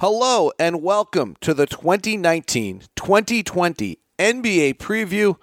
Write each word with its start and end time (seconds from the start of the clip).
Hello 0.00 0.52
and 0.60 0.80
welcome 0.80 1.34
to 1.40 1.52
the 1.52 1.66
2019 1.66 2.82
2020 2.94 3.98
NBA 4.16 4.74
preview 4.74 5.34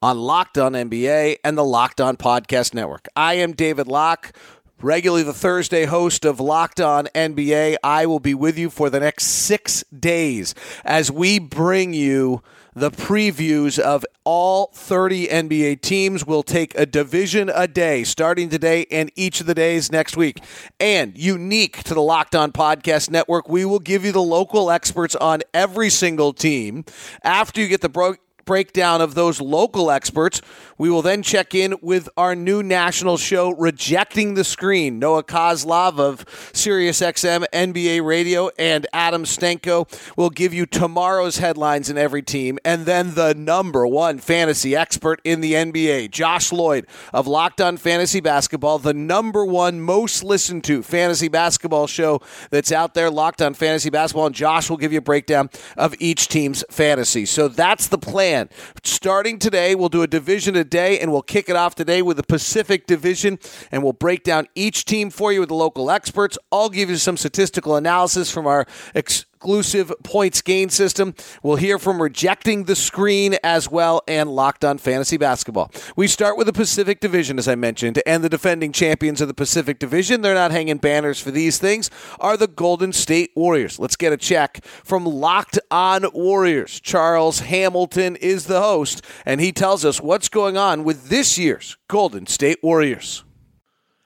on 0.00 0.18
Locked 0.18 0.56
On 0.56 0.72
NBA 0.72 1.36
and 1.44 1.58
the 1.58 1.64
Locked 1.66 2.00
On 2.00 2.16
Podcast 2.16 2.72
Network. 2.72 3.08
I 3.14 3.34
am 3.34 3.52
David 3.52 3.88
Locke, 3.88 4.34
regularly 4.80 5.22
the 5.22 5.34
Thursday 5.34 5.84
host 5.84 6.24
of 6.24 6.40
Locked 6.40 6.80
On 6.80 7.08
NBA. 7.14 7.76
I 7.84 8.06
will 8.06 8.20
be 8.20 8.32
with 8.32 8.56
you 8.56 8.70
for 8.70 8.88
the 8.88 9.00
next 9.00 9.26
six 9.26 9.84
days 9.94 10.54
as 10.82 11.10
we 11.10 11.38
bring 11.38 11.92
you 11.92 12.42
the 12.74 12.90
previews 12.90 13.78
of 13.78 14.06
all 14.24 14.70
30 14.74 15.28
NBA 15.28 15.80
teams. 15.80 16.26
We'll 16.26 16.42
take 16.42 16.78
a 16.78 16.86
division 16.86 17.50
a 17.54 17.66
day 17.66 18.04
starting 18.04 18.48
today 18.48 18.86
and 18.90 19.10
each 19.16 19.40
of 19.40 19.46
the 19.46 19.54
days 19.54 19.90
next 19.90 20.16
week. 20.16 20.42
And 20.78 21.16
unique 21.16 21.82
to 21.84 21.94
the 21.94 22.02
Locked 22.02 22.34
On 22.34 22.52
Podcast 22.52 23.10
Network, 23.10 23.48
we 23.48 23.64
will 23.64 23.78
give 23.78 24.04
you 24.04 24.12
the 24.12 24.22
local 24.22 24.70
experts 24.70 25.14
on 25.16 25.40
every 25.54 25.90
single 25.90 26.32
team 26.32 26.84
after 27.22 27.60
you 27.60 27.68
get 27.68 27.80
the 27.80 27.88
bro- 27.88 28.16
breakdown 28.50 29.00
of 29.00 29.14
those 29.14 29.40
local 29.40 29.92
experts. 29.92 30.42
We 30.76 30.90
will 30.90 31.02
then 31.02 31.22
check 31.22 31.54
in 31.54 31.76
with 31.82 32.08
our 32.16 32.34
new 32.34 32.64
national 32.64 33.16
show, 33.16 33.50
Rejecting 33.50 34.34
the 34.34 34.42
Screen. 34.42 34.98
Noah 34.98 35.22
Coslov 35.22 36.00
of 36.00 36.24
SiriusXM 36.52 37.44
NBA 37.52 38.04
Radio 38.04 38.50
and 38.58 38.88
Adam 38.92 39.22
Stanco 39.22 39.86
will 40.16 40.30
give 40.30 40.52
you 40.52 40.66
tomorrow's 40.66 41.36
headlines 41.36 41.90
in 41.90 41.96
every 41.96 42.22
team. 42.22 42.58
And 42.64 42.86
then 42.86 43.14
the 43.14 43.34
number 43.34 43.86
one 43.86 44.18
fantasy 44.18 44.74
expert 44.74 45.20
in 45.22 45.42
the 45.42 45.52
NBA, 45.52 46.10
Josh 46.10 46.50
Lloyd 46.50 46.88
of 47.12 47.28
Locked 47.28 47.60
On 47.60 47.76
Fantasy 47.76 48.20
Basketball, 48.20 48.80
the 48.80 48.94
number 48.94 49.44
one 49.44 49.80
most 49.80 50.24
listened 50.24 50.64
to 50.64 50.82
fantasy 50.82 51.28
basketball 51.28 51.86
show 51.86 52.20
that's 52.50 52.72
out 52.72 52.94
there, 52.94 53.10
Locked 53.10 53.42
On 53.42 53.54
Fantasy 53.54 53.90
Basketball. 53.90 54.26
And 54.26 54.34
Josh 54.34 54.68
will 54.68 54.78
give 54.78 54.92
you 54.92 54.98
a 54.98 55.02
breakdown 55.02 55.50
of 55.76 55.94
each 56.00 56.26
team's 56.26 56.64
fantasy. 56.70 57.26
So 57.26 57.46
that's 57.46 57.86
the 57.86 57.98
plan. 57.98 58.39
Starting 58.82 59.38
today, 59.38 59.74
we'll 59.74 59.88
do 59.88 60.02
a 60.02 60.06
division 60.06 60.56
a 60.56 60.64
day, 60.64 60.98
and 60.98 61.12
we'll 61.12 61.22
kick 61.22 61.48
it 61.48 61.56
off 61.56 61.74
today 61.74 62.02
with 62.02 62.16
the 62.16 62.22
Pacific 62.22 62.86
Division, 62.86 63.38
and 63.70 63.82
we'll 63.82 63.92
break 63.92 64.22
down 64.22 64.46
each 64.54 64.84
team 64.84 65.10
for 65.10 65.32
you 65.32 65.40
with 65.40 65.48
the 65.48 65.54
local 65.54 65.90
experts. 65.90 66.38
I'll 66.52 66.70
give 66.70 66.90
you 66.90 66.96
some 66.96 67.16
statistical 67.16 67.76
analysis 67.76 68.30
from 68.30 68.46
our 68.46 68.66
ex- 68.94 69.26
exclusive 69.40 69.90
points 70.02 70.42
gain 70.42 70.68
system. 70.68 71.14
We'll 71.42 71.56
hear 71.56 71.78
from 71.78 72.02
Rejecting 72.02 72.64
the 72.64 72.76
Screen 72.76 73.38
as 73.42 73.70
well 73.70 74.02
and 74.06 74.28
Locked 74.28 74.66
on 74.66 74.76
Fantasy 74.76 75.16
Basketball. 75.16 75.72
We 75.96 76.08
start 76.08 76.36
with 76.36 76.46
the 76.46 76.52
Pacific 76.52 77.00
Division, 77.00 77.38
as 77.38 77.48
I 77.48 77.54
mentioned, 77.54 78.02
and 78.04 78.22
the 78.22 78.28
defending 78.28 78.70
champions 78.70 79.22
of 79.22 79.28
the 79.28 79.34
Pacific 79.34 79.78
Division. 79.78 80.20
They're 80.20 80.34
not 80.34 80.50
hanging 80.50 80.76
banners 80.76 81.20
for 81.20 81.30
these 81.30 81.56
things, 81.56 81.88
are 82.18 82.36
the 82.36 82.48
Golden 82.48 82.92
State 82.92 83.30
Warriors. 83.34 83.78
Let's 83.78 83.96
get 83.96 84.12
a 84.12 84.18
check 84.18 84.62
from 84.84 85.06
Locked 85.06 85.58
on 85.70 86.04
Warriors. 86.12 86.78
Charles 86.78 87.40
Hamilton 87.40 88.16
is 88.16 88.44
the 88.44 88.60
host, 88.60 89.02
and 89.24 89.40
he 89.40 89.52
tells 89.52 89.86
us 89.86 90.02
what's 90.02 90.28
going 90.28 90.58
on 90.58 90.84
with 90.84 91.08
this 91.08 91.38
year's 91.38 91.78
Golden 91.88 92.26
State 92.26 92.58
Warriors. 92.62 93.24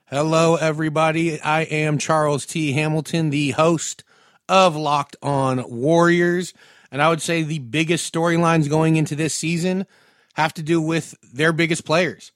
Hello, 0.06 0.54
everybody. 0.54 1.40
I 1.40 1.62
am 1.62 1.98
Charles 1.98 2.46
T. 2.46 2.70
Hamilton, 2.74 3.30
the 3.30 3.50
host 3.50 4.04
of 4.48 4.76
Locked 4.76 5.16
On 5.22 5.68
Warriors. 5.70 6.54
And 6.90 7.02
I 7.02 7.08
would 7.08 7.22
say 7.22 7.42
the 7.42 7.58
biggest 7.58 8.12
storylines 8.12 8.68
going 8.68 8.96
into 8.96 9.16
this 9.16 9.34
season 9.34 9.86
have 10.34 10.54
to 10.54 10.62
do 10.62 10.80
with 10.80 11.14
their 11.22 11.52
biggest 11.52 11.84
players. 11.84 12.32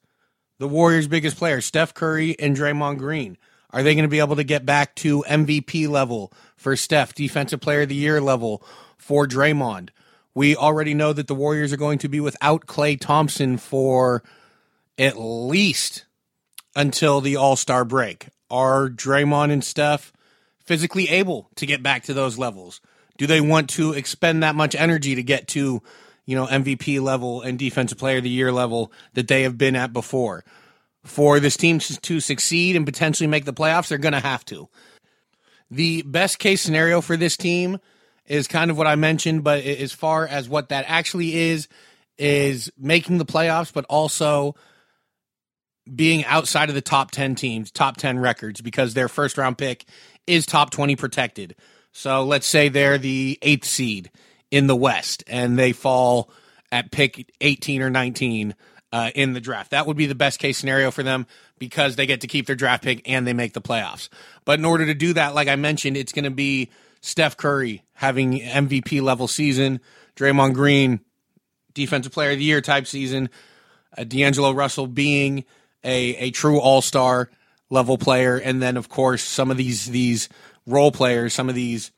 The 0.59 0.69
Warriors' 0.69 1.07
biggest 1.07 1.37
players, 1.37 1.67
Steph 1.67 1.95
Curry 1.95 2.39
and 2.39 2.57
Draymond 2.57 2.99
Green. 2.99 3.39
Are 3.71 3.83
they 3.83 3.95
going 3.95 4.05
to 4.05 4.09
be 4.09 4.19
able 4.19 4.37
to 4.37 4.45
get 4.45 4.65
back 4.65 4.95
to 4.97 5.25
MVP 5.29 5.89
level 5.89 6.33
for 6.57 6.75
Steph, 6.75 7.15
Defensive 7.15 7.61
Player 7.61 7.83
of 7.83 7.91
the 7.91 7.95
Year 7.95 8.21
level 8.21 8.65
for 8.97 9.27
Draymond? 9.27 9.91
We 10.35 10.57
already 10.57 10.95
know 10.95 11.13
that 11.13 11.27
the 11.27 11.35
Warriors 11.35 11.73
are 11.73 11.77
going 11.77 11.99
to 11.99 12.09
be 12.09 12.21
without 12.21 12.67
Klay 12.67 12.99
Thompson 12.99 13.59
for 13.59 14.23
at 14.97 15.19
least 15.19 16.07
until 16.75 17.21
the 17.21 17.37
All 17.37 17.57
Star 17.57 17.85
break. 17.85 18.29
Are 18.51 18.89
Draymond 18.89 19.53
and 19.53 19.63
Steph 19.63 20.13
physically 20.69 21.09
able 21.09 21.49
to 21.57 21.65
get 21.65 21.83
back 21.83 22.05
to 22.05 22.13
those 22.13 22.37
levels? 22.39 22.83
Do 23.17 23.27
they 23.27 23.41
want 23.41 23.71
to 23.71 23.95
expend 23.95 24.43
that 24.43 24.55
much 24.55 24.75
energy 24.75 25.15
to 25.15 25.23
get 25.23 25.49
to, 25.49 25.83
you 26.27 26.37
know, 26.37 26.47
MVP 26.47 27.01
level 27.01 27.41
and 27.41 27.59
defensive 27.59 27.97
player 27.97 28.19
of 28.19 28.23
the 28.23 28.29
year 28.29 28.53
level 28.53 28.93
that 29.15 29.29
they 29.29 29.45
have 29.45 29.57
been 29.57 29.75
at 29.75 29.95
before? 29.95 30.45
For 31.05 31.41
this 31.41 31.57
team 31.57 31.79
to 31.79 32.21
succeed 32.21 32.77
and 32.77 32.85
potentially 32.85 33.27
make 33.27 33.47
the 33.47 33.55
playoffs, 33.55 33.89
they're 33.89 33.97
going 33.97 34.13
to 34.13 34.21
have 34.21 34.45
to. 34.47 34.69
The 35.71 36.03
best 36.03 36.39
case 36.39 36.61
scenario 36.61 37.01
for 37.01 37.17
this 37.17 37.39
team 37.39 37.79
is 38.27 38.47
kind 38.47 38.71
of 38.71 38.77
what 38.77 38.87
I 38.87 38.95
mentioned, 38.95 39.43
but 39.43 39.65
as 39.65 39.95
far 39.95 40.27
as 40.27 40.51
what 40.51 40.69
that 40.69 40.85
actually 40.87 41.35
is, 41.35 41.67
is 42.19 42.71
making 42.77 43.17
the 43.17 43.25
playoffs, 43.25 43.73
but 43.73 43.87
also 43.87 44.55
being 45.93 46.27
outside 46.27 46.69
of 46.69 46.75
the 46.75 46.83
top 46.83 47.11
10 47.11 47.37
teams, 47.37 47.71
top 47.71 47.97
10 47.97 48.19
records, 48.19 48.61
because 48.61 48.93
their 48.93 49.09
first 49.09 49.39
round 49.39 49.57
pick 49.57 49.87
is 50.29 50.47
top 50.47 50.71
20 50.71 50.97
protected. 50.97 51.57
So 51.93 52.25
let's 52.25 52.47
say 52.47 52.69
they're 52.69 52.99
the 52.99 53.39
eighth 53.43 53.65
seed 53.65 54.11
in 54.51 54.67
the 54.67 54.77
West 54.77 55.25
and 55.27 55.59
they 55.59 55.73
fall 55.73 56.31
at 56.71 56.91
pick 56.91 57.31
18 57.41 57.83
or 57.83 57.91
19 57.91 58.55
uh, 58.93 59.11
in 59.15 59.33
the 59.33 59.41
draft. 59.41 59.71
That 59.73 59.87
would 59.87 59.97
be 59.97 60.07
the 60.07 60.15
best 60.15 60.39
case 60.39 60.59
scenario 60.59 60.91
for 60.91 61.03
them 61.03 61.27
because 61.59 61.97
they 61.97 62.07
get 62.07 62.21
to 62.21 62.27
keep 62.27 62.47
their 62.47 62.57
draft 62.57 62.85
pick 62.85 63.09
and 63.09 63.27
they 63.27 63.33
make 63.33 63.53
the 63.53 63.61
playoffs. 63.61 64.09
But 64.45 64.59
in 64.59 64.65
order 64.65 64.87
to 64.87 64.95
do 64.95 65.13
that, 65.15 65.35
like 65.35 65.49
I 65.49 65.57
mentioned, 65.57 65.97
it's 65.97 66.13
going 66.13 66.25
to 66.25 66.31
be 66.31 66.71
Steph 67.01 67.37
Curry 67.37 67.83
having 67.95 68.41
MVP 68.41 69.03
level 69.03 69.29
season, 69.29 69.81
Draymond 70.17 70.55
Green, 70.55 71.01
defensive 71.75 72.13
player 72.13 72.33
of 72.33 72.39
the 72.39 72.45
year 72.45 72.61
type 72.61 72.87
season, 72.87 73.29
uh, 73.97 74.05
D'Angelo 74.05 74.53
Russell 74.53 74.87
being 74.87 75.45
a, 75.85 76.17
a 76.17 76.31
true 76.31 76.59
all 76.61 76.83
star 76.83 77.31
level 77.71 77.99
player, 77.99 78.37
and 78.37 78.63
then 78.63 78.77
of 78.77 78.89
course 78.89 79.23
some 79.23 79.51
of 79.51 79.57
these 79.57 79.87
these 79.87 80.29
role 80.67 80.93
players, 80.93 81.35
some 81.35 81.49
of 81.49 81.55
these 81.55 81.93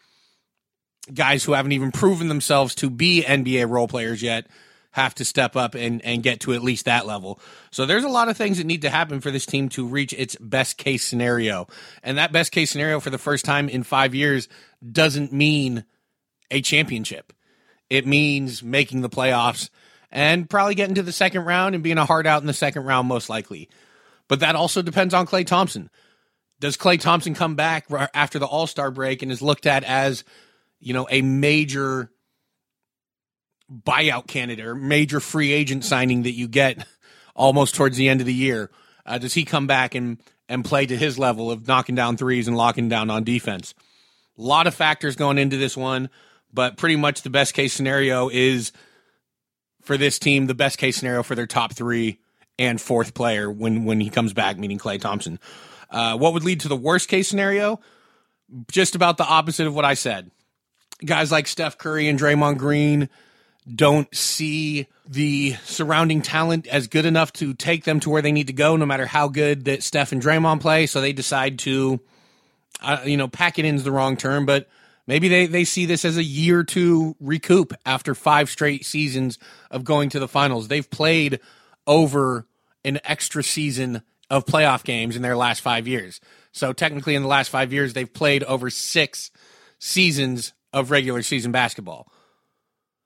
guys 1.12 1.44
who 1.44 1.52
haven't 1.52 1.72
even 1.72 1.92
proven 1.92 2.28
themselves 2.28 2.74
to 2.76 2.90
be 2.90 3.24
NBA 3.26 3.68
role 3.68 3.88
players 3.88 4.22
yet 4.22 4.46
have 4.92 5.14
to 5.14 5.24
step 5.24 5.56
up 5.56 5.74
and, 5.74 6.04
and 6.04 6.22
get 6.22 6.40
to 6.40 6.52
at 6.52 6.62
least 6.62 6.86
that 6.86 7.06
level. 7.06 7.40
So 7.70 7.86
there's 7.86 8.04
a 8.04 8.08
lot 8.08 8.28
of 8.28 8.36
things 8.36 8.58
that 8.58 8.66
need 8.66 8.82
to 8.82 8.90
happen 8.90 9.20
for 9.20 9.30
this 9.30 9.46
team 9.46 9.68
to 9.70 9.86
reach 9.86 10.12
its 10.12 10.36
best 10.40 10.78
case 10.78 11.04
scenario. 11.04 11.68
And 12.02 12.18
that 12.18 12.32
best 12.32 12.50
case 12.50 12.70
scenario 12.70 12.98
for 12.98 13.10
the 13.10 13.18
first 13.18 13.44
time 13.44 13.68
in 13.68 13.84
five 13.84 14.14
years 14.14 14.48
doesn't 14.90 15.32
mean 15.32 15.84
a 16.50 16.60
championship. 16.60 17.32
It 17.88 18.06
means 18.06 18.62
making 18.62 19.02
the 19.02 19.08
playoffs 19.08 19.70
and 20.10 20.50
probably 20.50 20.74
getting 20.74 20.96
to 20.96 21.02
the 21.02 21.12
second 21.12 21.44
round 21.44 21.74
and 21.76 21.84
being 21.84 21.98
a 21.98 22.04
hard 22.04 22.26
out 22.26 22.40
in 22.40 22.46
the 22.46 22.52
second 22.52 22.84
round, 22.84 23.06
most 23.06 23.28
likely. 23.28 23.68
But 24.30 24.40
that 24.40 24.54
also 24.54 24.80
depends 24.80 25.12
on 25.12 25.26
Klay 25.26 25.44
Thompson. 25.44 25.90
Does 26.60 26.76
Klay 26.76 27.00
Thompson 27.00 27.34
come 27.34 27.56
back 27.56 27.86
after 28.14 28.38
the 28.38 28.46
All 28.46 28.68
Star 28.68 28.92
break 28.92 29.22
and 29.22 29.32
is 29.32 29.42
looked 29.42 29.66
at 29.66 29.82
as, 29.82 30.22
you 30.78 30.94
know, 30.94 31.08
a 31.10 31.20
major 31.20 32.12
buyout 33.68 34.28
candidate 34.28 34.64
or 34.64 34.76
major 34.76 35.18
free 35.18 35.50
agent 35.50 35.84
signing 35.84 36.22
that 36.22 36.30
you 36.30 36.46
get 36.46 36.86
almost 37.34 37.74
towards 37.74 37.96
the 37.96 38.08
end 38.08 38.20
of 38.20 38.26
the 38.26 38.32
year? 38.32 38.70
Uh, 39.04 39.18
does 39.18 39.34
he 39.34 39.44
come 39.44 39.66
back 39.66 39.96
and 39.96 40.22
and 40.48 40.64
play 40.64 40.86
to 40.86 40.96
his 40.96 41.18
level 41.18 41.50
of 41.50 41.66
knocking 41.66 41.96
down 41.96 42.16
threes 42.16 42.46
and 42.46 42.56
locking 42.56 42.88
down 42.88 43.10
on 43.10 43.24
defense? 43.24 43.74
A 44.38 44.42
lot 44.42 44.68
of 44.68 44.76
factors 44.76 45.16
going 45.16 45.38
into 45.38 45.56
this 45.56 45.76
one, 45.76 46.08
but 46.52 46.76
pretty 46.76 46.94
much 46.94 47.22
the 47.22 47.30
best 47.30 47.52
case 47.52 47.72
scenario 47.72 48.28
is 48.28 48.70
for 49.82 49.96
this 49.96 50.20
team, 50.20 50.46
the 50.46 50.54
best 50.54 50.78
case 50.78 50.98
scenario 50.98 51.24
for 51.24 51.34
their 51.34 51.48
top 51.48 51.74
three 51.74 52.20
and 52.60 52.80
fourth 52.80 53.14
player 53.14 53.50
when 53.50 53.84
when 53.84 54.00
he 54.00 54.10
comes 54.10 54.32
back, 54.32 54.58
meaning 54.58 54.78
Klay 54.78 55.00
Thompson. 55.00 55.40
Uh, 55.90 56.16
what 56.16 56.34
would 56.34 56.44
lead 56.44 56.60
to 56.60 56.68
the 56.68 56.76
worst 56.76 57.08
case 57.08 57.26
scenario? 57.26 57.80
Just 58.70 58.94
about 58.94 59.16
the 59.16 59.24
opposite 59.24 59.66
of 59.66 59.74
what 59.74 59.84
I 59.84 59.94
said. 59.94 60.30
Guys 61.04 61.32
like 61.32 61.48
Steph 61.48 61.78
Curry 61.78 62.06
and 62.06 62.20
Draymond 62.20 62.58
Green 62.58 63.08
don't 63.72 64.14
see 64.14 64.86
the 65.08 65.56
surrounding 65.64 66.20
talent 66.22 66.66
as 66.66 66.86
good 66.86 67.06
enough 67.06 67.32
to 67.34 67.54
take 67.54 67.84
them 67.84 67.98
to 68.00 68.10
where 68.10 68.22
they 68.22 68.32
need 68.32 68.48
to 68.48 68.52
go, 68.52 68.76
no 68.76 68.86
matter 68.86 69.06
how 69.06 69.28
good 69.28 69.64
that 69.64 69.82
Steph 69.82 70.12
and 70.12 70.22
Draymond 70.22 70.60
play. 70.60 70.86
So 70.86 71.00
they 71.00 71.12
decide 71.12 71.58
to, 71.60 72.00
uh, 72.82 73.00
you 73.04 73.16
know, 73.16 73.28
pack 73.28 73.58
it 73.58 73.64
in's 73.64 73.84
the 73.84 73.92
wrong 73.92 74.16
term, 74.16 74.44
but 74.44 74.68
maybe 75.06 75.28
they, 75.28 75.46
they 75.46 75.64
see 75.64 75.86
this 75.86 76.04
as 76.04 76.16
a 76.16 76.22
year 76.22 76.62
to 76.64 77.16
recoup 77.20 77.72
after 77.86 78.14
five 78.14 78.50
straight 78.50 78.84
seasons 78.84 79.38
of 79.70 79.84
going 79.84 80.10
to 80.10 80.20
the 80.20 80.28
finals. 80.28 80.68
They've 80.68 80.90
played 80.90 81.40
over 81.86 82.46
an 82.84 83.00
extra 83.04 83.42
season 83.42 84.02
of 84.30 84.44
playoff 84.46 84.84
games 84.84 85.16
in 85.16 85.22
their 85.22 85.36
last 85.36 85.60
five 85.60 85.88
years. 85.88 86.20
So 86.52 86.72
technically, 86.72 87.14
in 87.14 87.22
the 87.22 87.28
last 87.28 87.48
five 87.48 87.72
years, 87.72 87.92
they've 87.92 88.12
played 88.12 88.44
over 88.44 88.70
six 88.70 89.30
seasons 89.78 90.52
of 90.72 90.90
regular 90.90 91.22
season 91.22 91.52
basketball. 91.52 92.10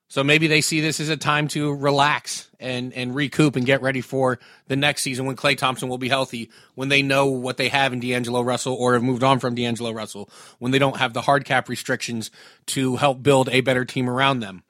So 0.09 0.23
maybe 0.23 0.47
they 0.47 0.61
see 0.61 0.81
this 0.81 1.01
as 1.01 1.09
a 1.09 1.17
time 1.17 1.49
to 1.49 1.75
relax 1.75 2.49
and, 2.61 2.93
and 2.93 3.15
recoup 3.15 3.57
and 3.57 3.67
get 3.67 3.83
ready 3.83 4.01
for 4.01 4.39
the 4.69 4.77
next 4.77 5.03
season 5.03 5.27
when 5.27 5.35
Klay 5.35 5.57
Thompson 5.57 5.89
will 5.89 5.99
be 5.99 6.09
healthy, 6.09 6.51
when 6.75 6.89
they 6.89 7.03
know 7.03 7.27
what 7.27 7.57
they 7.57 7.69
have 7.69 7.93
in 7.93 8.01
D'Angelo 8.01 8.43
Russell 8.43 8.75
or 8.75 8.95
have 8.95 9.03
moved 9.03 9.25
on 9.25 9.41
from 9.41 9.55
D'Angelo 9.55 9.91
Russell, 9.91 10.31
when 10.59 10.73
they 10.73 10.79
don't 10.79 10.99
have 10.99 11.15
the 11.15 11.23
hard 11.23 11.45
cap 11.45 11.69
restrictions 11.69 12.31
to 12.67 12.97
help 12.97 13.23
build 13.23 13.49
a 13.49 13.63
better 13.63 13.85
team 13.85 14.09
around 14.09 14.41
them. 14.41 14.63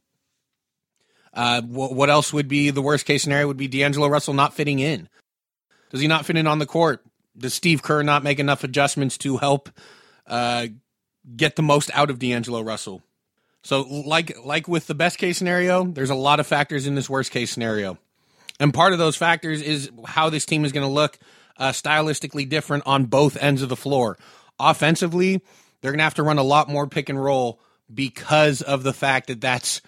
Uh, 1.34 1.62
what 1.62 2.10
else 2.10 2.32
would 2.32 2.48
be 2.48 2.70
the 2.70 2.82
worst 2.82 3.06
case 3.06 3.24
scenario? 3.24 3.48
Would 3.48 3.56
be 3.56 3.68
D'Angelo 3.68 4.06
Russell 4.06 4.34
not 4.34 4.54
fitting 4.54 4.78
in. 4.78 5.08
Does 5.90 6.00
he 6.00 6.08
not 6.08 6.26
fit 6.26 6.36
in 6.36 6.46
on 6.46 6.60
the 6.60 6.66
court? 6.66 7.04
Does 7.36 7.54
Steve 7.54 7.82
Kerr 7.82 8.02
not 8.02 8.22
make 8.22 8.38
enough 8.38 8.62
adjustments 8.62 9.18
to 9.18 9.36
help 9.38 9.68
uh, 10.26 10.68
get 11.36 11.56
the 11.56 11.62
most 11.62 11.90
out 11.92 12.10
of 12.10 12.20
D'Angelo 12.20 12.60
Russell? 12.62 13.02
So 13.62 13.82
like 13.82 14.36
like 14.44 14.68
with 14.68 14.86
the 14.86 14.94
best 14.94 15.18
case 15.18 15.38
scenario, 15.38 15.84
there's 15.84 16.10
a 16.10 16.14
lot 16.14 16.38
of 16.38 16.46
factors 16.46 16.86
in 16.86 16.94
this 16.94 17.10
worst 17.10 17.32
case 17.32 17.50
scenario. 17.50 17.98
And 18.60 18.72
part 18.72 18.92
of 18.92 18.98
those 18.98 19.16
factors 19.16 19.60
is 19.60 19.90
how 20.06 20.30
this 20.30 20.46
team 20.46 20.64
is 20.64 20.70
going 20.70 20.86
to 20.86 20.92
look 20.92 21.18
uh, 21.56 21.70
stylistically 21.70 22.48
different 22.48 22.84
on 22.86 23.06
both 23.06 23.36
ends 23.42 23.62
of 23.62 23.68
the 23.68 23.76
floor. 23.76 24.16
Offensively, 24.60 25.42
they're 25.80 25.90
going 25.90 25.98
to 25.98 26.04
have 26.04 26.14
to 26.14 26.22
run 26.22 26.38
a 26.38 26.44
lot 26.44 26.68
more 26.68 26.86
pick 26.86 27.08
and 27.08 27.22
roll 27.22 27.58
because 27.92 28.62
of 28.62 28.82
the 28.82 28.92
fact 28.92 29.26
that 29.26 29.40
that's 29.40 29.80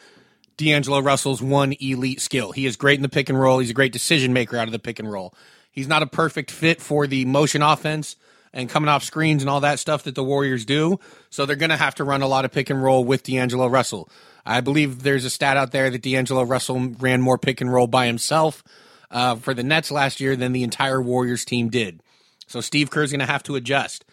D'Angelo 0.57 1.01
Russell's 1.01 1.43
one 1.43 1.75
elite 1.81 2.21
skill. 2.21 2.53
He 2.53 2.67
is 2.67 2.77
great 2.77 2.99
in 2.99 3.03
the 3.03 3.09
pick 3.09 3.29
and 3.29 3.39
roll. 3.39 3.59
He's 3.59 3.71
a 3.71 3.75
great 3.75 3.93
decision 3.93 4.33
maker 4.33 4.57
out 4.57 4.69
of 4.69 4.73
the 4.73 4.79
pick 4.79 4.99
and 4.99 5.11
roll. 5.11 5.35
He's 5.71 5.89
not 5.89 6.03
a 6.03 6.07
perfect 6.07 6.51
fit 6.51 6.81
for 6.81 7.07
the 7.07 7.25
motion 7.27 7.61
offense 7.61 8.17
and 8.55 8.71
coming 8.71 8.89
off 8.89 9.05
screens 9.05 9.43
and 9.43 9.51
all 9.51 9.61
that 9.61 9.79
stuff 9.79 10.05
that 10.05 10.15
the 10.15 10.25
Warriors 10.25 10.65
do. 10.65 10.99
So 11.29 11.45
they're 11.45 11.57
going 11.57 11.71
to 11.71 11.77
have 11.77 11.95
to 11.97 12.05
run 12.05 12.23
a 12.23 12.27
lot 12.27 12.47
of 12.47 12.53
pick 12.53 12.71
and 12.71 12.83
roll 12.83 13.05
with 13.05 13.23
D'Angelo 13.23 13.67
Russell. 13.67 14.09
I 14.47 14.63
believe 14.63 15.03
there's 15.03 15.27
a 15.27 15.31
stat 15.31 15.59
out 15.59 15.73
there 15.73 15.91
that 15.91 16.03
D'Angelo 16.03 16.43
Russell 16.43 16.81
ran 16.99 17.21
more 17.21 17.37
pick 17.37 17.61
and 17.61 17.71
roll 17.71 17.87
by 17.87 18.07
himself 18.07 18.65
uh, 19.11 19.37
for 19.37 19.53
the 19.53 19.63
Nets 19.63 19.91
last 19.91 20.21
year 20.21 20.37
than 20.37 20.53
the 20.53 20.63
entire 20.63 21.03
Warriors 21.03 21.45
team 21.45 21.69
did. 21.69 22.01
So 22.47 22.63
Steve 22.63 22.91
Kerr's 22.91 23.11
going 23.11 23.21
to 23.21 23.27
have 23.27 23.43
to 23.43 23.57
adjust. 23.57 24.05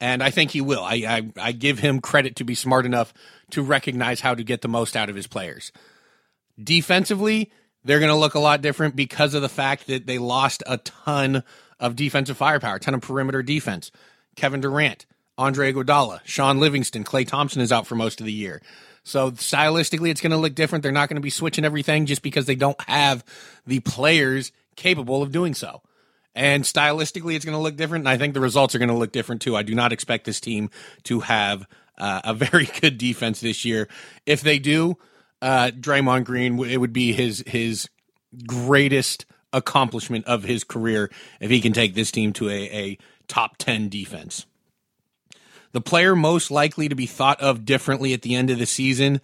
And 0.00 0.22
I 0.22 0.30
think 0.30 0.52
he 0.52 0.62
will. 0.62 0.82
I, 0.82 0.94
I, 0.94 1.30
I 1.38 1.52
give 1.52 1.80
him 1.80 2.00
credit 2.00 2.36
to 2.36 2.44
be 2.44 2.54
smart 2.54 2.86
enough 2.86 3.12
to 3.50 3.62
recognize 3.62 4.20
how 4.20 4.34
to 4.34 4.42
get 4.42 4.62
the 4.62 4.68
most 4.68 4.96
out 4.96 5.10
of 5.10 5.16
his 5.16 5.26
players. 5.26 5.72
Defensively, 6.62 7.50
they're 7.84 7.98
going 7.98 8.12
to 8.12 8.18
look 8.18 8.34
a 8.34 8.40
lot 8.40 8.60
different 8.60 8.96
because 8.96 9.34
of 9.34 9.42
the 9.42 9.48
fact 9.48 9.86
that 9.86 10.06
they 10.06 10.18
lost 10.18 10.62
a 10.66 10.78
ton 10.78 11.42
of 11.78 11.96
defensive 11.96 12.36
firepower, 12.36 12.76
a 12.76 12.80
ton 12.80 12.94
of 12.94 13.00
perimeter 13.00 13.42
defense. 13.42 13.90
Kevin 14.36 14.60
Durant, 14.60 15.06
Andre 15.38 15.72
Iguodala, 15.72 16.20
Shaun 16.24 16.60
Livingston, 16.60 17.04
Klay 17.04 17.26
Thompson 17.26 17.62
is 17.62 17.72
out 17.72 17.86
for 17.86 17.94
most 17.94 18.20
of 18.20 18.26
the 18.26 18.32
year. 18.32 18.60
So 19.02 19.30
stylistically, 19.32 20.10
it's 20.10 20.20
going 20.20 20.32
to 20.32 20.36
look 20.36 20.54
different. 20.54 20.82
They're 20.82 20.92
not 20.92 21.08
going 21.08 21.16
to 21.16 21.22
be 21.22 21.30
switching 21.30 21.64
everything 21.64 22.06
just 22.06 22.22
because 22.22 22.46
they 22.46 22.54
don't 22.54 22.80
have 22.82 23.24
the 23.66 23.80
players 23.80 24.52
capable 24.76 25.22
of 25.22 25.32
doing 25.32 25.54
so. 25.54 25.82
And 26.34 26.64
stylistically, 26.64 27.34
it's 27.34 27.44
going 27.44 27.56
to 27.56 27.62
look 27.62 27.76
different. 27.76 28.02
And 28.02 28.08
I 28.08 28.18
think 28.18 28.34
the 28.34 28.40
results 28.40 28.74
are 28.74 28.78
going 28.78 28.90
to 28.90 28.94
look 28.94 29.12
different 29.12 29.42
too. 29.42 29.56
I 29.56 29.62
do 29.62 29.74
not 29.74 29.92
expect 29.92 30.26
this 30.26 30.40
team 30.40 30.70
to 31.04 31.20
have 31.20 31.66
uh, 31.98 32.20
a 32.24 32.34
very 32.50 32.68
good 32.80 32.98
defense 32.98 33.40
this 33.40 33.64
year. 33.64 33.88
If 34.26 34.42
they 34.42 34.58
do, 34.58 34.98
uh, 35.42 35.70
Draymond 35.78 36.24
Green, 36.24 36.58
it 36.64 36.78
would 36.78 36.92
be 36.92 37.12
his 37.12 37.42
his 37.46 37.88
greatest 38.46 39.26
accomplishment 39.52 40.24
of 40.26 40.44
his 40.44 40.64
career 40.64 41.10
if 41.40 41.50
he 41.50 41.60
can 41.60 41.72
take 41.72 41.94
this 41.94 42.12
team 42.12 42.32
to 42.32 42.48
a, 42.48 42.64
a 42.70 42.98
top 43.26 43.56
10 43.56 43.88
defense. 43.88 44.46
The 45.72 45.80
player 45.80 46.16
most 46.16 46.50
likely 46.50 46.88
to 46.88 46.94
be 46.94 47.06
thought 47.06 47.40
of 47.40 47.64
differently 47.64 48.12
at 48.12 48.22
the 48.22 48.34
end 48.34 48.50
of 48.50 48.58
the 48.58 48.66
season. 48.66 49.20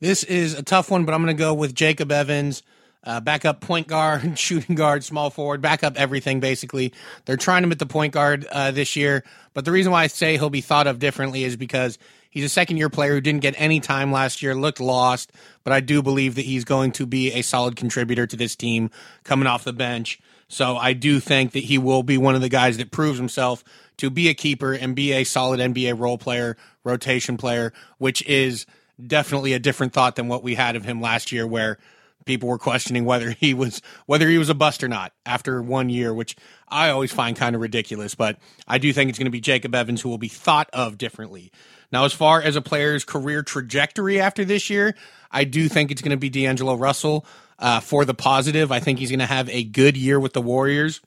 This 0.00 0.24
is 0.24 0.54
a 0.54 0.62
tough 0.62 0.90
one, 0.90 1.04
but 1.04 1.14
I'm 1.14 1.22
going 1.22 1.34
to 1.34 1.40
go 1.40 1.54
with 1.54 1.74
Jacob 1.74 2.10
Evans, 2.10 2.62
uh, 3.04 3.20
backup 3.20 3.60
point 3.60 3.86
guard, 3.86 4.38
shooting 4.38 4.74
guard, 4.74 5.04
small 5.04 5.30
forward, 5.30 5.60
backup 5.60 5.96
everything 5.96 6.40
basically. 6.40 6.92
They're 7.24 7.36
trying 7.36 7.62
him 7.62 7.72
at 7.72 7.78
the 7.78 7.86
point 7.86 8.12
guard 8.12 8.46
uh, 8.50 8.70
this 8.70 8.96
year, 8.96 9.24
but 9.52 9.64
the 9.64 9.72
reason 9.72 9.92
why 9.92 10.02
I 10.04 10.06
say 10.08 10.36
he'll 10.36 10.50
be 10.50 10.60
thought 10.60 10.86
of 10.86 10.98
differently 10.98 11.44
is 11.44 11.56
because 11.56 11.98
He's 12.34 12.44
a 12.44 12.48
second 12.48 12.78
year 12.78 12.90
player 12.90 13.12
who 13.12 13.20
didn't 13.20 13.42
get 13.42 13.54
any 13.58 13.78
time 13.78 14.10
last 14.10 14.42
year, 14.42 14.56
looked 14.56 14.80
lost, 14.80 15.30
but 15.62 15.72
I 15.72 15.78
do 15.78 16.02
believe 16.02 16.34
that 16.34 16.44
he's 16.44 16.64
going 16.64 16.90
to 16.92 17.06
be 17.06 17.32
a 17.32 17.42
solid 17.42 17.76
contributor 17.76 18.26
to 18.26 18.36
this 18.36 18.56
team 18.56 18.90
coming 19.22 19.46
off 19.46 19.62
the 19.62 19.72
bench. 19.72 20.18
So 20.48 20.76
I 20.76 20.94
do 20.94 21.20
think 21.20 21.52
that 21.52 21.62
he 21.62 21.78
will 21.78 22.02
be 22.02 22.18
one 22.18 22.34
of 22.34 22.40
the 22.40 22.48
guys 22.48 22.76
that 22.78 22.90
proves 22.90 23.18
himself 23.18 23.62
to 23.98 24.10
be 24.10 24.28
a 24.28 24.34
keeper 24.34 24.72
and 24.72 24.96
be 24.96 25.12
a 25.12 25.22
solid 25.22 25.60
NBA 25.60 25.96
role 25.96 26.18
player, 26.18 26.56
rotation 26.82 27.36
player, 27.36 27.72
which 27.98 28.20
is 28.26 28.66
definitely 29.06 29.52
a 29.52 29.60
different 29.60 29.92
thought 29.92 30.16
than 30.16 30.26
what 30.26 30.42
we 30.42 30.56
had 30.56 30.74
of 30.74 30.84
him 30.84 31.00
last 31.00 31.30
year, 31.30 31.46
where 31.46 31.78
people 32.24 32.48
were 32.48 32.58
questioning 32.58 33.04
whether 33.04 33.30
he 33.30 33.54
was 33.54 33.82
whether 34.06 34.28
he 34.28 34.38
was 34.38 34.48
a 34.48 34.54
bust 34.54 34.82
or 34.82 34.88
not 34.88 35.12
after 35.26 35.62
one 35.62 35.88
year, 35.88 36.12
which 36.12 36.36
I 36.68 36.90
always 36.90 37.12
find 37.12 37.36
kind 37.36 37.54
of 37.54 37.62
ridiculous. 37.62 38.14
But 38.14 38.38
I 38.66 38.78
do 38.78 38.92
think 38.92 39.10
it's 39.10 39.18
going 39.18 39.26
to 39.26 39.30
be 39.30 39.40
Jacob 39.40 39.74
Evans 39.74 40.00
who 40.00 40.08
will 40.08 40.18
be 40.18 40.28
thought 40.28 40.68
of 40.72 40.98
differently. 40.98 41.52
Now, 41.92 42.04
as 42.04 42.12
far 42.12 42.42
as 42.42 42.56
a 42.56 42.62
player's 42.62 43.04
career 43.04 43.42
trajectory 43.42 44.20
after 44.20 44.44
this 44.44 44.68
year, 44.68 44.96
I 45.30 45.44
do 45.44 45.68
think 45.68 45.90
it's 45.90 46.02
going 46.02 46.10
to 46.10 46.16
be 46.16 46.30
D'Angelo 46.30 46.74
Russell 46.74 47.24
uh, 47.58 47.80
for 47.80 48.04
the 48.04 48.14
positive. 48.14 48.72
I 48.72 48.80
think 48.80 48.98
he's 48.98 49.10
going 49.10 49.20
to 49.20 49.26
have 49.26 49.48
a 49.48 49.62
good 49.64 49.96
year 49.96 50.18
with 50.18 50.32
the 50.32 50.42
Warriors. 50.42 51.00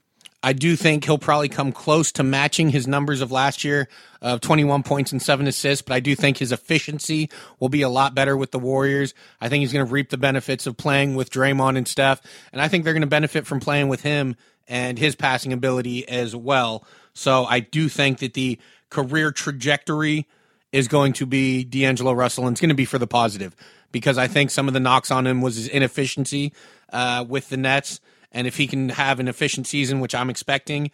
I 0.43 0.53
do 0.53 0.75
think 0.75 1.03
he'll 1.03 1.17
probably 1.17 1.49
come 1.49 1.71
close 1.71 2.11
to 2.13 2.23
matching 2.23 2.69
his 2.69 2.87
numbers 2.87 3.21
of 3.21 3.31
last 3.31 3.63
year 3.63 3.87
of 4.21 4.39
21 4.39 4.83
points 4.83 5.11
and 5.11 5.21
seven 5.21 5.47
assists, 5.47 5.81
but 5.81 5.93
I 5.95 5.99
do 5.99 6.15
think 6.15 6.37
his 6.37 6.51
efficiency 6.51 7.29
will 7.59 7.69
be 7.69 7.81
a 7.81 7.89
lot 7.89 8.13
better 8.13 8.37
with 8.37 8.51
the 8.51 8.59
Warriors. 8.59 9.13
I 9.41 9.49
think 9.49 9.61
he's 9.61 9.73
going 9.73 9.85
to 9.85 9.91
reap 9.91 10.09
the 10.09 10.17
benefits 10.17 10.67
of 10.67 10.77
playing 10.77 11.15
with 11.15 11.31
Draymond 11.31 11.77
and 11.77 11.87
Steph, 11.87 12.21
and 12.51 12.61
I 12.61 12.67
think 12.67 12.83
they're 12.83 12.93
going 12.93 13.01
to 13.01 13.07
benefit 13.07 13.47
from 13.47 13.59
playing 13.59 13.87
with 13.87 14.01
him 14.01 14.35
and 14.67 14.99
his 14.99 15.15
passing 15.15 15.53
ability 15.53 16.07
as 16.07 16.35
well. 16.35 16.85
So 17.13 17.45
I 17.45 17.59
do 17.59 17.89
think 17.89 18.19
that 18.19 18.35
the 18.35 18.59
career 18.89 19.31
trajectory 19.31 20.27
is 20.71 20.87
going 20.87 21.13
to 21.13 21.25
be 21.25 21.63
D'Angelo 21.63 22.13
Russell, 22.13 22.45
and 22.45 22.53
it's 22.53 22.61
going 22.61 22.69
to 22.69 22.75
be 22.75 22.85
for 22.85 22.99
the 22.99 23.07
positive 23.07 23.55
because 23.91 24.17
I 24.17 24.27
think 24.27 24.51
some 24.51 24.67
of 24.67 24.73
the 24.73 24.79
knocks 24.79 25.09
on 25.09 25.25
him 25.25 25.41
was 25.41 25.55
his 25.55 25.67
inefficiency 25.67 26.53
uh, 26.93 27.25
with 27.27 27.49
the 27.49 27.57
Nets. 27.57 27.99
And 28.31 28.47
if 28.47 28.57
he 28.57 28.67
can 28.67 28.89
have 28.89 29.19
an 29.19 29.27
efficient 29.27 29.67
season, 29.67 29.99
which 29.99 30.15
I'm 30.15 30.29
expecting, 30.29 30.91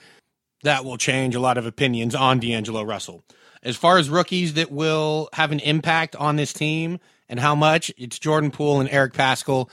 that 0.64 0.86
will 0.86 0.98
change 0.98 1.36
a 1.36 1.40
lot 1.40 1.58
of 1.58 1.66
opinions 1.66 2.16
on 2.16 2.40
D'Angelo 2.40 2.84
Russell. 2.84 3.24
As 3.64 3.76
far 3.76 3.98
as 3.98 4.10
rookies 4.10 4.54
that 4.54 4.72
will 4.72 5.30
have 5.34 5.52
an 5.52 5.60
impact 5.60 6.16
on 6.16 6.36
this 6.36 6.54
team 6.54 7.00
and 7.30 7.40
how 7.40 7.56
much, 7.56 7.92
it's 7.98 8.20
Jordan 8.20 8.52
Poole 8.52 8.80
and 8.80 8.90
Eric 8.90 9.14
Paschall. 9.14 9.70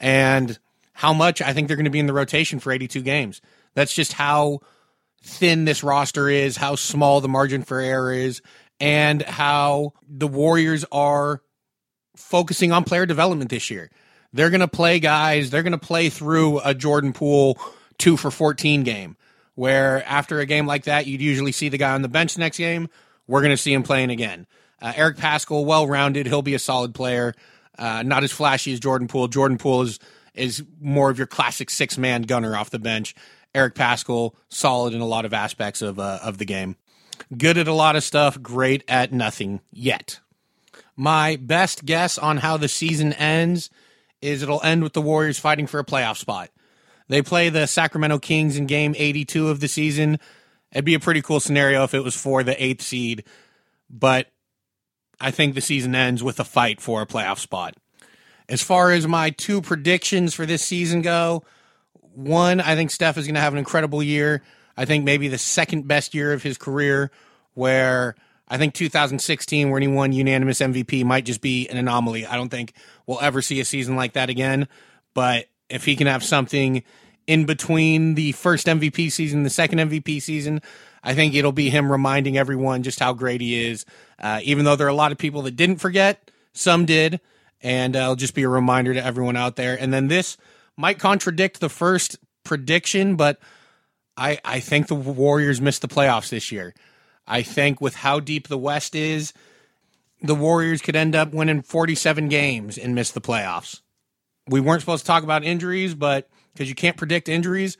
And 0.00 0.58
how 0.92 1.12
much 1.12 1.40
I 1.40 1.52
think 1.52 1.68
they're 1.68 1.76
going 1.76 1.84
to 1.84 1.90
be 1.90 1.98
in 1.98 2.06
the 2.06 2.12
rotation 2.12 2.60
for 2.60 2.72
82 2.72 3.02
games. 3.02 3.40
That's 3.74 3.94
just 3.94 4.12
how 4.12 4.60
thin 5.22 5.64
this 5.64 5.82
roster 5.82 6.28
is, 6.28 6.56
how 6.56 6.76
small 6.76 7.20
the 7.20 7.28
margin 7.28 7.62
for 7.62 7.80
error 7.80 8.12
is, 8.12 8.42
and 8.80 9.22
how 9.22 9.92
the 10.08 10.28
Warriors 10.28 10.84
are 10.92 11.42
focusing 12.16 12.72
on 12.72 12.84
player 12.84 13.06
development 13.06 13.50
this 13.50 13.70
year. 13.70 13.90
They're 14.32 14.50
going 14.50 14.60
to 14.60 14.68
play 14.68 14.98
guys, 14.98 15.50
they're 15.50 15.62
going 15.62 15.72
to 15.72 15.78
play 15.78 16.08
through 16.08 16.60
a 16.60 16.74
Jordan 16.74 17.12
Poole 17.12 17.58
2 17.98 18.16
for 18.16 18.30
14 18.30 18.82
game 18.82 19.16
where 19.54 20.02
after 20.06 20.40
a 20.40 20.46
game 20.46 20.66
like 20.66 20.84
that 20.84 21.06
you'd 21.06 21.20
usually 21.20 21.52
see 21.52 21.68
the 21.68 21.78
guy 21.78 21.92
on 21.92 22.02
the 22.02 22.08
bench 22.08 22.38
next 22.38 22.58
game. 22.58 22.88
We're 23.26 23.40
going 23.40 23.52
to 23.52 23.56
see 23.56 23.72
him 23.72 23.82
playing 23.82 24.10
again. 24.10 24.46
Uh, 24.80 24.92
Eric 24.96 25.16
Paschall, 25.16 25.64
well 25.64 25.86
rounded, 25.86 26.26
he'll 26.26 26.42
be 26.42 26.54
a 26.54 26.58
solid 26.58 26.94
player. 26.94 27.34
Uh, 27.78 28.02
not 28.02 28.24
as 28.24 28.32
flashy 28.32 28.72
as 28.72 28.80
Jordan 28.80 29.08
Poole. 29.08 29.28
Jordan 29.28 29.58
Poole 29.58 29.82
is 29.82 29.98
is 30.34 30.64
more 30.80 31.10
of 31.10 31.18
your 31.18 31.26
classic 31.26 31.68
six 31.70 31.98
man 31.98 32.22
gunner 32.22 32.56
off 32.56 32.70
the 32.70 32.78
bench. 32.78 33.14
Eric 33.54 33.74
Paschall, 33.74 34.34
solid 34.48 34.94
in 34.94 35.00
a 35.00 35.06
lot 35.06 35.24
of 35.24 35.32
aspects 35.32 35.82
of 35.82 35.98
uh, 35.98 36.18
of 36.22 36.38
the 36.38 36.44
game. 36.44 36.76
Good 37.36 37.58
at 37.58 37.68
a 37.68 37.72
lot 37.72 37.96
of 37.96 38.02
stuff, 38.02 38.40
great 38.42 38.82
at 38.88 39.12
nothing 39.12 39.60
yet. 39.70 40.20
My 40.96 41.36
best 41.36 41.84
guess 41.84 42.18
on 42.18 42.38
how 42.38 42.56
the 42.56 42.68
season 42.68 43.12
ends 43.14 43.70
is 44.22 44.42
it'll 44.42 44.62
end 44.62 44.82
with 44.82 44.94
the 44.94 45.02
Warriors 45.02 45.38
fighting 45.38 45.66
for 45.66 45.78
a 45.78 45.84
playoff 45.84 46.16
spot. 46.16 46.50
They 47.08 47.20
play 47.20 47.48
the 47.48 47.66
Sacramento 47.66 48.20
Kings 48.20 48.56
in 48.56 48.66
game 48.66 48.94
82 48.96 49.48
of 49.48 49.60
the 49.60 49.68
season. 49.68 50.18
It'd 50.70 50.84
be 50.84 50.94
a 50.94 51.00
pretty 51.00 51.20
cool 51.20 51.40
scenario 51.40 51.84
if 51.84 51.92
it 51.92 52.02
was 52.02 52.14
for 52.14 52.42
the 52.42 52.62
eighth 52.62 52.82
seed, 52.82 53.24
but 53.90 54.28
I 55.20 55.30
think 55.30 55.54
the 55.54 55.60
season 55.60 55.94
ends 55.94 56.22
with 56.22 56.40
a 56.40 56.44
fight 56.44 56.80
for 56.80 57.02
a 57.02 57.06
playoff 57.06 57.38
spot. 57.38 57.76
As 58.48 58.62
far 58.62 58.90
as 58.90 59.06
my 59.06 59.30
two 59.30 59.60
predictions 59.60 60.34
for 60.34 60.46
this 60.46 60.64
season 60.64 61.02
go, 61.02 61.44
one, 62.14 62.60
I 62.60 62.74
think 62.74 62.90
Steph 62.90 63.18
is 63.18 63.26
going 63.26 63.34
to 63.34 63.40
have 63.40 63.52
an 63.52 63.58
incredible 63.58 64.02
year. 64.02 64.42
I 64.76 64.84
think 64.84 65.04
maybe 65.04 65.28
the 65.28 65.38
second 65.38 65.86
best 65.86 66.14
year 66.14 66.32
of 66.32 66.42
his 66.42 66.58
career, 66.58 67.10
where 67.54 68.14
I 68.52 68.58
think 68.58 68.74
2016, 68.74 69.70
where 69.70 69.80
he 69.80 69.88
won 69.88 70.12
unanimous 70.12 70.60
MVP, 70.60 71.06
might 71.06 71.24
just 71.24 71.40
be 71.40 71.66
an 71.70 71.78
anomaly. 71.78 72.26
I 72.26 72.36
don't 72.36 72.50
think 72.50 72.74
we'll 73.06 73.20
ever 73.22 73.40
see 73.40 73.60
a 73.60 73.64
season 73.64 73.96
like 73.96 74.12
that 74.12 74.28
again. 74.28 74.68
But 75.14 75.46
if 75.70 75.86
he 75.86 75.96
can 75.96 76.06
have 76.06 76.22
something 76.22 76.82
in 77.26 77.46
between 77.46 78.14
the 78.14 78.32
first 78.32 78.66
MVP 78.66 79.10
season 79.10 79.38
and 79.38 79.46
the 79.46 79.50
second 79.50 79.78
MVP 79.78 80.20
season, 80.20 80.60
I 81.02 81.14
think 81.14 81.34
it'll 81.34 81.52
be 81.52 81.70
him 81.70 81.90
reminding 81.90 82.36
everyone 82.36 82.82
just 82.82 83.00
how 83.00 83.14
great 83.14 83.40
he 83.40 83.68
is. 83.68 83.86
Uh, 84.18 84.40
even 84.42 84.66
though 84.66 84.76
there 84.76 84.86
are 84.86 84.90
a 84.90 84.94
lot 84.94 85.12
of 85.12 85.18
people 85.18 85.40
that 85.42 85.56
didn't 85.56 85.78
forget, 85.78 86.30
some 86.52 86.84
did. 86.84 87.20
And 87.62 87.96
uh, 87.96 88.00
it'll 88.00 88.16
just 88.16 88.34
be 88.34 88.42
a 88.42 88.50
reminder 88.50 88.92
to 88.92 89.02
everyone 89.02 89.38
out 89.38 89.56
there. 89.56 89.80
And 89.80 89.94
then 89.94 90.08
this 90.08 90.36
might 90.76 90.98
contradict 90.98 91.60
the 91.60 91.70
first 91.70 92.18
prediction, 92.44 93.16
but 93.16 93.38
I, 94.14 94.40
I 94.44 94.60
think 94.60 94.88
the 94.88 94.94
Warriors 94.94 95.58
missed 95.58 95.80
the 95.80 95.88
playoffs 95.88 96.28
this 96.28 96.52
year. 96.52 96.74
I 97.26 97.42
think 97.42 97.80
with 97.80 97.96
how 97.96 98.20
deep 98.20 98.48
the 98.48 98.58
West 98.58 98.94
is, 98.94 99.32
the 100.22 100.34
Warriors 100.34 100.82
could 100.82 100.96
end 100.96 101.14
up 101.14 101.32
winning 101.32 101.62
47 101.62 102.28
games 102.28 102.78
and 102.78 102.94
miss 102.94 103.10
the 103.10 103.20
playoffs. 103.20 103.80
We 104.48 104.60
weren't 104.60 104.80
supposed 104.80 105.04
to 105.04 105.06
talk 105.06 105.22
about 105.22 105.44
injuries, 105.44 105.94
but 105.94 106.28
because 106.52 106.68
you 106.68 106.74
can't 106.74 106.96
predict 106.96 107.28
injuries. 107.28 107.76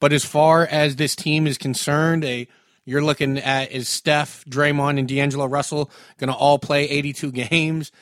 But 0.00 0.12
as 0.12 0.24
far 0.24 0.66
as 0.66 0.96
this 0.96 1.16
team 1.16 1.46
is 1.46 1.58
concerned, 1.58 2.24
a 2.24 2.48
you're 2.84 3.02
looking 3.02 3.36
at 3.38 3.70
is 3.70 3.86
Steph, 3.88 4.44
Draymond, 4.46 4.98
and 4.98 5.06
D'Angelo 5.06 5.44
Russell 5.44 5.90
going 6.16 6.28
to 6.28 6.36
all 6.36 6.58
play 6.58 6.88
82 6.88 7.32
games. 7.32 7.92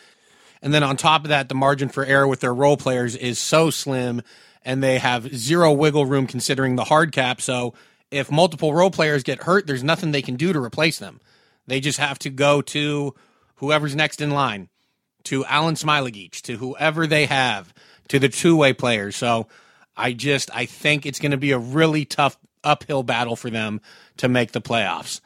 And 0.63 0.73
then 0.73 0.85
on 0.85 0.97
top 0.97 1.25
of 1.25 1.31
that, 1.31 1.49
the 1.49 1.57
margin 1.57 1.89
for 1.89 2.05
error 2.05 2.29
with 2.29 2.41
their 2.41 2.55
role 2.55 2.77
players 2.77 3.17
is 3.17 3.39
so 3.39 3.71
slim 3.71 4.23
and 4.65 4.83
they 4.83 4.99
have 4.99 5.35
zero 5.35 5.73
wiggle 5.73 6.07
room 6.07 6.27
considering 6.27 6.77
the 6.77 6.85
hard 6.85 7.13
cap. 7.13 7.41
So 7.41 7.75
if 8.11 8.31
multiple 8.31 8.73
role 8.73 8.91
players 8.91 9.23
get 9.23 9.43
hurt, 9.43 9.67
there's 9.67 9.85
nothing 9.85 10.13
they 10.13 10.23
can 10.23 10.37
do 10.37 10.53
to 10.53 10.61
replace 10.63 10.99
them. 10.99 11.21
They 11.67 11.81
just 11.81 11.99
have 11.99 12.19
to 12.21 12.31
go 12.31 12.63
to 12.63 13.15
whoever's 13.57 13.97
next 13.97 14.21
in 14.21 14.31
line, 14.31 14.69
to 15.25 15.45
Alen 15.45 15.83
Smailagic, 15.83 16.43
to 16.43 16.57
whoever 16.57 17.07
they 17.07 17.27
have, 17.27 17.75
to 18.09 18.19
the 18.19 18.29
two 18.29 18.57
way 18.57 18.73
players. 18.73 19.17
So 19.17 19.49
I 19.97 20.13
just 20.13 20.55
I 20.55 20.67
think 20.67 21.05
it's 21.05 21.19
going 21.19 21.33
to 21.33 21.37
be 21.37 21.53
a 21.53 21.59
really 21.59 22.05
tough 22.05 22.37
uphill 22.63 23.03
battle 23.03 23.37
for 23.37 23.51
them 23.51 23.81
to 24.19 24.29
make 24.29 24.53
the 24.53 24.61
playoffs. 24.61 25.21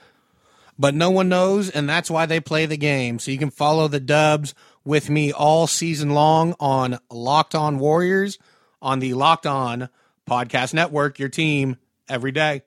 But 0.78 0.94
no 0.94 1.10
one 1.10 1.28
knows, 1.28 1.68
and 1.68 1.86
that's 1.88 2.10
why 2.10 2.24
they 2.24 2.40
play 2.40 2.64
the 2.64 2.78
game. 2.78 3.18
So 3.18 3.30
you 3.30 3.36
can 3.36 3.50
follow 3.50 3.86
the 3.86 4.00
Dubs 4.00 4.54
with 4.82 5.10
me 5.10 5.30
all 5.30 5.66
season 5.66 6.10
long 6.10 6.54
on 6.58 6.98
Locked 7.10 7.54
On 7.54 7.78
Warriors 7.78 8.38
on 8.80 8.98
the 8.98 9.12
Locked 9.12 9.46
On 9.46 9.90
Podcast 10.26 10.72
Network, 10.72 11.18
your 11.18 11.28
team 11.28 11.76
every 12.08 12.32
day. 12.32 12.62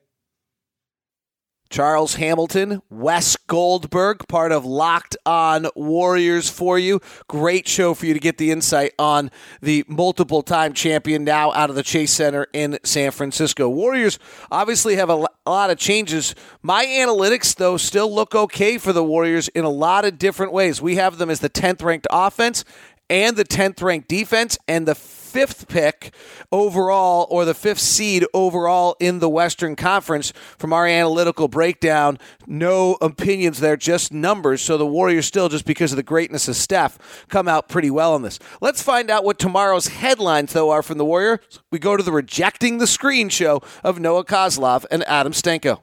Charles 1.70 2.14
Hamilton, 2.14 2.82
Wes 2.90 3.36
Goldberg, 3.36 4.26
part 4.28 4.52
of 4.52 4.64
Locked 4.64 5.16
On 5.26 5.66
Warriors 5.74 6.48
for 6.48 6.78
you. 6.78 7.00
Great 7.28 7.66
show 7.66 7.94
for 7.94 8.06
you 8.06 8.14
to 8.14 8.20
get 8.20 8.38
the 8.38 8.50
insight 8.50 8.92
on 8.98 9.30
the 9.60 9.84
multiple 9.88 10.42
time 10.42 10.72
champion 10.72 11.24
now 11.24 11.52
out 11.52 11.70
of 11.70 11.76
the 11.76 11.82
Chase 11.82 12.12
Center 12.12 12.46
in 12.52 12.78
San 12.84 13.10
Francisco. 13.10 13.68
Warriors 13.68 14.18
obviously 14.50 14.96
have 14.96 15.10
a 15.10 15.26
lot 15.46 15.70
of 15.70 15.78
changes. 15.78 16.34
My 16.62 16.84
analytics, 16.84 17.56
though, 17.56 17.76
still 17.76 18.12
look 18.14 18.34
okay 18.34 18.78
for 18.78 18.92
the 18.92 19.04
Warriors 19.04 19.48
in 19.48 19.64
a 19.64 19.70
lot 19.70 20.04
of 20.04 20.18
different 20.18 20.52
ways. 20.52 20.80
We 20.80 20.96
have 20.96 21.18
them 21.18 21.30
as 21.30 21.40
the 21.40 21.50
10th 21.50 21.82
ranked 21.82 22.06
offense 22.10 22.64
and 23.10 23.36
the 23.36 23.44
10th 23.44 23.82
ranked 23.82 24.08
defense 24.08 24.58
and 24.68 24.86
the 24.86 24.94
fifth 25.34 25.66
pick 25.66 26.14
overall 26.52 27.26
or 27.28 27.44
the 27.44 27.54
fifth 27.54 27.80
seed 27.80 28.24
overall 28.32 28.94
in 29.00 29.18
the 29.18 29.28
Western 29.28 29.74
Conference 29.74 30.32
from 30.56 30.72
our 30.72 30.86
analytical 30.86 31.48
breakdown. 31.48 32.20
No 32.46 32.96
opinions 33.00 33.58
there, 33.58 33.76
just 33.76 34.12
numbers. 34.12 34.62
So 34.62 34.78
the 34.78 34.86
Warriors 34.86 35.26
still, 35.26 35.48
just 35.48 35.64
because 35.64 35.90
of 35.90 35.96
the 35.96 36.04
greatness 36.04 36.46
of 36.46 36.54
Steph, 36.54 37.26
come 37.26 37.48
out 37.48 37.68
pretty 37.68 37.90
well 37.90 38.14
on 38.14 38.22
this. 38.22 38.38
Let's 38.60 38.80
find 38.80 39.10
out 39.10 39.24
what 39.24 39.40
tomorrow's 39.40 39.88
headlines, 39.88 40.52
though, 40.52 40.70
are 40.70 40.84
from 40.84 40.98
the 40.98 41.04
Warriors. 41.04 41.40
We 41.72 41.80
go 41.80 41.96
to 41.96 42.04
the 42.04 42.12
Rejecting 42.12 42.78
the 42.78 42.86
Screen 42.86 43.28
show 43.28 43.60
of 43.82 43.98
Noah 43.98 44.24
Coslov 44.24 44.86
and 44.88 45.02
Adam 45.08 45.32
Stanco. 45.32 45.80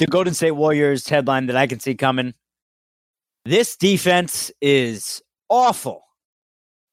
The 0.00 0.08
Golden 0.08 0.34
State 0.34 0.50
Warriors 0.50 1.08
headline 1.08 1.46
that 1.46 1.56
I 1.56 1.68
can 1.68 1.78
see 1.78 1.94
coming. 1.94 2.34
This 3.44 3.76
defense 3.76 4.50
is 4.60 5.22
awful. 5.48 6.02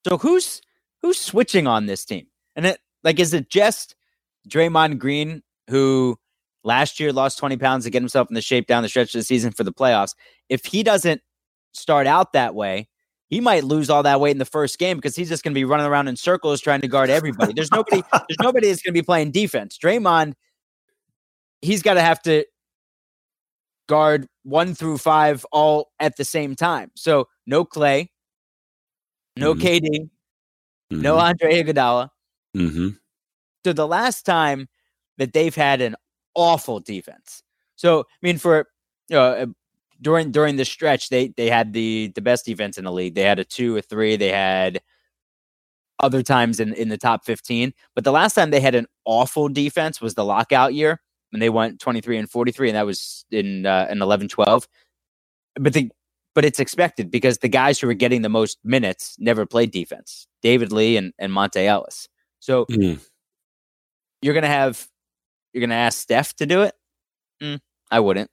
So 0.08 0.20
who's 0.20 0.62
who's 1.08 1.20
switching 1.20 1.68
on 1.68 1.86
this 1.86 2.04
team? 2.04 2.28
And 2.56 2.66
it 2.66 2.80
like 3.04 3.20
is 3.20 3.34
it 3.34 3.50
just 3.50 3.96
Draymond 4.50 5.00
Green 5.00 5.42
who 5.70 6.18
last 6.66 7.00
year 7.00 7.14
lost 7.14 7.38
20 7.38 7.56
pounds 7.56 7.86
to 7.86 7.90
get 7.90 8.02
himself 8.02 8.28
in 8.30 8.36
the 8.36 8.42
shape 8.42 8.68
down 8.68 8.84
the 8.84 8.90
stretch 8.90 9.16
of 9.16 9.20
the 9.20 9.24
season 9.24 9.54
for 9.54 9.64
the 9.64 9.72
playoffs? 9.72 10.16
If 10.50 10.66
he 10.66 10.84
doesn't 10.84 11.22
start 11.74 12.08
out 12.08 12.34
that 12.34 12.56
way, 12.56 12.90
he 13.30 13.40
might 13.40 13.64
lose 13.64 13.90
all 13.90 14.04
that 14.04 14.20
weight 14.20 14.32
in 14.32 14.38
the 14.38 14.46
first 14.46 14.80
game 14.80 14.98
because 14.98 15.16
he's 15.16 15.30
just 15.30 15.44
going 15.44 15.54
to 15.54 15.58
be 15.58 15.64
running 15.64 15.86
around 15.86 16.10
in 16.10 16.18
circles 16.18 16.60
trying 16.60 16.82
to 16.82 16.90
guard 16.90 17.10
everybody. 17.10 17.54
There's 17.54 17.72
nobody 17.72 18.04
there's 18.12 18.40
nobody 18.42 18.68
that's 18.68 18.82
going 18.82 18.94
to 18.94 19.00
be 19.02 19.06
playing 19.06 19.32
defense. 19.32 19.78
Draymond 19.82 20.34
he's 21.62 21.82
got 21.82 21.94
to 21.94 22.02
have 22.02 22.22
to 22.24 22.44
guard 23.88 24.28
1 24.44 24.76
through 24.76 24.98
5 24.98 25.46
all 25.54 25.90
at 26.02 26.18
the 26.18 26.26
same 26.26 26.56
time. 26.56 26.92
So 26.96 27.30
no 27.46 27.64
Klay, 27.64 28.10
no 29.38 29.54
mm-hmm. 29.54 29.66
KD, 29.66 30.10
mm-hmm. 30.92 31.02
no 31.02 31.18
Andre 31.18 31.64
Iguodala. 31.64 32.10
Mm-hmm. 32.56 32.90
So 33.66 33.74
the 33.74 33.88
last 33.88 34.26
time 34.26 34.68
that 35.18 35.34
they've 35.34 35.56
had 35.56 35.82
an 35.82 35.96
awful 36.36 36.80
defense. 36.80 37.44
So 37.76 38.02
I 38.02 38.04
mean, 38.22 38.38
for 38.38 38.68
you 39.10 39.16
know, 39.16 39.24
uh, 39.24 39.46
during 40.02 40.32
during 40.32 40.56
the 40.56 40.66
stretch, 40.66 41.10
they 41.10 41.30
they 41.30 41.50
had 41.50 41.74
the 41.74 42.12
the 42.16 42.22
best 42.22 42.46
defense 42.46 42.78
in 42.78 42.86
the 42.86 42.92
league. 42.92 43.16
They 43.16 43.24
had 43.24 43.40
a 43.40 43.44
two, 43.44 43.78
a 43.78 43.82
three. 43.82 44.16
They 44.16 44.32
had 44.32 44.82
other 46.00 46.22
times 46.22 46.60
in 46.60 46.74
in 46.74 46.90
the 46.90 46.98
top 46.98 47.26
fifteen. 47.26 47.74
But 47.96 48.04
the 48.04 48.12
last 48.12 48.34
time 48.34 48.52
they 48.52 48.60
had 48.60 48.76
an 48.76 48.88
awful 49.06 49.50
defense 49.50 50.00
was 50.00 50.14
the 50.14 50.26
lockout 50.26 50.74
year 50.74 51.02
when 51.32 51.40
they 51.40 51.50
went 51.50 51.80
twenty 51.80 52.02
three 52.02 52.18
and 52.18 52.30
forty 52.30 52.52
three, 52.52 52.70
and 52.70 52.76
that 52.76 52.86
was 52.86 53.26
in 53.32 53.66
uh, 53.66 53.88
in 53.90 54.00
11-12. 54.00 54.68
But 55.60 55.74
the 55.74 55.90
but 56.38 56.46
it's 56.46 56.60
expected 56.60 57.10
because 57.10 57.40
the 57.40 57.48
guys 57.48 57.80
who 57.80 57.90
are 57.90 57.96
getting 57.96 58.22
the 58.22 58.30
most 58.30 58.60
minutes 58.64 59.16
never 59.18 59.44
played 59.48 59.72
defense. 59.72 60.28
David 60.44 60.72
Lee 60.72 60.96
and, 60.96 61.12
and 61.18 61.32
Monta 61.32 61.66
Ellis. 61.66 62.08
So 62.42 62.68
mm. 62.68 63.04
you're 64.22 64.36
gonna 64.36 64.46
have 64.46 64.88
you're 65.52 65.62
gonna 65.62 65.74
ask 65.74 66.00
Steph 66.00 66.36
to 66.36 66.46
do 66.46 66.62
it? 66.62 66.76
Mm, 67.42 67.60
I 67.90 68.02
wouldn't. 68.02 68.30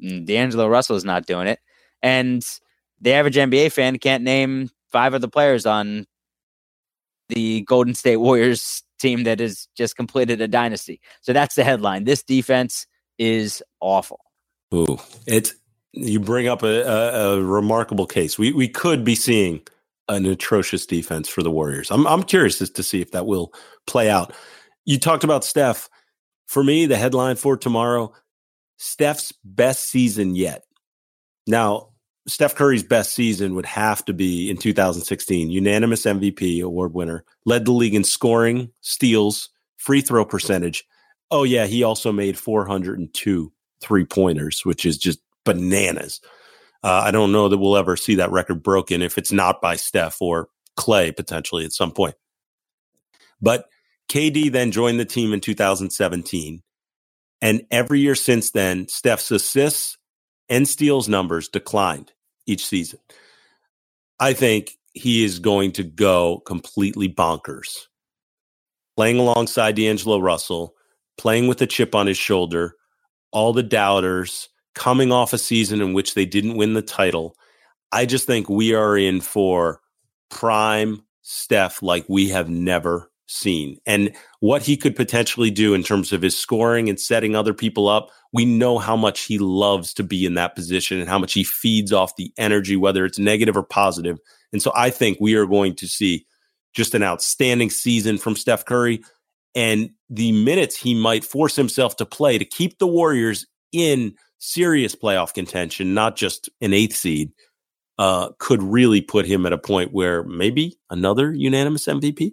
Mm, 0.00 0.24
D'Angelo 0.24 0.68
Russell 0.68 0.94
is 0.94 1.04
not 1.04 1.26
doing 1.26 1.48
it. 1.48 1.58
And 2.00 2.46
the 3.00 3.14
average 3.14 3.34
NBA 3.34 3.72
fan 3.72 3.98
can't 3.98 4.22
name 4.22 4.70
five 4.92 5.12
of 5.12 5.20
the 5.20 5.26
players 5.26 5.66
on 5.66 6.06
the 7.30 7.62
Golden 7.62 7.96
State 7.96 8.18
Warriors 8.18 8.84
team 9.00 9.24
that 9.24 9.40
has 9.40 9.66
just 9.76 9.96
completed 9.96 10.40
a 10.40 10.46
dynasty. 10.46 11.00
So 11.22 11.32
that's 11.32 11.56
the 11.56 11.64
headline. 11.64 12.04
This 12.04 12.22
defense 12.22 12.86
is 13.18 13.64
awful. 13.80 14.20
Ooh, 14.72 15.00
it's 15.26 15.54
you 15.98 16.20
bring 16.20 16.48
up 16.48 16.62
a, 16.62 16.82
a, 16.82 17.38
a, 17.38 17.42
remarkable 17.42 18.06
case. 18.06 18.38
We 18.38 18.52
we 18.52 18.68
could 18.68 19.04
be 19.04 19.14
seeing 19.14 19.60
an 20.08 20.26
atrocious 20.26 20.86
defense 20.86 21.28
for 21.28 21.42
the 21.42 21.50
Warriors. 21.50 21.90
I'm 21.90 22.06
I'm 22.06 22.22
curious 22.22 22.58
to 22.58 22.82
see 22.82 23.00
if 23.00 23.10
that 23.12 23.26
will 23.26 23.52
play 23.86 24.10
out. 24.10 24.32
You 24.84 24.98
talked 24.98 25.24
about 25.24 25.44
Steph. 25.44 25.88
For 26.46 26.64
me, 26.64 26.86
the 26.86 26.96
headline 26.96 27.36
for 27.36 27.56
tomorrow: 27.56 28.12
Steph's 28.76 29.32
best 29.44 29.90
season 29.90 30.34
yet. 30.34 30.64
Now, 31.46 31.90
Steph 32.26 32.54
Curry's 32.54 32.82
best 32.82 33.14
season 33.14 33.54
would 33.54 33.66
have 33.66 34.04
to 34.04 34.12
be 34.12 34.50
in 34.50 34.56
2016, 34.56 35.50
unanimous 35.50 36.04
MVP 36.04 36.62
award 36.62 36.94
winner, 36.94 37.24
led 37.46 37.64
the 37.64 37.72
league 37.72 37.94
in 37.94 38.04
scoring, 38.04 38.70
steals, 38.80 39.48
free 39.78 40.00
throw 40.00 40.24
percentage. 40.24 40.84
Oh 41.30 41.44
yeah, 41.44 41.66
he 41.66 41.82
also 41.82 42.12
made 42.12 42.38
402 42.38 43.52
three 43.80 44.04
pointers, 44.04 44.64
which 44.64 44.84
is 44.84 44.98
just 44.98 45.20
bananas. 45.48 46.20
Uh, 46.82 47.02
I 47.04 47.10
don't 47.10 47.32
know 47.32 47.48
that 47.48 47.58
we'll 47.58 47.76
ever 47.76 47.96
see 47.96 48.16
that 48.16 48.30
record 48.30 48.62
broken 48.62 49.02
if 49.02 49.18
it's 49.18 49.32
not 49.32 49.60
by 49.60 49.76
Steph 49.76 50.20
or 50.20 50.48
Klay 50.78 51.14
potentially 51.14 51.64
at 51.64 51.72
some 51.72 51.90
point. 51.90 52.14
But 53.40 53.66
KD 54.08 54.52
then 54.52 54.70
joined 54.70 55.00
the 55.00 55.04
team 55.04 55.32
in 55.32 55.40
2017. 55.40 56.62
And 57.40 57.66
every 57.70 58.00
year 58.00 58.14
since 58.14 58.50
then, 58.50 58.88
Steph's 58.88 59.30
assists 59.30 59.98
and 60.48 60.66
steals 60.66 61.08
numbers 61.08 61.48
declined 61.48 62.12
each 62.46 62.66
season. 62.66 63.00
I 64.18 64.32
think 64.32 64.78
he 64.92 65.24
is 65.24 65.38
going 65.38 65.72
to 65.72 65.84
go 65.84 66.38
completely 66.40 67.08
bonkers. 67.08 67.86
Playing 68.96 69.18
alongside 69.18 69.76
D'Angelo 69.76 70.18
Russell, 70.18 70.74
playing 71.16 71.46
with 71.46 71.62
a 71.62 71.66
chip 71.66 71.94
on 71.94 72.08
his 72.08 72.18
shoulder, 72.18 72.74
all 73.30 73.52
the 73.52 73.62
doubters, 73.62 74.48
coming 74.74 75.12
off 75.12 75.32
a 75.32 75.38
season 75.38 75.80
in 75.80 75.92
which 75.92 76.14
they 76.14 76.26
didn't 76.26 76.56
win 76.56 76.74
the 76.74 76.82
title. 76.82 77.36
I 77.92 78.06
just 78.06 78.26
think 78.26 78.48
we 78.48 78.74
are 78.74 78.96
in 78.96 79.20
for 79.20 79.80
prime 80.30 81.02
Steph 81.22 81.82
like 81.82 82.04
we 82.08 82.28
have 82.28 82.48
never 82.48 83.10
seen. 83.26 83.78
And 83.86 84.14
what 84.40 84.62
he 84.62 84.76
could 84.76 84.96
potentially 84.96 85.50
do 85.50 85.74
in 85.74 85.82
terms 85.82 86.12
of 86.12 86.22
his 86.22 86.36
scoring 86.36 86.88
and 86.88 86.98
setting 86.98 87.36
other 87.36 87.54
people 87.54 87.88
up, 87.88 88.10
we 88.32 88.44
know 88.44 88.78
how 88.78 88.96
much 88.96 89.22
he 89.22 89.38
loves 89.38 89.92
to 89.94 90.02
be 90.02 90.24
in 90.24 90.34
that 90.34 90.54
position 90.54 90.98
and 90.98 91.08
how 91.08 91.18
much 91.18 91.34
he 91.34 91.44
feeds 91.44 91.92
off 91.92 92.16
the 92.16 92.32
energy, 92.38 92.76
whether 92.76 93.04
it's 93.04 93.18
negative 93.18 93.56
or 93.56 93.62
positive. 93.62 94.18
And 94.52 94.62
so 94.62 94.72
I 94.74 94.90
think 94.90 95.18
we 95.20 95.34
are 95.34 95.46
going 95.46 95.74
to 95.76 95.86
see 95.86 96.26
just 96.74 96.94
an 96.94 97.02
outstanding 97.02 97.70
season 97.70 98.18
from 98.18 98.36
Steph 98.36 98.64
Curry 98.64 99.02
and 99.54 99.90
the 100.08 100.32
minutes 100.32 100.76
he 100.76 100.94
might 100.94 101.24
force 101.24 101.56
himself 101.56 101.96
to 101.96 102.06
play 102.06 102.38
to 102.38 102.44
keep 102.44 102.78
the 102.78 102.86
Warriors 102.86 103.46
in 103.72 104.14
serious 104.38 104.94
playoff 104.94 105.34
contention, 105.34 105.94
not 105.94 106.16
just 106.16 106.48
an 106.60 106.72
eighth 106.72 106.96
seed. 106.96 107.32
uh, 107.98 108.30
could 108.38 108.62
really 108.62 109.00
put 109.00 109.26
him 109.26 109.44
at 109.44 109.52
a 109.52 109.58
point 109.58 109.92
where 109.92 110.22
maybe 110.22 110.78
another 110.88 111.32
unanimous 111.32 111.86
MVP. 111.86 112.32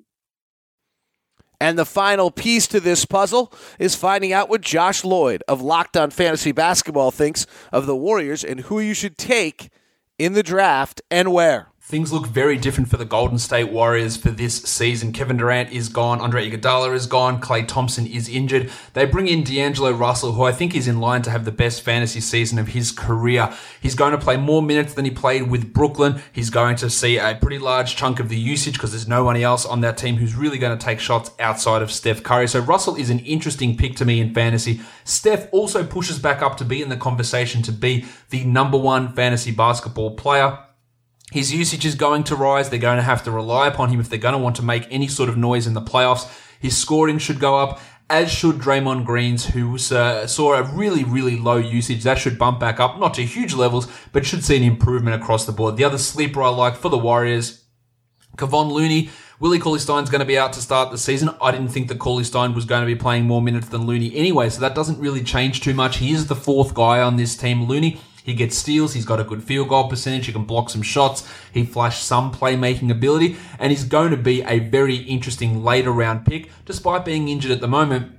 And 1.60 1.80
the 1.80 1.86
final 1.86 2.30
piece 2.32 2.68
to 2.68 2.80
this 2.80 3.06
puzzle 3.06 3.52
is 3.80 3.96
finding 3.96 4.34
out 4.34 4.50
what 4.50 4.62
Josh 4.62 5.04
Lloyd 5.04 5.42
of 5.48 5.62
Locked 5.62 5.98
On 5.98 6.12
Fantasy 6.12 6.52
Basketball 6.52 7.12
thinks 7.12 7.48
of 7.72 7.86
the 7.86 7.96
Warriors 7.96 8.44
and 8.44 8.60
who 8.62 8.80
you 8.80 8.94
should 8.94 9.18
take 9.18 9.70
in 10.20 10.34
the 10.34 10.44
draft 10.44 11.02
and 11.10 11.32
where. 11.34 11.70
Things 11.88 12.12
look 12.12 12.26
very 12.26 12.58
different 12.58 12.90
for 12.90 12.98
the 12.98 13.06
Golden 13.06 13.38
State 13.38 13.72
Warriors 13.72 14.18
for 14.18 14.32
this 14.32 14.64
season. 14.64 15.14
Kevin 15.14 15.38
Durant 15.38 15.72
is 15.72 15.88
gone, 15.88 16.20
Andre 16.20 16.50
Iguodala 16.50 16.96
is 16.96 17.06
gone, 17.06 17.40
Klay 17.40 17.68
Thompson 17.68 18.08
is 18.08 18.28
injured. 18.28 18.72
They 18.94 19.06
bring 19.06 19.28
in 19.28 19.44
D'Angelo 19.44 19.92
Russell, 19.92 20.32
who 20.32 20.42
I 20.42 20.52
think 20.52 20.74
is 20.74 20.88
in 20.88 21.00
line 21.00 21.22
to 21.22 21.30
have 21.30 21.46
the 21.46 21.52
best 21.52 21.84
fantasy 21.84 22.22
season 22.22 22.58
of 22.58 22.70
his 22.70 22.92
career. 22.92 23.54
He's 23.80 23.94
going 23.94 24.14
to 24.14 24.18
play 24.18 24.36
more 24.36 24.64
minutes 24.64 24.96
than 24.96 25.06
he 25.06 25.12
played 25.12 25.52
with 25.52 25.74
Brooklyn. 25.74 26.24
He's 26.34 26.50
going 26.50 26.76
to 26.78 26.90
see 26.90 27.18
a 27.18 27.38
pretty 27.40 27.60
large 27.60 27.96
chunk 27.96 28.20
of 28.20 28.30
the 28.30 28.40
usage 28.40 28.74
because 28.74 28.90
there's 28.90 29.08
no 29.08 29.24
one 29.24 29.38
else 29.38 29.64
on 29.64 29.82
that 29.82 29.96
team 29.96 30.16
who's 30.16 30.34
really 30.34 30.58
going 30.58 30.76
to 30.76 30.84
take 30.84 31.00
shots 31.00 31.30
outside 31.40 31.84
of 31.84 31.92
Steph 31.92 32.24
Curry. 32.24 32.48
So 32.48 32.62
Russell 32.62 32.96
is 32.96 33.12
an 33.12 33.20
interesting 33.20 33.78
pick 33.78 33.96
to 33.98 34.06
me 34.06 34.20
in 34.20 34.34
fantasy. 34.34 34.82
Steph 35.04 35.48
also 35.52 35.86
pushes 35.86 36.18
back 36.18 36.42
up 36.42 36.58
to 36.58 36.66
be 36.66 36.82
in 36.82 36.90
the 36.90 36.98
conversation 36.98 37.62
to 37.62 37.72
be 37.72 38.06
the 38.32 38.44
number 38.44 38.78
one 38.80 39.14
fantasy 39.14 39.52
basketball 39.52 40.16
player. 40.16 40.65
His 41.36 41.54
usage 41.54 41.86
is 41.86 41.96
going 41.96 42.24
to 42.26 42.36
rise. 42.38 42.70
They're 42.70 42.80
going 42.80 42.96
to 42.96 43.04
have 43.04 43.26
to 43.26 43.32
rely 43.32 43.68
upon 43.68 43.90
him 43.90 44.00
if 44.00 44.08
they're 44.08 44.18
going 44.18 44.36
to 44.36 44.38
want 44.38 44.56
to 44.56 44.62
make 44.62 44.88
any 44.90 45.10
sort 45.10 45.28
of 45.28 45.36
noise 45.36 45.68
in 45.68 45.74
the 45.74 45.82
playoffs. 45.82 46.34
His 46.62 46.78
scoring 46.78 47.18
should 47.18 47.42
go 47.42 47.60
up, 47.60 47.82
as 48.10 48.32
should 48.32 48.56
Draymond 48.56 49.04
Green's, 49.04 49.48
who 49.48 49.76
uh, 49.76 50.28
saw 50.28 50.54
a 50.54 50.64
really, 50.64 51.04
really 51.04 51.36
low 51.36 51.58
usage. 51.58 52.04
That 52.04 52.20
should 52.20 52.40
bump 52.40 52.62
back 52.62 52.80
up, 52.80 53.02
not 53.02 53.16
to 53.16 53.26
huge 53.26 53.54
levels, 53.54 53.86
but 54.14 54.26
should 54.26 54.46
see 54.46 54.56
an 54.56 54.64
improvement 54.64 55.22
across 55.22 55.46
the 55.46 55.52
board. 55.52 55.76
The 55.76 55.84
other 55.84 55.98
sleeper 55.98 56.42
I 56.42 56.48
like 56.48 56.78
for 56.78 56.88
the 56.88 56.98
Warriors, 56.98 57.66
Kevon 58.38 58.72
Looney. 58.72 59.10
Willie 59.42 59.60
Cauley 59.60 59.80
Stein's 59.80 60.10
going 60.10 60.20
to 60.20 60.26
be 60.26 60.38
out 60.38 60.54
to 60.54 60.62
start 60.62 60.90
the 60.92 60.98
season. 60.98 61.32
I 61.42 61.52
didn't 61.52 61.68
think 61.68 61.90
that 61.90 62.00
Cauley 62.00 62.24
Stein 62.24 62.54
was 62.54 62.64
going 62.64 62.80
to 62.80 62.88
be 62.88 62.96
playing 62.96 63.26
more 63.26 63.42
minutes 63.42 63.68
than 63.68 63.86
Looney 63.86 64.16
anyway, 64.16 64.50
so 64.50 64.62
that 64.62 64.74
doesn't 64.74 65.00
really 65.00 65.22
change 65.22 65.60
too 65.60 65.74
much. 65.74 65.98
He 65.98 66.14
is 66.14 66.28
the 66.28 66.36
fourth 66.36 66.74
guy 66.74 67.02
on 67.02 67.18
this 67.18 67.36
team. 67.36 67.66
Looney 67.66 68.00
he 68.26 68.34
gets 68.34 68.58
steals. 68.58 68.96
He's 68.96 69.06
got 69.06 69.20
a 69.20 69.24
good 69.24 69.44
field 69.44 69.70
goal 69.70 69.88
percentage. 69.88 70.26
He 70.26 70.34
can 70.34 70.46
block 70.46 70.72
some 70.72 70.82
shots. 70.82 71.32
He 71.54 71.64
flashed 71.64 72.04
some 72.04 72.34
playmaking 72.34 72.90
ability 72.90 73.38
and 73.60 73.72
he's 73.72 73.84
going 73.84 74.10
to 74.10 74.18
be 74.18 74.42
a 74.42 74.58
very 74.58 74.96
interesting 74.96 75.64
later 75.64 75.92
round 75.92 76.26
pick 76.26 76.50
despite 76.66 77.06
being 77.06 77.30
injured 77.30 77.52
at 77.52 77.62
the 77.62 77.68
moment 77.68 78.12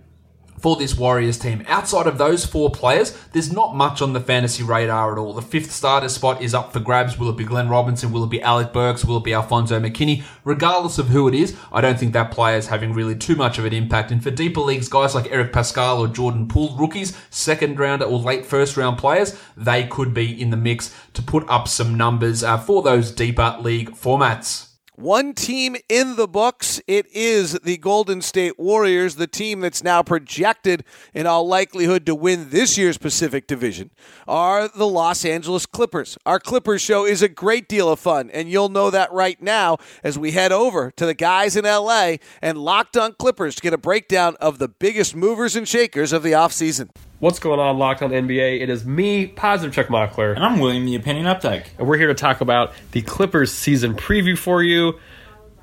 for 0.59 0.77
this 0.77 0.97
Warriors 0.97 1.39
team. 1.39 1.65
Outside 1.69 2.07
of 2.07 2.19
those 2.19 2.45
four 2.45 2.71
players, 2.71 3.17
there's 3.33 3.53
not 3.53 3.77
much 3.77 4.03
on 4.03 4.13
the 4.13 4.21
fantasy 4.21 4.63
radar 4.63 5.13
at 5.13 5.19
all. 5.19 5.33
The 5.33 5.43
fifth 5.43 5.71
starter 5.71 6.09
spot 6.09 6.43
is 6.43 6.55
up 6.55 6.73
for 6.73 6.81
grabs. 6.81 7.19
Will 7.19 7.31
it 7.31 7.37
be 7.37 7.45
Glenn 7.45 7.69
Robinson? 7.69 8.13
Will 8.13 8.25
it 8.25 8.31
be 8.31 8.43
Alec 8.43 8.73
Burks? 8.73 9.05
Will 9.05 9.19
it 9.19 9.25
be 9.25 9.35
Alfonzo 9.35 9.79
McKinnie? 9.81 10.25
Regardless 10.45 10.99
of 10.99 11.09
who 11.09 11.29
it 11.29 11.35
is, 11.35 11.57
I 11.73 11.81
don't 11.81 11.99
think 11.99 12.13
that 12.13 12.31
player 12.31 12.57
is 12.57 12.69
having 12.69 12.93
really 12.93 13.17
too 13.17 13.37
much 13.37 13.59
of 13.59 13.65
an 13.65 13.73
impact. 13.73 14.11
And 14.11 14.23
for 14.23 14.31
deeper 14.31 14.61
leagues, 14.61 14.89
guys 14.89 15.15
like 15.15 15.31
Eric 15.31 15.53
Paschall 15.53 15.99
or 15.99 16.09
Jordan 16.09 16.49
Poole, 16.49 16.77
rookies, 16.77 17.17
second 17.31 17.79
rounder 17.79 18.05
or 18.05 18.19
late 18.19 18.47
first 18.47 18.77
round 18.77 18.99
players, 18.99 19.39
they 19.57 19.87
could 19.87 20.15
be 20.15 20.41
in 20.41 20.51
the 20.51 20.57
mix 20.57 20.95
to 21.15 21.23
put 21.23 21.49
up 21.49 21.69
some 21.69 21.97
numbers 21.97 22.43
uh, 22.43 22.59
for 22.59 22.83
those 22.83 23.11
deeper 23.11 23.57
league 23.61 23.91
formats. 23.93 24.76
One 24.97 25.35
team 25.35 25.77
in 25.91 26.17
the 26.17 26.27
books. 26.27 26.81
It 26.87 27.07
is 27.13 27.53
the 27.59 27.77
Golden 27.77 28.23
State 28.23 28.59
Warriors, 28.59 29.17
the 29.17 29.27
team 29.27 29.61
that's 29.61 29.85
now 29.85 30.03
projected 30.03 30.85
in 31.13 31.27
all 31.27 31.47
likelihood 31.47 32.07
to 32.07 32.15
win 32.15 32.49
this 32.49 32.79
year's 32.79 32.97
Pacific 32.97 33.47
Division, 33.47 33.91
are 34.27 34.69
the 34.69 34.87
Los 34.87 35.27
Angeles 35.27 35.67
Clippers. 35.67 36.17
Our 36.25 36.41
Clippers 36.41 36.81
show 36.81 37.05
is 37.05 37.21
a 37.21 37.29
great 37.29 37.69
deal 37.69 37.91
of 37.91 38.01
fun, 38.01 38.31
and 38.31 38.49
you'll 38.49 38.71
know 38.71 38.89
that 38.89 39.13
right 39.13 39.41
now 39.43 39.77
as 40.03 40.19
we 40.19 40.31
head 40.31 40.51
over 40.51 40.91
to 40.93 41.05
the 41.05 41.13
guys 41.13 41.57
in 41.57 41.67
LA 41.67 42.15
and 42.41 42.57
Locked 42.57 42.97
on 42.97 43.13
Clippers 43.19 43.55
to 43.57 43.61
get 43.61 43.75
a 43.75 43.79
breakdown 43.79 44.35
of 44.41 44.59
the 44.59 44.69
biggest 44.69 45.15
movers 45.15 45.55
and 45.55 45.69
shakers 45.69 46.15
of 46.15 46.23
the 46.23 46.33
offseason. 46.33 46.89
What's 47.19 47.39
going 47.39 47.59
on, 47.59 47.79
Locked 47.79 48.03
on 48.03 48.11
NBA? 48.11 48.61
It 48.61 48.69
is 48.69 48.85
me, 48.85 49.27
Positive 49.27 49.75
Chuck 49.75 49.87
Mockler. 49.87 50.37
And 50.37 50.45
I'm 50.45 50.61
William, 50.61 50.85
the 50.85 50.97
Opinion 50.97 51.25
Updike. 51.25 51.69
And 51.79 51.89
we're 51.89 51.97
here 51.97 52.09
to 52.09 52.15
talk 52.15 52.43
about 52.43 52.75
the 52.91 53.01
Clippers 53.01 53.51
season 53.51 53.95
preview 53.95 54.37
for 54.37 54.63
you. 54.63 55.01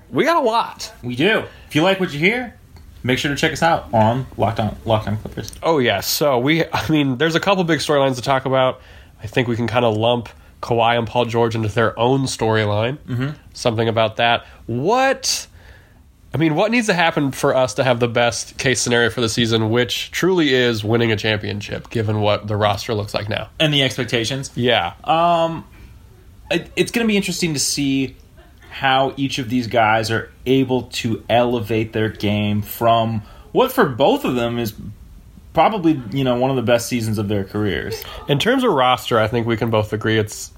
We 0.09 0.25
got 0.25 0.41
a 0.41 0.45
lot. 0.45 0.91
We 1.03 1.15
do. 1.15 1.43
If 1.67 1.75
you 1.75 1.83
like 1.83 1.99
what 1.99 2.11
you 2.11 2.17
hear, 2.17 2.57
make 3.03 3.19
sure 3.19 3.29
to 3.29 3.37
check 3.37 3.51
us 3.51 3.61
out 3.61 3.93
on 3.93 4.25
Locked 4.35 4.61
on, 4.61 4.75
Locked 4.83 5.07
on 5.07 5.17
Clippers. 5.17 5.51
Oh, 5.61 5.77
yeah. 5.77 5.99
So, 5.99 6.39
we, 6.39 6.65
I 6.65 6.89
mean, 6.89 7.19
there's 7.19 7.35
a 7.35 7.39
couple 7.39 7.63
big 7.65 7.81
storylines 7.81 8.15
to 8.15 8.23
talk 8.23 8.45
about. 8.45 8.81
I 9.21 9.27
think 9.27 9.47
we 9.47 9.55
can 9.55 9.67
kind 9.67 9.85
of 9.85 9.95
lump 9.95 10.29
Kawhi 10.63 10.97
and 10.97 11.05
Paul 11.05 11.25
George 11.25 11.53
into 11.53 11.69
their 11.69 11.97
own 11.99 12.21
storyline. 12.21 12.97
Mm-hmm. 12.97 13.29
Something 13.53 13.87
about 13.87 14.15
that. 14.15 14.47
What 14.65 15.45
I 16.33 16.37
mean, 16.37 16.55
what 16.55 16.71
needs 16.71 16.87
to 16.87 16.95
happen 16.95 17.31
for 17.31 17.55
us 17.55 17.75
to 17.75 17.83
have 17.83 17.99
the 17.99 18.07
best 18.07 18.57
case 18.57 18.81
scenario 18.81 19.11
for 19.11 19.21
the 19.21 19.29
season, 19.29 19.69
which 19.69 20.09
truly 20.09 20.53
is 20.53 20.83
winning 20.83 21.11
a 21.11 21.15
championship, 21.15 21.91
given 21.91 22.21
what 22.21 22.47
the 22.47 22.55
roster 22.55 22.95
looks 22.95 23.13
like 23.13 23.29
now 23.29 23.49
and 23.59 23.71
the 23.71 23.83
expectations? 23.83 24.49
Yeah. 24.55 24.93
Um, 25.03 25.67
it, 26.49 26.71
it's 26.75 26.91
going 26.91 27.05
to 27.05 27.07
be 27.07 27.17
interesting 27.17 27.53
to 27.53 27.59
see 27.59 28.15
how 28.71 29.13
each 29.15 29.37
of 29.37 29.49
these 29.49 29.67
guys 29.67 30.09
are 30.09 30.31
able 30.47 30.83
to 30.83 31.23
elevate 31.29 31.93
their 31.93 32.09
game 32.09 32.63
from 32.63 33.21
what 33.51 33.71
for 33.71 33.85
both 33.85 34.25
of 34.25 34.33
them 34.33 34.57
is 34.57 34.73
probably 35.53 36.01
you 36.11 36.23
know 36.23 36.37
one 36.37 36.49
of 36.49 36.55
the 36.55 36.63
best 36.63 36.87
seasons 36.87 37.19
of 37.19 37.27
their 37.27 37.43
careers. 37.43 38.03
In 38.27 38.39
terms 38.39 38.63
of 38.63 38.71
roster, 38.71 39.19
I 39.19 39.27
think 39.27 39.45
we 39.45 39.55
can 39.55 39.69
both 39.69 39.93
agree 39.93 40.17
it's 40.17 40.51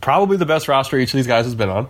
probably 0.00 0.36
the 0.36 0.46
best 0.46 0.68
roster 0.68 0.96
each 0.96 1.12
of 1.12 1.18
these 1.18 1.26
guys 1.26 1.44
has 1.44 1.56
been 1.56 1.68
on. 1.68 1.88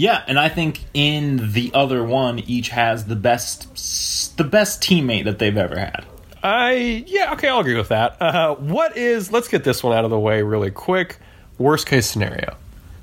Yeah, 0.00 0.24
and 0.26 0.38
I 0.38 0.48
think 0.48 0.80
in 0.94 1.52
the 1.52 1.72
other 1.74 2.02
one, 2.02 2.38
each 2.38 2.70
has 2.70 3.04
the 3.04 3.16
best 3.16 4.34
the 4.38 4.44
best 4.44 4.80
teammate 4.80 5.24
that 5.24 5.38
they've 5.38 5.54
ever 5.54 5.78
had. 5.78 6.06
I 6.42 7.04
yeah 7.06 7.34
okay, 7.34 7.48
I'll 7.48 7.60
agree 7.60 7.76
with 7.76 7.88
that. 7.88 8.16
Uh, 8.18 8.54
what 8.54 8.96
is? 8.96 9.30
Let's 9.30 9.48
get 9.48 9.62
this 9.62 9.84
one 9.84 9.94
out 9.94 10.06
of 10.06 10.10
the 10.10 10.18
way 10.18 10.40
really 10.40 10.70
quick. 10.70 11.18
Worst 11.58 11.86
case 11.86 12.06
scenario, 12.06 12.56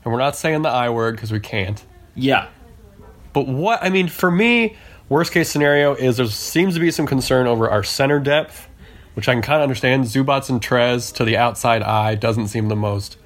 and 0.04 0.12
we're 0.12 0.18
not 0.18 0.36
saying 0.36 0.64
the 0.64 0.70
I 0.70 0.90
word 0.90 1.18
because 1.18 1.32
we 1.32 1.40
can't. 1.40 1.86
Yeah, 2.16 2.48
but 3.32 3.46
what 3.48 3.84
I 3.84 3.90
mean 3.90 4.08
for 4.08 4.32
me, 4.32 4.76
worst 5.08 5.32
case 5.32 5.52
scenario 5.52 5.94
is 5.94 6.18
there 6.18 6.26
seems 6.26 6.74
to 6.74 6.80
be 6.80 6.90
some 6.90 7.06
concern 7.06 7.46
over 7.46 7.70
our 7.70 7.84
center 7.84 8.20
depth, 8.20 8.68
which 9.14 9.30
I 9.30 9.34
can 9.34 9.44
kind 9.44 9.58
of 9.58 9.62
understand. 9.62 10.06
Zubac 10.06 10.50
and 10.50 10.60
Trez 10.60 11.14
to 11.14 11.26
the 11.26 11.38
outside 11.38 11.84
eye 11.84 12.16
doesn't 12.16 12.48
seem 12.48 12.70
the 12.70 12.76
most 12.76 13.18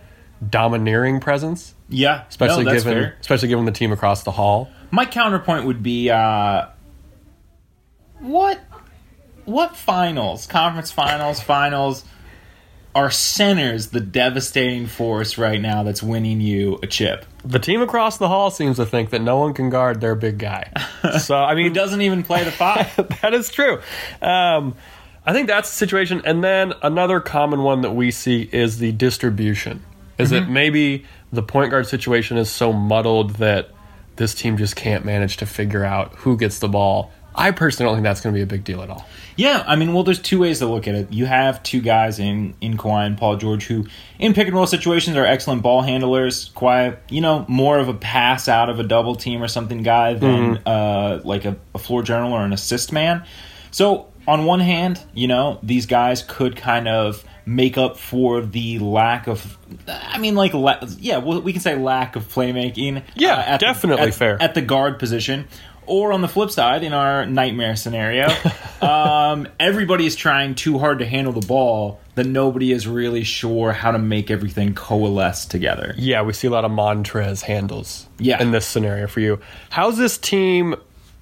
domineering 0.47 1.19
presence. 1.19 1.73
Yeah, 1.89 2.23
especially 2.29 2.65
no, 2.65 2.73
given 2.73 2.93
fair. 2.93 3.17
especially 3.19 3.49
given 3.49 3.65
the 3.65 3.71
team 3.71 3.91
across 3.91 4.23
the 4.23 4.31
hall. 4.31 4.69
My 4.91 5.05
counterpoint 5.05 5.65
would 5.65 5.83
be 5.83 6.09
uh, 6.09 6.67
what 8.19 8.59
what 9.45 9.75
finals, 9.75 10.47
conference 10.47 10.91
finals, 10.91 11.41
finals 11.41 12.05
are 12.93 13.09
centers 13.09 13.87
the 13.87 14.01
devastating 14.01 14.85
force 14.85 15.37
right 15.37 15.61
now 15.61 15.83
that's 15.83 16.03
winning 16.03 16.41
you 16.41 16.77
a 16.83 16.87
chip. 16.87 17.25
The 17.45 17.59
team 17.59 17.81
across 17.81 18.17
the 18.17 18.27
hall 18.27 18.51
seems 18.51 18.75
to 18.77 18.85
think 18.85 19.11
that 19.11 19.21
no 19.21 19.37
one 19.37 19.53
can 19.53 19.69
guard 19.69 20.01
their 20.01 20.15
big 20.15 20.37
guy. 20.37 20.71
So 21.19 21.35
I 21.35 21.55
mean, 21.55 21.73
doesn't 21.73 22.01
even 22.01 22.21
play 22.21 22.43
the 22.43 22.51
five. 22.51 22.95
that 23.21 23.33
is 23.33 23.49
true. 23.49 23.81
Um, 24.21 24.75
I 25.25 25.33
think 25.33 25.47
that's 25.47 25.69
the 25.69 25.75
situation. 25.75 26.21
And 26.23 26.43
then 26.43 26.73
another 26.83 27.19
common 27.19 27.63
one 27.63 27.81
that 27.81 27.91
we 27.91 28.11
see 28.11 28.47
is 28.51 28.77
the 28.77 28.91
distribution. 28.91 29.83
Is 30.21 30.31
mm-hmm. 30.31 30.49
it 30.49 30.53
maybe 30.53 31.05
the 31.31 31.43
point 31.43 31.71
guard 31.71 31.87
situation 31.87 32.37
is 32.37 32.49
so 32.49 32.71
muddled 32.71 33.35
that 33.35 33.69
this 34.15 34.33
team 34.35 34.57
just 34.57 34.75
can't 34.75 35.05
manage 35.05 35.37
to 35.37 35.45
figure 35.45 35.83
out 35.83 36.15
who 36.15 36.37
gets 36.37 36.59
the 36.59 36.67
ball. 36.67 37.11
I 37.33 37.51
personally 37.51 37.87
don't 37.87 37.95
think 37.95 38.03
that's 38.03 38.19
going 38.19 38.35
to 38.35 38.37
be 38.37 38.43
a 38.43 38.45
big 38.47 38.65
deal 38.65 38.81
at 38.81 38.89
all. 38.89 39.05
Yeah, 39.37 39.63
I 39.65 39.77
mean, 39.77 39.93
well, 39.93 40.03
there's 40.03 40.19
two 40.19 40.39
ways 40.39 40.59
to 40.59 40.65
look 40.65 40.87
at 40.87 40.95
it. 40.95 41.13
You 41.13 41.25
have 41.25 41.63
two 41.63 41.79
guys 41.81 42.19
in 42.19 42.53
in 42.59 42.77
Kawhi 42.77 43.05
and 43.05 43.17
Paul 43.17 43.37
George 43.37 43.65
who, 43.65 43.85
in 44.19 44.33
pick 44.33 44.47
and 44.47 44.55
roll 44.55 44.67
situations, 44.67 45.15
are 45.15 45.25
excellent 45.25 45.61
ball 45.61 45.81
handlers. 45.81 46.49
Kawhi, 46.49 46.97
you 47.09 47.21
know, 47.21 47.45
more 47.47 47.79
of 47.79 47.87
a 47.87 47.93
pass 47.93 48.49
out 48.49 48.69
of 48.69 48.79
a 48.79 48.83
double 48.83 49.15
team 49.15 49.41
or 49.41 49.47
something 49.47 49.81
guy 49.81 50.13
than 50.13 50.57
mm-hmm. 50.57 50.67
uh, 50.67 51.19
like 51.23 51.45
a, 51.45 51.55
a 51.73 51.79
floor 51.79 52.03
general 52.03 52.33
or 52.33 52.43
an 52.43 52.51
assist 52.51 52.91
man. 52.91 53.25
So 53.71 54.11
on 54.27 54.45
one 54.45 54.59
hand, 54.59 55.01
you 55.13 55.27
know, 55.27 55.59
these 55.63 55.85
guys 55.85 56.23
could 56.27 56.55
kind 56.55 56.87
of 56.87 57.23
make 57.45 57.77
up 57.77 57.97
for 57.97 58.41
the 58.41 58.79
lack 58.79 59.27
of 59.27 59.57
I 59.87 60.17
mean 60.17 60.35
like 60.35 60.53
la- 60.53 60.79
yeah 60.99 61.19
we 61.19 61.51
can 61.51 61.61
say 61.61 61.75
lack 61.75 62.15
of 62.15 62.27
playmaking 62.27 63.03
yeah 63.15 63.55
uh, 63.55 63.57
definitely 63.57 64.05
the, 64.05 64.09
at, 64.09 64.15
fair. 64.15 64.41
at 64.41 64.53
the 64.53 64.61
guard 64.61 64.99
position. 64.99 65.47
Or 65.87 66.13
on 66.13 66.21
the 66.21 66.27
flip 66.27 66.51
side 66.51 66.83
in 66.83 66.93
our 66.93 67.25
nightmare 67.25 67.75
scenario 67.75 68.27
um, 68.81 69.47
everybody 69.59 70.05
is 70.05 70.15
trying 70.15 70.55
too 70.55 70.77
hard 70.77 70.99
to 70.99 71.05
handle 71.05 71.33
the 71.33 71.45
ball 71.45 71.99
that 72.15 72.27
nobody 72.27 72.71
is 72.71 72.87
really 72.87 73.23
sure 73.23 73.73
how 73.73 73.91
to 73.91 73.97
make 73.97 74.29
everything 74.29 74.73
coalesce 74.75 75.45
together. 75.45 75.93
Yeah 75.97 76.21
we 76.21 76.33
see 76.33 76.47
a 76.47 76.51
lot 76.51 76.65
of 76.65 76.71
Montrezl 76.71 77.41
handles 77.41 78.07
yeah. 78.19 78.41
in 78.41 78.51
this 78.51 78.65
scenario 78.65 79.07
for 79.07 79.19
you. 79.19 79.39
How's 79.69 79.97
this 79.97 80.17
team 80.17 80.75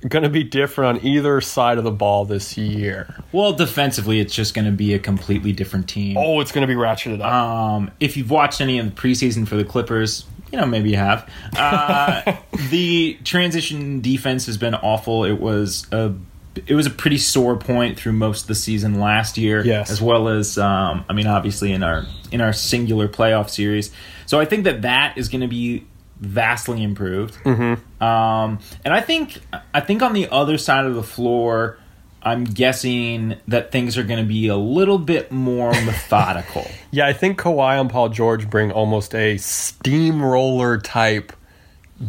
going 0.08 0.24
to 0.24 0.30
be 0.30 0.44
different 0.44 1.00
on 1.00 1.06
either 1.06 1.42
side 1.42 1.78
of 1.78 1.84
the 1.84 1.92
ball 1.92 2.26
this 2.26 2.58
year? 2.58 3.14
Well, 3.32 3.54
defensively, 3.54 4.20
it's 4.20 4.34
just 4.34 4.54
going 4.54 4.66
to 4.66 4.72
be 4.72 4.94
a 4.94 5.00
completely 5.00 5.52
different 5.52 5.90
team. 5.90 6.18
Oh, 6.18 6.40
it's 6.40 6.52
going 6.52 6.66
to 6.66 6.74
be 6.74 6.80
ratcheted 6.80 7.20
up. 7.22 7.32
Um, 7.32 7.92
if 8.00 8.16
you've 8.16 8.32
watched 8.32 8.62
any 8.62 8.80
of 8.80 8.86
the 8.86 9.02
preseason 9.02 9.48
for 9.48 9.56
the 9.56 9.66
Clippers, 9.66 10.26
you 10.52 10.58
know 10.58 10.66
maybe 10.66 10.90
you 10.92 10.98
have. 10.98 11.30
Uh, 11.58 12.36
the 12.70 13.18
transition 13.24 14.02
defense 14.02 14.46
has 14.46 14.58
been 14.58 14.74
awful. 14.76 15.26
It 15.26 15.40
was 15.40 15.86
a 15.92 16.14
it 16.66 16.74
was 16.76 16.86
a 16.88 16.90
pretty 16.90 17.18
sore 17.18 17.56
point 17.58 17.98
through 18.00 18.14
most 18.14 18.42
of 18.44 18.48
the 18.48 18.56
season 18.56 19.00
last 19.00 19.38
year, 19.38 19.64
Yes. 19.64 19.92
as 19.92 20.02
well 20.02 20.28
as 20.28 20.58
um, 20.58 21.06
I 21.08 21.14
mean, 21.14 21.28
obviously 21.28 21.72
in 21.72 21.84
our 21.84 22.06
in 22.32 22.42
our 22.42 22.54
singular 22.54 23.08
playoff 23.08 23.50
series. 23.50 23.92
So 24.26 24.40
I 24.40 24.46
think 24.46 24.64
that 24.64 24.82
that 24.84 25.18
is 25.18 25.30
going 25.30 25.42
to 25.42 25.48
be 25.48 25.86
vastly 26.20 26.84
improved. 26.84 27.36
Mm-hmm. 27.44 28.04
Um, 28.04 28.60
and 28.84 28.94
I 28.94 29.02
think 29.02 29.40
I 29.74 29.80
think 29.80 30.02
on 30.02 30.14
the 30.14 30.28
other 30.30 30.58
side 30.58 30.86
of 30.86 30.96
the 30.96 31.04
floor. 31.04 31.78
I'm 32.22 32.44
guessing 32.44 33.38
that 33.48 33.72
things 33.72 33.98
are 33.98 34.04
going 34.04 34.20
to 34.20 34.28
be 34.28 34.50
a 34.50 34.58
little 34.58 34.98
bit 34.98 35.32
more 35.32 35.72
methodical. 35.86 36.70
yeah, 36.92 37.08
I 37.08 37.14
think 37.14 37.40
Kawhi 37.40 37.80
and 37.80 37.90
Paul 37.90 38.10
George 38.10 38.50
bring 38.50 38.74
almost 38.74 39.16
a 39.16 39.38
steamroller 39.38 40.80
type 40.80 41.32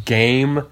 game 0.04 0.66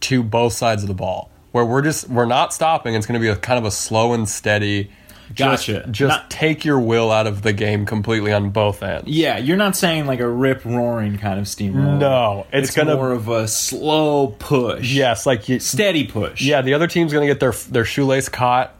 to 0.00 0.22
both 0.22 0.52
sides 0.52 0.82
of 0.82 0.88
the 0.88 0.94
ball, 0.94 1.30
where 1.52 1.64
we're 1.64 1.80
just 1.80 2.08
we're 2.10 2.26
not 2.26 2.52
stopping. 2.52 2.94
It's 2.94 3.06
going 3.06 3.18
to 3.18 3.24
be 3.24 3.28
a 3.30 3.36
kind 3.36 3.58
of 3.58 3.64
a 3.64 3.70
slow 3.70 4.12
and 4.12 4.28
steady. 4.28 4.90
Just, 5.34 5.66
Gotcha. 5.66 5.88
Just 5.90 6.08
Not- 6.18 6.30
take 6.30 6.64
your 6.64 6.78
will 6.78 7.10
out 7.10 7.26
of 7.26 7.42
the 7.42 7.52
game 7.52 7.86
completely 7.86 8.32
on 8.32 8.50
both 8.50 8.82
ends. 8.82 9.08
Yeah, 9.08 9.38
you're 9.38 9.56
not 9.56 9.76
saying 9.76 10.06
like 10.06 10.20
a 10.20 10.28
rip 10.28 10.64
roaring 10.64 11.18
kind 11.18 11.38
of 11.38 11.46
steamroller. 11.48 11.96
No, 11.98 12.46
it's 12.52 12.68
it's, 12.68 12.76
gonna- 12.76 12.96
more 12.96 13.12
of 13.12 13.28
a 13.28 13.48
slow 13.48 14.28
push. 14.38 14.92
Yes, 14.92 15.26
like 15.26 15.48
you, 15.48 15.58
steady 15.60 16.06
push. 16.06 16.42
Yeah, 16.42 16.62
the 16.62 16.74
other 16.74 16.86
team's 16.86 17.12
gonna 17.12 17.26
get 17.26 17.40
their 17.40 17.52
their 17.52 17.84
shoelace 17.84 18.28
caught, 18.28 18.74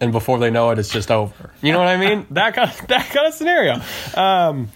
and 0.00 0.12
before 0.12 0.38
they 0.38 0.50
know 0.50 0.70
it, 0.70 0.78
it's 0.78 0.90
just 0.90 1.10
over. 1.10 1.50
You 1.62 1.72
know 1.72 1.78
what 1.78 1.88
I 1.88 1.96
mean? 1.96 2.26
that 2.32 2.54
kind 2.54 2.70
of, 2.70 2.86
that 2.88 3.08
kind 3.10 3.26
of 3.26 3.34
scenario. 3.34 3.80
Um, 4.14 4.68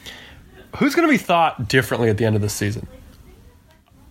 who's 0.76 0.94
gonna 0.94 1.08
be 1.08 1.18
thought 1.18 1.68
differently 1.68 2.08
at 2.10 2.16
the 2.16 2.24
end 2.24 2.36
of 2.36 2.42
the 2.42 2.48
season? 2.48 2.86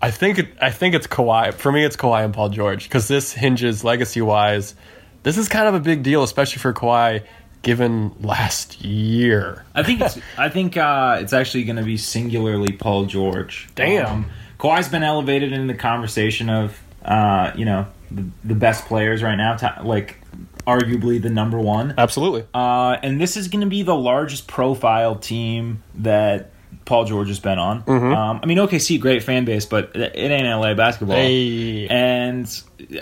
I 0.02 0.12
think 0.12 0.40
it, 0.40 0.48
I 0.62 0.72
think 0.72 0.96
it's 0.96 1.08
Kawhi. 1.08 1.54
For 1.54 1.72
me, 1.72 1.84
it's 1.84 1.98
Kawhi 1.98 2.24
and 2.24 2.34
Paul 2.34 2.50
George 2.50 2.84
because 2.84 3.08
this 3.10 3.34
hinges 3.34 3.84
legacy 3.84 4.22
wise. 4.22 4.76
This 5.24 5.38
is 5.38 5.50
kind 5.50 5.68
of 5.68 5.76
a 5.76 5.80
big 5.80 6.04
deal, 6.04 6.24
especially 6.24 6.60
for 6.60 6.74
Kawhi, 6.74 7.24
given 7.62 8.14
last 8.22 8.84
year. 8.84 9.66
I 9.76 9.84
think 9.84 10.02
it's 10.02 10.18
I 10.38 10.50
think 10.50 10.78
uh, 10.78 11.18
it's 11.22 11.34
actually 11.34 11.64
going 11.66 11.76
to 11.76 11.84
be 11.84 11.98
singularly 11.98 12.72
Paul 12.72 13.06
George. 13.06 13.70
Damn. 13.76 14.06
Um, 14.06 14.32
Kawhi's 14.60 14.90
been 14.90 15.04
elevated 15.04 15.54
in 15.54 15.68
the 15.68 15.74
conversation 15.74 16.50
of 16.50 16.80
uh, 17.04 17.52
you 17.56 17.66
know 17.66 17.88
the, 18.12 18.26
the 18.44 18.56
best 18.56 18.86
players 18.86 19.24
right 19.24 19.36
now, 19.36 19.56
ta- 19.56 19.82
like 19.84 20.18
arguably 20.66 21.22
the 21.22 21.30
number 21.30 21.60
one. 21.60 21.96
Absolutely. 21.98 22.46
Uh, 22.54 22.98
and 23.02 23.20
this 23.20 23.36
is 23.36 23.48
going 23.48 23.62
to 23.62 23.68
be 23.68 23.84
the 23.84 23.96
largest 23.96 24.48
profile 24.48 25.16
team 25.16 25.84
that 25.96 26.52
Paul 26.86 27.06
George 27.06 27.28
has 27.28 27.40
been 27.40 27.60
on. 27.60 27.84
Mm-hmm. 27.84 28.14
Um, 28.14 28.40
I 28.42 28.46
mean, 28.46 28.58
OKC, 28.58 29.00
great 29.00 29.24
fan 29.24 29.46
base, 29.46 29.66
but 29.66 29.96
it 29.96 30.16
ain't 30.16 30.48
LA 30.48 30.74
basketball. 30.74 31.18
Hey. 31.18 31.88
And 31.88 32.48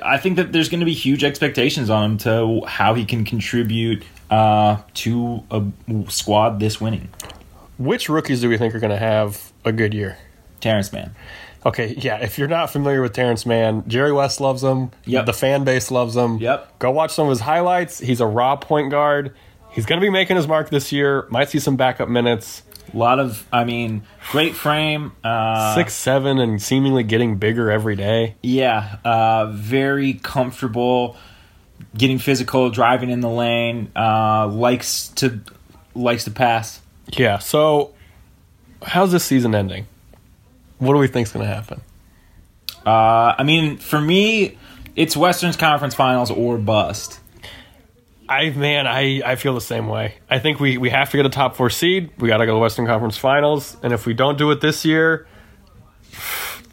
I 0.01 0.17
think 0.17 0.35
that 0.35 0.51
there's 0.51 0.69
going 0.69 0.81
to 0.81 0.85
be 0.85 0.93
huge 0.93 1.23
expectations 1.23 1.89
on 1.89 2.11
him 2.11 2.17
to 2.19 2.65
how 2.65 2.93
he 2.93 3.05
can 3.05 3.23
contribute 3.23 4.03
uh, 4.29 4.77
to 4.95 5.43
a 5.51 5.63
squad 6.09 6.59
this 6.59 6.81
winning. 6.81 7.09
Which 7.77 8.09
rookies 8.09 8.41
do 8.41 8.49
we 8.49 8.57
think 8.57 8.75
are 8.75 8.79
going 8.79 8.91
to 8.91 8.97
have 8.97 9.53
a 9.63 9.71
good 9.71 9.93
year? 9.93 10.17
Terrence 10.59 10.91
Mann. 10.91 11.15
Okay, 11.65 11.95
yeah. 11.97 12.17
If 12.17 12.37
you're 12.37 12.47
not 12.47 12.69
familiar 12.69 13.01
with 13.01 13.13
Terrence 13.13 13.45
Mann, 13.45 13.83
Jerry 13.87 14.11
West 14.11 14.39
loves 14.39 14.63
him. 14.63 14.91
Yep. 15.05 15.25
The 15.25 15.33
fan 15.33 15.63
base 15.63 15.91
loves 15.91 16.15
him. 16.15 16.37
Yep. 16.37 16.79
Go 16.79 16.91
watch 16.91 17.13
some 17.13 17.27
of 17.27 17.31
his 17.31 17.41
highlights. 17.41 17.99
He's 17.99 18.21
a 18.21 18.25
raw 18.25 18.55
point 18.55 18.91
guard. 18.91 19.33
He's 19.71 19.85
going 19.85 19.99
to 19.99 20.05
be 20.05 20.09
making 20.09 20.37
his 20.37 20.47
mark 20.47 20.69
this 20.69 20.91
year. 20.91 21.27
Might 21.29 21.49
see 21.49 21.59
some 21.59 21.75
backup 21.75 22.09
minutes. 22.09 22.63
A 22.93 22.97
lot 22.97 23.19
of, 23.19 23.45
I 23.51 23.63
mean, 23.63 24.03
great 24.31 24.55
frame. 24.55 25.11
Uh, 25.23 25.75
Six 25.75 25.93
seven 25.93 26.39
and 26.39 26.61
seemingly 26.61 27.03
getting 27.03 27.37
bigger 27.37 27.69
every 27.69 27.95
day. 27.95 28.35
Yeah, 28.41 28.97
uh, 29.03 29.47
very 29.51 30.13
comfortable, 30.13 31.17
getting 31.97 32.17
physical, 32.19 32.69
driving 32.69 33.09
in 33.09 33.21
the 33.21 33.29
lane. 33.29 33.91
Uh, 33.95 34.47
likes 34.47 35.09
to 35.09 35.41
likes 35.95 36.23
to 36.25 36.31
pass. 36.31 36.81
Yeah. 37.11 37.39
So, 37.39 37.93
how's 38.83 39.11
this 39.11 39.23
season 39.25 39.53
ending? 39.55 39.87
What 40.77 40.93
do 40.93 40.99
we 40.99 41.07
think's 41.07 41.31
going 41.31 41.45
to 41.45 41.53
happen? 41.53 41.81
Uh, 42.85 43.35
I 43.37 43.43
mean, 43.43 43.77
for 43.77 43.99
me, 43.99 44.57
it's 44.95 45.17
Western's 45.17 45.57
Conference 45.57 45.95
Finals 45.95 46.31
or 46.31 46.57
bust. 46.57 47.19
I 48.29 48.49
man, 48.49 48.87
I, 48.87 49.21
I 49.25 49.35
feel 49.35 49.53
the 49.53 49.61
same 49.61 49.87
way. 49.87 50.15
I 50.29 50.39
think 50.39 50.59
we, 50.59 50.77
we 50.77 50.89
have 50.89 51.09
to 51.11 51.17
get 51.17 51.25
a 51.25 51.29
top 51.29 51.55
four 51.55 51.69
seed. 51.69 52.11
We 52.17 52.27
got 52.27 52.37
to 52.37 52.45
go 52.45 52.51
to 52.51 52.55
the 52.55 52.61
Western 52.61 52.85
Conference 52.85 53.17
Finals, 53.17 53.77
and 53.83 53.93
if 53.93 54.05
we 54.05 54.13
don't 54.13 54.37
do 54.37 54.51
it 54.51 54.61
this 54.61 54.83
year, 54.83 55.27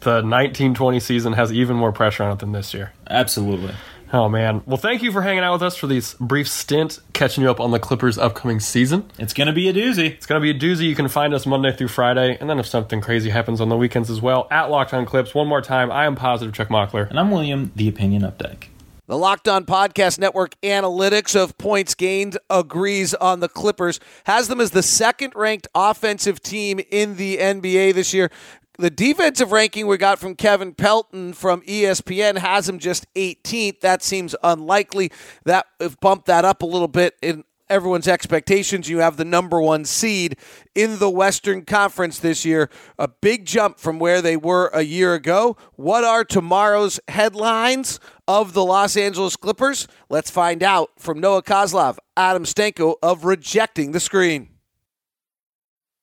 the 0.01 0.21
nineteen 0.21 0.73
twenty 0.73 0.99
season 0.99 1.33
has 1.33 1.53
even 1.53 1.75
more 1.75 1.91
pressure 1.91 2.23
on 2.23 2.33
it 2.33 2.39
than 2.39 2.51
this 2.51 2.73
year. 2.73 2.93
Absolutely. 3.09 3.73
Oh 4.13 4.29
man! 4.29 4.61
Well, 4.65 4.77
thank 4.77 5.01
you 5.01 5.11
for 5.11 5.23
hanging 5.23 5.43
out 5.43 5.53
with 5.53 5.63
us 5.63 5.75
for 5.75 5.87
this 5.87 6.13
brief 6.15 6.47
stint, 6.47 6.99
catching 7.13 7.43
you 7.43 7.49
up 7.49 7.59
on 7.59 7.71
the 7.71 7.79
Clippers' 7.79 8.17
upcoming 8.17 8.59
season. 8.59 9.09
It's 9.17 9.33
going 9.33 9.47
to 9.47 9.53
be 9.53 9.67
a 9.67 9.73
doozy. 9.73 10.11
It's 10.11 10.27
going 10.27 10.39
to 10.39 10.43
be 10.43 10.51
a 10.51 10.59
doozy. 10.59 10.87
You 10.87 10.95
can 10.95 11.07
find 11.07 11.33
us 11.33 11.45
Monday 11.45 11.75
through 11.75 11.87
Friday, 11.87 12.37
and 12.39 12.47
then 12.49 12.59
if 12.59 12.67
something 12.67 13.01
crazy 13.01 13.31
happens 13.31 13.59
on 13.59 13.69
the 13.69 13.75
weekends 13.75 14.11
as 14.11 14.21
well, 14.21 14.47
at 14.51 14.69
Locked 14.69 14.93
On 14.93 15.05
Clips. 15.05 15.33
One 15.33 15.47
more 15.47 15.61
time, 15.61 15.91
I 15.91 16.05
am 16.05 16.15
positive 16.15 16.53
Chuck 16.53 16.67
Mockler. 16.67 17.09
And 17.09 17.19
I'm 17.19 17.31
William, 17.31 17.71
the 17.75 17.87
opinion 17.89 18.21
updike. 18.21 18.67
The 19.07 19.17
Locked 19.19 19.47
On 19.47 19.65
Podcast 19.65 20.17
Network 20.17 20.59
analytics 20.61 21.35
of 21.35 21.59
points 21.59 21.93
gained 21.93 22.39
agrees 22.49 23.13
on 23.13 23.39
the 23.39 23.47
Clippers, 23.47 23.99
has 24.25 24.47
them 24.47 24.59
as 24.59 24.71
the 24.71 24.81
second 24.81 25.33
ranked 25.35 25.67
offensive 25.75 26.41
team 26.41 26.79
in 26.89 27.15
the 27.15 27.37
NBA 27.37 27.93
this 27.93 28.15
year. 28.15 28.31
The 28.79 28.89
defensive 28.89 29.51
ranking 29.51 29.85
we 29.85 29.97
got 29.97 30.17
from 30.17 30.33
Kevin 30.33 30.73
Pelton 30.73 31.33
from 31.33 31.61
ESPN 31.61 32.39
has 32.39 32.67
him 32.67 32.79
just 32.79 33.05
18th. 33.13 33.81
That 33.81 34.01
seems 34.01 34.35
unlikely. 34.41 35.11
That 35.43 35.67
bumped 36.01 36.25
that 36.25 36.43
up 36.43 36.63
a 36.63 36.65
little 36.65 36.87
bit 36.87 37.13
in 37.21 37.43
everyone's 37.69 38.07
expectations. 38.07 38.89
You 38.89 38.99
have 38.99 39.17
the 39.17 39.25
number 39.25 39.61
one 39.61 39.85
seed 39.85 40.37
in 40.75 40.99
the 40.99 41.09
Western 41.09 41.63
Conference 41.63 42.19
this 42.19 42.45
year. 42.45 42.69
A 42.99 43.07
big 43.07 43.45
jump 43.45 43.79
from 43.79 43.97
where 43.97 44.21
they 44.21 44.37
were 44.37 44.69
a 44.73 44.83
year 44.83 45.13
ago. 45.13 45.57
What 45.75 46.03
are 46.03 46.23
tomorrow's 46.23 46.99
headlines 47.07 47.99
of 48.27 48.53
the 48.53 48.63
Los 48.63 48.97
Angeles 48.97 49.35
Clippers? 49.35 49.87
Let's 50.09 50.29
find 50.29 50.63
out 50.63 50.91
from 50.97 51.19
Noah 51.19 51.43
Coslov, 51.43 51.97
Adam 52.17 52.43
Stanco 52.43 52.95
of 53.01 53.25
Rejecting 53.25 53.91
the 53.91 53.99
Screen. 53.99 54.49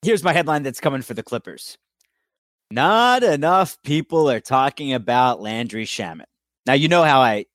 Here's 0.01 0.23
my 0.23 0.33
headline 0.33 0.63
that's 0.63 0.79
coming 0.79 1.01
for 1.01 1.13
the 1.13 1.23
Clippers. 1.23 1.77
Not 2.71 3.23
enough 3.23 3.77
people 3.83 4.29
are 4.29 4.39
talking 4.39 4.93
about 4.93 5.41
Landry 5.41 5.85
Shamet. 5.85 6.25
Now, 6.65 6.73
you 6.73 6.87
know 6.87 7.03
how 7.03 7.21
I 7.21 7.45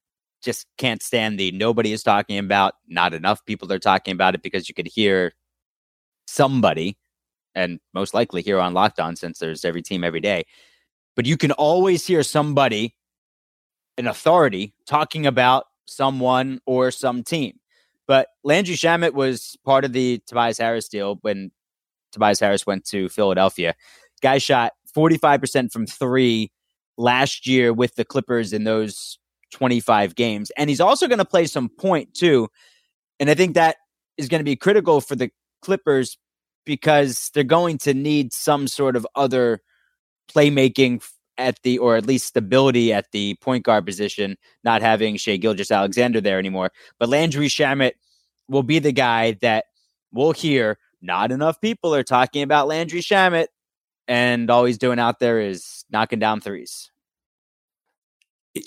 just 0.43 0.67
can't 0.77 1.03
stand 1.03 1.39
the 1.39 1.51
nobody 1.51 1.93
is 1.93 2.03
talking 2.03 2.39
about, 2.39 2.75
not 2.87 3.15
enough 3.15 3.45
people 3.45 3.73
are 3.73 3.79
talking 3.79 4.13
about 4.13 4.35
it 4.35 4.43
because 4.43 4.69
you 4.69 4.75
could 4.75 4.87
hear 4.87 5.33
somebody, 6.27 6.97
and 7.55 7.81
most 7.95 8.15
likely 8.15 8.43
here 8.43 8.61
on 8.61 8.75
Locked 8.75 9.01
On 9.01 9.17
since 9.17 9.39
there's 9.39 9.65
every 9.65 9.83
team 9.83 10.05
every 10.05 10.21
day, 10.21 10.45
but 11.17 11.27
you 11.27 11.37
can 11.37 11.53
always 11.53 12.07
hear 12.07 12.23
somebody, 12.23 12.95
an 13.99 14.07
authority, 14.07 14.73
talking 14.87 15.27
about 15.27 15.67
someone 15.87 16.61
or 16.67 16.91
some 16.91 17.23
team. 17.23 17.59
But 18.07 18.29
Landry 18.43 18.77
Shamet 18.77 19.13
was 19.13 19.57
part 19.65 19.85
of 19.85 19.93
the 19.93 20.23
Tobias 20.27 20.59
Harris 20.59 20.89
deal 20.89 21.19
when 21.21 21.51
Tobias 22.13 22.41
Harris 22.41 22.67
went 22.67 22.87
to 22.87 23.09
Philadelphia. 23.11 23.75
Guy 24.23 24.39
shot 24.39 24.73
45% 24.97 25.71
from 25.71 25.87
three 25.87 26.51
last 26.97 27.47
year 27.47 27.73
with 27.73 27.97
the 27.97 28.05
Clippers 28.05 28.53
in 28.53 28.65
those 28.65 29.19
25 29.53 30.15
games. 30.15 30.51
And 30.57 30.71
he's 30.71 30.81
also 30.81 31.07
going 31.07 31.19
to 31.19 31.25
play 31.25 31.47
some 31.47 31.69
point 31.69 32.15
too. 32.15 32.49
And 33.21 33.29
I 33.29 33.35
think 33.35 33.55
that 33.55 33.77
is 34.17 34.29
going 34.29 34.41
to 34.41 34.45
be 34.45 34.57
critical 34.57 35.01
for 35.01 35.17
the 35.17 35.31
Clippers 35.63 36.19
because 36.65 37.31
they're 37.35 37.45
going 37.45 37.79
to 37.79 37.95
need 37.95 38.33
some 38.33 38.69
sort 38.69 38.97
of 38.97 39.07
other 39.15 39.61
playmaking 40.31 41.03
at 41.39 41.63
the, 41.63 41.79
or 41.79 41.97
at 41.97 42.07
least 42.07 42.27
stability 42.27 42.93
at 42.93 43.11
the 43.13 43.37
point 43.37 43.65
guard 43.65 43.87
position, 43.87 44.37
not 44.65 44.83
having 44.83 45.17
Shai 45.17 45.37
Gilgeous-Alexander 45.37 46.21
there 46.21 46.39
anymore. 46.39 46.71
But 46.99 47.09
Landry 47.09 47.49
Shamet 47.49 47.93
will 48.49 48.65
be 48.65 48.81
the 48.81 48.93
guy 48.93 49.33
that 49.41 49.67
we'll 50.13 50.33
hear. 50.33 50.79
Not 51.01 51.31
enough 51.31 51.61
people 51.61 51.95
are 51.95 52.03
talking 52.03 52.43
about 52.43 52.67
Landry 52.67 53.01
Shamet, 53.01 53.47
and 54.09 54.51
all 54.51 54.65
he's 54.65 54.79
doing 54.79 54.99
out 54.99 55.21
there 55.21 55.41
is 55.41 55.85
knocking 55.91 56.19
down 56.19 56.41
threes. 56.41 56.91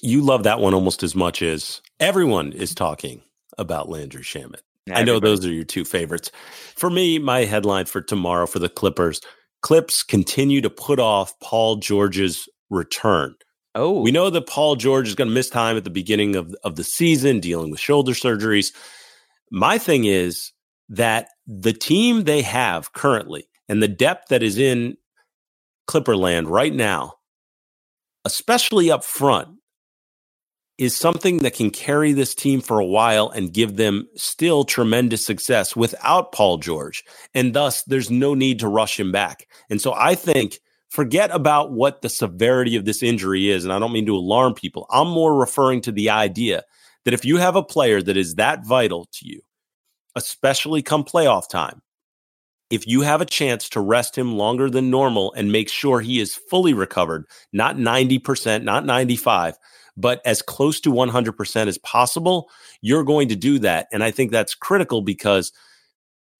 You 0.01 0.21
love 0.21 0.43
that 0.43 0.59
one 0.59 0.73
almost 0.73 1.03
as 1.03 1.13
much 1.13 1.41
as 1.41 1.81
everyone 1.99 2.53
is 2.53 2.73
talking 2.73 3.21
about 3.57 3.89
Landry 3.89 4.23
Shamet. 4.23 4.61
I 4.91 5.03
know 5.03 5.19
those 5.19 5.45
are 5.45 5.51
your 5.51 5.63
two 5.65 5.85
favorites. 5.85 6.31
For 6.75 6.89
me, 6.89 7.19
my 7.19 7.41
headline 7.45 7.85
for 7.85 8.01
tomorrow 8.01 8.47
for 8.47 8.59
the 8.59 8.69
Clippers 8.69 9.21
Clips 9.61 10.01
continue 10.01 10.59
to 10.61 10.69
put 10.69 10.99
off 10.99 11.39
Paul 11.39 11.75
George's 11.75 12.49
return. 12.71 13.35
Oh, 13.75 14.01
We 14.01 14.11
know 14.11 14.29
that 14.29 14.47
Paul 14.47 14.75
George 14.75 15.07
is 15.07 15.15
going 15.15 15.29
to 15.29 15.33
miss 15.33 15.49
time 15.49 15.77
at 15.77 15.83
the 15.83 15.89
beginning 15.89 16.35
of, 16.35 16.53
of 16.63 16.75
the 16.75 16.83
season 16.83 17.39
dealing 17.39 17.71
with 17.71 17.79
shoulder 17.79 18.13
surgeries. 18.13 18.73
My 19.51 19.77
thing 19.77 20.05
is 20.05 20.51
that 20.89 21.29
the 21.47 21.73
team 21.73 22.23
they 22.23 22.41
have 22.41 22.91
currently 22.93 23.47
and 23.69 23.81
the 23.81 23.87
depth 23.87 24.29
that 24.29 24.43
is 24.43 24.57
in 24.57 24.97
Clipperland 25.87 26.49
right 26.49 26.73
now, 26.73 27.13
especially 28.25 28.91
up 28.91 29.03
front, 29.03 29.49
is 30.77 30.97
something 30.97 31.37
that 31.37 31.53
can 31.53 31.69
carry 31.69 32.11
this 32.11 32.33
team 32.33 32.59
for 32.59 32.79
a 32.79 32.85
while 32.85 33.29
and 33.29 33.53
give 33.53 33.77
them 33.77 34.07
still 34.15 34.63
tremendous 34.65 35.23
success 35.25 35.75
without 35.75 36.31
Paul 36.31 36.57
George. 36.57 37.03
And 37.33 37.53
thus, 37.53 37.83
there's 37.83 38.09
no 38.09 38.33
need 38.33 38.59
to 38.59 38.67
rush 38.67 38.99
him 38.99 39.11
back. 39.11 39.47
And 39.69 39.79
so 39.79 39.93
I 39.93 40.15
think 40.15 40.59
forget 40.91 41.31
about 41.31 41.71
what 41.71 42.01
the 42.01 42.09
severity 42.09 42.75
of 42.75 42.85
this 42.85 43.01
injury 43.01 43.49
is. 43.49 43.63
And 43.63 43.73
I 43.73 43.79
don't 43.79 43.93
mean 43.93 44.05
to 44.05 44.15
alarm 44.15 44.53
people. 44.53 44.85
I'm 44.91 45.07
more 45.07 45.35
referring 45.35 45.81
to 45.81 45.91
the 45.91 46.09
idea 46.09 46.63
that 47.05 47.13
if 47.13 47.25
you 47.25 47.37
have 47.37 47.55
a 47.55 47.63
player 47.63 48.01
that 48.01 48.17
is 48.17 48.35
that 48.35 48.65
vital 48.65 49.07
to 49.13 49.27
you, 49.27 49.41
especially 50.15 50.81
come 50.81 51.03
playoff 51.03 51.49
time, 51.49 51.81
if 52.69 52.85
you 52.87 53.01
have 53.01 53.21
a 53.21 53.25
chance 53.25 53.69
to 53.69 53.79
rest 53.79 54.17
him 54.17 54.37
longer 54.37 54.69
than 54.69 54.89
normal 54.89 55.33
and 55.33 55.51
make 55.51 55.69
sure 55.69 56.01
he 56.01 56.19
is 56.19 56.35
fully 56.35 56.73
recovered, 56.73 57.25
not 57.51 57.77
90%, 57.77 58.63
not 58.63 58.85
95, 58.85 59.57
but 59.97 60.21
as 60.25 60.41
close 60.41 60.79
to 60.81 60.91
100% 60.91 61.67
as 61.67 61.77
possible, 61.79 62.49
you're 62.81 63.03
going 63.03 63.29
to 63.29 63.35
do 63.35 63.59
that. 63.59 63.87
And 63.91 64.03
I 64.03 64.11
think 64.11 64.31
that's 64.31 64.55
critical 64.55 65.01
because 65.01 65.51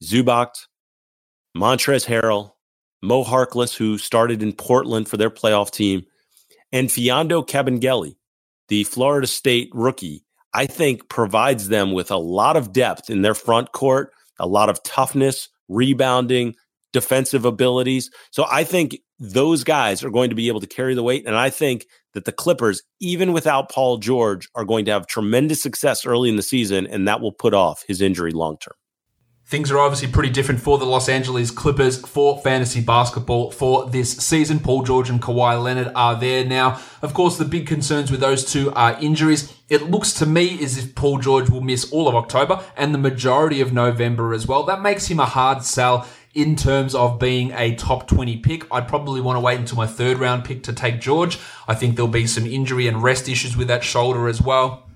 Zubac, 0.04 0.50
Montrezl 1.56 2.06
Harrell, 2.06 2.52
Mo 3.02 3.24
Harkless, 3.24 3.76
who 3.76 3.98
started 3.98 4.44
in 4.44 4.54
Portland 4.54 5.08
for 5.08 5.18
their 5.18 5.30
playoff 5.30 5.72
team, 5.72 6.04
and 6.72 6.88
Mfiondu 6.88 7.48
Kabengele, 7.48 8.16
the 8.68 8.84
Florida 8.84 9.28
State 9.28 9.70
rookie, 9.74 10.24
I 10.54 10.66
think 10.66 11.10
provides 11.10 11.70
them 11.70 11.94
with 11.94 12.12
a 12.12 12.18
lot 12.18 12.58
of 12.58 12.74
depth 12.74 13.10
in 13.10 13.22
their 13.22 13.34
front 13.34 13.72
court, 13.72 14.12
a 14.40 14.48
lot 14.48 14.70
of 14.70 14.84
toughness, 14.84 15.50
rebounding, 15.68 16.56
defensive 16.94 17.46
abilities. 17.46 18.10
So 18.32 18.46
I 18.50 18.64
think 18.64 19.00
those 19.20 19.64
guys 19.64 20.04
are 20.04 20.10
going 20.10 20.30
to 20.30 20.36
be 20.36 20.48
able 20.48 20.60
to 20.60 20.68
carry 20.68 20.96
the 20.96 21.04
weight. 21.04 21.26
And 21.26 21.36
I 21.36 21.50
think 21.50 21.86
that 22.14 22.26
the 22.26 22.32
Clippers, 22.32 22.82
even 23.00 23.34
without 23.34 23.72
Paul 23.72 23.98
George, 23.98 24.50
are 24.56 24.66
going 24.66 24.86
to 24.86 24.92
have 24.92 25.08
tremendous 25.08 25.62
success 25.62 26.06
early 26.06 26.30
in 26.30 26.36
the 26.36 26.44
season, 26.44 26.88
and 26.88 27.08
that 27.08 27.22
will 27.22 27.32
put 27.32 27.54
off 27.54 27.84
his 27.88 28.02
injury 28.02 28.32
long 28.32 28.58
term. 28.58 28.74
Things 29.52 29.70
are 29.70 29.80
obviously 29.80 30.08
pretty 30.08 30.30
different 30.30 30.62
for 30.62 30.78
the 30.78 30.86
Los 30.86 31.10
Angeles 31.10 31.52
Clippers 31.52 32.00
for 32.08 32.40
fantasy 32.40 32.80
basketball 32.80 33.52
for 33.52 33.90
this 33.90 34.16
season. 34.16 34.62
Paul 34.62 34.84
George 34.84 35.10
and 35.10 35.22
Kawhi 35.22 35.62
Leonard 35.62 35.92
are 35.94 36.18
there 36.18 36.46
now. 36.46 36.80
Of 37.02 37.14
course, 37.14 37.38
the 37.38 37.44
big 37.44 37.68
concerns 37.68 38.10
with 38.10 38.22
those 38.22 38.50
two 38.50 38.72
are 38.76 38.98
injuries. 39.02 39.54
It 39.68 39.92
looks 39.92 40.14
to 40.14 40.26
me 40.26 40.64
as 40.64 40.78
if 40.78 40.96
Paul 40.96 41.18
George 41.18 41.50
will 41.50 41.60
miss 41.60 41.92
all 41.92 42.08
of 42.08 42.16
October 42.16 42.64
and 42.78 42.94
the 42.94 42.98
majority 42.98 43.60
of 43.60 43.74
November 43.74 44.34
as 44.34 44.48
well. 44.48 44.64
That 44.64 44.82
makes 44.82 45.08
him 45.08 45.20
a 45.20 45.26
hard 45.26 45.66
sell 45.66 46.08
in 46.34 46.56
terms 46.56 46.96
of 46.96 47.20
being 47.20 47.52
a 47.52 47.76
top 47.76 48.08
20 48.08 48.38
pick. 48.38 48.74
I'd 48.74 48.88
probably 48.88 49.20
want 49.20 49.36
to 49.36 49.42
wait 49.42 49.60
until 49.60 49.76
my 49.76 49.86
third 49.86 50.18
round 50.20 50.46
pick 50.46 50.64
to 50.64 50.72
take 50.72 51.02
George. 51.02 51.38
I 51.68 51.76
think 51.76 51.98
there'll 51.98 52.08
be 52.08 52.26
some 52.26 52.46
injury 52.46 52.88
and 52.88 53.04
rest 53.04 53.28
issues 53.28 53.58
with 53.58 53.68
that 53.68 53.84
shoulder 53.84 54.30
as 54.30 54.42
well. 54.42 54.88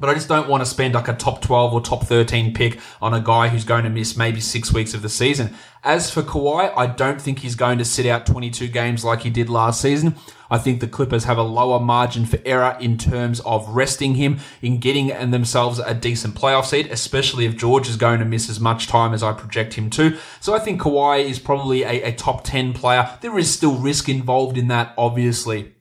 But 0.00 0.10
I 0.10 0.14
just 0.14 0.28
don't 0.28 0.48
want 0.48 0.62
to 0.62 0.66
spend 0.66 0.94
like 0.94 1.08
a 1.08 1.14
top 1.14 1.42
12 1.42 1.72
or 1.72 1.80
top 1.80 2.04
13 2.04 2.54
pick 2.54 2.78
on 3.00 3.14
a 3.14 3.20
guy 3.20 3.48
who's 3.48 3.64
going 3.64 3.84
to 3.84 3.90
miss 3.90 4.16
maybe 4.16 4.40
six 4.40 4.72
weeks 4.72 4.94
of 4.94 5.02
the 5.02 5.08
season. 5.08 5.54
As 5.84 6.10
for 6.10 6.22
Kawhi, 6.22 6.72
I 6.76 6.86
don't 6.86 7.20
think 7.20 7.40
he's 7.40 7.54
going 7.54 7.78
to 7.78 7.84
sit 7.84 8.06
out 8.06 8.26
22 8.26 8.68
games 8.68 9.04
like 9.04 9.20
he 9.20 9.30
did 9.30 9.48
last 9.48 9.80
season. 9.80 10.16
I 10.50 10.58
think 10.58 10.80
the 10.80 10.88
Clippers 10.88 11.24
have 11.24 11.38
a 11.38 11.42
lower 11.42 11.78
margin 11.78 12.24
for 12.24 12.38
error 12.44 12.76
in 12.80 12.96
terms 12.96 13.40
of 13.40 13.68
resting 13.68 14.14
him, 14.14 14.38
in 14.62 14.78
getting 14.78 15.08
themselves 15.30 15.78
a 15.78 15.94
decent 15.94 16.34
playoff 16.34 16.66
seed, 16.66 16.86
especially 16.86 17.44
if 17.44 17.56
George 17.56 17.88
is 17.88 17.96
going 17.96 18.18
to 18.20 18.24
miss 18.24 18.48
as 18.48 18.58
much 18.58 18.86
time 18.86 19.12
as 19.12 19.22
I 19.22 19.32
project 19.32 19.74
him 19.74 19.90
to. 19.90 20.16
So 20.40 20.54
I 20.54 20.58
think 20.58 20.80
Kawhi 20.80 21.24
is 21.24 21.38
probably 21.38 21.82
a, 21.82 22.02
a 22.02 22.12
top 22.12 22.44
10 22.44 22.72
player. 22.72 23.10
There 23.20 23.38
is 23.38 23.52
still 23.52 23.76
risk 23.76 24.08
involved 24.08 24.56
in 24.56 24.68
that, 24.68 24.94
obviously. 24.96 25.74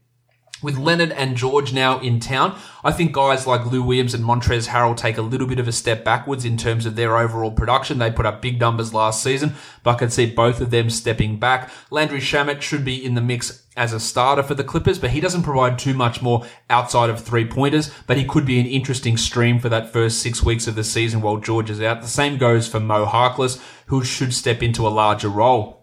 With 0.64 0.78
Leonard 0.78 1.12
and 1.12 1.38
George 1.38 1.72
now 1.72 2.00
in 2.00 2.20
town, 2.20 2.58
I 2.84 2.92
think 2.92 3.12
guys 3.12 3.46
like 3.46 3.68
Lou 3.68 3.84
Williams 3.84 4.16
and 4.16 4.24
Montrezl 4.24 4.70
Harrell 4.70 4.98
take 4.98 5.20
a 5.20 5.22
little 5.22 5.46
bit 5.46 5.60
of 5.60 5.68
a 5.68 5.72
step 5.72 6.04
backwards 6.04 6.46
in 6.46 6.58
terms 6.58 6.88
of 6.88 6.96
their 6.96 7.16
overall 7.16 7.52
production. 7.52 8.00
They 8.00 8.10
put 8.10 8.26
up 8.26 8.42
big 8.42 8.60
numbers 8.60 8.92
last 8.92 9.22
season, 9.22 9.54
but 9.84 9.92
I 9.92 10.00
could 10.00 10.12
see 10.12 10.26
both 10.26 10.60
of 10.60 10.72
them 10.72 10.90
stepping 10.90 11.38
back. 11.38 11.70
Landry 11.92 12.20
Shamet 12.20 12.64
should 12.64 12.84
be 12.84 13.06
in 13.06 13.14
the 13.14 13.22
mix 13.22 13.68
as 13.76 13.94
a 13.94 14.00
starter 14.00 14.42
for 14.42 14.56
the 14.56 14.64
Clippers, 14.64 14.98
but 14.98 15.12
he 15.12 15.20
doesn't 15.20 15.44
provide 15.44 15.78
too 15.78 15.94
much 15.94 16.24
more 16.24 16.44
outside 16.72 17.12
of 17.12 17.22
three 17.22 17.46
pointers, 17.46 17.94
but 18.08 18.18
he 18.18 18.26
could 18.26 18.46
be 18.46 18.60
an 18.60 18.66
interesting 18.66 19.16
stream 19.16 19.60
for 19.60 19.70
that 19.70 19.94
first 19.94 20.24
six 20.24 20.42
weeks 20.42 20.66
of 20.66 20.74
the 20.74 20.84
season 20.84 21.22
while 21.22 21.38
George 21.38 21.70
is 21.70 21.82
out. 21.84 22.02
The 22.02 22.08
same 22.08 22.40
goes 22.40 22.68
for 22.68 22.80
Mo 22.80 23.06
Harkless, 23.06 23.62
who 23.86 24.04
should 24.04 24.34
step 24.34 24.64
into 24.64 24.88
a 24.88 24.90
larger 24.90 25.30
role. 25.30 25.77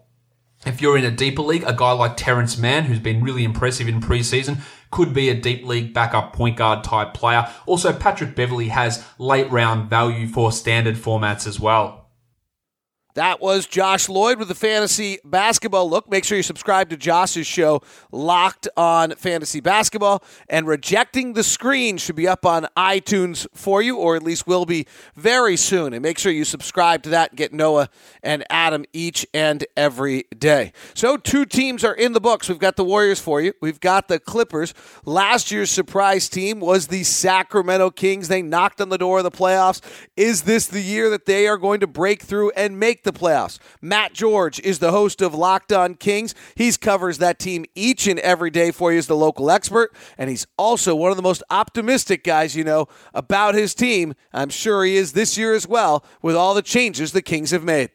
If 0.65 0.81
you're 0.81 0.97
in 0.97 1.05
a 1.05 1.11
deeper 1.11 1.43
league, 1.43 1.63
a 1.63 1.73
guy 1.73 1.91
like 1.91 2.17
Terrence 2.17 2.57
Mann, 2.57 2.85
who's 2.85 2.99
been 2.99 3.23
really 3.23 3.43
impressive 3.43 3.87
in 3.87 4.01
preseason, 4.01 4.61
could 4.89 5.13
be 5.13 5.29
a 5.29 5.35
deep 5.35 5.63
league 5.63 5.93
backup 5.93 6.33
point 6.33 6.57
guard 6.57 6.83
type 6.83 7.13
player. 7.13 7.47
Also, 7.67 7.93
Patrick 7.93 8.35
Beverley 8.35 8.69
has 8.69 9.05
late 9.19 9.51
round 9.51 9.89
value 9.89 10.27
for 10.27 10.51
standard 10.51 10.95
formats 10.95 11.45
as 11.45 11.59
well. 11.59 12.04
That 13.15 13.39
was 13.39 13.65
Josh 13.65 14.09
Lloyd 14.09 14.39
with 14.39 14.49
the 14.49 14.55
fantasy 14.55 15.19
basketball 15.23 15.89
look. 15.89 16.11
Make 16.11 16.25
sure 16.25 16.35
you 16.35 16.43
subscribe 16.43 16.89
to 16.89 16.97
Josh's 16.97 17.47
show, 17.47 17.81
Locked 18.11 18.67
on 18.75 19.11
Fantasy 19.11 19.61
Basketball. 19.61 20.21
And 20.49 20.67
Rejecting 20.67 21.31
the 21.31 21.43
Screen 21.43 21.95
should 21.97 22.17
be 22.17 22.27
up 22.27 22.45
on 22.45 22.67
iTunes 22.75 23.47
for 23.53 23.81
you, 23.81 23.95
or 23.95 24.17
at 24.17 24.23
least 24.23 24.47
will 24.47 24.65
be 24.65 24.85
very 25.15 25.55
soon. 25.55 25.93
And 25.93 26.03
make 26.03 26.17
sure 26.17 26.29
you 26.29 26.43
subscribe 26.43 27.03
to 27.03 27.09
that 27.11 27.31
and 27.31 27.37
get 27.37 27.53
Noah 27.53 27.87
and 28.21 28.43
Adam 28.49 28.83
each 28.91 29.25
and 29.33 29.65
every 29.77 30.25
day. 30.37 30.73
So, 30.93 31.15
two 31.15 31.45
teams 31.45 31.85
are 31.85 31.95
in 31.95 32.11
the 32.11 32.19
books. 32.19 32.49
We've 32.49 32.59
got 32.59 32.75
the 32.75 32.83
Warriors 32.83 33.21
for 33.21 33.39
you, 33.39 33.53
we've 33.61 33.79
got 33.79 34.09
the 34.09 34.19
Clippers. 34.19 34.73
Last 35.05 35.51
year's 35.51 35.71
surprise 35.71 36.27
team 36.27 36.59
was 36.59 36.87
the 36.87 37.03
Sacramento 37.05 37.91
Kings. 37.91 38.27
They 38.27 38.41
knocked 38.41 38.81
on 38.81 38.89
the 38.89 38.97
door 38.97 39.19
of 39.19 39.23
the 39.23 39.31
playoffs. 39.31 39.79
Is 40.17 40.41
this 40.41 40.67
the 40.67 40.81
year 40.81 41.09
that 41.11 41.25
they 41.25 41.47
are 41.47 41.57
going 41.57 41.79
to 41.79 41.87
break 41.87 42.21
through 42.21 42.51
and 42.57 42.77
make 42.77 43.04
the 43.05 43.13
playoffs. 43.13 43.57
Matt 43.81 44.11
George 44.11 44.59
is 44.59 44.79
the 44.79 44.91
host 44.91 45.21
of 45.21 45.33
Locked 45.33 45.71
On 45.71 45.95
Kings. 45.95 46.35
He 46.55 46.71
covers 46.73 47.19
that 47.19 47.39
team 47.39 47.63
each 47.73 48.07
and 48.07 48.19
every 48.19 48.49
day 48.49 48.71
for 48.71 48.91
you 48.91 48.97
as 48.97 49.07
the 49.07 49.15
local 49.15 49.49
expert, 49.49 49.95
and 50.17 50.29
he's 50.29 50.45
also 50.57 50.93
one 50.93 51.11
of 51.11 51.17
the 51.17 51.23
most 51.23 51.43
optimistic 51.49 52.23
guys 52.23 52.55
you 52.55 52.65
know 52.65 52.87
about 53.13 53.55
his 53.55 53.73
team. 53.73 54.13
I'm 54.33 54.49
sure 54.49 54.83
he 54.83 54.97
is 54.97 55.13
this 55.13 55.37
year 55.37 55.53
as 55.53 55.67
well 55.67 56.03
with 56.21 56.35
all 56.35 56.53
the 56.53 56.61
changes 56.61 57.13
the 57.13 57.21
Kings 57.21 57.51
have 57.51 57.63
made. 57.63 57.91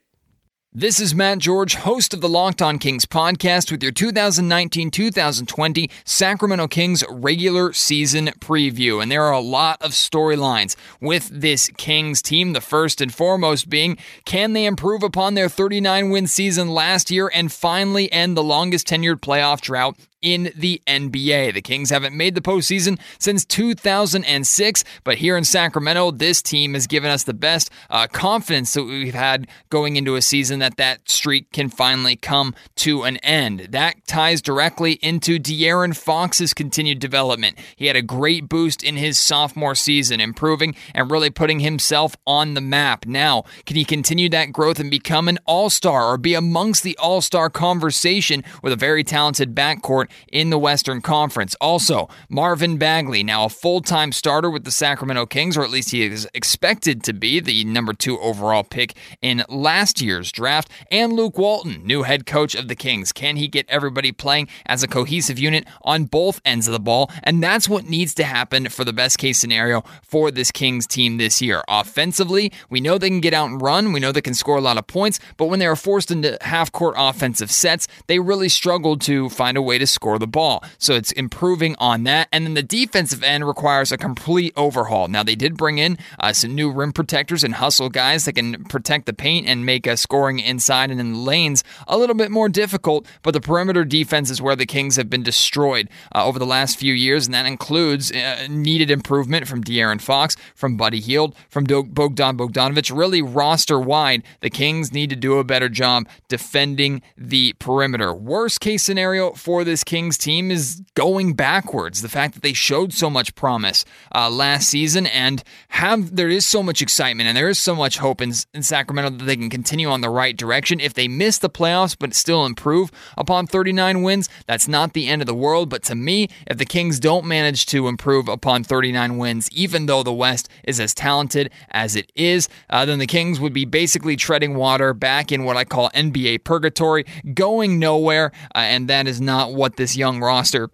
This 0.72 1.00
is 1.00 1.16
Matt 1.16 1.38
George, 1.38 1.74
host 1.74 2.14
of 2.14 2.20
the 2.20 2.28
Locked 2.28 2.62
On 2.62 2.78
Kings 2.78 3.04
podcast, 3.04 3.72
with 3.72 3.82
your 3.82 3.90
2019 3.90 4.92
2020 4.92 5.90
Sacramento 6.04 6.68
Kings 6.68 7.02
regular 7.10 7.72
season 7.72 8.26
preview. 8.38 9.02
And 9.02 9.10
there 9.10 9.24
are 9.24 9.32
a 9.32 9.40
lot 9.40 9.82
of 9.82 9.90
storylines 9.90 10.76
with 11.00 11.28
this 11.28 11.72
Kings 11.76 12.22
team. 12.22 12.52
The 12.52 12.60
first 12.60 13.00
and 13.00 13.12
foremost 13.12 13.68
being 13.68 13.98
can 14.24 14.52
they 14.52 14.64
improve 14.64 15.02
upon 15.02 15.34
their 15.34 15.48
39 15.48 16.08
win 16.08 16.28
season 16.28 16.68
last 16.68 17.10
year 17.10 17.28
and 17.34 17.50
finally 17.50 18.10
end 18.12 18.36
the 18.36 18.44
longest 18.44 18.86
tenured 18.86 19.18
playoff 19.18 19.60
drought 19.60 19.96
in 20.22 20.52
the 20.54 20.82
NBA. 20.86 21.54
The 21.54 21.62
Kings 21.62 21.90
haven't 21.90 22.16
made 22.16 22.34
the 22.34 22.40
postseason 22.40 22.98
since 23.18 23.44
2006, 23.44 24.84
but 25.04 25.18
here 25.18 25.36
in 25.36 25.44
Sacramento, 25.44 26.10
this 26.10 26.42
team 26.42 26.74
has 26.74 26.86
given 26.86 27.10
us 27.10 27.24
the 27.24 27.34
best 27.34 27.70
uh, 27.88 28.06
confidence 28.06 28.74
that 28.74 28.84
we've 28.84 29.14
had 29.14 29.46
going 29.70 29.96
into 29.96 30.16
a 30.16 30.22
season 30.22 30.58
that 30.58 30.76
that 30.76 31.08
streak 31.08 31.50
can 31.52 31.68
finally 31.68 32.16
come 32.16 32.54
to 32.76 33.04
an 33.04 33.16
end. 33.18 33.68
That 33.70 34.06
ties 34.06 34.42
directly 34.42 34.94
into 34.94 35.38
De'Aaron 35.38 35.96
Fox's 35.96 36.54
continued 36.54 36.98
development. 36.98 37.58
He 37.76 37.86
had 37.86 37.96
a 37.96 38.02
great 38.02 38.48
boost 38.48 38.82
in 38.82 38.96
his 38.96 39.18
sophomore 39.18 39.74
season, 39.74 40.20
improving 40.20 40.74
and 40.94 41.10
really 41.10 41.30
putting 41.30 41.60
himself 41.60 42.16
on 42.26 42.54
the 42.54 42.60
map. 42.60 43.06
Now, 43.06 43.44
can 43.64 43.76
he 43.76 43.84
continue 43.84 44.28
that 44.30 44.52
growth 44.52 44.78
and 44.78 44.90
become 44.90 45.28
an 45.28 45.38
all-star 45.46 46.12
or 46.12 46.18
be 46.18 46.34
amongst 46.34 46.82
the 46.82 46.96
all-star 46.98 47.50
conversation 47.50 48.44
with 48.62 48.72
a 48.72 48.76
very 48.76 49.04
talented 49.04 49.54
backcourt 49.54 50.09
in 50.32 50.50
the 50.50 50.58
Western 50.58 51.00
Conference. 51.00 51.54
Also, 51.60 52.08
Marvin 52.28 52.76
Bagley, 52.76 53.22
now 53.22 53.44
a 53.44 53.48
full 53.48 53.80
time 53.80 54.12
starter 54.12 54.50
with 54.50 54.64
the 54.64 54.70
Sacramento 54.70 55.26
Kings, 55.26 55.56
or 55.56 55.62
at 55.62 55.70
least 55.70 55.90
he 55.90 56.02
is 56.02 56.28
expected 56.34 57.02
to 57.04 57.12
be 57.12 57.40
the 57.40 57.64
number 57.64 57.92
two 57.92 58.18
overall 58.20 58.64
pick 58.64 58.94
in 59.22 59.44
last 59.48 60.00
year's 60.00 60.32
draft. 60.32 60.70
And 60.90 61.12
Luke 61.12 61.38
Walton, 61.38 61.84
new 61.84 62.02
head 62.02 62.26
coach 62.26 62.54
of 62.54 62.68
the 62.68 62.74
Kings. 62.74 63.12
Can 63.12 63.36
he 63.36 63.48
get 63.48 63.66
everybody 63.68 64.12
playing 64.12 64.48
as 64.66 64.82
a 64.82 64.88
cohesive 64.88 65.38
unit 65.38 65.66
on 65.82 66.04
both 66.04 66.40
ends 66.44 66.66
of 66.66 66.72
the 66.72 66.80
ball? 66.80 67.10
And 67.22 67.42
that's 67.42 67.68
what 67.68 67.84
needs 67.84 68.14
to 68.14 68.24
happen 68.24 68.68
for 68.68 68.84
the 68.84 68.92
best 68.92 69.18
case 69.18 69.38
scenario 69.38 69.84
for 70.02 70.30
this 70.30 70.50
Kings 70.50 70.86
team 70.86 71.18
this 71.18 71.40
year. 71.40 71.62
Offensively, 71.68 72.52
we 72.68 72.80
know 72.80 72.98
they 72.98 73.08
can 73.08 73.20
get 73.20 73.34
out 73.34 73.50
and 73.50 73.60
run, 73.60 73.92
we 73.92 74.00
know 74.00 74.12
they 74.12 74.20
can 74.20 74.34
score 74.34 74.56
a 74.56 74.60
lot 74.60 74.78
of 74.78 74.86
points, 74.86 75.20
but 75.36 75.46
when 75.46 75.58
they 75.58 75.66
are 75.66 75.76
forced 75.76 76.10
into 76.10 76.36
half 76.40 76.72
court 76.72 76.94
offensive 76.96 77.50
sets, 77.50 77.86
they 78.06 78.18
really 78.18 78.48
struggled 78.48 79.00
to 79.02 79.28
find 79.30 79.56
a 79.56 79.62
way 79.62 79.78
to 79.78 79.86
score 79.86 79.99
score 80.00 80.18
the 80.18 80.26
ball. 80.26 80.64
So 80.78 80.94
it's 80.94 81.12
improving 81.12 81.76
on 81.78 82.04
that. 82.04 82.28
And 82.32 82.46
then 82.46 82.54
the 82.54 82.62
defensive 82.62 83.22
end 83.22 83.46
requires 83.46 83.92
a 83.92 83.98
complete 83.98 84.54
overhaul. 84.56 85.08
Now, 85.08 85.22
they 85.22 85.34
did 85.34 85.58
bring 85.58 85.76
in 85.76 85.98
uh, 86.18 86.32
some 86.32 86.54
new 86.54 86.70
rim 86.70 86.92
protectors 86.92 87.44
and 87.44 87.56
hustle 87.56 87.90
guys 87.90 88.24
that 88.24 88.32
can 88.32 88.64
protect 88.64 89.04
the 89.04 89.12
paint 89.12 89.46
and 89.46 89.66
make 89.66 89.86
a 89.86 89.98
scoring 89.98 90.38
inside 90.38 90.90
and 90.90 91.00
in 91.00 91.12
the 91.12 91.18
lanes 91.18 91.62
a 91.86 91.98
little 91.98 92.14
bit 92.16 92.30
more 92.30 92.48
difficult. 92.48 93.06
But 93.22 93.32
the 93.32 93.42
perimeter 93.42 93.84
defense 93.84 94.30
is 94.30 94.40
where 94.40 94.56
the 94.56 94.64
Kings 94.64 94.96
have 94.96 95.10
been 95.10 95.22
destroyed 95.22 95.90
uh, 96.14 96.24
over 96.24 96.38
the 96.38 96.46
last 96.46 96.78
few 96.78 96.94
years, 96.94 97.26
and 97.26 97.34
that 97.34 97.44
includes 97.44 98.10
uh, 98.10 98.46
needed 98.48 98.90
improvement 98.90 99.46
from 99.46 99.62
De'Aaron 99.62 100.00
Fox, 100.00 100.34
from 100.54 100.78
Buddy 100.78 101.00
Hield, 101.00 101.36
from 101.50 101.64
Bogdan 101.64 102.38
Bogdanovic. 102.38 102.96
Really, 102.96 103.20
roster 103.20 103.78
wide, 103.78 104.22
the 104.40 104.48
Kings 104.48 104.94
need 104.94 105.10
to 105.10 105.16
do 105.16 105.36
a 105.36 105.44
better 105.44 105.68
job 105.68 106.08
defending 106.28 107.02
the 107.18 107.52
perimeter. 107.58 108.14
Worst 108.14 108.60
case 108.60 108.82
scenario 108.82 109.32
for 109.32 109.62
this 109.62 109.84
Kings 109.90 110.16
team 110.16 110.52
is 110.52 110.80
going 110.94 111.34
backwards. 111.34 112.00
The 112.00 112.08
fact 112.08 112.34
that 112.34 112.44
they 112.44 112.52
showed 112.52 112.92
so 112.92 113.10
much 113.10 113.34
promise 113.34 113.84
uh, 114.14 114.30
last 114.30 114.68
season 114.68 115.08
and 115.08 115.42
have 115.70 116.14
there 116.14 116.28
is 116.28 116.46
so 116.46 116.62
much 116.62 116.80
excitement 116.80 117.26
and 117.26 117.36
there 117.36 117.48
is 117.48 117.58
so 117.58 117.74
much 117.74 117.98
hope 117.98 118.20
in, 118.20 118.32
in 118.54 118.62
Sacramento 118.62 119.10
that 119.18 119.24
they 119.24 119.34
can 119.34 119.50
continue 119.50 119.88
on 119.88 120.00
the 120.00 120.08
right 120.08 120.36
direction. 120.36 120.78
If 120.78 120.94
they 120.94 121.08
miss 121.08 121.38
the 121.38 121.50
playoffs 121.50 121.96
but 121.98 122.14
still 122.14 122.46
improve 122.46 122.92
upon 123.18 123.48
39 123.48 124.02
wins, 124.02 124.28
that's 124.46 124.68
not 124.68 124.92
the 124.92 125.08
end 125.08 125.22
of 125.22 125.26
the 125.26 125.34
world. 125.34 125.68
But 125.68 125.82
to 125.84 125.96
me, 125.96 126.28
if 126.46 126.56
the 126.56 126.64
Kings 126.64 127.00
don't 127.00 127.26
manage 127.26 127.66
to 127.66 127.88
improve 127.88 128.28
upon 128.28 128.62
39 128.62 129.18
wins, 129.18 129.50
even 129.50 129.86
though 129.86 130.04
the 130.04 130.12
West 130.12 130.48
is 130.62 130.78
as 130.78 130.94
talented 130.94 131.50
as 131.72 131.96
it 131.96 132.12
is, 132.14 132.48
uh, 132.68 132.84
then 132.84 133.00
the 133.00 133.08
Kings 133.08 133.40
would 133.40 133.52
be 133.52 133.64
basically 133.64 134.14
treading 134.14 134.54
water 134.54 134.94
back 134.94 135.32
in 135.32 135.42
what 135.42 135.56
I 135.56 135.64
call 135.64 135.90
NBA 135.90 136.44
purgatory, 136.44 137.06
going 137.34 137.80
nowhere, 137.80 138.30
uh, 138.54 138.58
and 138.58 138.86
that 138.86 139.08
is 139.08 139.20
not 139.20 139.52
what 139.52 139.79
this 139.80 139.96
young 139.96 140.20
roster 140.20 140.68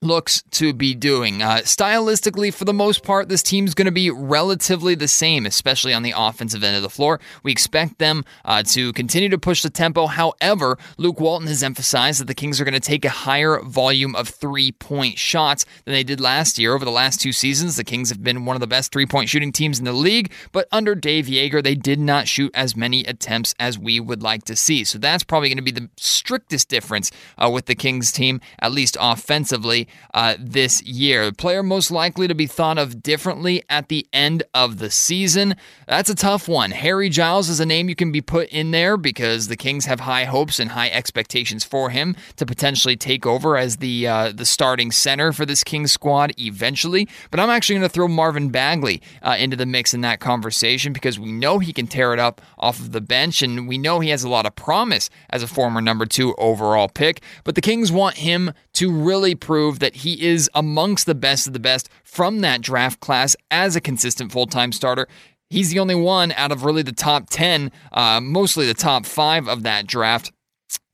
looks 0.00 0.42
to 0.52 0.72
be 0.72 0.94
doing. 0.94 1.42
Uh, 1.42 1.56
stylistically, 1.64 2.54
for 2.54 2.64
the 2.64 2.72
most 2.72 3.02
part, 3.02 3.28
this 3.28 3.42
team's 3.42 3.74
going 3.74 3.86
to 3.86 3.92
be 3.92 4.10
relatively 4.10 4.94
the 4.94 5.08
same, 5.08 5.44
especially 5.44 5.92
on 5.92 6.02
the 6.02 6.14
offensive 6.16 6.62
end 6.62 6.76
of 6.76 6.82
the 6.82 6.88
floor. 6.88 7.18
We 7.42 7.50
expect 7.50 7.98
them 7.98 8.24
uh, 8.44 8.62
to 8.68 8.92
continue 8.92 9.28
to 9.30 9.38
push 9.38 9.62
the 9.62 9.70
tempo. 9.70 10.06
However, 10.06 10.78
Luke 10.98 11.18
Walton 11.18 11.48
has 11.48 11.62
emphasized 11.62 12.20
that 12.20 12.26
the 12.26 12.34
Kings 12.34 12.60
are 12.60 12.64
going 12.64 12.74
to 12.74 12.80
take 12.80 13.04
a 13.04 13.10
higher 13.10 13.60
volume 13.60 14.14
of 14.14 14.28
three 14.28 14.70
point 14.70 15.18
shots 15.18 15.64
than 15.84 15.94
they 15.94 16.04
did 16.04 16.20
last 16.20 16.58
year. 16.58 16.74
Over 16.74 16.84
the 16.84 16.90
last 16.92 17.20
two 17.20 17.32
seasons, 17.32 17.74
the 17.74 17.84
Kings 17.84 18.10
have 18.10 18.22
been 18.22 18.44
one 18.44 18.54
of 18.54 18.60
the 18.60 18.66
best 18.68 18.92
three 18.92 19.06
point 19.06 19.28
shooting 19.28 19.50
teams 19.50 19.80
in 19.80 19.84
the 19.84 19.92
league, 19.92 20.32
but 20.52 20.68
under 20.70 20.94
Dave 20.94 21.26
Joerger, 21.26 21.62
they 21.62 21.74
did 21.74 21.98
not 21.98 22.28
shoot 22.28 22.52
as 22.54 22.76
many 22.76 23.04
attempts 23.04 23.54
as 23.58 23.78
we 23.78 23.98
would 23.98 24.22
like 24.22 24.44
to 24.44 24.54
see. 24.54 24.84
So 24.84 24.98
that's 24.98 25.24
probably 25.24 25.48
going 25.48 25.56
to 25.56 25.62
be 25.62 25.72
the 25.72 25.90
strictest 25.96 26.68
difference 26.68 27.10
uh, 27.36 27.50
with 27.50 27.66
the 27.66 27.74
Kings 27.74 28.12
team, 28.12 28.40
at 28.60 28.70
least 28.70 28.96
offensively 29.00 29.87
uh, 30.14 30.34
this 30.38 30.82
year. 30.82 31.26
The 31.26 31.32
player 31.32 31.62
most 31.62 31.90
likely 31.90 32.28
to 32.28 32.34
be 32.34 32.46
thought 32.46 32.78
of 32.78 33.02
differently 33.02 33.62
at 33.68 33.88
the 33.88 34.06
end 34.12 34.42
of 34.54 34.78
the 34.78 34.90
season. 34.90 35.56
That's 35.86 36.10
a 36.10 36.14
tough 36.14 36.48
one. 36.48 36.70
Harry 36.70 37.08
Giles 37.08 37.48
is 37.48 37.60
a 37.60 37.66
name 37.66 37.88
you 37.88 37.94
can 37.94 38.12
be 38.12 38.20
put 38.20 38.48
in 38.48 38.70
there 38.70 38.96
because 38.96 39.48
the 39.48 39.56
Kings 39.56 39.86
have 39.86 40.00
high 40.00 40.24
hopes 40.24 40.58
and 40.58 40.70
high 40.70 40.88
expectations 40.88 41.64
for 41.64 41.90
him 41.90 42.16
to 42.36 42.46
potentially 42.46 42.96
take 42.96 43.26
over 43.26 43.56
as 43.56 43.78
the 43.78 44.06
uh, 44.06 44.32
the 44.32 44.44
starting 44.44 44.90
center 44.90 45.32
for 45.32 45.46
this 45.46 45.64
Kings 45.64 45.92
squad 45.92 46.32
eventually. 46.38 47.08
But 47.30 47.40
I'm 47.40 47.50
actually 47.50 47.76
going 47.76 47.88
to 47.88 47.92
throw 47.92 48.08
Marvin 48.08 48.50
Bagley 48.50 49.02
uh, 49.22 49.36
into 49.38 49.56
the 49.56 49.66
mix 49.66 49.94
in 49.94 50.00
that 50.02 50.20
conversation 50.20 50.92
because 50.92 51.18
we 51.18 51.32
know 51.32 51.58
he 51.58 51.72
can 51.72 51.86
tear 51.86 52.12
it 52.12 52.18
up 52.18 52.40
off 52.58 52.78
of 52.80 52.92
the 52.92 53.00
bench 53.00 53.42
and 53.42 53.68
we 53.68 53.78
know 53.78 54.00
he 54.00 54.10
has 54.10 54.24
a 54.24 54.28
lot 54.28 54.46
of 54.46 54.54
promise 54.54 55.10
as 55.30 55.42
a 55.42 55.46
former 55.46 55.80
number 55.80 56.06
two 56.06 56.34
overall 56.36 56.88
pick. 56.88 57.22
But 57.44 57.54
the 57.54 57.60
Kings 57.60 57.90
want 57.90 58.16
him 58.16 58.52
to 58.74 58.92
really 58.92 59.34
prove 59.34 59.77
that 59.78 59.96
he 59.96 60.26
is 60.26 60.50
amongst 60.54 61.06
the 61.06 61.14
best 61.14 61.46
of 61.46 61.52
the 61.52 61.58
best 61.58 61.88
from 62.04 62.40
that 62.40 62.60
draft 62.60 63.00
class 63.00 63.36
as 63.50 63.76
a 63.76 63.80
consistent 63.80 64.32
full 64.32 64.46
time 64.46 64.72
starter. 64.72 65.08
He's 65.50 65.70
the 65.70 65.78
only 65.78 65.94
one 65.94 66.32
out 66.32 66.52
of 66.52 66.64
really 66.64 66.82
the 66.82 66.92
top 66.92 67.30
10, 67.30 67.72
uh, 67.92 68.20
mostly 68.20 68.66
the 68.66 68.74
top 68.74 69.06
five 69.06 69.48
of 69.48 69.62
that 69.62 69.86
draft 69.86 70.32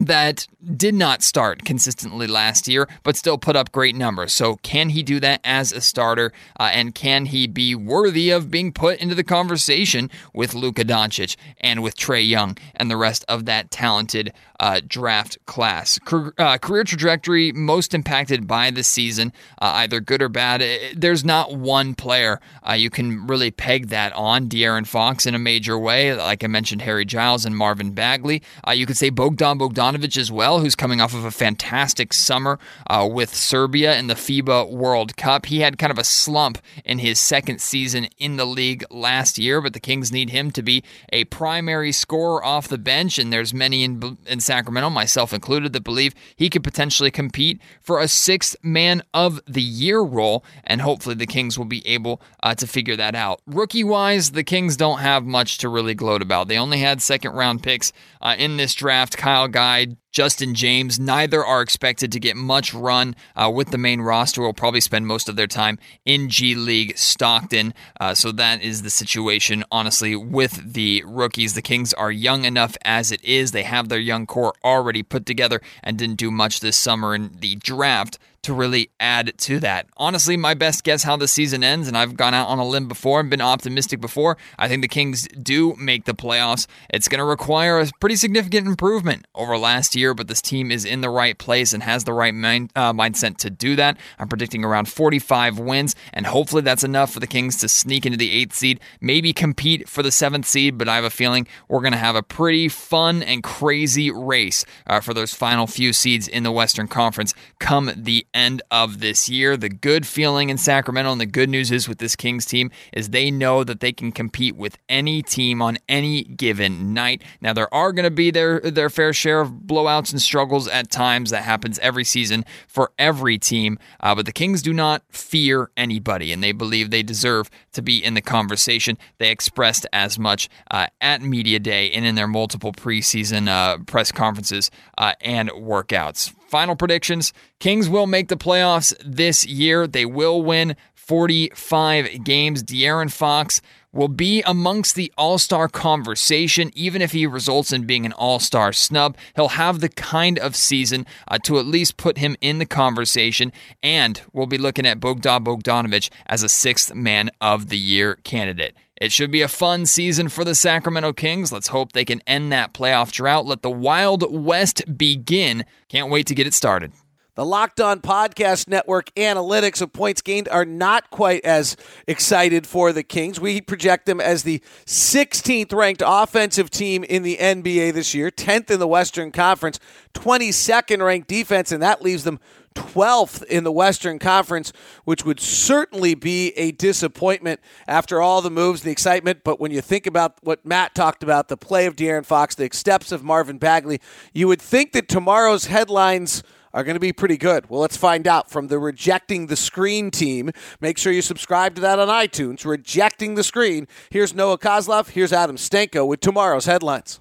that 0.07 0.47
did 0.77 0.95
not 0.95 1.23
start 1.23 1.65
consistently 1.65 2.27
last 2.27 2.69
year, 2.69 2.89
but 3.03 3.17
still 3.17 3.39
put 3.39 3.57
up 3.57 3.73
great 3.73 3.95
numbers. 3.95 4.33
So, 4.33 4.57
can 4.57 4.91
he 4.91 5.03
do 5.03 5.21
that 5.21 5.41
as 5.45 5.73
a 5.73 5.81
starter? 5.81 6.33
Uh, 6.59 6.71
and 6.73 6.95
can 6.95 7.27
he 7.27 7.47
be 7.47 7.75
worthy 7.75 8.31
of 8.31 8.51
being 8.51 8.73
put 8.73 8.99
into 8.99 9.15
the 9.15 9.25
conversation 9.25 10.11
with 10.33 10.55
Luka 10.55 10.85
Doncic 10.85 11.37
and 11.61 11.83
with 11.83 11.97
Trae 11.97 12.27
Young 12.27 12.57
and 12.77 12.91
the 12.91 12.97
rest 12.97 13.25
of 13.29 13.45
that 13.47 13.71
talented 13.71 14.33
uh, 14.61 14.81
draft 14.87 15.39
class? 15.47 15.99
uh, 16.39 16.59
career 16.59 16.85
trajectory 16.85 17.53
most 17.53 17.95
impacted 17.95 18.47
by 18.47 18.71
the 18.71 18.83
season, 18.83 19.33
uh, 19.61 19.73
either 19.77 20.01
good 20.01 20.23
or 20.23 20.29
bad. 20.29 20.63
There's 20.95 21.25
not 21.25 21.55
one 21.55 21.95
player 21.95 22.41
uh, 22.69 22.73
you 22.73 22.91
can 22.91 23.27
really 23.27 23.51
peg 23.51 23.89
that 23.89 24.13
on. 24.15 24.49
De'Aaron 24.49 24.87
Fox 24.87 25.27
in 25.27 25.35
a 25.35 25.39
major 25.39 25.79
way, 25.79 26.15
like 26.15 26.45
I 26.45 26.47
mentioned, 26.47 26.83
Harry 26.83 27.05
Giles 27.05 27.45
and 27.45 27.57
Marvin 27.57 27.93
Bagley. 27.93 28.43
Uh, 28.67 28.73
you 28.73 28.87
could 28.87 28.97
say 28.97 29.11
Bogdan 29.11 29.59
Bogdan 29.59 29.94
As 29.95 30.31
well, 30.31 30.59
who's 30.59 30.75
coming 30.75 31.01
off 31.01 31.15
of 31.15 31.25
a 31.25 31.31
fantastic 31.31 32.13
summer 32.13 32.59
uh, 32.89 33.09
with 33.11 33.33
Serbia 33.33 33.97
in 33.97 34.09
the 34.09 34.15
FIBA 34.15 34.71
World 34.71 35.17
Cup. 35.17 35.47
He 35.47 35.61
had 35.61 35.79
kind 35.79 35.93
of 35.93 35.99
a 35.99 36.05
slump 36.05 36.59
in 36.85 36.99
his 36.99 37.21
second 37.21 37.61
season 37.61 38.09
in 38.19 38.37
the 38.37 38.45
league 38.45 38.85
last 38.91 39.39
year, 39.39 39.61
but 39.61 39.73
the 39.73 39.79
Kings 39.81 40.11
need 40.11 40.31
him 40.31 40.51
to 40.51 40.63
be 40.63 40.83
a 41.13 41.25
primary 41.27 41.93
scorer 41.93 42.45
off 42.45 42.67
the 42.67 42.77
bench, 42.77 43.19
and 43.19 43.33
there's 43.33 43.55
many 43.55 43.85
in, 43.85 44.19
in 44.27 44.41
Sacramento, 44.41 44.91
myself 44.91 45.33
included, 45.33 45.73
that 45.73 45.85
believe 45.85 46.13
he 46.35 46.51
could 46.51 46.65
potentially 46.65 47.13
compete 47.13 47.61
for 47.81 48.01
a 48.01 48.09
sixth 48.09 48.57
man 48.63 49.03
of 49.15 49.41
the 49.47 49.63
year 49.63 50.01
role, 50.01 50.45
and 50.65 50.81
hopefully 50.81 51.15
the 51.15 51.27
Kings 51.27 51.57
will 51.57 51.67
be 51.67 51.87
able 51.87 52.21
uh, 52.43 52.55
to 52.57 52.67
figure 52.67 52.97
that 52.97 53.15
out. 53.15 53.41
Rookie 53.47 53.85
wise, 53.85 54.33
the 54.33 54.45
Kings 54.45 54.77
don't 54.77 54.99
have 54.99 55.25
much 55.25 55.59
to 55.59 55.69
really 55.69 55.95
gloat 55.95 56.21
about. 56.21 56.49
They 56.49 56.59
only 56.59 56.79
had 56.79 57.01
second 57.01 57.33
round 57.33 57.63
picks 57.63 57.93
uh, 58.21 58.35
in 58.37 58.57
this 58.57 58.75
draft. 58.75 59.17
Kyle 59.17 59.49
Guy, 59.49 59.74
I. 59.75 60.04
Justin 60.15 60.55
James. 60.55 61.01
Neither 61.01 61.45
are 61.45 61.61
expected 61.61 62.13
to 62.13 62.21
get 62.21 62.37
much 62.37 62.73
run 62.73 63.17
uh, 63.35 63.51
with 63.53 63.73
the 63.73 63.79
main 63.79 64.01
roster. 64.01 64.41
Will 64.41 64.53
probably 64.53 64.81
spend 64.81 65.09
most 65.09 65.29
of 65.29 65.35
their 65.35 65.49
time 65.49 65.77
in 66.05 66.29
G 66.31 66.55
League 66.55 66.97
Stockton. 66.97 67.75
Uh, 68.01 68.15
so 68.15 68.31
that 68.31 68.63
is 68.63 68.83
the 68.83 68.91
situation, 68.91 69.65
honestly, 69.73 70.15
with 70.15 70.73
the 70.73 71.03
rookies. 71.05 71.55
The 71.55 71.63
Kings 71.63 71.93
are 71.93 72.13
young 72.13 72.45
enough 72.45 72.77
as 72.85 73.11
it 73.11 73.23
is. 73.25 73.51
They 73.51 73.65
have 73.65 73.89
their 73.89 73.99
young 73.99 74.25
core 74.25 74.55
already 74.65 75.03
put 75.03 75.27
together 75.27 75.61
and 75.83 75.99
didn't 75.99 76.17
do 76.17 76.31
much 76.31 76.61
this 76.61 76.77
summer 76.77 77.13
in 77.13 77.33
the 77.41 77.57
draft 77.57 78.19
to 78.45 78.53
really 78.53 78.91
add 79.01 79.33
to 79.39 79.59
that. 79.61 79.87
Honestly, 79.97 80.37
my 80.37 80.53
best 80.55 80.85
guess 80.85 81.03
how 81.03 81.17
the 81.17 81.27
season 81.27 81.65
ends, 81.65 81.89
and 81.89 81.97
I've 81.97 82.15
gone 82.17 82.35
out 82.35 82.49
on 82.49 82.59
a 82.59 82.67
limb 82.67 82.89
before 82.89 83.21
and 83.21 83.31
been 83.31 83.41
optimistic 83.41 84.01
before. 84.01 84.37
I 84.59 84.69
think 84.69 84.83
the 84.83 84.89
Kings 84.89 85.27
do 85.29 85.75
make 85.77 86.05
the 86.05 86.15
playoffs. 86.15 86.67
It's 86.91 87.09
going 87.09 87.21
to 87.21 87.25
require 87.25 87.81
a 87.81 87.89
pretty 88.01 88.17
significant 88.17 88.67
improvement 88.67 89.27
over 89.35 89.57
last 89.57 89.97
year, 89.97 90.04
but 90.13 90.29
this 90.29 90.43
team 90.43 90.71
is 90.71 90.85
in 90.85 91.01
the 91.01 91.09
right 91.09 91.39
place 91.39 91.73
and 91.73 91.83
has 91.83 92.05
the 92.05 92.13
right 92.13 92.35
mind, 92.35 92.71
uh, 92.77 92.93
mindset 92.93 93.39
to 93.39 93.51
do 93.51 93.77
that. 93.77 93.97
I'm 94.19 94.29
predicting 94.29 94.65
around 94.65 94.89
45 94.89 95.59
wins, 95.59 95.95
and 96.13 96.27
hopefully 96.27 96.63
that's 96.63 96.85
enough 96.85 97.13
for 97.13 97.21
the 97.21 97.27
Kings 97.27 97.57
to 97.59 97.69
sneak 97.69 98.05
into 98.05 98.19
the 98.19 98.31
eighth 98.31 98.55
seed, 98.55 98.81
maybe 99.01 99.33
compete 99.33 99.89
for 99.89 100.03
the 100.03 100.11
seventh 100.11 100.47
seed. 100.47 100.77
But 100.77 100.89
I 100.89 100.97
have 100.97 101.05
a 101.05 101.11
feeling 101.11 101.47
we're 101.69 101.81
going 101.81 101.93
to 101.93 101.99
have 101.99 102.17
a 102.17 102.23
pretty 102.23 102.69
fun 102.69 103.23
and 103.23 103.43
crazy 103.43 104.11
race 104.11 104.65
uh, 104.87 105.01
for 105.01 105.15
those 105.15 105.33
final 105.33 105.67
few 105.67 105.93
seeds 105.93 106.29
in 106.29 106.43
the 106.43 106.53
Western 106.53 106.89
Conference 106.89 107.33
come 107.61 107.93
the 107.97 108.27
end 108.35 108.61
of 108.71 109.01
this 109.01 109.29
year. 109.29 109.57
The 109.57 109.69
good 109.69 110.07
feeling 110.07 110.51
in 110.51 110.59
Sacramento 110.59 111.13
and 111.13 111.21
the 111.21 111.27
good 111.27 111.49
news 111.49 111.71
is 111.71 111.89
with 111.89 111.99
this 111.99 112.17
Kings 112.17 112.45
team 112.45 112.71
is 112.93 113.11
they 113.11 113.31
know 113.31 113.63
that 113.65 113.81
they 113.81 113.93
can 113.93 114.13
compete 114.13 114.57
with 114.57 114.77
any 114.89 115.23
team 115.23 115.63
on 115.63 115.79
any 115.89 116.25
given 116.25 116.93
night. 116.93 117.23
Now 117.41 117.53
there 117.53 117.73
are 117.73 117.93
going 117.93 118.05
to 118.05 118.11
be 118.11 118.31
their 118.31 118.61
their 118.61 118.91
fair 118.91 119.13
share 119.13 119.41
of 119.41 119.51
blowouts 119.51 119.94
and 120.03 120.21
struggles 120.21 120.69
at 120.69 120.91
times 120.91 121.31
that 121.31 121.43
happens 121.43 121.79
every 121.81 122.05
season 122.05 122.45
for 122.67 122.93
every 122.99 123.39
team, 123.39 123.79
uh, 124.01 124.15
but 124.15 124.27
the 124.27 124.33
Kings 124.33 124.63
do 124.63 124.73
not 124.73 125.03
fear 125.11 125.71
anybody 125.77 126.33
and 126.33 126.43
they 126.43 126.53
believe 126.53 126.91
they 126.91 127.03
deserve 127.03 127.51
to 127.73 127.83
be 127.83 128.03
in 128.03 128.15
the 128.15 128.21
conversation. 128.21 128.99
They 129.19 129.31
expressed 129.31 129.87
as 129.93 130.19
much 130.19 130.49
uh, 130.71 130.87
at 131.01 131.23
media 131.23 131.59
day 131.59 131.91
and 131.91 132.05
in 132.05 132.15
their 132.15 132.29
multiple 132.29 132.73
preseason 132.73 133.49
uh, 133.49 133.79
press 133.85 134.13
conferences 134.13 134.71
uh, 134.99 135.15
and 135.21 135.51
workouts. 135.51 136.33
Final 136.49 136.77
predictions 136.77 137.33
Kings 137.59 137.89
will 137.89 138.07
make 138.07 138.29
the 138.29 138.37
playoffs 138.37 138.95
this 139.05 139.47
year. 139.47 139.87
They 139.87 140.05
will 140.05 140.43
win 140.43 140.77
45 140.95 142.25
games. 142.25 142.63
De'Aaron 142.63 143.13
Fox 143.13 143.61
will 143.95 144.09
be 144.09 144.43
amongst 144.43 144.95
the 144.95 145.13
all 145.17 145.39
star 145.39 145.69
conversation, 145.69 146.71
even 146.75 147.01
if 147.01 147.13
he 147.13 147.27
results 147.27 147.73
in 147.73 147.87
being 147.87 148.05
an 148.05 148.13
all 148.13 148.39
star 148.39 148.73
snub. 148.73 149.17
He'll 149.37 149.49
have 149.49 149.81
the 149.81 149.89
kind 149.89 150.39
of 150.39 150.57
season 150.57 151.07
uh, 151.29 151.39
to 151.45 151.59
at 151.59 151.67
least 151.67 151.97
put 151.97 152.19
him 152.19 152.37
in 152.41 152.59
the 152.59 152.67
conversation, 152.67 153.53
and 153.83 154.21
we'll 154.33 154.47
be 154.47 154.59
looking 154.59 154.87
at 154.87 155.01
Bogdan 155.01 155.45
Bogdanovic 155.45 156.11
as 156.27 156.43
a 156.43 156.49
sixth 156.49 156.95
man 156.95 157.31
of 157.41 157.69
the 157.69 157.79
year 157.79 158.17
candidate. 158.25 158.77
It 158.97 159.11
should 159.11 159.31
be 159.31 159.43
a 159.43 159.49
fun 159.49 159.87
season 159.87 160.29
for 160.29 160.45
the 160.45 160.55
Sacramento 160.55 161.13
Kings. 161.15 161.51
Let's 161.51 161.69
hope 161.69 161.93
they 161.93 162.05
can 162.05 162.23
end 162.27 162.53
that 162.53 162.73
playoff 162.73 163.11
drought. 163.11 163.45
Let 163.45 163.63
the 163.63 163.71
Wild 163.71 164.25
West 164.31 164.97
begin. 164.97 165.65
Can't 165.89 166.11
wait 166.11 166.29
to 166.29 166.35
get 166.35 166.47
it 166.47 166.55
started. 166.55 166.93
The 167.37 167.45
Locked 167.45 167.81
On 167.81 168.01
Podcast 168.01 168.69
Network 168.69 169.13
analytics 169.17 169.83
of 169.83 169.93
points 169.93 170.23
gained 170.23 170.49
are 170.51 170.65
not 170.65 171.11
quite 171.11 171.45
as 171.45 171.77
excited 172.07 172.65
for 172.65 172.93
the 172.93 173.03
Kings. 173.03 173.41
We 173.41 173.61
project 173.61 174.07
them 174.07 174.21
as 174.21 174.45
the 174.45 174.63
16th 174.87 175.73
ranked 175.73 176.01
offensive 176.07 176.71
team 176.71 177.03
in 177.03 177.25
the 177.25 177.39
NBA 177.39 177.93
this 177.93 178.15
year, 178.15 178.31
10th 178.31 178.71
in 178.71 178.79
the 178.79 178.87
Western 178.87 179.33
Conference, 179.33 179.81
22nd 180.15 181.05
ranked 181.05 181.27
defense, 181.27 181.73
and 181.73 181.83
that 181.83 182.03
leaves 182.03 182.23
them 182.23 182.39
12th 182.77 183.43
in 183.43 183.65
the 183.65 183.73
Western 183.73 184.21
Conference, 184.21 184.73
which 185.03 185.25
would 185.25 185.41
certainly 185.41 186.15
be 186.15 186.51
a 186.51 186.71
disappointment 186.71 187.59
after 187.89 188.23
all 188.23 188.43
the 188.43 188.51
moves, 188.51 188.83
the 188.83 188.93
excitement. 188.93 189.41
But 189.43 189.59
when 189.59 189.73
you 189.73 189.81
think 189.81 190.07
about 190.07 190.37
what 190.43 190.65
Matt 190.65 190.95
talked 190.95 191.25
about, 191.25 191.49
the 191.49 191.57
play 191.57 191.87
of 191.87 191.97
De'Aaron 191.97 192.25
Fox, 192.25 192.55
the 192.55 192.69
steps 192.73 193.11
of 193.11 193.25
Marvin 193.25 193.59
Bagley, 193.59 194.01
you 194.33 194.47
would 194.47 194.63
think 194.63 194.93
that 194.93 195.09
tomorrow's 195.09 195.67
headlines 195.67 196.45
are 196.75 196.83
going 196.83 196.97
to 196.97 197.01
be 197.01 197.13
pretty 197.13 197.37
good. 197.37 197.71
Well, 197.71 197.81
let's 197.81 197.97
find 197.97 198.27
out 198.27 198.51
from 198.51 198.67
the 198.67 198.81
Rejecting 198.81 199.47
the 199.47 199.57
Screen 199.57 200.11
team. 200.11 200.51
Make 200.81 200.99
sure 200.99 201.13
you 201.13 201.23
subscribe 201.23 201.77
to 201.77 201.81
that 201.83 202.01
on 202.01 202.09
iTunes. 202.09 202.67
Rejecting 202.67 203.37
the 203.37 203.45
Screen. 203.45 203.87
Here's 204.11 204.35
Noah 204.35 204.59
Coslov. 204.59 205.11
Here's 205.11 205.33
Adam 205.33 205.57
Stanco 205.57 206.07
with 206.07 206.21
tomorrow's 206.21 206.67
headlines. 206.67 207.21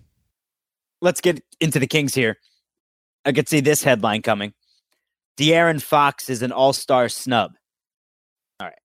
Let's 1.01 1.21
get 1.21 1.43
into 1.61 1.79
the 1.79 1.85
Kings 1.85 2.15
here. 2.15 2.37
I 3.25 3.31
could 3.31 3.47
see 3.47 3.59
this 3.59 3.83
headline 3.83 4.23
coming. 4.23 4.53
De'Aaron 5.37 5.81
Fox 5.81 6.29
is 6.29 6.41
an 6.41 6.51
all-star 6.51 7.07
snub. 7.07 7.53
All 8.59 8.67
right. 8.67 8.79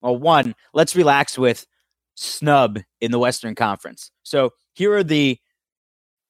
Well, 0.00 0.16
one, 0.16 0.54
let's 0.72 0.96
relax 0.96 1.36
with 1.36 1.66
snub 2.14 2.78
in 3.00 3.10
the 3.10 3.18
Western 3.18 3.54
Conference. 3.54 4.10
So 4.22 4.54
here 4.72 4.94
are 4.94 5.04
the 5.04 5.38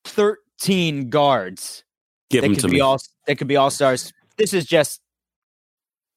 13 0.05 1.11
guards 1.11 1.85
Give 2.31 2.43
that 2.43 2.49
them 2.49 2.55
could 2.55 2.63
to 2.63 2.69
be 2.69 2.75
me. 2.75 2.81
all 2.81 2.99
that 3.27 3.37
could 3.37 3.49
be 3.49 3.57
all 3.57 3.71
stars. 3.71 4.13
This 4.37 4.53
is 4.53 4.67
just 4.67 5.01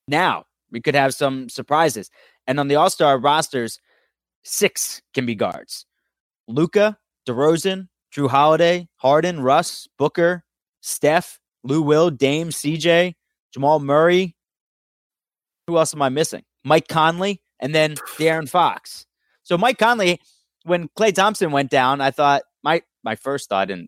now. 0.08 0.46
We 0.72 0.82
could 0.82 0.96
have 0.96 1.14
some 1.14 1.50
surprises. 1.50 2.10
And 2.46 2.60
on 2.60 2.68
the 2.68 2.76
all 2.76 2.90
star 2.90 3.18
rosters, 3.18 3.80
six 4.44 5.02
can 5.14 5.26
be 5.26 5.36
guards. 5.36 5.86
Luka, 6.48 6.98
DeRozan, 7.28 7.88
Jrue 8.14 8.30
Holiday, 8.30 8.88
Harden, 8.98 9.42
Russ, 9.42 9.88
Booker, 9.98 10.44
Steph, 10.82 11.40
Lou 11.64 11.82
Will, 11.82 12.10
Dame, 12.10 12.50
CJ, 12.50 13.14
Jamal 13.54 13.80
Murray. 13.80 14.36
Who 15.68 15.78
else 15.78 15.94
am 15.94 16.02
I 16.02 16.10
missing? 16.10 16.44
Mike 16.64 16.88
Conley, 16.88 17.42
and 17.60 17.76
then 17.76 17.96
De'Aaron 17.96 18.50
Fox. 18.50 19.06
So 19.44 19.58
Mike 19.58 19.78
Conley, 19.78 20.20
when 20.64 20.90
Klay 20.98 21.14
Thompson 21.14 21.52
went 21.52 21.70
down, 21.70 22.02
I 22.02 22.12
thought 22.12 22.44
my 22.64 22.82
my 23.04 23.16
first 23.16 23.50
thought, 23.50 23.72
and 23.72 23.88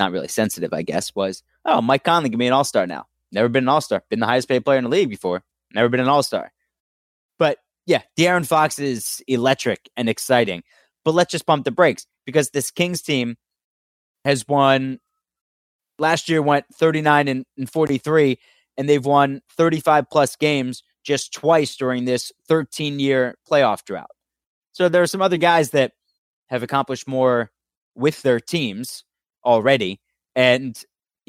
not 0.00 0.10
really 0.10 0.26
sensitive, 0.26 0.72
I 0.72 0.82
guess, 0.82 1.14
was 1.14 1.44
oh 1.64 1.80
Mike 1.80 2.02
Conley 2.02 2.30
can 2.30 2.38
be 2.40 2.48
an 2.48 2.52
all 2.52 2.64
star 2.64 2.88
now. 2.88 3.06
Never 3.30 3.48
been 3.48 3.64
an 3.64 3.68
all 3.68 3.80
star. 3.80 4.02
Been 4.10 4.18
the 4.18 4.26
highest 4.26 4.48
paid 4.48 4.64
player 4.64 4.78
in 4.78 4.84
the 4.84 4.90
league 4.90 5.08
before. 5.08 5.44
Never 5.72 5.88
been 5.88 6.00
an 6.00 6.08
all 6.08 6.24
star. 6.24 6.50
But 7.38 7.58
yeah, 7.86 8.02
De'Aaron 8.18 8.46
Fox 8.46 8.78
is 8.80 9.22
electric 9.28 9.88
and 9.96 10.08
exciting. 10.08 10.64
But 11.04 11.14
let's 11.14 11.30
just 11.30 11.46
pump 11.46 11.64
the 11.64 11.70
brakes 11.70 12.06
because 12.26 12.50
this 12.50 12.70
Kings 12.70 13.02
team 13.02 13.36
has 14.24 14.46
won 14.48 14.98
last 15.98 16.28
year 16.28 16.42
went 16.42 16.66
39 16.74 17.28
and, 17.28 17.46
and 17.56 17.70
43 17.70 18.38
and 18.76 18.88
they've 18.88 19.04
won 19.04 19.42
35 19.56 20.10
plus 20.10 20.36
games 20.36 20.82
just 21.04 21.32
twice 21.32 21.76
during 21.76 22.04
this 22.04 22.32
13 22.48 22.98
year 22.98 23.36
playoff 23.50 23.84
drought. 23.84 24.10
So 24.72 24.88
there 24.88 25.02
are 25.02 25.06
some 25.06 25.22
other 25.22 25.36
guys 25.36 25.70
that 25.70 25.92
have 26.48 26.62
accomplished 26.62 27.06
more 27.06 27.50
with 27.94 28.22
their 28.22 28.40
teams 28.40 29.04
already. 29.44 30.00
And 30.34 30.80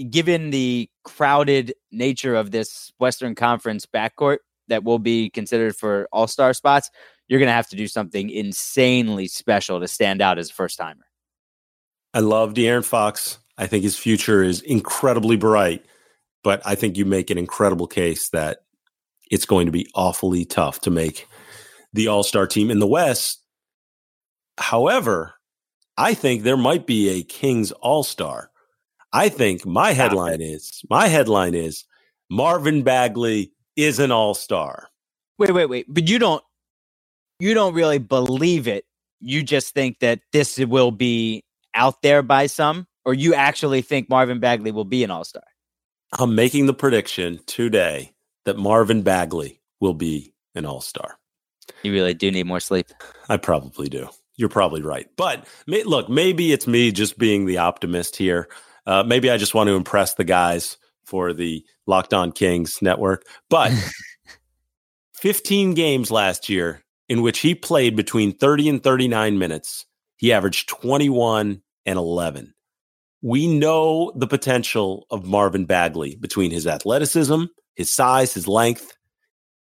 given 0.10 0.50
the 0.50 0.90
crowded 1.04 1.74
nature 1.92 2.36
of 2.36 2.52
this 2.52 2.92
Western 2.98 3.36
Conference 3.36 3.86
backcourt 3.86 4.38
that 4.68 4.84
will 4.84 5.00
be 5.00 5.30
considered 5.30 5.76
for 5.76 6.08
all 6.12 6.28
star 6.28 6.54
spots, 6.54 6.90
you're 7.28 7.40
going 7.40 7.48
to 7.48 7.54
have 7.54 7.70
to 7.70 7.76
do 7.76 7.88
something 7.88 8.30
insanely 8.30 9.28
special 9.28 9.80
to 9.80 9.88
stand 9.88 10.22
out 10.22 10.38
as 10.38 10.50
a 10.50 10.54
first 10.54 10.78
timer. 10.78 11.06
I 12.14 12.20
love 12.20 12.54
De'Aaron 12.54 12.86
Fox. 12.86 13.38
I 13.58 13.68
think 13.68 13.84
his 13.84 13.98
future 13.98 14.44
is 14.44 14.62
incredibly 14.62 15.38
bright, 15.38 15.86
but 16.44 16.62
I 16.66 16.76
think 16.76 16.98
you 16.98 17.06
make 17.06 17.30
an 17.30 17.38
incredible 17.38 17.88
case 17.88 18.30
that 18.30 18.60
it's 19.30 19.46
going 19.46 19.68
to 19.68 19.72
be 19.72 19.90
awfully 19.96 20.44
tough 20.46 20.82
to 20.82 20.92
make 20.92 21.28
the 21.94 22.08
All 22.08 22.24
Star 22.24 22.48
team 22.48 22.70
in 22.70 22.80
the 22.80 22.88
West. 22.88 23.44
However, 24.58 25.36
I 26.02 26.16
think 26.16 26.42
there 26.42 26.58
might 26.58 26.88
be 26.88 27.10
a 27.10 27.24
Kings 27.24 27.72
All 27.74 28.04
Star. 28.04 28.50
I 29.14 29.30
think 29.30 29.66
my 29.68 29.92
headline 29.92 30.42
is 30.42 30.82
my 30.90 31.08
headline 31.08 31.54
is 31.54 31.86
Marvin 32.28 32.82
Bagley 32.82 33.52
is 33.76 34.00
an 34.00 34.12
All 34.12 34.34
Star. 34.34 34.90
Wait, 35.38 35.52
wait, 35.52 35.68
wait. 35.68 35.86
But 35.88 36.10
you 36.10 36.18
don't 36.18 36.44
you 37.40 37.54
don't 37.54 37.76
really 37.76 38.00
believe 38.00 38.68
it. 38.68 38.86
You 39.20 39.44
just 39.44 39.76
think 39.76 40.00
that 40.00 40.22
this 40.34 40.58
will 40.58 40.90
be 40.90 41.44
out 41.76 42.02
there 42.02 42.24
by 42.24 42.48
some, 42.48 42.88
or 43.06 43.14
you 43.14 43.36
actually 43.36 43.84
think 43.84 44.10
Marvin 44.10 44.40
Bagley 44.40 44.72
will 44.72 44.86
be 44.86 45.04
an 45.04 45.12
all 45.12 45.24
star. 45.24 45.44
I'm 46.18 46.34
making 46.34 46.66
the 46.66 46.74
prediction 46.74 47.42
today 47.46 48.14
that 48.46 48.58
Marvin 48.58 49.04
Bagley 49.04 49.62
will 49.80 49.94
be 49.94 50.34
an 50.56 50.66
All 50.66 50.82
Star. 50.82 51.18
You 51.84 51.94
really 51.94 52.14
do 52.14 52.32
need 52.32 52.48
more 52.48 52.60
sleep. 52.60 52.88
I 53.30 53.38
probably 53.38 53.88
do. 53.88 54.10
You're 54.36 54.50
probably 54.50 54.82
right. 54.82 55.08
But 55.18 55.48
may, 55.68 55.84
look, 55.84 56.10
maybe 56.10 56.52
it's 56.52 56.68
me 56.68 56.92
just 56.92 57.18
being 57.18 57.46
the 57.46 57.58
optimist 57.58 58.16
here. 58.16 58.48
Uh, 58.86 59.04
maybe 59.04 59.30
I 59.30 59.38
just 59.38 59.54
want 59.54 59.68
to 59.68 59.76
impress 59.76 60.16
the 60.16 60.24
guys 60.24 60.78
for 61.04 61.34
the 61.34 61.66
Locked 61.86 62.14
On 62.14 62.32
Kings 62.32 62.82
network. 62.82 63.26
But 63.50 63.72
15 65.16 65.74
games 65.74 66.10
last 66.10 66.50
year 66.50 66.84
in 67.10 67.22
which 67.22 67.40
he 67.40 67.54
played 67.54 67.96
between 67.96 68.32
30 68.32 68.70
and 68.70 68.84
39 68.84 69.38
minutes, 69.38 69.86
he 70.16 70.32
averaged 70.32 70.70
21 70.70 71.62
and 71.86 71.98
11. 71.98 72.54
We 73.22 73.48
know 73.48 74.12
the 74.16 74.28
potential 74.28 75.06
of 75.12 75.26
Marvin 75.26 75.66
Bagley 75.66 76.16
between 76.16 76.52
his 76.52 76.66
athleticism, 76.66 77.44
his 77.76 77.94
size, 77.94 78.34
his 78.34 78.48
length. 78.48 78.98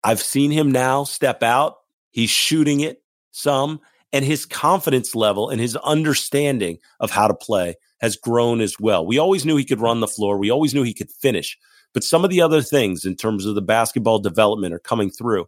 I've 0.03 0.21
seen 0.21 0.51
him 0.51 0.71
now 0.71 1.03
step 1.03 1.43
out. 1.43 1.77
He's 2.11 2.29
shooting 2.29 2.81
it 2.81 3.01
some, 3.31 3.81
and 4.11 4.25
his 4.25 4.45
confidence 4.45 5.15
level 5.15 5.49
and 5.49 5.61
his 5.61 5.75
understanding 5.77 6.79
of 6.99 7.11
how 7.11 7.27
to 7.27 7.33
play 7.33 7.75
has 8.01 8.15
grown 8.15 8.61
as 8.61 8.75
well. 8.79 9.05
We 9.05 9.17
always 9.17 9.45
knew 9.45 9.57
he 9.57 9.65
could 9.65 9.81
run 9.81 9.99
the 9.99 10.07
floor. 10.07 10.37
We 10.37 10.49
always 10.49 10.73
knew 10.73 10.83
he 10.83 10.93
could 10.93 11.11
finish. 11.11 11.57
But 11.93 12.03
some 12.03 12.23
of 12.23 12.29
the 12.29 12.41
other 12.41 12.61
things 12.61 13.05
in 13.05 13.15
terms 13.15 13.45
of 13.45 13.55
the 13.55 13.61
basketball 13.61 14.19
development 14.19 14.73
are 14.73 14.79
coming 14.79 15.09
through. 15.09 15.45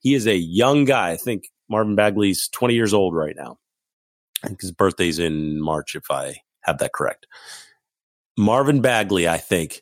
He 0.00 0.14
is 0.14 0.26
a 0.26 0.36
young 0.36 0.84
guy. 0.84 1.10
I 1.10 1.16
think 1.16 1.44
Marvin 1.68 1.94
Bagley's 1.94 2.48
20 2.48 2.74
years 2.74 2.92
old 2.94 3.14
right 3.14 3.36
now. 3.36 3.58
I 4.42 4.48
think 4.48 4.60
his 4.60 4.72
birthday's 4.72 5.18
in 5.18 5.60
March, 5.60 5.94
if 5.94 6.10
I 6.10 6.36
have 6.62 6.78
that 6.78 6.92
correct. 6.92 7.26
Marvin 8.36 8.80
Bagley, 8.80 9.28
I 9.28 9.38
think, 9.38 9.80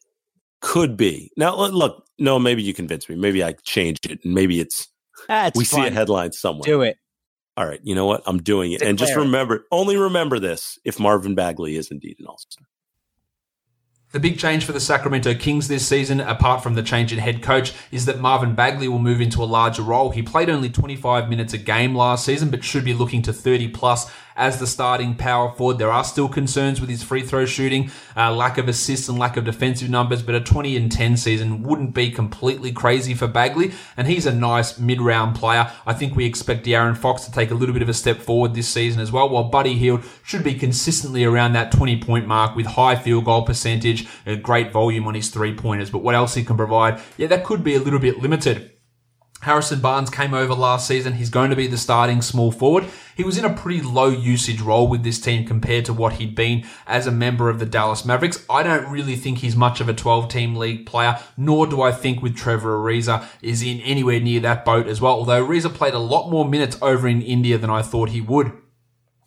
could 0.61 0.97
be. 0.97 1.31
Now, 1.37 1.57
look- 1.57 2.05
no, 2.19 2.39
maybe 2.39 2.63
you 2.63 2.75
convince 2.75 3.09
me. 3.09 3.17
Maybe 3.17 3.43
I 3.43 3.53
change 3.65 3.99
it, 4.05 4.21
maybe 4.25 4.61
it's 4.61 4.89
That's 5.29 5.57
we 5.57 5.65
see 5.65 5.87
a 5.87 5.91
headline 5.91 6.33
somewhere. 6.33 6.65
Do 6.65 6.83
it. 6.83 6.99
All 7.61 7.67
right, 7.67 7.81
you 7.83 7.95
know 7.95 8.07
what? 8.07 8.23
I'm 8.25 8.43
doing 8.43 8.73
it. 8.73 8.81
and 8.81 8.97
just 8.97 9.15
remember, 9.15 9.67
only 9.71 9.99
remember 9.99 10.39
this 10.39 10.79
if 10.83 10.99
Marvin 10.99 11.35
Bagley 11.35 11.77
is 11.77 11.91
indeed 11.91 12.17
an 12.19 12.25
all-star. 12.25 12.67
The 14.13 14.19
big 14.19 14.39
change 14.39 14.65
for 14.65 14.73
the 14.73 14.81
Sacramento 14.81 15.35
Kings 15.35 15.69
this 15.69 15.87
season, 15.87 16.21
apart 16.21 16.63
from 16.63 16.73
the 16.73 16.83
change 16.83 17.13
in 17.13 17.19
head 17.19 17.43
coach, 17.43 17.75
is 17.93 18.07
that 18.07 18.19
Marvin 18.19 18.55
Bagley 18.55 18.89
will 18.89 18.99
move 18.99 19.21
into 19.21 19.43
a 19.43 19.45
larger 19.45 19.83
role. 19.83 20.09
He 20.09 20.23
played 20.23 20.49
only 20.49 20.71
25 20.71 21.29
minutes 21.29 21.53
a 21.53 21.59
game 21.59 21.95
last 21.95 22.25
season, 22.25 22.49
but 22.49 22.65
should 22.65 22.83
be 22.83 22.95
looking 22.95 23.21
to 23.23 23.33
30 23.33 23.69
plus 23.69 24.11
as 24.41 24.59
the 24.59 24.67
starting 24.67 25.15
power 25.15 25.53
forward. 25.53 25.79
There 25.79 25.93
are 25.93 26.03
still 26.03 26.29
concerns 26.29 26.81
with 26.81 26.89
his 26.89 27.03
free 27.03 27.23
throw 27.23 27.45
shooting, 27.45 27.91
uh, 28.17 28.35
lack 28.35 28.57
of 28.57 28.69
assists 28.69 29.09
and 29.09 29.19
lack 29.19 29.37
of 29.37 29.45
defensive 29.45 29.91
numbers, 29.91 30.23
but 30.23 30.35
a 30.35 30.41
20 30.41 30.77
and 30.77 30.91
10 30.91 31.19
season 31.19 31.63
wouldn't 31.63 31.95
be 31.95 32.11
completely 32.11 32.73
crazy 32.73 33.15
for 33.15 33.29
Bagley. 33.29 33.73
And 33.99 34.09
he's 34.09 34.25
a 34.25 34.35
nice 34.35 34.79
mid-round 34.79 35.37
player. 35.37 35.71
I 35.87 35.93
think 35.93 36.17
we 36.17 36.25
expect 36.25 36.65
De'Aaron 36.67 36.97
Fox 36.97 37.27
to 37.27 37.33
take 37.33 37.51
a 37.51 37.55
little 37.55 37.75
bit 37.75 37.83
of 37.83 37.91
a 37.91 37.95
step 37.95 38.19
forward 38.19 38.55
this 38.55 38.69
season 38.69 39.01
as 39.01 39.13
well, 39.13 39.29
while 39.29 39.45
Buddy 39.45 39.75
Hield 39.75 40.03
should 40.25 40.43
be 40.43 40.55
consistently 40.55 41.23
around 41.23 41.53
that 41.53 41.71
20 41.71 42.03
point 42.03 42.27
mark 42.27 42.57
with 42.57 42.65
high 42.65 42.97
field 42.97 43.27
goal 43.27 43.43
percentage, 43.43 44.09
a 44.25 44.37
great 44.37 44.73
volume 44.73 45.07
on 45.07 45.15
his 45.15 45.29
three 45.29 45.55
pointers. 45.55 45.91
But 45.91 45.99
what 45.99 46.15
else 46.15 46.35
he 46.35 46.45
can 46.45 46.57
provide, 46.57 46.99
yeah, 47.19 47.27
that 47.27 47.45
could 47.45 47.63
be 47.63 47.75
a 47.75 47.81
little 47.81 48.01
bit 48.01 48.21
limited. 48.21 48.70
Harrison 49.41 49.81
Barnes 49.81 50.11
came 50.11 50.35
over 50.35 50.55
last 50.55 50.87
season. 50.87 51.15
He's 51.15 51.31
going 51.31 51.49
to 51.49 51.57
be 51.57 51.67
the 51.67 51.79
starting 51.79 52.21
small 52.21 52.53
forward. 52.53 52.85
He 53.17 53.25
was 53.25 53.39
in 53.39 53.45
a 53.45 53.53
pretty 53.53 53.81
low 53.81 54.09
usage 54.09 54.61
role 54.61 54.87
with 54.87 55.03
this 55.03 55.19
team 55.19 55.47
compared 55.47 55.87
to 55.87 55.95
what 55.95 56.15
he'd 56.15 56.35
been 56.35 56.67
as 56.87 57.07
a 57.07 57.11
member 57.11 57.49
of 57.49 57.59
the 57.59 57.65
Dallas 57.65 58.05
Mavericks. 58.05 58.45
I 58.51 58.63
don't 58.63 58.91
really 58.91 59.17
think 59.17 59.39
he's 59.39 59.57
much 59.57 59.81
of 59.81 59.89
a 59.89 59.95
12 59.95 60.29
team 60.29 60.57
league 60.57 60.85
player, 60.85 61.19
nor 61.39 61.67
do 61.67 61.81
I 61.81 61.91
think 61.91 62.23
with 62.23 62.37
Trevor 62.37 62.79
Ariza 62.79 63.25
is 63.41 63.63
in 63.63 63.81
anywhere 63.81 64.21
near 64.21 64.41
that 64.41 64.65
boat 64.65 64.87
as 64.87 65.01
well. 65.01 65.15
Although 65.15 65.47
Ariza 65.47 65.73
played 65.73 65.95
a 65.95 65.99
lot 65.99 66.31
more 66.31 66.45
minutes 66.45 66.77
over 66.83 67.09
in 67.09 67.23
India 67.23 67.57
than 67.57 67.71
I 67.71 67.81
thought 67.81 68.11
he 68.11 68.21
would. 68.21 68.53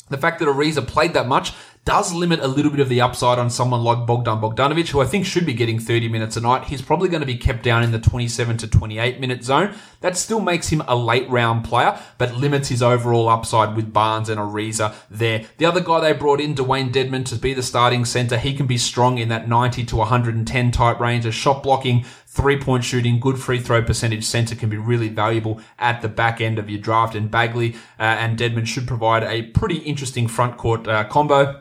The 0.09 0.17
fact 0.17 0.39
that 0.39 0.47
Ariza 0.47 0.85
played 0.85 1.13
that 1.13 1.27
much 1.27 1.53
does 1.85 2.13
limit 2.13 2.39
a 2.39 2.47
little 2.47 2.71
bit 2.71 2.79
of 2.79 2.87
the 2.87 3.01
upside 3.01 3.37
on 3.37 3.49
someone 3.49 3.83
like 3.83 4.07
Bogdan 4.07 4.39
Bogdanovic, 4.39 4.87
who 4.89 5.01
I 5.01 5.05
think 5.05 5.25
should 5.25 5.45
be 5.45 5.53
getting 5.53 5.79
30 5.79 6.07
minutes 6.07 6.37
a 6.37 6.41
night. 6.41 6.65
He's 6.65 6.81
probably 6.81 7.09
going 7.09 7.21
to 7.21 7.27
be 7.27 7.35
kept 7.35 7.61
down 7.61 7.83
in 7.83 7.91
the 7.91 7.99
27 7.99 8.57
to 8.57 8.67
28 8.67 9.19
minute 9.19 9.43
zone. 9.43 9.75
That 9.99 10.15
still 10.15 10.39
makes 10.39 10.69
him 10.69 10.81
a 10.87 10.95
late 10.95 11.29
round 11.29 11.65
player, 11.65 11.99
but 12.17 12.35
limits 12.35 12.69
his 12.69 12.81
overall 12.81 13.27
upside 13.27 13.75
with 13.75 13.91
Barnes 13.91 14.29
and 14.29 14.39
Ariza 14.39 14.95
there. 15.09 15.45
The 15.57 15.65
other 15.65 15.81
guy 15.81 15.99
they 15.99 16.13
brought 16.13 16.39
in, 16.39 16.55
Dewayne 16.55 16.91
Dedmon, 16.91 17.25
to 17.25 17.35
be 17.35 17.53
the 17.53 17.63
starting 17.63 18.05
center, 18.05 18.37
he 18.37 18.53
can 18.53 18.65
be 18.65 18.77
strong 18.77 19.17
in 19.17 19.27
that 19.29 19.49
90 19.49 19.83
to 19.85 19.95
110 19.97 20.71
type 20.71 20.99
range. 21.01 21.25
A 21.25 21.31
shot 21.33 21.63
blocking, 21.63 22.05
three 22.27 22.57
point 22.57 22.85
shooting, 22.85 23.19
good 23.19 23.37
free 23.37 23.59
throw 23.59 23.81
percentage 23.81 24.23
center 24.23 24.55
can 24.55 24.69
be 24.69 24.77
really 24.77 25.09
valuable 25.09 25.59
at 25.79 26.01
the 26.01 26.07
back 26.07 26.39
end 26.39 26.57
of 26.57 26.69
your 26.69 26.79
draft. 26.79 27.13
And 27.13 27.29
Bagley 27.29 27.73
uh, 27.99 28.03
and 28.03 28.39
Dedmon 28.39 28.65
should 28.67 28.87
provide 28.87 29.23
a 29.23 29.43
pretty 29.43 29.79
interesting 29.79 30.29
front 30.29 30.57
court 30.57 30.87
uh, 30.87 31.03
combo. 31.03 31.59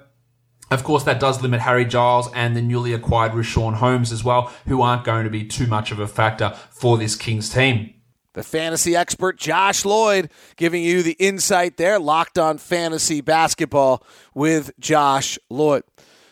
Of 0.73 0.85
course, 0.85 1.05
that 1.05 1.21
does 1.21 1.43
limit 1.43 1.61
Harry 1.61 1.85
Giles 1.85 2.31
and 2.35 2.57
the 2.57 2.63
newly 2.63 2.95
acquired 2.95 3.33
Richaun 3.33 3.75
Holmes 3.75 4.11
as 4.11 4.25
well, 4.25 4.51
who 4.67 4.81
aren't 4.81 5.05
going 5.05 5.25
to 5.25 5.31
be 5.31 5.45
too 5.45 5.67
much 5.67 5.93
of 5.93 5.99
a 5.99 6.07
factor 6.07 6.57
for 6.71 6.97
this 6.97 7.15
Kings 7.15 7.51
team. 7.51 7.93
The 8.33 8.43
fantasy 8.43 8.97
expert 8.97 9.39
Josh 9.39 9.85
Lloyd 9.85 10.31
giving 10.57 10.83
you 10.83 11.03
the 11.03 11.17
insight 11.19 11.77
there. 11.77 11.99
Locked 11.99 12.39
on 12.39 12.57
fantasy 12.57 13.21
basketball 13.21 14.03
with 14.35 14.71
Josh 14.81 15.39
Lloyd. 15.51 15.83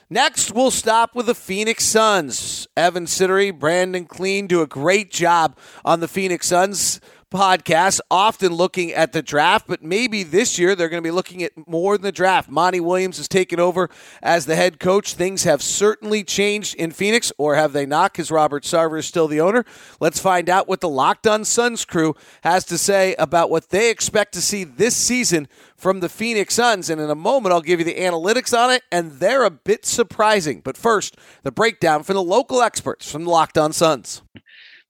Next, 0.08 0.52
we'll 0.52 0.70
stop 0.70 1.14
with 1.14 1.26
the 1.26 1.34
Phoenix 1.34 1.84
Suns. 1.84 2.66
Evan 2.76 3.04
Sidery, 3.04 3.56
Brandon 3.56 4.06
Clean 4.06 4.46
do 4.46 4.62
a 4.62 4.66
great 4.66 5.10
job 5.10 5.56
on 5.84 6.00
the 6.00 6.08
Phoenix 6.08 6.46
Suns 6.46 6.98
podcast, 7.30 8.00
often 8.10 8.52
looking 8.52 8.92
at 8.92 9.12
the 9.12 9.22
draft, 9.22 9.66
but 9.68 9.82
maybe 9.82 10.22
this 10.22 10.58
year 10.58 10.74
they're 10.74 10.88
going 10.88 11.02
to 11.02 11.06
be 11.06 11.12
looking 11.12 11.42
at 11.42 11.52
more 11.68 11.96
than 11.96 12.02
the 12.02 12.12
draft. 12.12 12.50
Monty 12.50 12.80
Williams 12.80 13.18
has 13.18 13.28
taken 13.28 13.60
over 13.60 13.88
as 14.22 14.46
the 14.46 14.56
head 14.56 14.80
coach. 14.80 15.14
Things 15.14 15.44
have 15.44 15.62
certainly 15.62 16.24
changed 16.24 16.74
in 16.74 16.90
Phoenix, 16.90 17.32
or 17.38 17.54
have 17.54 17.72
they 17.72 17.86
not? 17.86 18.12
Because 18.12 18.30
Robert 18.30 18.64
Sarver 18.64 18.98
is 18.98 19.06
still 19.06 19.28
the 19.28 19.40
owner. 19.40 19.64
Let's 20.00 20.18
find 20.18 20.50
out 20.50 20.68
what 20.68 20.80
the 20.80 20.88
Locked 20.88 21.26
On 21.26 21.44
Suns 21.44 21.84
crew 21.84 22.14
has 22.42 22.64
to 22.64 22.76
say 22.76 23.14
about 23.14 23.50
what 23.50 23.70
they 23.70 23.90
expect 23.90 24.34
to 24.34 24.42
see 24.42 24.64
this 24.64 24.96
season 24.96 25.48
from 25.76 26.00
the 26.00 26.08
Phoenix 26.08 26.54
Suns. 26.54 26.90
And 26.90 27.00
in 27.00 27.10
a 27.10 27.14
moment, 27.14 27.52
I'll 27.52 27.62
give 27.62 27.78
you 27.78 27.86
the 27.86 27.94
analytics 27.94 28.56
on 28.56 28.70
it, 28.70 28.82
and 28.90 29.12
they're 29.12 29.44
a 29.44 29.50
bit 29.50 29.86
surprising. 29.86 30.60
But 30.60 30.76
first, 30.76 31.16
the 31.42 31.52
breakdown 31.52 32.02
from 32.02 32.16
the 32.16 32.22
local 32.22 32.60
experts 32.60 33.10
from 33.10 33.24
the 33.24 33.30
Locked 33.30 33.56
On 33.56 33.72
Suns 33.72 34.22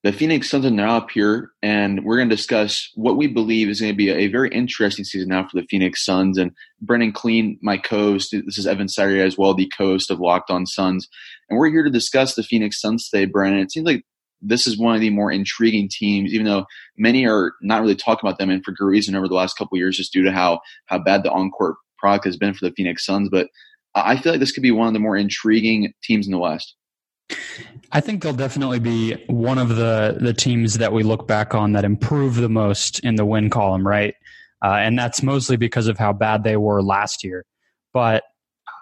the 0.02 0.12
Phoenix 0.12 0.48
Suns 0.48 0.64
are 0.64 0.70
now 0.70 0.96
up 0.96 1.10
here, 1.10 1.50
and 1.62 2.04
we're 2.04 2.16
going 2.16 2.30
to 2.30 2.36
discuss 2.36 2.88
what 2.94 3.18
we 3.18 3.26
believe 3.26 3.68
is 3.68 3.80
going 3.80 3.92
to 3.92 3.96
be 3.96 4.08
a, 4.10 4.28
very 4.28 4.48
interesting 4.48 5.04
season 5.04 5.28
now 5.28 5.46
for 5.46 5.60
the 5.60 5.66
Phoenix 5.68 6.04
Suns. 6.04 6.38
And 6.38 6.52
Brendan 6.80 7.12
Clean, 7.12 7.58
my 7.60 7.76
co-host, 7.76 8.34
this 8.46 8.56
is 8.56 8.66
Evan 8.66 8.88
Sire 8.88 9.22
as 9.22 9.36
well, 9.36 9.52
the 9.52 9.70
co-host 9.76 10.10
of 10.10 10.18
Locked 10.18 10.50
On 10.50 10.64
Suns, 10.64 11.06
and 11.48 11.58
we're 11.58 11.70
here 11.70 11.82
to 11.82 11.90
discuss 11.90 12.34
the 12.34 12.42
Phoenix 12.42 12.80
Suns 12.80 13.08
today, 13.08 13.26
Brendan. 13.26 13.60
It 13.60 13.72
seems 13.72 13.86
like 13.86 14.04
this 14.40 14.66
is 14.66 14.78
one 14.78 14.94
of 14.94 15.02
the 15.02 15.10
more 15.10 15.30
intriguing 15.30 15.90
teams, 15.90 16.32
even 16.32 16.46
though 16.46 16.64
many 16.96 17.26
are 17.26 17.52
not 17.60 17.82
really 17.82 17.94
talking 17.94 18.26
about 18.26 18.38
them, 18.38 18.48
and 18.48 18.64
for 18.64 18.72
good 18.72 18.86
reason 18.86 19.14
over 19.14 19.28
the 19.28 19.34
last 19.34 19.58
couple 19.58 19.76
years, 19.76 19.98
just 19.98 20.14
due 20.14 20.22
to 20.22 20.32
how 20.32 20.60
how 20.86 20.98
bad 20.98 21.22
the 21.22 21.30
on-court 21.30 21.76
product 21.98 22.24
has 22.24 22.38
been 22.38 22.54
for 22.54 22.66
the 22.66 22.74
Phoenix 22.74 23.04
Suns. 23.04 23.28
But 23.30 23.48
I 23.94 24.16
feel 24.16 24.32
like 24.32 24.40
this 24.40 24.52
could 24.52 24.62
be 24.62 24.70
one 24.70 24.86
of 24.88 24.94
the 24.94 25.00
more 25.00 25.16
intriguing 25.16 25.92
teams 26.02 26.26
in 26.26 26.32
the 26.32 26.38
West. 26.38 26.74
I 27.92 28.00
think 28.00 28.22
they'll 28.22 28.32
definitely 28.32 28.78
be 28.78 29.14
one 29.26 29.58
of 29.58 29.70
the 29.70 30.16
the 30.20 30.32
teams 30.32 30.78
that 30.78 30.92
we 30.92 31.02
look 31.02 31.26
back 31.26 31.54
on 31.54 31.72
that 31.72 31.84
improve 31.84 32.36
the 32.36 32.48
most 32.48 33.00
in 33.00 33.16
the 33.16 33.26
win 33.26 33.50
column, 33.50 33.86
right? 33.86 34.14
Uh, 34.62 34.74
and 34.74 34.98
that's 34.98 35.22
mostly 35.22 35.56
because 35.56 35.86
of 35.86 35.98
how 35.98 36.12
bad 36.12 36.44
they 36.44 36.56
were 36.56 36.82
last 36.82 37.24
year. 37.24 37.44
But 37.92 38.24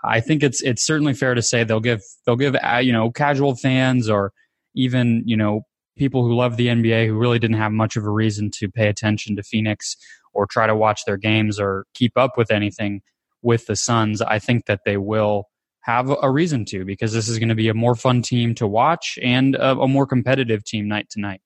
I 0.04 0.20
think 0.20 0.42
it's 0.42 0.60
it's 0.62 0.84
certainly 0.84 1.14
fair 1.14 1.34
to 1.34 1.42
say 1.42 1.64
they'll 1.64 1.80
give 1.80 2.02
they'll 2.26 2.36
give 2.36 2.56
uh, 2.56 2.76
you 2.76 2.92
know 2.92 3.10
casual 3.10 3.54
fans 3.54 4.08
or 4.08 4.32
even 4.74 5.22
you 5.24 5.36
know 5.36 5.62
people 5.96 6.22
who 6.22 6.34
love 6.34 6.56
the 6.56 6.68
NBA 6.68 7.06
who 7.06 7.14
really 7.18 7.38
didn't 7.38 7.56
have 7.56 7.72
much 7.72 7.96
of 7.96 8.04
a 8.04 8.10
reason 8.10 8.50
to 8.52 8.68
pay 8.70 8.88
attention 8.88 9.36
to 9.36 9.42
Phoenix 9.42 9.96
or 10.32 10.46
try 10.46 10.66
to 10.66 10.76
watch 10.76 11.04
their 11.04 11.16
games 11.16 11.58
or 11.58 11.86
keep 11.94 12.16
up 12.16 12.36
with 12.36 12.50
anything 12.50 13.02
with 13.42 13.66
the 13.66 13.74
Suns. 13.74 14.22
I 14.22 14.38
think 14.38 14.66
that 14.66 14.80
they 14.84 14.96
will 14.96 15.48
have 15.88 16.14
a 16.22 16.30
reason 16.30 16.66
to 16.66 16.84
because 16.84 17.14
this 17.14 17.30
is 17.30 17.38
going 17.38 17.48
to 17.48 17.54
be 17.54 17.70
a 17.70 17.74
more 17.74 17.94
fun 17.94 18.20
team 18.20 18.54
to 18.54 18.66
watch 18.66 19.18
and 19.22 19.54
a, 19.54 19.70
a 19.70 19.88
more 19.88 20.06
competitive 20.06 20.62
team 20.62 20.86
night 20.86 21.08
to 21.08 21.18
night. 21.18 21.40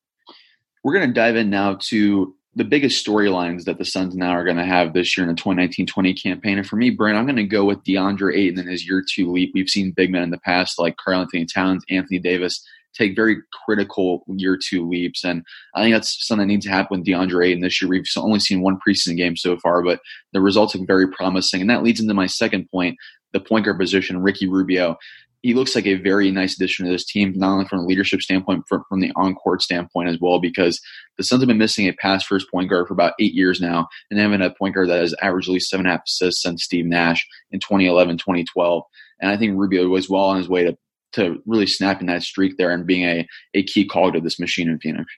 We're 0.83 0.95
going 0.95 1.07
to 1.07 1.15
dive 1.15 1.37
in 1.37 1.49
now 1.49 1.79
to 1.91 2.35
the 2.57 2.65
biggest 2.65 3.07
storylines 3.07 3.65
that 3.65 3.79
the 3.79 3.85
Suns 3.85 4.17
now 4.17 4.31
are 4.31 4.45
going 4.45 4.57
to 4.57 4.65
have 4.65 4.95
this 4.95 5.17
year 5.17 5.27
in 5.27 5.33
the 5.33 5.41
2019-20 5.41 6.21
campaign. 6.21 6.59
And 6.59 6.67
for 6.67 6.75
me, 6.75 6.91
Brent, 6.91 7.17
I'm 7.17 7.25
going 7.25 7.37
to 7.37 7.45
go 7.45 7.65
with 7.65 7.85
DeAndre 7.85 8.37
Ayton 8.37 8.59
and 8.59 8.69
his 8.69 8.85
year 8.85 9.03
two 9.09 9.31
leap. 9.31 9.53
We've 9.55 9.69
seen 9.69 9.93
big 9.93 10.11
men 10.11 10.25
in 10.25 10.31
the 10.31 10.39
past 10.39 10.77
like 10.77 10.97
Karl-Anthony 10.97 11.47
Towns, 11.47 11.85
Anthony 11.89 12.19
Davis 12.19 12.67
take 12.95 13.17
very 13.17 13.39
critical 13.65 14.23
year 14.27 14.59
two 14.63 14.87
leaps. 14.87 15.25
And 15.25 15.43
I 15.75 15.83
think 15.83 15.95
that's 15.95 16.27
something 16.27 16.47
that 16.47 16.53
needs 16.53 16.67
to 16.67 16.73
happen 16.73 16.99
with 16.99 17.07
DeAndre 17.07 17.47
Ayton 17.47 17.63
this 17.63 17.81
year. 17.81 17.89
We've 17.89 18.05
only 18.19 18.39
seen 18.39 18.61
one 18.61 18.79
preseason 18.87 19.17
game 19.17 19.37
so 19.37 19.57
far, 19.57 19.83
but 19.83 20.01
the 20.33 20.43
results 20.43 20.75
look 20.75 20.87
very 20.87 21.09
promising. 21.09 21.61
And 21.61 21.71
that 21.71 21.83
leads 21.83 22.01
into 22.01 22.13
my 22.13 22.27
second 22.27 22.69
point 22.71 22.99
the 23.33 23.41
point 23.41 23.65
guard 23.65 23.79
position, 23.79 24.23
Ricky 24.23 24.49
Rubio. 24.49 24.97
He 25.43 25.55
looks 25.55 25.75
like 25.75 25.87
a 25.87 25.95
very 25.95 26.31
nice 26.31 26.55
addition 26.55 26.87
to 26.87 26.93
this 26.93 27.05
team, 27.05 27.33
not 27.35 27.53
only 27.53 27.65
from 27.65 27.81
a 27.81 27.85
leadership 27.85 28.23
standpoint, 28.23 28.63
but 28.71 28.83
from 28.89 29.01
the 29.01 29.11
on-court 29.17 29.61
standpoint 29.61 30.09
as 30.09 30.19
well, 30.21 30.41
because 30.41 30.81
the 31.19 31.25
Suns 31.25 31.43
have 31.43 31.49
been 31.49 31.59
missing 31.59 31.89
a 31.89 31.93
pass 31.93 32.25
first 32.25 32.49
point 32.49 32.71
guard 32.71 32.87
for 32.87 32.95
about 32.95 33.15
eight 33.19 33.35
years 33.35 33.61
now, 33.61 33.89
and 34.09 34.19
they 34.19 34.23
having 34.23 34.41
a 34.41 34.55
point 34.55 34.75
guard 34.75 34.89
that 34.89 35.01
has 35.01 35.15
averaged 35.21 35.49
at 35.49 35.53
least 35.53 35.69
seven 35.69 35.87
half 35.87 36.03
assists 36.07 36.43
since 36.43 36.63
Steve 36.63 36.87
Nash 36.87 37.27
in 37.51 37.59
2011, 37.59 38.19
2012. 38.19 38.85
And 39.21 39.33
I 39.33 39.37
think 39.37 39.59
Rubio 39.59 39.89
was 39.89 40.09
well 40.09 40.25
on 40.25 40.37
his 40.37 40.49
way 40.49 40.65
to, 40.65 40.77
to 41.15 41.43
really 41.45 41.67
snapping 41.67 42.07
that 42.07 42.23
streak 42.23 42.57
there 42.57 42.71
and 42.71 42.87
being 42.87 43.05
a, 43.05 43.27
a 43.55 43.65
key 43.65 43.85
cog 43.85 44.13
to 44.13 44.21
this 44.21 44.39
machine 44.39 44.69
in 44.69 44.79
Phoenix. 44.79 45.13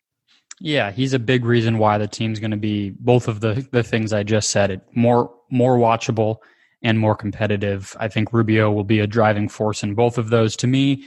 Yeah, 0.60 0.92
he's 0.92 1.12
a 1.12 1.18
big 1.18 1.44
reason 1.44 1.78
why 1.78 1.98
the 1.98 2.06
team's 2.06 2.40
going 2.40 2.52
to 2.52 2.56
be 2.56 2.90
both 2.98 3.28
of 3.28 3.40
the 3.40 3.66
the 3.72 3.82
things 3.82 4.12
I 4.12 4.22
just 4.22 4.50
said. 4.50 4.70
It 4.70 4.82
more 4.94 5.34
more 5.50 5.76
watchable 5.76 6.36
and 6.84 7.00
more 7.00 7.16
competitive. 7.16 7.96
I 7.98 8.08
think 8.08 8.32
Rubio 8.32 8.70
will 8.70 8.84
be 8.84 9.00
a 9.00 9.06
driving 9.06 9.48
force 9.48 9.82
in 9.82 9.94
both 9.94 10.18
of 10.18 10.28
those. 10.28 10.54
To 10.56 10.66
me, 10.66 11.04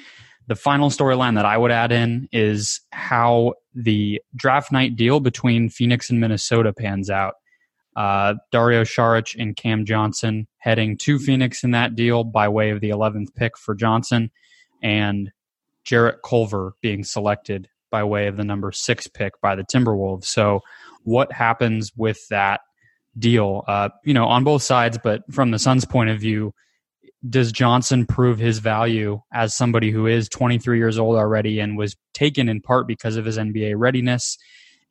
the 0.47 0.55
final 0.55 0.89
storyline 0.89 1.35
that 1.35 1.45
I 1.45 1.57
would 1.57 1.71
add 1.71 1.91
in 1.91 2.27
is 2.31 2.81
how 2.91 3.53
the 3.75 4.19
draft 4.35 4.71
night 4.71 4.95
deal 4.95 5.19
between 5.19 5.69
Phoenix 5.69 6.09
and 6.09 6.19
Minnesota 6.19 6.73
pans 6.73 7.09
out. 7.09 7.35
Uh, 7.95 8.35
Dario 8.51 8.83
Saric 8.83 9.35
and 9.39 9.55
Cam 9.55 9.85
Johnson 9.85 10.47
heading 10.57 10.97
to 10.97 11.19
Phoenix 11.19 11.63
in 11.63 11.71
that 11.71 11.95
deal 11.95 12.23
by 12.23 12.47
way 12.47 12.71
of 12.71 12.81
the 12.81 12.89
11th 12.89 13.33
pick 13.35 13.57
for 13.57 13.73
Johnson, 13.75 14.31
and 14.83 15.31
Jarrett 15.83 16.19
Culver 16.23 16.73
being 16.81 17.03
selected 17.03 17.69
by 17.89 18.03
way 18.03 18.27
of 18.27 18.37
the 18.37 18.43
number 18.43 18.71
six 18.71 19.07
pick 19.07 19.39
by 19.41 19.55
the 19.55 19.63
Timberwolves. 19.63 20.25
So, 20.25 20.61
what 21.03 21.31
happens 21.31 21.91
with 21.95 22.19
that 22.29 22.61
deal, 23.17 23.63
uh, 23.67 23.89
you 24.03 24.13
know, 24.13 24.25
on 24.25 24.43
both 24.43 24.63
sides. 24.63 24.97
But 25.01 25.23
from 25.31 25.51
the 25.51 25.59
Suns' 25.59 25.85
point 25.85 26.09
of 26.09 26.19
view, 26.19 26.53
does 27.27 27.51
Johnson 27.51 28.05
prove 28.05 28.37
his 28.37 28.59
value 28.59 29.21
as 29.33 29.55
somebody 29.55 29.91
who 29.91 30.05
is 30.05 30.29
23 30.29 30.77
years 30.77 30.99
old 30.99 31.15
already 31.15 31.59
and 31.59 31.77
was 31.77 31.95
taken 32.13 32.47
in 32.47 32.61
part 32.61 32.87
because 32.87 33.15
of 33.15 33.25
his 33.25 33.37
NBA 33.37 33.73
readiness? 33.77 34.37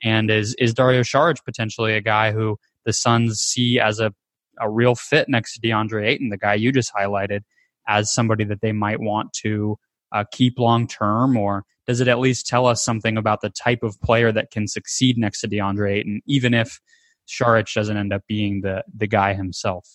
And 0.03 0.31
is 0.31 0.55
is 0.59 0.75
Dario 0.75 1.01
Saric 1.01 1.45
potentially 1.45 1.95
a 1.95 2.03
guy 2.03 2.33
who 2.33 2.59
the 2.85 2.93
Suns 2.93 3.41
see 3.41 3.81
as 3.81 3.99
a, 4.01 4.13
a 4.61 4.71
real 4.71 4.95
fit 4.95 5.29
next 5.29 5.55
to 5.55 5.61
DeAndre 5.61 6.07
Ayton, 6.07 6.29
the 6.29 6.37
guy 6.37 6.55
you 6.55 6.73
just 6.73 6.93
highlighted, 6.95 7.41
as 7.89 8.13
somebody 8.13 8.45
that 8.45 8.61
they 8.61 8.73
might 8.73 9.01
want 9.01 9.33
to 9.45 9.79
uh, 10.13 10.25
keep 10.33 10.59
long 10.59 10.87
term? 10.87 11.37
Or 11.37 11.65
does 11.87 12.01
it 12.01 12.09
at 12.09 12.19
least 12.19 12.47
tell 12.47 12.67
us 12.67 12.85
something 12.85 13.17
about 13.17 13.41
the 13.41 13.51
type 13.51 13.83
of 13.83 14.01
player 14.03 14.33
that 14.33 14.51
can 14.51 14.69
succeed 14.69 15.17
next 15.17 15.41
to 15.41 15.49
DeAndre 15.49 15.95
Ayton, 15.95 16.21
even 16.27 16.53
if 16.53 16.81
Saric 17.27 17.73
doesn't 17.73 17.97
end 17.97 18.13
up 18.13 18.23
being 18.27 18.61
the 18.61 18.85
the 18.95 19.07
guy 19.07 19.35
himself. 19.35 19.89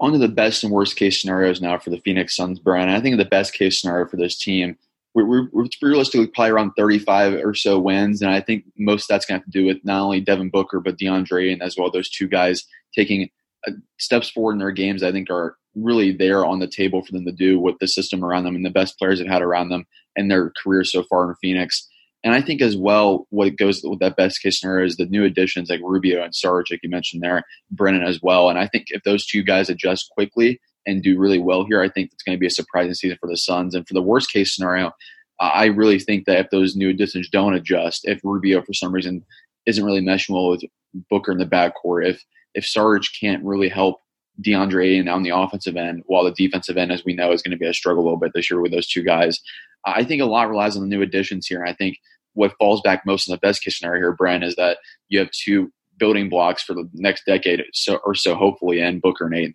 On 0.00 0.12
to 0.12 0.18
the 0.18 0.28
best 0.28 0.64
and 0.64 0.72
worst 0.72 0.96
case 0.96 1.20
scenarios 1.20 1.60
now 1.60 1.78
for 1.78 1.90
the 1.90 2.00
Phoenix 2.00 2.36
Suns, 2.36 2.58
Brian. 2.58 2.88
I 2.88 3.00
think 3.00 3.16
the 3.18 3.24
best 3.24 3.54
case 3.54 3.80
scenario 3.80 4.08
for 4.08 4.16
this 4.16 4.36
team, 4.36 4.76
we're, 5.14 5.24
we're, 5.24 5.48
we're 5.52 5.66
realistically 5.80 6.26
probably 6.26 6.50
around 6.50 6.72
35 6.76 7.34
or 7.34 7.54
so 7.54 7.78
wins, 7.78 8.20
and 8.20 8.32
I 8.32 8.40
think 8.40 8.64
most 8.76 9.04
of 9.04 9.08
that's 9.08 9.26
going 9.26 9.40
to 9.40 9.44
have 9.44 9.52
to 9.52 9.58
do 9.58 9.64
with 9.64 9.78
not 9.84 10.02
only 10.02 10.20
Devin 10.20 10.50
Booker 10.50 10.80
but 10.80 10.98
DeAndre 10.98 11.52
and 11.52 11.62
as 11.62 11.76
well 11.76 11.90
those 11.90 12.10
two 12.10 12.26
guys 12.26 12.64
taking 12.94 13.30
uh, 13.66 13.72
steps 13.98 14.28
forward 14.28 14.54
in 14.54 14.58
their 14.58 14.72
games. 14.72 15.02
I 15.04 15.12
think 15.12 15.30
are 15.30 15.56
really 15.74 16.12
there 16.12 16.44
on 16.44 16.58
the 16.58 16.66
table 16.66 17.04
for 17.04 17.12
them 17.12 17.24
to 17.24 17.32
do 17.32 17.58
with 17.58 17.78
the 17.78 17.88
system 17.88 18.24
around 18.24 18.44
them 18.44 18.56
and 18.56 18.64
the 18.64 18.70
best 18.70 18.98
players 18.98 19.18
they've 19.18 19.28
had 19.28 19.42
around 19.42 19.68
them 19.68 19.86
and 20.16 20.30
their 20.30 20.52
careers 20.62 20.92
so 20.92 21.02
far 21.04 21.28
in 21.28 21.34
Phoenix. 21.36 21.88
And 22.24 22.34
I 22.34 22.40
think 22.40 22.62
as 22.62 22.76
well, 22.76 23.26
what 23.30 23.56
goes 23.56 23.80
with 23.82 23.98
that 23.98 24.16
best 24.16 24.40
case 24.42 24.60
scenario 24.60 24.86
is 24.86 24.96
the 24.96 25.06
new 25.06 25.24
additions 25.24 25.68
like 25.68 25.80
Rubio 25.82 26.22
and 26.22 26.34
Sarge, 26.34 26.70
like 26.70 26.80
you 26.82 26.90
mentioned 26.90 27.22
there, 27.22 27.42
Brennan 27.70 28.04
as 28.04 28.20
well. 28.22 28.48
And 28.48 28.58
I 28.58 28.68
think 28.68 28.86
if 28.88 29.02
those 29.02 29.26
two 29.26 29.42
guys 29.42 29.68
adjust 29.68 30.10
quickly 30.10 30.60
and 30.86 31.02
do 31.02 31.18
really 31.18 31.40
well 31.40 31.64
here, 31.64 31.82
I 31.82 31.88
think 31.88 32.10
it's 32.12 32.22
going 32.22 32.36
to 32.36 32.40
be 32.40 32.46
a 32.46 32.50
surprising 32.50 32.94
season 32.94 33.18
for 33.20 33.28
the 33.28 33.36
Suns. 33.36 33.74
And 33.74 33.86
for 33.86 33.94
the 33.94 34.02
worst 34.02 34.32
case 34.32 34.54
scenario, 34.54 34.92
I 35.40 35.66
really 35.66 35.98
think 35.98 36.26
that 36.26 36.38
if 36.38 36.50
those 36.50 36.76
new 36.76 36.90
additions 36.90 37.28
don't 37.28 37.54
adjust, 37.54 38.02
if 38.04 38.20
Rubio 38.22 38.62
for 38.62 38.72
some 38.72 38.92
reason 38.92 39.24
isn't 39.66 39.84
really 39.84 40.00
meshing 40.00 40.34
well 40.34 40.50
with 40.50 40.62
Booker 41.10 41.32
in 41.32 41.38
the 41.38 41.46
backcourt, 41.46 42.08
if 42.08 42.22
if 42.54 42.66
Sarge 42.66 43.18
can't 43.18 43.42
really 43.44 43.68
help 43.68 43.96
DeAndre 44.40 44.86
Ayton 44.86 45.08
on 45.08 45.22
the 45.22 45.36
offensive 45.36 45.76
end, 45.76 46.02
while 46.06 46.24
the 46.24 46.32
defensive 46.32 46.76
end, 46.76 46.92
as 46.92 47.04
we 47.04 47.14
know, 47.14 47.32
is 47.32 47.42
going 47.42 47.52
to 47.52 47.58
be 47.58 47.66
a 47.66 47.74
struggle 47.74 48.02
a 48.02 48.06
little 48.06 48.18
bit 48.18 48.32
this 48.34 48.50
year 48.50 48.60
with 48.60 48.72
those 48.72 48.88
two 48.88 49.02
guys. 49.02 49.40
I 49.84 50.04
think 50.04 50.22
a 50.22 50.26
lot 50.26 50.48
relies 50.48 50.76
on 50.76 50.82
the 50.82 50.88
new 50.88 51.02
additions 51.02 51.46
here. 51.46 51.60
And 51.60 51.68
I 51.68 51.74
think 51.74 51.96
what 52.34 52.56
falls 52.58 52.80
back 52.80 53.04
most 53.04 53.28
in 53.28 53.32
the 53.32 53.38
best 53.38 53.62
case 53.62 53.78
scenario 53.78 54.00
here, 54.00 54.12
Brent, 54.12 54.44
is 54.44 54.56
that 54.56 54.78
you 55.08 55.18
have 55.18 55.30
two 55.30 55.70
building 55.98 56.28
blocks 56.28 56.62
for 56.62 56.74
the 56.74 56.88
next 56.94 57.26
decade 57.26 57.62
so, 57.72 57.96
or 58.04 58.14
so, 58.14 58.34
hopefully, 58.34 58.80
and 58.80 59.02
Booker 59.02 59.26
and 59.26 59.34
Ayton. 59.34 59.54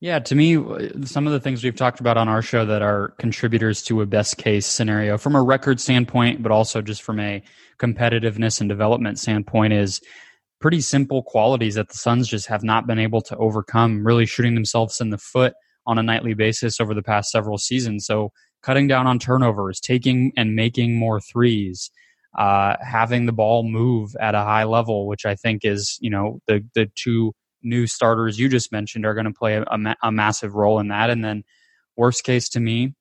Yeah, 0.00 0.18
to 0.18 0.34
me, 0.34 0.54
some 1.04 1.26
of 1.26 1.32
the 1.34 1.40
things 1.40 1.62
we've 1.62 1.76
talked 1.76 2.00
about 2.00 2.16
on 2.16 2.26
our 2.26 2.40
show 2.40 2.64
that 2.64 2.80
are 2.80 3.08
contributors 3.18 3.82
to 3.84 4.00
a 4.00 4.06
best 4.06 4.38
case 4.38 4.66
scenario 4.66 5.18
from 5.18 5.36
a 5.36 5.42
record 5.42 5.78
standpoint, 5.78 6.42
but 6.42 6.50
also 6.50 6.80
just 6.80 7.02
from 7.02 7.20
a 7.20 7.42
competitiveness 7.78 8.60
and 8.60 8.68
development 8.68 9.18
standpoint 9.18 9.74
is 9.74 10.00
pretty 10.60 10.80
simple 10.80 11.22
qualities 11.22 11.74
that 11.74 11.88
the 11.88 11.96
Suns 11.96 12.28
just 12.28 12.46
have 12.46 12.62
not 12.62 12.86
been 12.86 12.98
able 12.98 13.20
to 13.22 13.36
overcome, 13.36 14.06
really 14.06 14.26
shooting 14.26 14.54
themselves 14.54 15.00
in 15.00 15.10
the 15.10 15.18
foot 15.18 15.54
on 15.86 15.98
a 15.98 16.02
nightly 16.02 16.34
basis 16.34 16.80
over 16.80 16.94
the 16.94 17.02
past 17.02 17.30
several 17.30 17.58
seasons. 17.58 18.06
So, 18.06 18.32
cutting 18.62 18.86
down 18.86 19.06
on 19.06 19.18
turnovers, 19.18 19.80
taking 19.80 20.32
and 20.36 20.54
making 20.54 20.96
more 20.96 21.20
threes, 21.20 21.90
uh, 22.38 22.76
having 22.80 23.26
the 23.26 23.32
ball 23.32 23.62
move 23.62 24.14
at 24.20 24.34
a 24.34 24.40
high 24.40 24.64
level, 24.64 25.06
which 25.06 25.24
I 25.24 25.34
think 25.34 25.64
is, 25.64 25.98
you 26.00 26.10
know, 26.10 26.40
the 26.46 26.64
the 26.74 26.90
two 26.94 27.32
new 27.62 27.86
starters 27.86 28.38
you 28.38 28.48
just 28.48 28.72
mentioned 28.72 29.04
are 29.04 29.14
going 29.14 29.26
to 29.26 29.32
play 29.32 29.56
a, 29.56 29.62
a, 29.62 29.96
a 30.04 30.12
massive 30.12 30.54
role 30.54 30.78
in 30.78 30.88
that. 30.88 31.10
And 31.10 31.24
then, 31.24 31.42
worst 31.96 32.24
case 32.24 32.48
to 32.50 32.60
me 32.60 32.94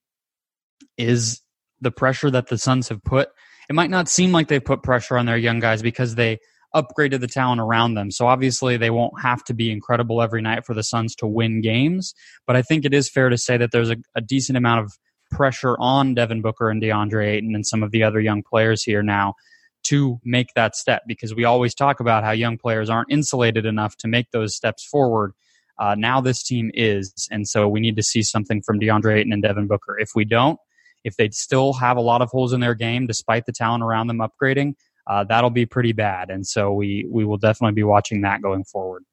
is 0.98 1.42
the 1.82 1.92
pressure 1.92 2.32
that 2.32 2.48
the 2.48 2.58
Suns 2.58 2.90
have 2.90 3.04
put. 3.04 3.30
It 3.70 3.74
might 3.74 3.90
not 3.90 4.10
seem 4.10 4.32
like 4.32 4.48
they've 4.48 4.64
put 4.64 4.82
pressure 4.82 5.18
on 5.18 5.26
their 5.26 5.38
young 5.38 5.60
guys 5.60 5.82
because 5.82 6.16
they 6.16 6.40
upgraded 6.76 7.20
the 7.20 7.28
talent 7.28 7.62
around 7.62 7.96
them. 7.96 8.12
So 8.12 8.28
obviously 8.28 8.78
they 8.78 8.90
won't 8.90 9.20
have 9.22 9.44
to 9.46 9.54
be 9.54 9.72
incredible 9.72 10.22
every 10.22 10.42
night 10.42 10.66
for 10.66 10.74
the 10.74 10.84
Suns 10.84 11.16
to 11.16 11.28
win 11.28 11.62
games. 11.62 12.14
But 12.46 12.56
I 12.56 12.62
think 12.62 12.86
it 12.86 12.94
is 12.94 13.10
fair 13.10 13.30
to 13.30 13.38
say 13.38 13.58
that 13.58 13.72
there's 13.72 13.90
a, 13.90 13.98
a 14.16 14.22
decent 14.22 14.58
amount 14.58 14.82
of 14.82 14.94
pressure 15.32 15.76
on 15.80 16.14
Devin 16.14 16.42
Booker 16.42 16.70
and 16.70 16.82
DeAndre 16.82 17.28
Ayton 17.28 17.56
and 17.56 17.66
some 17.66 17.84
of 17.84 17.92
the 17.92 18.04
other 18.04 18.20
young 18.20 18.44
players 18.44 18.84
here 18.84 19.04
now 19.04 19.34
to 19.84 20.20
make 20.24 20.54
that 20.56 20.76
step 20.76 21.04
because 21.08 21.34
we 21.34 21.46
always 21.46 21.74
talk 21.74 22.00
about 22.00 22.24
how 22.24 22.32
young 22.32 22.58
players 22.58 22.90
aren't 22.90 23.12
insulated 23.12 23.66
enough 23.66 23.96
to 23.98 24.08
make 24.08 24.32
those 24.32 24.56
steps 24.56 24.86
forward. 24.86 25.34
Uh, 25.80 25.96
now 25.98 26.20
this 26.20 26.44
team 26.44 26.70
is, 26.74 27.28
and 27.32 27.48
so 27.48 27.68
we 27.68 27.80
need 27.80 27.96
to 27.96 28.04
see 28.04 28.22
something 28.22 28.62
from 28.62 28.80
DeAndre 28.80 29.20
Ayton 29.20 29.32
and 29.32 29.42
Devin 29.42 29.68
Booker. 29.68 29.98
If 29.98 30.12
we 30.16 30.26
don't, 30.26 30.60
if 31.06 31.16
they 31.16 31.30
still 31.30 31.74
have 31.74 31.96
a 31.96 32.02
lot 32.02 32.22
of 32.22 32.30
holes 32.30 32.52
in 32.52 32.60
their 32.60 32.76
game 32.76 33.08
despite 33.08 33.46
the 33.46 33.54
talent 33.54 33.84
around 33.84 34.08
them 34.08 34.20
upgrading, 34.20 34.74
uh, 35.10 35.24
that'll 35.26 35.50
be 35.50 35.66
pretty 35.66 35.92
bad. 35.92 36.30
And 36.30 36.46
so 36.46 36.72
we 36.72 37.06
we 37.10 37.26
will 37.26 37.38
definitely 37.38 37.74
be 37.74 37.84
watching 37.84 38.22
that 38.22 38.42
going 38.42 38.64
forward. 38.64 39.04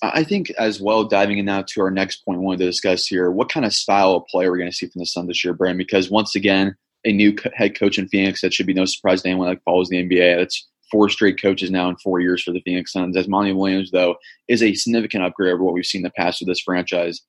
I 0.00 0.22
think 0.24 0.50
as 0.50 0.80
well, 0.80 1.04
diving 1.04 1.38
in 1.38 1.44
now 1.44 1.62
to 1.62 1.80
our 1.82 1.90
next 1.90 2.24
point, 2.24 2.38
we 2.38 2.46
wanted 2.46 2.60
to 2.60 2.66
discuss 2.66 3.06
here, 3.06 3.30
what 3.30 3.50
kind 3.50 3.66
of 3.66 3.74
style 3.74 4.14
of 4.14 4.26
player 4.26 4.50
we're 4.50 4.58
going 4.58 4.70
to 4.70 4.76
see 4.76 4.86
from 4.86 5.00
the 5.00 5.06
Suns 5.06 5.26
this 5.26 5.44
year, 5.44 5.54
Brand? 5.54 5.76
Because 5.76 6.08
once 6.08 6.36
again, 6.36 6.76
a 7.04 7.12
new 7.12 7.34
head 7.54 7.76
coach 7.76 7.98
in 7.98 8.08
Phoenix, 8.08 8.40
that 8.40 8.54
should 8.54 8.66
be 8.66 8.74
no 8.74 8.84
surprise 8.84 9.22
to 9.22 9.28
anyone 9.28 9.48
that 9.48 9.62
follows 9.64 9.88
the 9.88 9.96
NBA. 9.96 10.38
That's 10.38 10.68
four 10.90 11.08
straight 11.08 11.40
coaches 11.40 11.70
now 11.70 11.88
in 11.88 11.96
four 11.96 12.20
years 12.20 12.42
for 12.42 12.52
the 12.52 12.60
Phoenix 12.60 12.92
Suns. 12.92 13.16
As 13.16 13.28
Monty 13.28 13.52
Williams, 13.52 13.90
though, 13.90 14.16
is 14.46 14.62
a 14.62 14.74
significant 14.74 15.24
upgrade 15.24 15.52
over 15.52 15.64
what 15.64 15.74
we've 15.74 15.84
seen 15.84 16.00
in 16.00 16.04
the 16.04 16.10
past 16.10 16.40
with 16.40 16.48
this 16.48 16.60
franchise. 16.60 17.20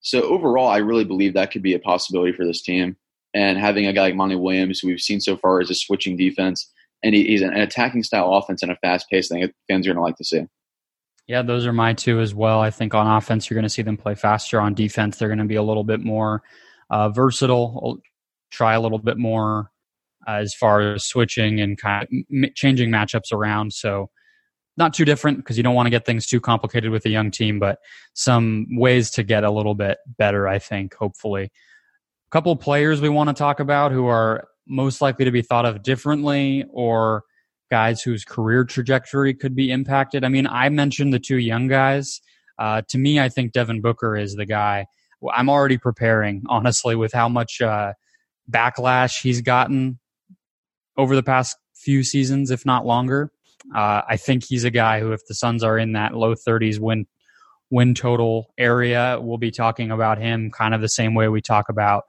So 0.00 0.22
overall, 0.22 0.68
I 0.68 0.78
really 0.78 1.04
believe 1.04 1.34
that 1.34 1.50
could 1.50 1.62
be 1.62 1.74
a 1.74 1.78
possibility 1.80 2.32
for 2.32 2.46
this 2.46 2.62
team. 2.62 2.96
And 3.34 3.58
having 3.58 3.86
a 3.86 3.92
guy 3.92 4.02
like 4.02 4.14
Monty 4.14 4.36
Williams, 4.36 4.78
who 4.78 4.88
we've 4.88 5.00
seen 5.00 5.20
so 5.20 5.36
far 5.36 5.60
as 5.60 5.70
a 5.70 5.74
switching 5.74 6.16
defense, 6.16 6.70
and 7.02 7.14
he, 7.14 7.24
he's 7.24 7.42
an 7.42 7.52
attacking 7.54 8.02
style 8.02 8.32
offense 8.34 8.62
and 8.62 8.72
a 8.72 8.76
fast 8.76 9.08
paced 9.10 9.30
thing 9.30 9.50
fans 9.68 9.86
are 9.86 9.90
going 9.90 9.96
to 9.96 10.02
like 10.02 10.16
to 10.16 10.24
see. 10.24 10.46
Yeah, 11.26 11.42
those 11.42 11.66
are 11.66 11.72
my 11.72 11.94
two 11.94 12.20
as 12.20 12.34
well. 12.34 12.60
I 12.60 12.70
think 12.70 12.94
on 12.94 13.06
offense, 13.06 13.48
you're 13.48 13.56
going 13.56 13.62
to 13.64 13.68
see 13.68 13.82
them 13.82 13.96
play 13.96 14.14
faster. 14.14 14.60
On 14.60 14.74
defense, 14.74 15.16
they're 15.16 15.28
going 15.28 15.38
to 15.38 15.44
be 15.44 15.54
a 15.54 15.62
little 15.62 15.84
bit 15.84 16.00
more 16.00 16.42
uh, 16.90 17.08
versatile, 17.10 17.98
try 18.50 18.74
a 18.74 18.80
little 18.80 18.98
bit 18.98 19.16
more 19.16 19.70
uh, 20.26 20.32
as 20.32 20.54
far 20.54 20.80
as 20.80 21.04
switching 21.04 21.60
and 21.60 21.78
kind 21.78 22.06
of 22.10 22.54
changing 22.54 22.90
matchups 22.90 23.32
around. 23.32 23.72
So, 23.72 24.10
not 24.76 24.94
too 24.94 25.04
different 25.04 25.38
because 25.38 25.56
you 25.56 25.62
don't 25.62 25.74
want 25.74 25.86
to 25.86 25.90
get 25.90 26.06
things 26.06 26.26
too 26.26 26.40
complicated 26.40 26.90
with 26.90 27.04
a 27.04 27.10
young 27.10 27.30
team, 27.30 27.58
but 27.58 27.78
some 28.14 28.66
ways 28.70 29.10
to 29.12 29.22
get 29.22 29.44
a 29.44 29.50
little 29.50 29.74
bit 29.74 29.98
better, 30.18 30.48
I 30.48 30.58
think, 30.58 30.94
hopefully. 30.94 31.44
A 31.44 32.30
couple 32.30 32.56
players 32.56 33.00
we 33.00 33.10
want 33.10 33.28
to 33.28 33.34
talk 33.34 33.60
about 33.60 33.92
who 33.92 34.06
are 34.06 34.48
most 34.66 35.00
likely 35.00 35.24
to 35.24 35.30
be 35.30 35.42
thought 35.42 35.66
of 35.66 35.82
differently 35.82 36.64
or 36.70 37.24
guys 37.70 38.02
whose 38.02 38.24
career 38.24 38.64
trajectory 38.64 39.34
could 39.34 39.54
be 39.54 39.70
impacted. 39.70 40.24
I 40.24 40.28
mean, 40.28 40.46
I 40.46 40.68
mentioned 40.68 41.12
the 41.12 41.18
two 41.18 41.38
young 41.38 41.68
guys. 41.68 42.20
Uh, 42.58 42.82
to 42.90 42.98
me, 42.98 43.18
I 43.18 43.28
think 43.28 43.52
Devin 43.52 43.80
Booker 43.80 44.16
is 44.16 44.34
the 44.34 44.46
guy. 44.46 44.86
I'm 45.34 45.48
already 45.48 45.78
preparing, 45.78 46.42
honestly, 46.48 46.94
with 46.94 47.12
how 47.12 47.28
much 47.28 47.60
uh, 47.60 47.94
backlash 48.50 49.22
he's 49.22 49.40
gotten 49.40 49.98
over 50.96 51.16
the 51.16 51.22
past 51.22 51.56
few 51.74 52.02
seasons, 52.02 52.50
if 52.50 52.66
not 52.66 52.84
longer. 52.84 53.32
Uh, 53.74 54.02
I 54.08 54.16
think 54.16 54.44
he's 54.44 54.64
a 54.64 54.70
guy 54.70 55.00
who, 55.00 55.12
if 55.12 55.20
the 55.26 55.34
Suns 55.34 55.62
are 55.62 55.78
in 55.78 55.92
that 55.92 56.14
low 56.14 56.34
30s 56.34 56.78
win 56.78 57.06
win 57.70 57.94
total 57.94 58.52
area, 58.58 59.18
we'll 59.18 59.38
be 59.38 59.50
talking 59.50 59.90
about 59.90 60.18
him 60.18 60.50
kind 60.50 60.74
of 60.74 60.82
the 60.82 60.88
same 60.90 61.14
way 61.14 61.28
we 61.28 61.40
talk 61.40 61.70
about 61.70 62.02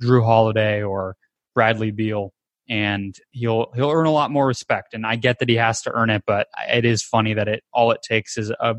Jrue 0.00 0.24
Holiday 0.24 0.80
or 0.80 1.16
Bradley 1.58 1.90
Beal, 1.90 2.32
and 2.68 3.16
he'll 3.32 3.72
he'll 3.74 3.90
earn 3.90 4.06
a 4.06 4.12
lot 4.12 4.30
more 4.30 4.46
respect. 4.46 4.94
And 4.94 5.04
I 5.04 5.16
get 5.16 5.40
that 5.40 5.48
he 5.48 5.56
has 5.56 5.82
to 5.82 5.90
earn 5.92 6.08
it, 6.08 6.22
but 6.24 6.46
it 6.72 6.84
is 6.84 7.02
funny 7.02 7.34
that 7.34 7.48
it 7.48 7.64
all 7.72 7.90
it 7.90 7.98
takes 8.00 8.38
is 8.38 8.52
a 8.60 8.76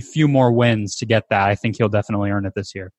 few 0.00 0.28
more 0.28 0.52
wins 0.52 0.94
to 0.98 1.06
get 1.06 1.24
that. 1.30 1.48
I 1.48 1.56
think 1.56 1.76
he'll 1.76 1.88
definitely 1.88 2.30
earn 2.30 2.46
it 2.46 2.52
this 2.54 2.72
year. 2.72 2.92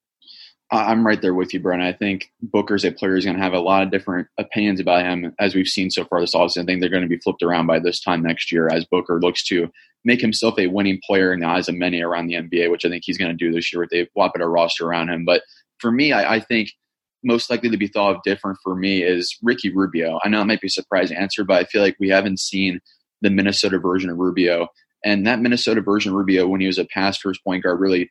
I'm 0.70 1.08
right 1.08 1.22
there 1.22 1.34
with 1.34 1.54
you, 1.54 1.62
Brent. 1.62 1.82
I 1.82 1.94
think 1.94 2.30
Booker's 2.42 2.84
a 2.84 2.92
player 2.92 3.14
who's 3.14 3.24
going 3.24 3.38
to 3.38 3.42
have 3.42 3.54
a 3.54 3.60
lot 3.60 3.84
of 3.84 3.90
different 3.92 4.28
opinions 4.38 4.82
about 4.82 5.06
him, 5.06 5.34
as 5.40 5.56
we've 5.56 5.66
seen 5.66 5.90
so 5.90 6.04
far 6.04 6.20
this 6.20 6.36
offseason. 6.36 6.64
I 6.64 6.66
think 6.66 6.82
they're 6.82 6.90
going 6.90 7.04
to 7.04 7.08
be 7.08 7.20
flipped 7.20 7.42
around 7.42 7.68
by 7.68 7.80
this 7.80 8.02
time 8.02 8.22
next 8.22 8.52
year 8.52 8.68
as 8.68 8.84
Booker 8.84 9.22
looks 9.22 9.46
to 9.46 9.70
make 10.04 10.20
himself 10.20 10.60
a 10.60 10.68
winning 10.68 11.00
player 11.06 11.32
in 11.32 11.40
the 11.40 11.48
eyes 11.48 11.70
of 11.70 11.76
many 11.76 12.02
around 12.02 12.28
the 12.28 12.34
NBA, 12.34 12.70
which 12.70 12.84
I 12.84 12.90
think 12.90 13.04
he's 13.06 13.18
going 13.18 13.32
to 13.32 13.38
do 13.38 13.54
this 13.54 13.72
year 13.72 13.80
with 13.80 13.94
a 13.94 14.10
better 14.34 14.52
roster 14.52 14.86
around 14.86 15.10
him. 15.10 15.24
But 15.24 15.44
for 15.80 15.90
me, 15.90 16.12
I, 16.12 16.36
I 16.36 16.40
think– 16.42 16.72
most 17.26 17.50
likely 17.50 17.70
to 17.70 17.78
be 17.78 17.88
thought 17.88 18.16
of 18.16 18.24
different 18.24 18.60
for 18.64 18.76
me 18.76 19.04
is 19.04 19.38
Ricky 19.42 19.74
Rubio. 19.74 20.20
I 20.24 20.30
know 20.30 20.42
it 20.42 20.46
might 20.46 20.62
be 20.62 20.68
a 20.68 20.72
surprising 20.72 21.18
answer, 21.18 21.44
but 21.44 21.58
I 21.58 21.64
feel 21.66 21.82
like 21.82 21.98
we 22.00 22.10
haven't 22.10 22.40
seen 22.40 22.80
the 23.22 23.30
Minnesota 23.30 23.80
version 23.80 24.10
of 24.10 24.18
Rubio. 24.18 24.68
And 25.04 25.26
that 25.28 25.40
Minnesota 25.40 25.82
version 25.82 26.12
of 26.12 26.18
Rubio, 26.18 26.48
when 26.48 26.62
he 26.62 26.68
was 26.68 26.78
a 26.78 26.86
pass 26.86 27.18
first 27.18 27.44
point 27.44 27.64
guard, 27.64 27.80
really 27.80 28.10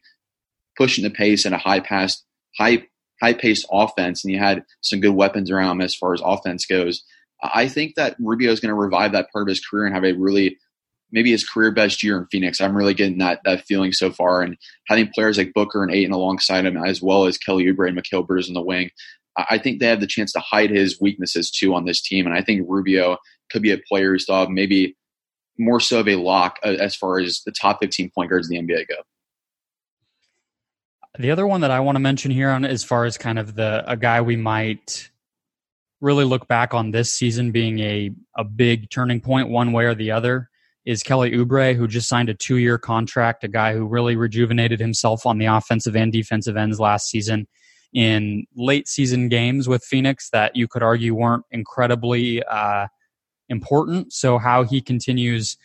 pushing 0.76 1.04
the 1.04 1.10
pace 1.10 1.44
and 1.44 1.54
a 1.54 1.58
high 1.58 1.80
pass, 1.80 2.22
high 2.58 2.86
high 3.22 3.34
paced 3.34 3.66
offense, 3.70 4.24
and 4.24 4.32
he 4.32 4.38
had 4.38 4.64
some 4.80 5.00
good 5.00 5.14
weapons 5.14 5.50
around 5.50 5.76
him 5.76 5.80
as 5.80 5.94
far 5.94 6.12
as 6.12 6.20
offense 6.24 6.66
goes. 6.66 7.04
I 7.42 7.68
think 7.68 7.94
that 7.94 8.16
Rubio 8.18 8.50
is 8.52 8.60
going 8.60 8.70
to 8.70 8.74
revive 8.74 9.12
that 9.12 9.30
part 9.32 9.42
of 9.42 9.48
his 9.48 9.64
career 9.64 9.86
and 9.86 9.94
have 9.94 10.04
a 10.04 10.12
really 10.12 10.58
maybe 11.14 11.30
his 11.30 11.48
career 11.48 11.70
best 11.70 12.02
year 12.02 12.18
in 12.18 12.26
Phoenix. 12.26 12.60
I'm 12.60 12.76
really 12.76 12.92
getting 12.92 13.18
that 13.18 13.40
that 13.44 13.64
feeling 13.64 13.92
so 13.92 14.10
far, 14.10 14.42
and 14.42 14.58
having 14.88 15.08
players 15.14 15.38
like 15.38 15.54
Booker 15.54 15.82
and 15.82 15.94
Ayton 15.94 16.12
alongside 16.12 16.66
him, 16.66 16.76
as 16.76 17.00
well 17.00 17.24
as 17.24 17.38
Kelly 17.38 17.64
Oubre 17.64 17.88
and 17.88 17.96
Mikal 17.96 18.26
Bridges 18.26 18.48
in 18.48 18.54
the 18.54 18.60
wing, 18.60 18.90
I 19.36 19.56
think 19.56 19.80
they 19.80 19.86
have 19.86 20.00
the 20.00 20.06
chance 20.06 20.32
to 20.32 20.40
hide 20.40 20.70
his 20.70 21.00
weaknesses 21.00 21.50
too 21.50 21.72
on 21.74 21.86
this 21.86 22.02
team. 22.02 22.26
And 22.26 22.34
I 22.36 22.42
think 22.42 22.66
Rubio 22.68 23.16
could 23.50 23.62
be 23.62 23.70
a 23.70 23.78
player 23.78 24.12
who's 24.12 24.26
thought 24.26 24.50
maybe 24.50 24.96
more 25.56 25.80
so 25.80 26.00
of 26.00 26.08
a 26.08 26.16
lock 26.16 26.58
uh, 26.64 26.76
as 26.80 26.96
far 26.96 27.20
as 27.20 27.42
the 27.46 27.52
top 27.52 27.78
15 27.80 28.10
point 28.14 28.28
guards 28.28 28.50
in 28.50 28.66
the 28.66 28.74
NBA 28.74 28.88
go. 28.88 28.96
The 31.16 31.30
other 31.30 31.46
one 31.46 31.60
that 31.60 31.70
I 31.70 31.78
want 31.78 31.94
to 31.94 32.00
mention 32.00 32.32
here 32.32 32.50
on 32.50 32.64
as 32.64 32.82
far 32.82 33.04
as 33.04 33.16
kind 33.16 33.38
of 33.38 33.54
the 33.54 33.84
a 33.86 33.96
guy 33.96 34.20
we 34.20 34.34
might 34.34 35.10
really 36.00 36.24
look 36.24 36.48
back 36.48 36.74
on 36.74 36.90
this 36.90 37.12
season 37.12 37.52
being 37.52 37.78
a 37.78 38.10
a 38.36 38.42
big 38.42 38.90
turning 38.90 39.20
point 39.20 39.48
one 39.48 39.72
way 39.72 39.84
or 39.84 39.94
the 39.94 40.10
other 40.10 40.50
is 40.84 41.02
Kelly 41.02 41.32
Oubre, 41.32 41.74
who 41.74 41.88
just 41.88 42.08
signed 42.08 42.28
a 42.28 42.34
two 42.34 42.56
year 42.56 42.78
contract, 42.78 43.44
a 43.44 43.48
guy 43.48 43.72
who 43.72 43.86
really 43.86 44.16
rejuvenated 44.16 44.80
himself 44.80 45.24
on 45.26 45.38
the 45.38 45.46
offensive 45.46 45.96
and 45.96 46.12
defensive 46.12 46.56
ends 46.56 46.78
last 46.78 47.08
season 47.08 47.46
in 47.92 48.44
late 48.56 48.88
season 48.88 49.28
games 49.28 49.68
with 49.68 49.84
Phoenix 49.84 50.30
that 50.30 50.56
you 50.56 50.66
could 50.66 50.82
argue 50.82 51.14
weren't 51.14 51.44
incredibly 51.50 52.42
uh, 52.44 52.88
important. 53.48 54.12
So, 54.12 54.38
how 54.38 54.64
he 54.64 54.80
continues 54.80 55.56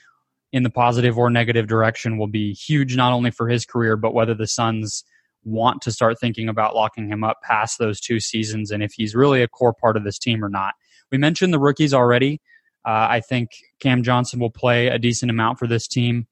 in 0.51 0.63
the 0.63 0.69
positive 0.69 1.17
or 1.17 1.29
negative 1.29 1.67
direction 1.67 2.17
will 2.17 2.27
be 2.27 2.53
huge, 2.53 2.95
not 2.95 3.11
only 3.11 3.31
for 3.31 3.49
his 3.49 3.65
career, 3.65 3.97
but 3.97 4.13
whether 4.13 4.33
the 4.33 4.47
Suns 4.47 5.03
want 5.43 5.81
to 5.81 5.91
start 5.91 6.19
thinking 6.19 6.49
about 6.49 6.75
locking 6.75 7.07
him 7.07 7.23
up 7.23 7.37
past 7.43 7.77
those 7.79 7.99
two 7.99 8.19
seasons 8.19 8.71
and 8.71 8.83
if 8.83 8.91
he's 8.93 9.15
really 9.15 9.41
a 9.41 9.47
core 9.47 9.73
part 9.73 9.95
of 9.95 10.03
this 10.03 10.19
team 10.19 10.43
or 10.43 10.49
not. 10.49 10.73
We 11.11 11.17
mentioned 11.17 11.53
the 11.53 11.59
rookies 11.59 11.93
already. 11.93 12.41
Uh, 12.85 13.07
I 13.09 13.21
think 13.21 13.49
Cam 13.79 14.03
Johnson 14.03 14.39
will 14.39 14.49
play 14.49 14.87
a 14.87 14.97
decent 14.97 15.29
amount 15.29 15.59
for 15.59 15.67
this 15.67 15.87
team. 15.87 16.27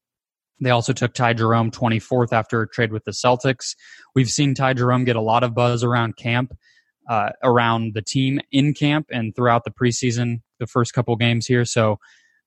They 0.60 0.72
also 0.72 0.94
took 0.94 1.14
Ty 1.14 1.34
Jerome 1.34 1.72
24th 1.72 2.34
after 2.34 2.62
a 2.62 2.68
trade 2.70 2.92
with 2.92 3.04
the 3.06 3.12
Celtics. 3.12 3.76
We've 4.16 4.30
seen 4.30 4.56
Ty 4.56 4.74
Jerome 4.74 5.06
get 5.06 5.16
a 5.16 5.22
lot 5.22 5.44
of 5.44 5.54
buzz 5.54 5.84
around 5.84 6.18
camp, 6.18 6.54
uh, 7.10 7.30
around 7.44 7.94
the 7.94 8.02
team 8.02 8.40
in 8.52 8.74
camp 8.74 9.08
and 9.12 9.36
throughout 9.36 9.66
the 9.66 9.72
preseason, 9.72 10.42
the 10.60 10.68
first 10.68 10.94
couple 10.94 11.16
games 11.16 11.46
here. 11.46 11.66
So 11.66 12.00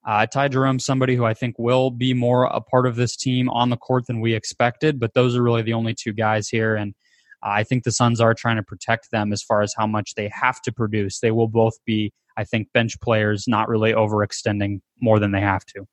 Uh, 0.03 0.25
Ty 0.25 0.47
Jerome, 0.47 0.79
somebody 0.79 1.15
who 1.15 1.25
I 1.25 1.35
think 1.35 1.59
will 1.59 1.91
be 1.91 2.15
more 2.15 2.45
a 2.45 2.59
part 2.59 2.87
of 2.87 2.95
this 2.95 3.15
team 3.15 3.47
on 3.49 3.69
the 3.69 3.77
court 3.77 4.07
than 4.07 4.19
we 4.19 4.33
expected, 4.33 4.99
but 4.99 5.13
those 5.13 5.35
are 5.35 5.43
really 5.43 5.61
the 5.61 5.73
only 5.73 5.93
two 5.93 6.11
guys 6.11 6.49
here. 6.49 6.75
And 6.75 6.95
I 7.43 7.63
think 7.63 7.83
the 7.83 7.91
Suns 7.91 8.19
are 8.19 8.33
trying 8.33 8.55
to 8.55 8.63
protect 8.63 9.11
them 9.11 9.31
as 9.31 9.43
far 9.43 9.61
as 9.61 9.75
how 9.77 9.85
much 9.85 10.15
they 10.15 10.27
have 10.33 10.59
to 10.63 10.71
produce. 10.71 11.19
They 11.19 11.29
will 11.29 11.47
both 11.47 11.75
be, 11.85 12.13
I 12.37 12.43
think, 12.43 12.71
bench 12.73 12.99
players, 13.01 13.45
not 13.47 13.69
really 13.69 13.93
overextending 13.93 14.81
more 15.01 15.19
than 15.19 15.31
they 15.31 15.41
have 15.41 15.65
to. 15.67 15.85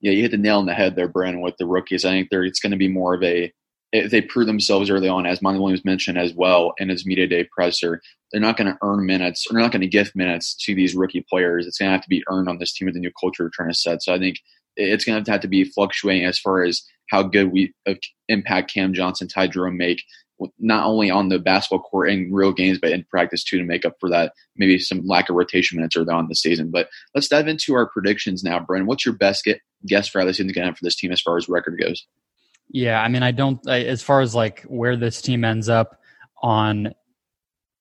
Yeah, 0.00 0.12
you 0.12 0.22
hit 0.22 0.32
the 0.32 0.36
nail 0.36 0.58
on 0.58 0.66
the 0.66 0.74
head 0.74 0.96
there, 0.96 1.08
Brandon, 1.08 1.40
with 1.40 1.56
the 1.58 1.66
rookies. 1.66 2.04
I 2.04 2.10
think 2.10 2.28
there 2.30 2.44
it's 2.44 2.60
going 2.60 2.72
to 2.72 2.76
be 2.76 2.88
more 2.88 3.14
of 3.14 3.22
a 3.22 3.52
if 3.94 4.10
they 4.10 4.20
prove 4.20 4.46
themselves 4.46 4.90
early 4.90 5.08
on, 5.08 5.24
as 5.24 5.40
Monty 5.40 5.60
Williams 5.60 5.84
mentioned 5.84 6.18
as 6.18 6.34
well 6.34 6.74
in 6.78 6.88
his 6.88 7.06
media 7.06 7.28
day 7.28 7.48
presser, 7.56 8.02
they're 8.32 8.40
not 8.40 8.56
going 8.56 8.66
to 8.66 8.76
earn 8.82 9.06
minutes. 9.06 9.46
Or 9.46 9.54
they're 9.54 9.62
not 9.62 9.70
going 9.70 9.82
to 9.82 9.86
gift 9.86 10.16
minutes 10.16 10.56
to 10.64 10.74
these 10.74 10.96
rookie 10.96 11.24
players. 11.30 11.64
It's 11.64 11.78
going 11.78 11.90
to 11.90 11.92
have 11.92 12.02
to 12.02 12.08
be 12.08 12.24
earned 12.28 12.48
on 12.48 12.58
this 12.58 12.72
team 12.72 12.86
with 12.86 12.94
the 12.94 13.00
new 13.00 13.12
culture 13.18 13.44
we're 13.44 13.50
trying 13.50 13.70
to 13.70 13.74
set. 13.74 14.02
So 14.02 14.12
I 14.12 14.18
think 14.18 14.38
it's 14.76 15.04
going 15.04 15.22
to 15.22 15.30
have 15.30 15.40
to 15.42 15.48
be 15.48 15.62
fluctuating 15.62 16.24
as 16.24 16.40
far 16.40 16.64
as 16.64 16.82
how 17.08 17.22
good 17.22 17.52
we 17.52 17.72
impact 18.28 18.74
Cam 18.74 18.94
Johnson, 18.94 19.28
Ty 19.28 19.46
Jerome 19.46 19.76
make, 19.76 20.02
not 20.58 20.86
only 20.86 21.10
on 21.10 21.28
the 21.28 21.38
basketball 21.38 21.80
court 21.80 22.10
in 22.10 22.32
real 22.32 22.52
games, 22.52 22.78
but 22.80 22.92
in 22.92 23.04
practice 23.04 23.44
too, 23.44 23.58
to 23.58 23.64
make 23.64 23.84
up 23.84 23.94
for 24.00 24.08
that 24.10 24.32
maybe 24.56 24.78
some 24.78 25.06
lack 25.06 25.28
of 25.28 25.36
rotation 25.36 25.76
minutes 25.76 25.96
early 25.96 26.12
on 26.12 26.28
the 26.28 26.34
season. 26.34 26.70
But 26.70 26.88
let's 27.14 27.28
dive 27.28 27.48
into 27.48 27.74
our 27.74 27.88
predictions 27.88 28.42
now, 28.44 28.60
Brennan. 28.60 28.86
What's 28.86 29.04
your 29.04 29.14
best 29.14 29.44
get, 29.44 29.60
guess 29.86 30.08
for 30.08 30.20
how 30.20 30.26
this 30.26 30.36
season's 30.36 30.52
going 30.52 30.64
to 30.64 30.70
have 30.70 30.78
for 30.78 30.84
this 30.84 30.96
team 30.96 31.12
as 31.12 31.20
far 31.20 31.36
as 31.36 31.48
record 31.48 31.80
goes? 31.80 32.06
Yeah, 32.70 33.00
I 33.00 33.08
mean, 33.08 33.22
I 33.22 33.30
don't, 33.30 33.60
I, 33.68 33.82
as 33.82 34.02
far 34.02 34.20
as 34.20 34.34
like 34.34 34.62
where 34.62 34.96
this 34.96 35.20
team 35.20 35.44
ends 35.44 35.68
up 35.68 36.00
on 36.42 36.94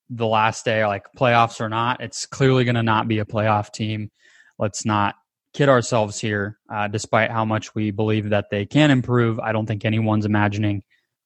the 0.09 0.27
last 0.27 0.65
day, 0.65 0.85
like 0.85 1.05
playoffs 1.17 1.61
or 1.61 1.69
not, 1.69 2.01
it's 2.01 2.25
clearly 2.25 2.65
going 2.65 2.75
to 2.75 2.83
not 2.83 3.07
be 3.07 3.19
a 3.19 3.25
playoff 3.25 3.71
team. 3.71 4.11
Let's 4.59 4.85
not 4.85 5.15
kid 5.53 5.69
ourselves 5.69 6.19
here. 6.19 6.57
Uh, 6.71 6.87
despite 6.87 7.31
how 7.31 7.45
much 7.45 7.73
we 7.73 7.91
believe 7.91 8.29
that 8.29 8.49
they 8.51 8.65
can 8.65 8.91
improve, 8.91 9.39
I 9.39 9.51
don't 9.51 9.65
think 9.65 9.85
anyone's 9.85 10.25
imagining 10.25 10.83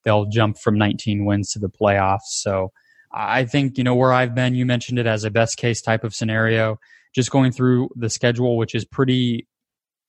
they'll 0.07 0.25
jump 0.25 0.57
from 0.57 0.77
19 0.77 1.25
wins 1.25 1.51
to 1.51 1.59
the 1.59 1.67
playoffs. 1.69 2.29
So 2.29 2.71
I 3.11 3.43
think, 3.43 3.77
you 3.77 3.83
know, 3.83 3.93
where 3.93 4.13
I've 4.13 4.33
been, 4.33 4.55
you 4.55 4.65
mentioned 4.65 4.99
it 4.99 5.05
as 5.05 5.25
a 5.25 5.29
best 5.29 5.57
case 5.57 5.81
type 5.81 6.05
of 6.05 6.15
scenario, 6.15 6.79
just 7.13 7.29
going 7.29 7.51
through 7.51 7.89
the 7.93 8.09
schedule, 8.09 8.55
which 8.55 8.73
is 8.73 8.85
pretty 8.85 9.47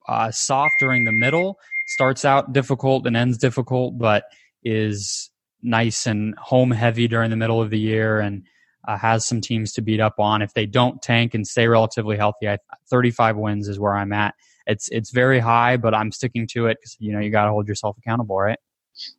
uh, 0.07 0.31
soft 0.31 0.75
during 0.79 1.05
the 1.05 1.11
middle, 1.11 1.59
starts 1.89 2.25
out 2.25 2.53
difficult 2.53 3.09
and 3.09 3.17
ends 3.17 3.39
difficult, 3.39 3.99
but 3.99 4.23
is 4.63 5.31
nice 5.63 6.07
and 6.07 6.37
home 6.39 6.71
heavy 6.71 7.09
during 7.09 7.31
the 7.31 7.37
middle 7.37 7.61
of 7.61 7.71
the 7.71 7.79
year 7.81 8.21
and 8.21 8.45
uh, 8.87 8.97
has 8.97 9.27
some 9.27 9.41
teams 9.41 9.73
to 9.73 9.83
beat 9.83 9.99
up 9.99 10.21
on. 10.21 10.43
If 10.43 10.55
they 10.55 10.67
don't 10.67 11.03
tank 11.03 11.35
and 11.35 11.45
stay 11.45 11.67
relatively 11.67 12.17
healthy, 12.17 12.49
I, 12.49 12.59
35 12.89 13.37
wins 13.37 13.67
is 13.67 13.81
where 13.81 13.97
I'm 13.97 14.13
at. 14.13 14.37
It's 14.65 14.89
it's 14.91 15.11
very 15.11 15.41
high, 15.41 15.77
but 15.77 15.93
I'm 15.93 16.13
sticking 16.13 16.47
to 16.53 16.67
it 16.67 16.77
because 16.79 16.97
you 17.01 17.13
know 17.13 17.19
you 17.19 17.31
got 17.31 17.47
to 17.47 17.51
hold 17.51 17.67
yourself 17.67 17.97
accountable, 17.99 18.39
right? 18.39 18.59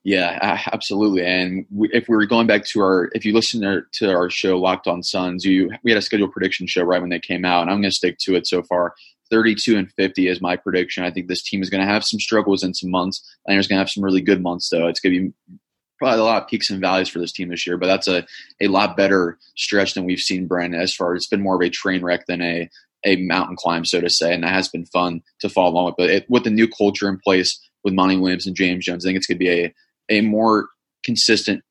Yeah, 0.04 0.62
absolutely. 0.72 1.26
And 1.26 1.66
if 1.92 2.08
we 2.08 2.16
were 2.16 2.26
going 2.26 2.48
back 2.48 2.66
to 2.66 2.82
our, 2.82 3.10
if 3.14 3.26
you 3.26 3.34
listen 3.34 3.62
to, 3.94 4.14
our 4.14 4.30
show 4.30 4.58
Locked 4.60 4.88
On 4.88 5.04
Suns, 5.04 5.46
you 5.46 5.72
we 5.84 5.92
had 5.92 5.98
a 5.98 6.02
scheduled 6.02 6.32
prediction 6.32 6.68
show 6.68 6.84
right 6.84 7.02
when 7.02 7.10
they 7.10 7.20
came 7.20 7.46
out, 7.46 7.62
and 7.62 7.70
I'm 7.70 7.78
going 7.78 7.92
to 7.92 7.96
stick 7.96 8.18
to 8.20 8.36
it 8.36 8.48
so 8.48 8.64
far. 8.64 8.94
32 9.30 9.78
and 9.78 9.92
50 9.94 10.28
is 10.28 10.42
my 10.42 10.56
prediction. 10.56 11.04
I 11.04 11.12
think 11.12 11.28
this 11.28 11.44
team 11.44 11.62
is 11.62 11.70
going 11.70 11.86
to 11.86 11.92
have 11.92 12.04
some 12.04 12.20
struggles 12.20 12.64
in 12.64 12.74
some 12.74 12.90
months. 12.90 13.24
There's 13.46 13.68
going 13.68 13.78
to 13.78 13.82
have 13.82 13.90
some 13.90 14.04
really 14.04 14.22
good 14.22 14.42
months 14.42 14.70
though. 14.70 14.88
It's 14.88 15.00
going 15.00 15.14
to 15.14 15.22
be 15.22 15.58
probably 16.00 16.20
a 16.20 16.24
lot 16.24 16.42
of 16.42 16.48
peaks 16.48 16.70
and 16.70 16.82
valleys 16.82 17.10
for 17.10 17.20
this 17.20 17.32
team 17.32 17.50
this 17.50 17.68
year, 17.68 17.78
but 17.78 17.88
that's 17.88 18.08
a, 18.08 18.26
a 18.62 18.68
lot 18.68 18.98
better 18.98 19.38
stretch 19.56 19.94
than 19.94 20.06
we've 20.06 20.20
seen 20.20 20.48
Brandon 20.48 20.82
as 20.82 20.96
far 20.96 21.14
as 21.14 21.20
it's 21.20 21.28
been 21.28 21.44
more 21.44 21.56
of 21.56 21.62
a 21.62 21.70
train 21.70 22.02
wreck 22.02 22.26
than 22.26 22.42
a, 22.42 22.70
a 23.06 23.18
mountain 23.18 23.56
climb, 23.56 23.86
so 23.86 24.02
to 24.02 24.10
say. 24.10 24.34
And 24.34 24.44
that 24.44 24.54
has 24.54 24.70
been 24.70 24.86
fun 24.86 25.22
to 25.42 25.50
follow 25.50 25.72
along 25.72 25.86
with. 25.86 25.96
But 25.98 26.10
it, 26.10 26.26
with 26.30 26.46
the 26.46 26.50
new 26.50 26.68
culture 26.68 27.10
in 27.10 27.20
place 27.20 27.60
with 27.84 27.94
Monty 27.94 28.18
Williams 28.18 28.48
and 28.48 28.56
James 28.56 28.86
Jones, 28.86 29.06
I 29.06 29.10
think 29.10 29.18
it's 29.18 29.28
going 29.28 29.38
to 29.38 29.40
be 29.40 29.50
a, 29.50 29.74
a 30.10 30.22
more 30.22 30.70
consistent 31.04 31.64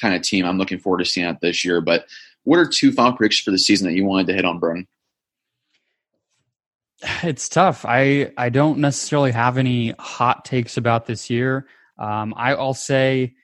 kind 0.00 0.14
of 0.14 0.22
team. 0.22 0.44
I'm 0.44 0.58
looking 0.58 0.78
forward 0.78 0.98
to 0.98 1.04
seeing 1.04 1.26
that 1.26 1.40
this 1.40 1.64
year. 1.64 1.80
But 1.80 2.06
what 2.44 2.58
are 2.58 2.66
two 2.66 2.92
final 2.92 3.16
predictions 3.16 3.44
for 3.44 3.50
the 3.50 3.58
season 3.58 3.88
that 3.88 3.94
you 3.94 4.04
wanted 4.04 4.26
to 4.28 4.34
hit 4.34 4.44
on, 4.44 4.58
Brandon? 4.58 4.86
It's 7.22 7.48
tough. 7.48 7.84
I 7.84 8.32
I 8.36 8.48
don't 8.48 8.78
necessarily 8.78 9.32
have 9.32 9.58
any 9.58 9.94
hot 9.98 10.44
takes 10.44 10.76
about 10.76 11.06
this 11.06 11.28
year. 11.28 11.66
Um, 11.98 12.32
I, 12.36 12.54
will 12.54 12.74
say 12.74 13.34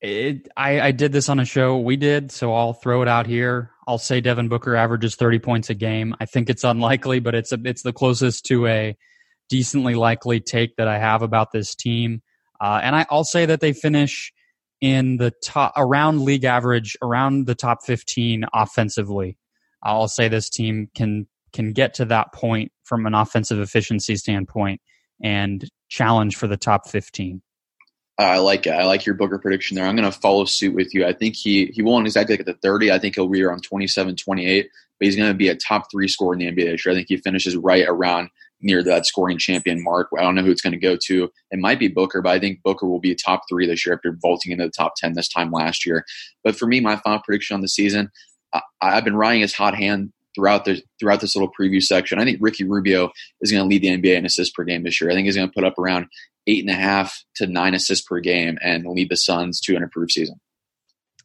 it. 0.00 0.48
I, 0.56 0.80
I 0.80 0.90
did 0.92 1.12
this 1.12 1.28
on 1.28 1.40
a 1.40 1.44
show 1.44 1.78
we 1.78 1.96
did, 1.96 2.32
so 2.32 2.54
I'll 2.54 2.72
throw 2.72 3.02
it 3.02 3.08
out 3.08 3.26
here. 3.26 3.70
I'll 3.86 3.98
say 3.98 4.20
Devin 4.20 4.48
Booker 4.48 4.76
averages 4.76 5.14
thirty 5.14 5.38
points 5.38 5.68
a 5.68 5.74
game. 5.74 6.16
I 6.20 6.24
think 6.24 6.48
it's 6.48 6.64
unlikely, 6.64 7.20
but 7.20 7.34
it's 7.34 7.52
a, 7.52 7.58
it's 7.64 7.82
the 7.82 7.92
closest 7.92 8.46
to 8.46 8.66
a 8.66 8.96
decently 9.50 9.94
likely 9.94 10.40
take 10.40 10.76
that 10.76 10.88
I 10.88 10.98
have 10.98 11.20
about 11.20 11.52
this 11.52 11.74
team. 11.74 12.22
Uh, 12.60 12.80
and 12.82 12.96
I, 12.96 13.06
I'll 13.10 13.24
say 13.24 13.46
that 13.46 13.60
they 13.60 13.72
finish 13.72 14.32
in 14.80 15.18
the 15.18 15.32
top 15.44 15.74
around 15.76 16.22
league 16.22 16.44
average, 16.44 16.96
around 17.02 17.46
the 17.46 17.54
top 17.54 17.84
fifteen 17.84 18.44
offensively. 18.54 19.36
I'll 19.82 20.08
say 20.08 20.28
this 20.28 20.48
team 20.48 20.88
can 20.94 21.26
can 21.52 21.72
get 21.72 21.94
to 21.94 22.04
that 22.06 22.32
point 22.32 22.72
from 22.84 23.06
an 23.06 23.14
offensive 23.14 23.58
efficiency 23.58 24.16
standpoint 24.16 24.80
and 25.22 25.68
challenge 25.88 26.36
for 26.36 26.46
the 26.46 26.56
top 26.56 26.88
15. 26.88 27.42
I 28.18 28.38
like 28.38 28.66
it. 28.66 28.70
I 28.70 28.84
like 28.84 29.06
your 29.06 29.14
Booker 29.14 29.38
prediction 29.38 29.76
there. 29.76 29.86
I'm 29.86 29.96
going 29.96 30.10
to 30.10 30.18
follow 30.18 30.44
suit 30.44 30.74
with 30.74 30.94
you. 30.94 31.06
I 31.06 31.12
think 31.12 31.36
he 31.36 31.66
he 31.66 31.80
won't 31.80 32.06
exactly 32.06 32.36
get 32.36 32.44
the 32.44 32.54
30. 32.54 32.92
I 32.92 32.98
think 32.98 33.14
he'll 33.14 33.28
be 33.28 33.42
around 33.42 33.62
27, 33.62 34.14
28, 34.16 34.68
but 34.98 35.04
he's 35.04 35.16
going 35.16 35.30
to 35.30 35.34
be 35.34 35.48
a 35.48 35.56
top 35.56 35.90
three 35.90 36.06
scorer 36.06 36.34
in 36.34 36.40
the 36.40 36.46
NBA 36.46 36.70
this 36.70 36.84
year. 36.84 36.92
I 36.92 36.96
think 36.96 37.08
he 37.08 37.16
finishes 37.16 37.56
right 37.56 37.86
around 37.88 38.28
near 38.62 38.82
that 38.82 39.06
scoring 39.06 39.38
champion 39.38 39.82
mark. 39.82 40.08
I 40.16 40.22
don't 40.22 40.34
know 40.34 40.42
who 40.42 40.50
it's 40.50 40.62
going 40.62 40.72
to 40.72 40.78
go 40.78 40.96
to. 41.06 41.30
It 41.50 41.58
might 41.58 41.78
be 41.78 41.88
Booker, 41.88 42.22
but 42.22 42.30
I 42.30 42.38
think 42.38 42.62
Booker 42.62 42.86
will 42.86 43.00
be 43.00 43.12
a 43.12 43.16
top 43.16 43.42
three 43.48 43.66
this 43.66 43.84
year 43.84 43.94
after 43.94 44.16
vaulting 44.20 44.52
into 44.52 44.64
the 44.64 44.70
top 44.70 44.94
10 44.96 45.14
this 45.14 45.28
time 45.28 45.50
last 45.50 45.86
year. 45.86 46.04
But 46.44 46.56
for 46.56 46.66
me, 46.66 46.80
my 46.80 46.96
final 46.96 47.20
prediction 47.24 47.54
on 47.54 47.60
the 47.60 47.68
season, 47.68 48.10
I, 48.52 48.60
I've 48.80 49.04
been 49.04 49.16
riding 49.16 49.42
his 49.42 49.54
hot 49.54 49.74
hand 49.74 50.12
throughout 50.34 50.64
the 50.64 50.82
throughout 50.98 51.20
this 51.20 51.34
little 51.34 51.50
preview 51.58 51.82
section. 51.82 52.18
I 52.18 52.24
think 52.24 52.38
Ricky 52.40 52.64
Rubio 52.64 53.10
is 53.40 53.50
going 53.50 53.62
to 53.62 53.68
lead 53.68 53.82
the 53.82 53.88
NBA 53.88 54.16
in 54.16 54.26
assists 54.26 54.52
per 54.54 54.64
game 54.64 54.84
this 54.84 55.00
year. 55.00 55.10
I 55.10 55.14
think 55.14 55.26
he's 55.26 55.36
going 55.36 55.48
to 55.48 55.54
put 55.54 55.64
up 55.64 55.78
around 55.78 56.06
eight 56.46 56.64
and 56.64 56.70
a 56.70 56.80
half 56.80 57.24
to 57.36 57.46
nine 57.46 57.74
assists 57.74 58.06
per 58.06 58.20
game 58.20 58.58
and 58.62 58.86
lead 58.86 59.10
the 59.10 59.16
Suns 59.16 59.60
to 59.62 59.76
an 59.76 59.82
improved 59.82 60.12
season. 60.12 60.40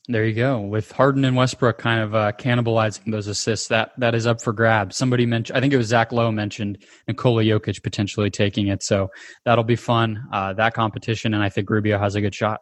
There 0.07 0.23
you 0.23 0.33
go. 0.33 0.59
With 0.59 0.91
Harden 0.91 1.25
and 1.25 1.35
Westbrook 1.35 1.79
kind 1.79 1.99
of 1.99 2.13
uh, 2.13 2.31
cannibalizing 2.33 3.11
those 3.11 3.25
assists, 3.25 3.69
that 3.69 3.91
that 3.97 4.13
is 4.13 4.27
up 4.27 4.39
for 4.39 4.53
grabs. 4.53 4.95
Somebody 4.95 5.25
mentioned, 5.25 5.57
I 5.57 5.61
think 5.61 5.73
it 5.73 5.77
was 5.77 5.87
Zach 5.87 6.11
Lowe 6.11 6.31
mentioned 6.31 6.77
Nikola 7.07 7.43
Jokic 7.43 7.81
potentially 7.81 8.29
taking 8.29 8.67
it, 8.67 8.83
so 8.83 9.09
that'll 9.45 9.63
be 9.63 9.75
fun. 9.75 10.23
Uh, 10.31 10.53
that 10.53 10.75
competition, 10.75 11.33
and 11.33 11.41
I 11.41 11.49
think 11.49 11.69
Rubio 11.69 11.97
has 11.97 12.13
a 12.13 12.21
good 12.21 12.35
shot. 12.35 12.61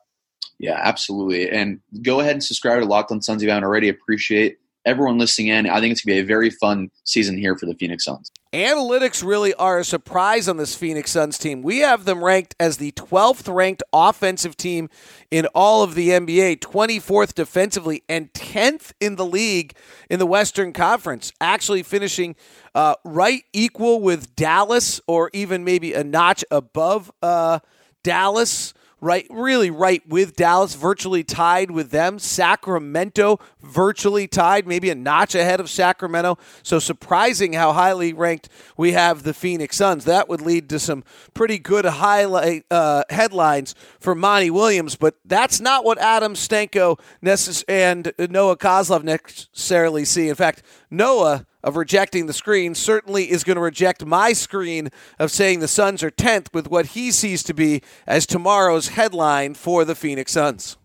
Yeah, 0.58 0.80
absolutely. 0.82 1.50
And 1.50 1.82
go 2.02 2.22
ahead 2.22 2.34
and 2.34 2.44
subscribe 2.44 2.80
to 2.80 2.86
Locked 2.86 3.12
On 3.12 3.22
Suns 3.22 3.42
if 3.42 3.48
you 3.48 3.50
haven't 3.50 3.66
already. 3.66 3.90
Appreciate 3.90 4.58
everyone 4.86 5.18
listening 5.18 5.48
in. 5.48 5.70
I 5.70 5.80
think 5.80 5.92
it's 5.92 6.04
going 6.04 6.18
to 6.18 6.22
be 6.22 6.26
a 6.26 6.28
very 6.28 6.50
fun 6.50 6.90
season 7.04 7.38
here 7.38 7.58
for 7.58 7.66
the 7.66 7.76
Phoenix 7.76 8.06
Suns. 8.06 8.32
Analytics 8.54 9.26
really 9.26 9.54
are 9.56 9.80
a 9.80 9.84
surprise 9.84 10.48
on 10.48 10.58
this 10.58 10.76
Phoenix 10.76 11.12
Suns 11.12 11.40
team. 11.40 11.64
We 11.64 11.80
have 11.80 12.06
them 12.06 12.24
ranked 12.24 12.56
as 12.60 12.78
the 12.78 12.92
12th 12.92 13.54
ranked 13.54 13.82
offensive 13.92 14.56
team 14.56 14.90
in 15.32 15.48
all 15.56 15.82
of 15.82 15.96
the 15.96 16.10
NBA, 16.10 16.60
24th 16.60 17.34
defensively, 17.34 18.04
and 18.08 18.32
10th 18.34 18.92
in 19.00 19.16
the 19.16 19.26
league 19.26 19.76
in 20.10 20.20
the 20.20 20.28
Western 20.28 20.72
Conference, 20.72 21.32
actually 21.42 21.82
finishing 21.82 22.36
uh, 22.76 22.96
right 23.04 23.44
equal 23.54 24.02
with 24.02 24.36
Dallas 24.36 25.02
or 25.08 25.32
even 25.34 25.64
maybe 25.64 25.94
a 25.94 26.04
notch 26.04 26.46
above 26.52 27.12
uh, 27.24 27.60
Dallas 28.04 28.74
right, 29.04 29.28
really 29.30 29.70
right 29.70 30.02
with 30.08 30.36
Dallas, 30.36 30.76
virtually 30.76 31.24
tied 31.24 31.72
with 31.72 31.92
them. 31.92 32.18
Sacramento 32.18 33.40
virtually 33.62 34.28
tied, 34.28 34.66
maybe 34.66 34.90
a 34.90 34.96
notch 34.96 35.36
ahead 35.36 35.60
of 35.60 35.70
Sacramento. 35.70 36.38
So 36.64 36.80
surprising 36.80 37.54
how 37.54 37.74
highly 37.74 38.14
ranked 38.14 38.48
we 38.78 38.94
have 38.94 39.24
the 39.24 39.34
Phoenix 39.34 39.76
Suns. 39.76 40.06
That 40.06 40.30
would 40.30 40.42
lead 40.42 40.70
to 40.70 40.80
some 40.80 41.04
pretty 41.34 41.60
good 41.60 41.84
highlight 41.86 42.66
uh, 42.72 43.04
headlines 43.10 43.76
for 44.00 44.16
Monty 44.16 44.50
Williams, 44.50 44.96
but 44.96 45.16
that's 45.26 45.60
not 45.60 45.84
what 45.84 45.98
Adam 45.98 46.34
Stanco 46.34 46.98
necess- 47.22 47.66
and 47.68 48.14
Noah 48.18 48.58
Coslov 48.58 49.04
necessarily 49.04 50.06
see. 50.06 50.30
In 50.30 50.36
fact, 50.36 50.64
Noah 50.90 51.46
of 51.64 51.78
rejecting 51.78 52.26
the 52.26 52.34
screen 52.34 52.76
certainly 52.76 53.32
is 53.32 53.44
going 53.44 53.56
to 53.56 53.62
reject 53.62 54.06
my 54.06 54.34
screen 54.34 54.90
of 55.18 55.32
saying 55.32 55.60
the 55.60 55.68
Suns 55.68 56.04
are 56.04 56.12
10th 56.12 56.54
with 56.54 56.70
what 56.70 56.88
he 56.88 57.12
sees 57.12 57.42
to 57.44 57.54
be 57.54 57.82
as 58.06 58.26
tomorrow's 58.26 58.90
headline 58.90 59.54
for 59.54 59.86
the 59.86 59.96
Phoenix 59.96 60.34
Suns. 60.34 60.78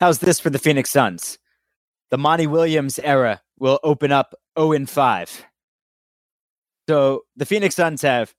How's 0.00 0.20
this 0.20 0.40
for 0.40 0.50
the 0.50 0.58
Phoenix 0.58 0.90
Suns? 0.90 1.38
The 2.10 2.18
Monty 2.18 2.46
Williams 2.46 2.98
era 2.98 3.42
will 3.58 3.78
open 3.82 4.10
up 4.12 4.34
0 4.58 4.72
and 4.72 4.88
5. 4.88 5.44
So 6.88 7.24
the 7.36 7.44
Phoenix 7.44 7.74
Suns 7.74 8.00
have 8.02 8.34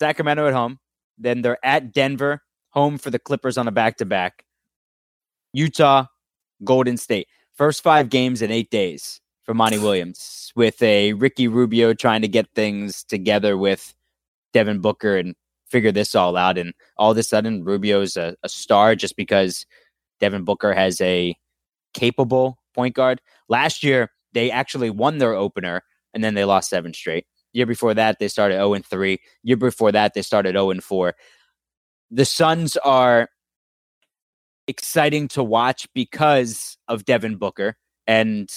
Sacramento 0.00 0.46
at 0.46 0.52
home, 0.52 0.80
then 1.16 1.40
they're 1.40 1.64
at 1.64 1.92
Denver, 1.92 2.42
home 2.70 2.98
for 2.98 3.10
the 3.10 3.18
Clippers 3.18 3.56
on 3.56 3.68
a 3.68 3.72
back 3.72 3.96
to 3.98 4.04
back. 4.04 4.44
Utah, 5.54 6.06
Golden 6.62 6.96
State. 6.98 7.28
First 7.54 7.82
five 7.82 8.10
games 8.10 8.42
in 8.42 8.50
eight 8.50 8.68
days 8.70 9.20
for 9.44 9.54
Monty 9.54 9.78
Williams 9.78 10.52
with 10.56 10.82
a 10.82 11.12
Ricky 11.12 11.48
Rubio 11.48 11.94
trying 11.94 12.22
to 12.22 12.28
get 12.28 12.48
things 12.54 13.04
together 13.04 13.56
with 13.56 13.94
Devin 14.52 14.80
Booker 14.80 15.16
and 15.16 15.34
figure 15.68 15.92
this 15.92 16.14
all 16.14 16.36
out. 16.36 16.58
And 16.58 16.72
all 16.96 17.10
of 17.12 17.18
a 17.18 17.22
sudden, 17.22 17.64
Rubio's 17.64 18.16
a, 18.16 18.36
a 18.42 18.48
star 18.48 18.94
just 18.94 19.16
because 19.16 19.66
Devin 20.20 20.44
Booker 20.44 20.72
has 20.72 21.00
a 21.00 21.36
capable 21.92 22.58
point 22.74 22.94
guard. 22.94 23.20
Last 23.48 23.82
year, 23.82 24.10
they 24.32 24.50
actually 24.50 24.90
won 24.90 25.18
their 25.18 25.34
opener 25.34 25.82
and 26.12 26.24
then 26.24 26.34
they 26.34 26.44
lost 26.44 26.70
seven 26.70 26.94
straight. 26.94 27.26
Year 27.52 27.66
before 27.66 27.94
that, 27.94 28.18
they 28.18 28.28
started 28.28 28.54
0 28.54 28.74
and 28.74 28.84
3. 28.84 29.18
Year 29.42 29.56
before 29.56 29.92
that, 29.92 30.14
they 30.14 30.22
started 30.22 30.54
0 30.54 30.70
and 30.70 30.82
4. 30.82 31.14
The 32.10 32.24
Suns 32.24 32.76
are 32.78 33.28
exciting 34.66 35.28
to 35.28 35.42
watch 35.42 35.86
because 35.94 36.76
of 36.88 37.04
Devin 37.04 37.36
Booker 37.36 37.76
and 38.06 38.50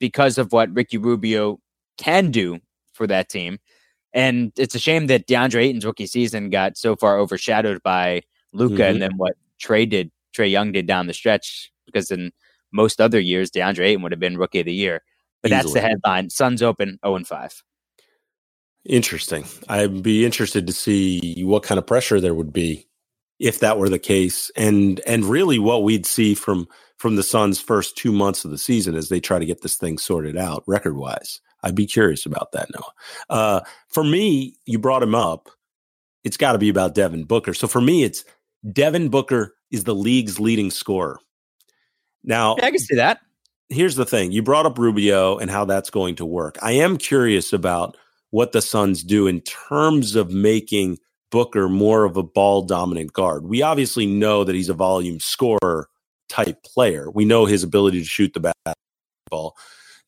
because 0.00 0.38
of 0.38 0.52
what 0.52 0.74
Ricky 0.74 0.98
Rubio 0.98 1.60
can 1.98 2.30
do 2.32 2.58
for 2.92 3.06
that 3.06 3.28
team. 3.28 3.58
And 4.12 4.52
it's 4.56 4.74
a 4.74 4.80
shame 4.80 5.06
that 5.06 5.28
DeAndre 5.28 5.62
Ayton's 5.62 5.84
rookie 5.86 6.06
season 6.06 6.50
got 6.50 6.76
so 6.76 6.96
far 6.96 7.18
overshadowed 7.18 7.82
by 7.84 8.22
Luka 8.52 8.82
Mhm. 8.82 8.90
and 8.90 9.02
then 9.02 9.16
what 9.16 9.34
Trey 9.60 9.86
did, 9.86 10.10
Trey 10.32 10.48
Young 10.48 10.72
did 10.72 10.86
down 10.86 11.06
the 11.06 11.12
stretch. 11.14 11.70
Because 11.86 12.10
in 12.10 12.32
most 12.72 13.00
other 13.00 13.20
years, 13.20 13.50
DeAndre 13.50 13.86
Ayton 13.86 14.02
would 14.02 14.12
have 14.12 14.20
been 14.20 14.36
rookie 14.36 14.60
of 14.60 14.66
the 14.66 14.72
year. 14.74 15.02
But 15.42 15.50
that's 15.50 15.72
the 15.72 15.78
Easily. 15.78 15.80
headline. 15.82 16.30
Suns 16.30 16.62
open 16.62 16.98
0 17.04 17.16
and 17.16 17.26
5. 17.26 17.62
Interesting. 18.84 19.44
I'd 19.68 20.02
be 20.02 20.24
interested 20.24 20.66
to 20.66 20.72
see 20.72 21.42
what 21.44 21.62
kind 21.62 21.78
of 21.78 21.86
pressure 21.86 22.20
there 22.20 22.34
would 22.34 22.52
be 22.52 22.86
if 23.38 23.58
that 23.60 23.78
were 23.78 23.88
the 23.88 23.98
case, 23.98 24.50
and 24.56 25.00
and 25.06 25.24
really 25.24 25.58
what 25.58 25.82
we'd 25.82 26.06
see 26.06 26.34
from 26.34 26.66
from 27.00 27.16
the 27.16 27.22
Suns' 27.22 27.58
first 27.58 27.96
two 27.96 28.12
months 28.12 28.44
of 28.44 28.50
the 28.50 28.58
season 28.58 28.94
as 28.94 29.08
they 29.08 29.20
try 29.20 29.38
to 29.38 29.46
get 29.46 29.62
this 29.62 29.76
thing 29.76 29.96
sorted 29.96 30.36
out 30.36 30.62
record 30.66 30.96
wise. 30.98 31.40
I'd 31.62 31.74
be 31.74 31.86
curious 31.86 32.26
about 32.26 32.52
that, 32.52 32.68
Noah. 32.74 32.92
Uh, 33.30 33.60
for 33.88 34.04
me, 34.04 34.54
you 34.66 34.78
brought 34.78 35.02
him 35.02 35.14
up. 35.14 35.48
It's 36.24 36.36
got 36.36 36.52
to 36.52 36.58
be 36.58 36.68
about 36.68 36.94
Devin 36.94 37.24
Booker. 37.24 37.54
So 37.54 37.66
for 37.66 37.80
me, 37.80 38.04
it's 38.04 38.22
Devin 38.70 39.08
Booker 39.08 39.54
is 39.70 39.84
the 39.84 39.94
league's 39.94 40.38
leading 40.38 40.70
scorer. 40.70 41.18
Now, 42.22 42.56
Yeah, 42.58 42.66
I 42.66 42.70
can 42.70 42.78
see 42.80 42.96
that. 42.96 43.20
here's 43.70 43.96
the 43.96 44.04
thing 44.04 44.30
you 44.32 44.42
brought 44.42 44.66
up 44.66 44.78
Rubio 44.78 45.38
and 45.38 45.50
how 45.50 45.64
that's 45.64 45.88
going 45.88 46.16
to 46.16 46.26
work. 46.26 46.58
I 46.60 46.72
am 46.72 46.98
curious 46.98 47.54
about 47.54 47.96
what 48.28 48.52
the 48.52 48.60
Suns 48.60 49.02
do 49.02 49.26
in 49.26 49.40
terms 49.40 50.16
of 50.16 50.30
making 50.30 50.98
Booker 51.30 51.66
more 51.68 52.04
of 52.04 52.18
a 52.18 52.22
ball 52.22 52.60
dominant 52.62 53.14
guard. 53.14 53.46
We 53.46 53.62
obviously 53.62 54.04
know 54.04 54.44
that 54.44 54.54
he's 54.54 54.68
a 54.68 54.74
volume 54.74 55.18
scorer 55.20 55.88
type 56.30 56.62
player. 56.62 57.10
We 57.10 57.24
know 57.26 57.44
his 57.44 57.62
ability 57.62 58.00
to 58.00 58.06
shoot 58.06 58.32
the 58.32 58.52
basketball. 58.64 59.56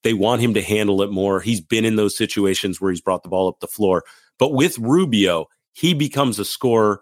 They 0.03 0.14
want 0.14 0.41
him 0.41 0.55
to 0.55 0.62
handle 0.62 1.03
it 1.03 1.11
more. 1.11 1.41
He's 1.41 1.61
been 1.61 1.85
in 1.85 1.97
those 1.97 2.16
situations 2.16 2.81
where 2.81 2.91
he's 2.91 3.01
brought 3.01 3.23
the 3.23 3.29
ball 3.29 3.49
up 3.49 3.61
the 3.61 3.66
floor. 3.66 4.05
But 4.39 4.55
with 4.55 4.79
Rubio, 4.79 5.47
he 5.73 5.95
becomes 5.95 6.39
a 6.39 6.45
scorer. 6.45 7.01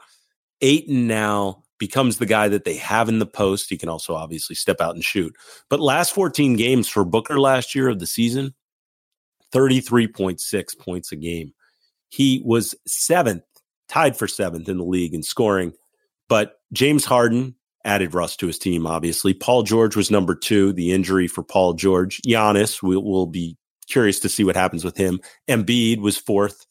Ayton 0.60 1.06
now 1.06 1.62
becomes 1.78 2.18
the 2.18 2.26
guy 2.26 2.48
that 2.48 2.64
they 2.64 2.76
have 2.76 3.08
in 3.08 3.18
the 3.18 3.26
post. 3.26 3.70
He 3.70 3.78
can 3.78 3.88
also 3.88 4.14
obviously 4.14 4.54
step 4.54 4.80
out 4.80 4.94
and 4.94 5.04
shoot. 5.04 5.34
But 5.68 5.80
last 5.80 6.12
14 6.14 6.56
games 6.56 6.88
for 6.88 7.04
Booker 7.04 7.40
last 7.40 7.74
year 7.74 7.88
of 7.88 7.98
the 7.98 8.06
season, 8.06 8.54
33.6 9.52 10.78
points 10.78 11.12
a 11.12 11.16
game. 11.16 11.54
He 12.10 12.42
was 12.44 12.74
seventh, 12.86 13.44
tied 13.88 14.16
for 14.16 14.28
seventh 14.28 14.68
in 14.68 14.78
the 14.78 14.84
league 14.84 15.14
in 15.14 15.22
scoring. 15.22 15.72
But 16.28 16.60
James 16.72 17.04
Harden 17.04 17.54
added 17.84 18.14
Russ 18.14 18.36
to 18.36 18.46
his 18.46 18.58
team, 18.58 18.86
obviously. 18.86 19.34
Paul 19.34 19.62
George 19.62 19.96
was 19.96 20.10
number 20.10 20.34
two, 20.34 20.72
the 20.72 20.92
injury 20.92 21.26
for 21.26 21.42
Paul 21.42 21.74
George. 21.74 22.20
Giannis, 22.26 22.82
we'll, 22.82 23.02
we'll 23.02 23.26
be 23.26 23.56
curious 23.88 24.20
to 24.20 24.28
see 24.28 24.44
what 24.44 24.56
happens 24.56 24.84
with 24.84 24.96
him. 24.96 25.20
Embiid 25.48 26.00
was 26.00 26.16
fourth. 26.16 26.66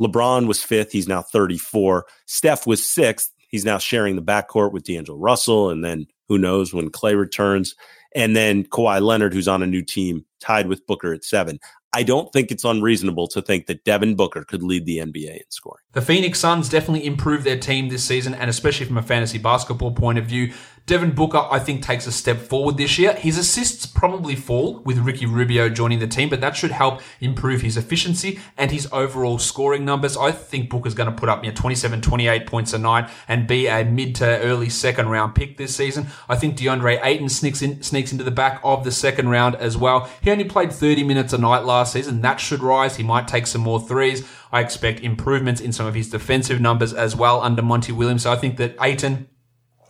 LeBron 0.00 0.46
was 0.46 0.62
fifth. 0.62 0.92
He's 0.92 1.08
now 1.08 1.22
34. 1.22 2.06
Steph 2.26 2.66
was 2.66 2.86
sixth. 2.86 3.32
He's 3.48 3.64
now 3.64 3.78
sharing 3.78 4.16
the 4.16 4.22
backcourt 4.22 4.72
with 4.72 4.84
D'Angelo 4.84 5.18
Russell. 5.18 5.70
And 5.70 5.84
then 5.84 6.06
who 6.28 6.38
knows 6.38 6.72
when 6.72 6.90
Klay 6.90 7.18
returns. 7.18 7.74
And 8.14 8.34
then 8.34 8.64
Kawhi 8.64 9.00
Leonard, 9.00 9.34
who's 9.34 9.48
on 9.48 9.62
a 9.62 9.66
new 9.66 9.82
team, 9.82 10.24
tied 10.40 10.68
with 10.68 10.86
Booker 10.86 11.12
at 11.12 11.24
seven. 11.24 11.58
I 11.92 12.04
don't 12.04 12.32
think 12.32 12.52
it's 12.52 12.64
unreasonable 12.64 13.26
to 13.28 13.42
think 13.42 13.66
that 13.66 13.84
Devin 13.84 14.14
Booker 14.14 14.44
could 14.44 14.62
lead 14.62 14.86
the 14.86 14.98
NBA 14.98 15.36
in 15.36 15.50
scoring. 15.50 15.82
The 15.92 16.00
Phoenix 16.00 16.38
Suns 16.38 16.68
definitely 16.68 17.04
improved 17.04 17.44
their 17.44 17.58
team 17.58 17.88
this 17.88 18.04
season, 18.04 18.32
and 18.32 18.48
especially 18.48 18.86
from 18.86 18.96
a 18.96 19.02
fantasy 19.02 19.38
basketball 19.38 19.90
point 19.92 20.18
of 20.18 20.26
view. 20.26 20.52
Devin 20.86 21.12
Booker, 21.12 21.46
I 21.50 21.58
think, 21.58 21.82
takes 21.82 22.06
a 22.06 22.12
step 22.12 22.38
forward 22.38 22.76
this 22.76 22.98
year. 22.98 23.12
His 23.14 23.38
assists 23.38 23.86
probably 23.86 24.34
fall 24.34 24.80
with 24.80 24.98
Ricky 24.98 25.26
Rubio 25.26 25.68
joining 25.68 26.00
the 26.00 26.08
team, 26.08 26.28
but 26.28 26.40
that 26.40 26.56
should 26.56 26.72
help 26.72 27.00
improve 27.20 27.60
his 27.60 27.76
efficiency 27.76 28.40
and 28.56 28.70
his 28.70 28.88
overall 28.92 29.38
scoring 29.38 29.84
numbers. 29.84 30.16
I 30.16 30.32
think 30.32 30.68
Booker's 30.68 30.94
going 30.94 31.08
to 31.08 31.14
put 31.14 31.28
up 31.28 31.44
you 31.44 31.50
know, 31.50 31.56
27, 31.56 32.00
28 32.00 32.46
points 32.46 32.72
a 32.72 32.78
night 32.78 33.08
and 33.28 33.46
be 33.46 33.66
a 33.66 33.84
mid 33.84 34.16
to 34.16 34.40
early 34.40 34.68
second 34.68 35.08
round 35.08 35.34
pick 35.34 35.56
this 35.56 35.76
season. 35.76 36.08
I 36.28 36.36
think 36.36 36.56
DeAndre 36.56 37.00
Ayton 37.04 37.28
sneaks 37.28 37.62
in, 37.62 37.82
sneaks 37.82 38.10
into 38.10 38.24
the 38.24 38.30
back 38.30 38.60
of 38.64 38.82
the 38.82 38.92
second 38.92 39.28
round 39.28 39.54
as 39.56 39.76
well. 39.76 40.10
He 40.20 40.30
only 40.30 40.44
played 40.44 40.72
30 40.72 41.04
minutes 41.04 41.32
a 41.32 41.38
night 41.38 41.64
last 41.64 41.92
season. 41.92 42.20
That 42.22 42.40
should 42.40 42.62
rise. 42.62 42.96
He 42.96 43.02
might 43.02 43.28
take 43.28 43.46
some 43.46 43.60
more 43.60 43.80
threes. 43.80 44.26
I 44.52 44.60
expect 44.60 45.00
improvements 45.00 45.60
in 45.60 45.72
some 45.72 45.86
of 45.86 45.94
his 45.94 46.10
defensive 46.10 46.60
numbers 46.60 46.92
as 46.92 47.14
well 47.14 47.40
under 47.40 47.62
Monty 47.62 47.92
Williams. 47.92 48.24
So 48.24 48.32
I 48.32 48.36
think 48.36 48.56
that 48.56 48.74
Ayton 48.80 49.28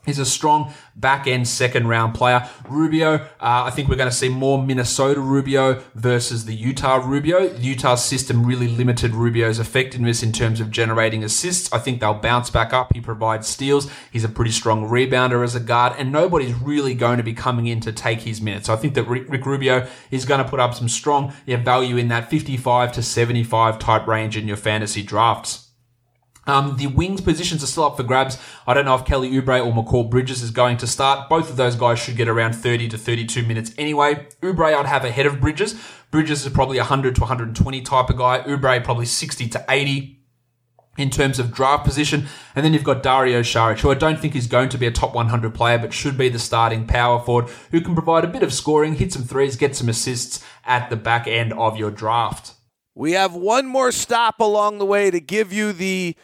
He's 0.06 0.18
a 0.18 0.24
strong 0.24 0.72
back 0.96 1.26
end 1.26 1.46
second 1.46 1.88
round 1.88 2.14
player. 2.14 2.48
Rubio, 2.68 3.14
uh, 3.14 3.26
I 3.40 3.70
think 3.70 3.88
we're 3.88 3.96
going 3.96 4.08
to 4.08 4.14
see 4.14 4.30
more 4.30 4.62
Minnesota 4.62 5.20
Rubio 5.20 5.82
versus 5.94 6.46
the 6.46 6.54
Utah 6.54 6.96
Rubio. 6.96 7.54
Utah's 7.56 8.02
system 8.02 8.46
really 8.46 8.66
limited 8.66 9.14
Rubio's 9.14 9.58
effectiveness 9.58 10.22
in 10.22 10.32
terms 10.32 10.60
of 10.60 10.70
generating 10.70 11.22
assists. 11.22 11.70
I 11.72 11.78
think 11.78 12.00
they'll 12.00 12.14
bounce 12.14 12.48
back 12.48 12.72
up. 12.72 12.92
He 12.94 13.00
provides 13.00 13.46
steals. 13.46 13.90
He's 14.10 14.24
a 14.24 14.28
pretty 14.28 14.52
strong 14.52 14.88
rebounder 14.88 15.44
as 15.44 15.54
a 15.54 15.60
guard, 15.60 15.94
and 15.98 16.10
nobody's 16.10 16.54
really 16.54 16.94
going 16.94 17.18
to 17.18 17.22
be 17.22 17.34
coming 17.34 17.66
in 17.66 17.80
to 17.80 17.92
take 17.92 18.22
his 18.22 18.40
minutes. 18.40 18.66
So 18.66 18.74
I 18.74 18.76
think 18.76 18.94
that 18.94 19.04
Rick, 19.04 19.28
Rick 19.28 19.44
Rubio 19.44 19.86
is 20.10 20.24
going 20.24 20.42
to 20.42 20.48
put 20.48 20.60
up 20.60 20.74
some 20.74 20.88
strong 20.88 21.34
yeah, 21.44 21.62
value 21.62 21.96
in 21.96 22.08
that 22.08 22.30
55 22.30 22.92
to 22.92 23.02
75 23.02 23.78
type 23.78 24.06
range 24.06 24.36
in 24.36 24.48
your 24.48 24.56
fantasy 24.56 25.02
drafts. 25.02 25.69
Um, 26.46 26.76
the 26.76 26.86
wings 26.86 27.20
positions 27.20 27.62
are 27.62 27.66
still 27.66 27.84
up 27.84 27.96
for 27.96 28.02
grabs. 28.02 28.38
I 28.66 28.74
don't 28.74 28.84
know 28.84 28.94
if 28.94 29.04
Kelly 29.04 29.30
Oubre 29.30 29.64
or 29.64 29.72
Mikal 29.72 30.10
Bridges 30.10 30.42
is 30.42 30.50
going 30.50 30.78
to 30.78 30.86
start. 30.86 31.28
Both 31.28 31.50
of 31.50 31.56
those 31.56 31.76
guys 31.76 31.98
should 31.98 32.16
get 32.16 32.28
around 32.28 32.54
30 32.54 32.88
to 32.88 32.98
32 32.98 33.44
minutes 33.44 33.72
anyway. 33.78 34.26
Oubre 34.42 34.74
I'd 34.74 34.86
have 34.86 35.04
ahead 35.04 35.26
of 35.26 35.40
Bridges. 35.40 35.80
Bridges 36.10 36.44
is 36.44 36.52
probably 36.52 36.78
100 36.78 37.14
to 37.16 37.20
120 37.20 37.82
type 37.82 38.10
of 38.10 38.16
guy. 38.16 38.40
Oubre 38.40 38.82
probably 38.82 39.06
60 39.06 39.48
to 39.48 39.64
80 39.68 40.20
in 40.98 41.10
terms 41.10 41.38
of 41.38 41.52
draft 41.52 41.84
position. 41.84 42.26
And 42.54 42.64
then 42.64 42.72
you've 42.72 42.84
got 42.84 43.02
Dario 43.02 43.40
Saric, 43.40 43.80
who 43.80 43.90
I 43.90 43.94
don't 43.94 44.18
think 44.18 44.34
is 44.34 44.46
going 44.46 44.68
to 44.70 44.78
be 44.78 44.86
a 44.86 44.90
top 44.90 45.14
100 45.14 45.54
player, 45.54 45.78
but 45.78 45.92
should 45.92 46.18
be 46.18 46.28
the 46.28 46.38
starting 46.38 46.86
power 46.86 47.20
forward 47.20 47.48
who 47.70 47.80
can 47.80 47.94
provide 47.94 48.24
a 48.24 48.28
bit 48.28 48.42
of 48.42 48.52
scoring, 48.52 48.96
hit 48.96 49.12
some 49.12 49.22
threes, 49.22 49.56
get 49.56 49.76
some 49.76 49.88
assists 49.88 50.44
at 50.64 50.90
the 50.90 50.96
back 50.96 51.26
end 51.26 51.52
of 51.52 51.76
your 51.76 51.90
draft. 51.90 52.54
We 53.00 53.12
have 53.12 53.32
one 53.32 53.66
more 53.66 53.92
stop 53.92 54.40
along 54.40 54.76
the 54.76 54.84
way 54.84 55.10
to 55.10 55.20
give 55.20 55.54
you 55.54 55.72
the 55.72 56.14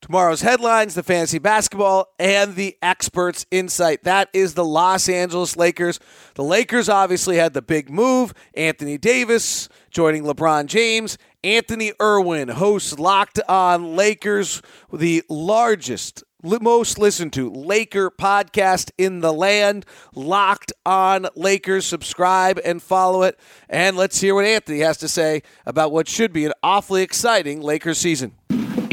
tomorrow's 0.00 0.40
headlines, 0.40 0.96
the 0.96 1.04
fantasy 1.04 1.38
basketball, 1.38 2.12
and 2.18 2.56
the 2.56 2.76
experts' 2.82 3.46
insight. 3.52 4.02
That 4.02 4.28
is 4.32 4.54
the 4.54 4.64
Los 4.64 5.08
Angeles 5.08 5.56
Lakers. 5.56 6.00
The 6.34 6.42
Lakers 6.42 6.88
obviously 6.88 7.36
had 7.36 7.54
the 7.54 7.62
big 7.62 7.88
move. 7.88 8.34
Anthony 8.54 8.98
Davis 8.98 9.68
joining 9.92 10.24
LeBron 10.24 10.66
James. 10.66 11.18
Anthony 11.44 11.92
Irwin 12.02 12.48
hosts 12.48 12.98
Locked 12.98 13.38
On 13.48 13.94
Lakers, 13.94 14.60
the 14.92 15.22
largest, 15.28 16.24
most 16.42 16.98
listened 16.98 17.32
to 17.34 17.50
Laker 17.50 18.10
podcast 18.10 18.90
in 18.98 19.20
the 19.20 19.32
land. 19.32 19.86
Locked 20.14 20.72
On 20.84 21.28
Lakers. 21.34 21.86
Subscribe 21.86 22.60
and 22.64 22.82
follow 22.82 23.22
it. 23.22 23.38
And 23.68 23.96
let's 23.96 24.20
hear 24.20 24.34
what 24.34 24.44
Anthony 24.44 24.80
has 24.80 24.98
to 24.98 25.08
say 25.08 25.42
about 25.66 25.92
what 25.92 26.08
should 26.08 26.32
be 26.32 26.44
an 26.44 26.52
awfully 26.62 27.02
exciting 27.02 27.60
Lakers 27.60 27.98
season. 27.98 28.34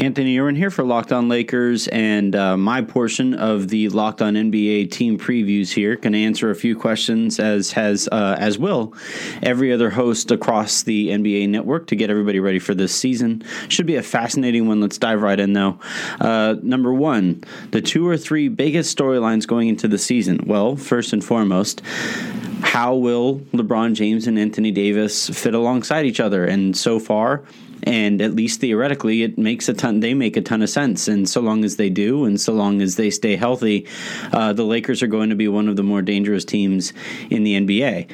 Anthony 0.00 0.38
Irwin 0.38 0.56
here 0.56 0.70
for 0.70 0.82
Locked 0.82 1.12
On 1.12 1.28
Lakers, 1.28 1.86
and 1.88 2.34
uh, 2.34 2.56
my 2.56 2.80
portion 2.80 3.34
of 3.34 3.68
the 3.68 3.90
Locked 3.90 4.22
On 4.22 4.32
NBA 4.32 4.90
team 4.90 5.18
previews 5.18 5.70
here 5.72 5.94
can 5.94 6.14
answer 6.14 6.50
a 6.50 6.54
few 6.54 6.74
questions 6.74 7.38
as 7.38 7.72
has 7.72 8.08
uh, 8.10 8.34
as 8.38 8.58
will 8.58 8.94
every 9.42 9.70
other 9.70 9.90
host 9.90 10.30
across 10.30 10.84
the 10.84 11.08
NBA 11.08 11.50
network 11.50 11.86
to 11.88 11.96
get 11.96 12.08
everybody 12.08 12.40
ready 12.40 12.58
for 12.58 12.74
this 12.74 12.94
season. 12.94 13.44
Should 13.68 13.84
be 13.84 13.96
a 13.96 14.02
fascinating 14.02 14.66
one. 14.66 14.80
Let's 14.80 14.96
dive 14.96 15.20
right 15.20 15.38
in 15.38 15.52
though. 15.52 15.78
Uh, 16.18 16.56
number 16.62 16.94
one, 16.94 17.44
the 17.70 17.82
two 17.82 18.08
or 18.08 18.16
three 18.16 18.48
biggest 18.48 18.96
storylines 18.96 19.46
going 19.46 19.68
into 19.68 19.86
the 19.86 19.98
season. 19.98 20.44
Well, 20.46 20.76
first 20.76 21.12
and 21.12 21.22
foremost, 21.22 21.82
how 22.62 22.94
will 22.94 23.40
LeBron 23.52 23.92
James 23.92 24.26
and 24.26 24.38
Anthony 24.38 24.70
Davis 24.70 25.28
fit 25.28 25.54
alongside 25.54 26.06
each 26.06 26.20
other? 26.20 26.46
And 26.46 26.74
so 26.74 26.98
far, 26.98 27.44
and 27.82 28.20
at 28.20 28.34
least 28.34 28.60
theoretically, 28.60 29.22
it 29.22 29.38
makes 29.38 29.68
a 29.68 29.74
ton. 29.74 30.00
They 30.00 30.14
make 30.14 30.36
a 30.36 30.40
ton 30.40 30.62
of 30.62 30.70
sense, 30.70 31.08
and 31.08 31.28
so 31.28 31.40
long 31.40 31.64
as 31.64 31.76
they 31.76 31.90
do, 31.90 32.24
and 32.24 32.40
so 32.40 32.52
long 32.52 32.80
as 32.82 32.96
they 32.96 33.10
stay 33.10 33.36
healthy, 33.36 33.86
uh, 34.32 34.52
the 34.52 34.64
Lakers 34.64 35.02
are 35.02 35.06
going 35.06 35.30
to 35.30 35.36
be 35.36 35.48
one 35.48 35.68
of 35.68 35.76
the 35.76 35.82
more 35.82 36.02
dangerous 36.02 36.44
teams 36.44 36.92
in 37.30 37.44
the 37.44 37.54
NBA. 37.54 38.10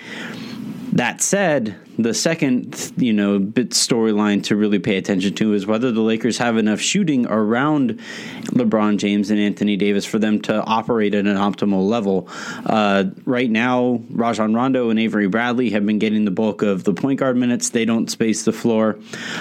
That 0.92 1.20
said, 1.20 1.76
the 1.98 2.14
second, 2.14 2.92
you 2.96 3.12
know, 3.12 3.38
bit 3.38 3.70
storyline 3.70 4.42
to 4.44 4.56
really 4.56 4.78
pay 4.78 4.96
attention 4.96 5.34
to 5.34 5.54
is 5.54 5.66
whether 5.66 5.90
the 5.90 6.00
Lakers 6.00 6.38
have 6.38 6.56
enough 6.56 6.80
shooting 6.80 7.26
around 7.26 7.98
LeBron 8.46 8.98
James 8.98 9.30
and 9.30 9.40
Anthony 9.40 9.76
Davis 9.76 10.04
for 10.04 10.18
them 10.18 10.40
to 10.42 10.62
operate 10.64 11.14
at 11.14 11.26
an 11.26 11.36
optimal 11.36 11.88
level. 11.88 12.28
Uh, 12.64 13.04
right 13.24 13.50
now, 13.50 14.02
Rajon 14.10 14.54
Rondo 14.54 14.90
and 14.90 14.98
Avery 14.98 15.28
Bradley 15.28 15.70
have 15.70 15.86
been 15.86 15.98
getting 15.98 16.24
the 16.24 16.30
bulk 16.30 16.62
of 16.62 16.84
the 16.84 16.92
point 16.92 17.20
guard 17.20 17.36
minutes. 17.36 17.70
They 17.70 17.84
don't 17.84 18.10
space 18.10 18.44
the 18.44 18.52
floor. 18.52 18.98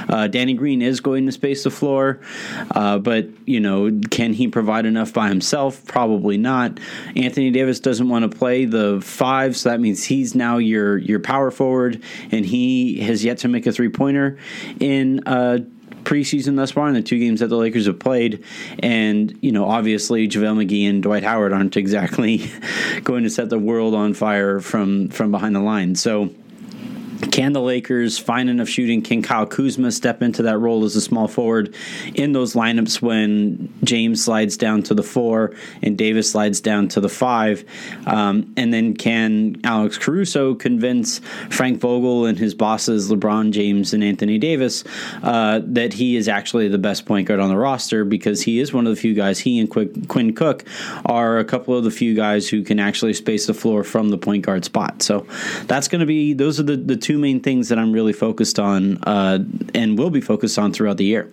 Uh, 0.08 0.28
Danny 0.28 0.54
Green 0.54 0.82
is 0.82 1.02
going 1.02 1.26
to 1.26 1.32
space 1.32 1.64
the 1.64 1.72
floor, 1.72 2.22
uh, 2.72 3.00
but 3.00 3.28
you 3.46 3.60
know, 3.60 4.00
can 4.12 4.34
he 4.34 4.48
provide 4.48 4.86
enough 4.86 5.14
by 5.14 5.28
himself? 5.28 5.86
Probably 5.86 6.38
not. 6.38 6.80
Anthony 7.16 7.52
Davis 7.52 7.80
doesn't 7.80 8.08
want 8.08 8.30
to 8.30 8.38
play 8.38 8.66
the 8.66 9.02
five, 9.02 9.58
so 9.58 9.70
that 9.70 9.80
means 9.80 10.04
he's 10.06 10.36
now 10.36 10.58
your 10.58 10.98
your 10.98 11.20
power 11.20 11.52
forward, 11.52 12.02
and 12.32 12.45
he 12.46 13.00
has 13.02 13.24
yet 13.24 13.40
to 13.40 13.48
make 13.48 13.66
a 13.66 13.72
three 13.72 13.90
pointer 13.90 14.38
in 14.80 15.22
uh, 15.28 15.60
preseason 16.06 16.56
thus 16.56 16.72
far 16.72 16.88
in 16.88 16.94
the 16.94 17.02
two 17.02 17.20
games 17.20 17.42
that 17.42 17.48
the 17.48 17.58
Lakers 17.58 17.88
have 17.88 18.00
played. 18.00 18.44
And, 18.80 19.38
you 19.42 19.52
know, 19.52 19.68
obviously 19.68 20.28
JaVale 20.28 20.66
McGee 20.66 20.90
and 20.90 21.04
Dwight 21.04 21.24
Howard 21.24 21.52
aren't 21.52 21.76
exactly 21.86 22.50
going 23.04 23.24
to 23.24 23.30
set 23.30 23.50
the 23.50 23.60
world 23.60 23.94
on 23.94 24.14
fire 24.14 24.60
from 24.60 25.10
from 25.10 25.32
behind 25.32 25.56
the 25.56 25.62
line. 25.62 25.96
So 25.96 26.30
can 27.32 27.54
the 27.54 27.62
Lakers 27.62 28.18
find 28.18 28.50
enough 28.50 28.68
shooting? 28.70 29.02
Can 29.02 29.22
Kyle 29.22 29.46
Kuzma 29.46 29.92
step 29.92 30.22
into 30.22 30.44
that 30.44 30.58
role 30.58 30.84
as 30.84 30.96
a 30.96 31.02
small 31.02 31.28
forward 31.28 31.76
in 32.14 32.32
those 32.32 32.54
lineups 32.54 33.02
when 33.02 33.74
James 33.84 34.24
slides 34.24 34.58
down 34.58 34.84
to 34.84 34.94
the 34.94 35.04
four 35.04 35.54
and 35.82 35.98
Davis 35.98 36.32
slides 36.32 36.62
down 36.62 36.88
to 36.90 37.02
the 37.02 37.10
five? 37.10 37.64
Um, 38.06 38.54
and 38.58 38.74
then 38.74 38.96
can 38.96 39.58
Alex 39.64 39.98
Caruso 39.98 40.56
convince 40.56 41.20
Frank 41.50 41.80
Vogel 41.80 42.26
and 42.26 42.38
his 42.38 42.54
bosses, 42.54 43.12
LeBron 43.12 43.52
James 43.52 43.94
and 43.94 44.04
Anthony 44.04 44.38
Davis, 44.38 44.84
uh, 45.24 45.62
that 45.64 45.94
he 45.94 46.16
is 46.16 46.28
actually 46.28 46.68
the 46.68 46.78
best 46.78 47.06
point 47.06 47.28
guard 47.28 47.40
on 47.40 47.50
the 47.50 47.58
roster 47.58 48.06
because 48.06 48.42
he 48.42 48.60
is 48.60 48.74
one 48.74 48.88
of 48.88 48.96
the 48.96 49.00
few 49.00 49.14
guys, 49.14 49.40
he 49.40 49.60
and 49.60 49.70
Quinn 49.70 50.34
Cook 50.34 50.64
are 51.06 51.38
a 51.38 51.46
couple 51.46 51.78
of 51.78 51.84
the 51.84 51.92
few 51.92 52.16
guys 52.16 52.50
who 52.50 52.64
can 52.64 52.80
actually 52.80 53.14
space 53.14 53.48
the 53.48 53.54
floor 53.54 53.84
from 53.84 54.10
the 54.10 54.18
point 54.18 54.46
guard 54.46 54.66
spot. 54.66 55.02
So 55.02 55.26
that's 55.66 55.88
going 55.88 56.00
to 56.00 56.06
be, 56.06 56.34
those 56.34 56.60
are 56.60 56.64
the, 56.64 56.78
the 56.78 56.96
two 56.96 57.15
main 57.18 57.40
things 57.40 57.70
that 57.70 57.80
I'm 57.80 57.92
really 57.92 58.14
focused 58.14 58.60
on 58.60 58.98
uh, 59.04 59.40
and 59.74 59.98
will 59.98 60.10
be 60.10 60.22
focused 60.22 60.58
on 60.58 60.74
throughout 60.74 60.98
the 60.98 61.06
year. 61.06 61.32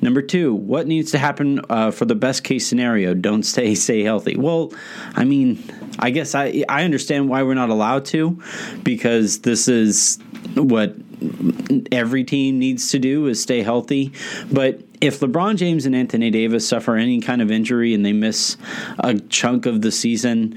Number 0.00 0.22
two, 0.22 0.54
what 0.54 0.86
needs 0.86 1.10
to 1.12 1.18
happen 1.18 1.60
uh, 1.68 1.90
for 1.90 2.04
the 2.04 2.14
best 2.14 2.44
case 2.44 2.66
scenario? 2.66 3.14
Don't 3.14 3.42
stay 3.42 3.74
stay 3.88 4.02
healthy. 4.02 4.36
Well, 4.36 4.72
I 5.14 5.24
mean, 5.24 5.62
I 5.98 6.10
guess 6.10 6.34
I 6.34 6.64
I 6.68 6.84
understand 6.84 7.28
why 7.28 7.42
we're 7.42 7.54
not 7.54 7.70
allowed 7.70 8.04
to, 8.06 8.40
because 8.82 9.40
this 9.40 9.68
is 9.68 10.18
what 10.54 10.94
every 11.90 12.24
team 12.24 12.58
needs 12.58 12.90
to 12.92 12.98
do 12.98 13.26
is 13.26 13.42
stay 13.42 13.62
healthy. 13.62 14.12
But 14.52 14.80
if 15.00 15.20
LeBron 15.20 15.56
James 15.56 15.86
and 15.86 15.94
Anthony 15.94 16.30
Davis 16.30 16.68
suffer 16.68 16.96
any 16.96 17.20
kind 17.20 17.42
of 17.42 17.50
injury 17.50 17.94
and 17.94 18.04
they 18.04 18.12
miss 18.12 18.56
a 18.98 19.18
chunk 19.18 19.66
of 19.66 19.82
the 19.82 19.90
season 19.90 20.56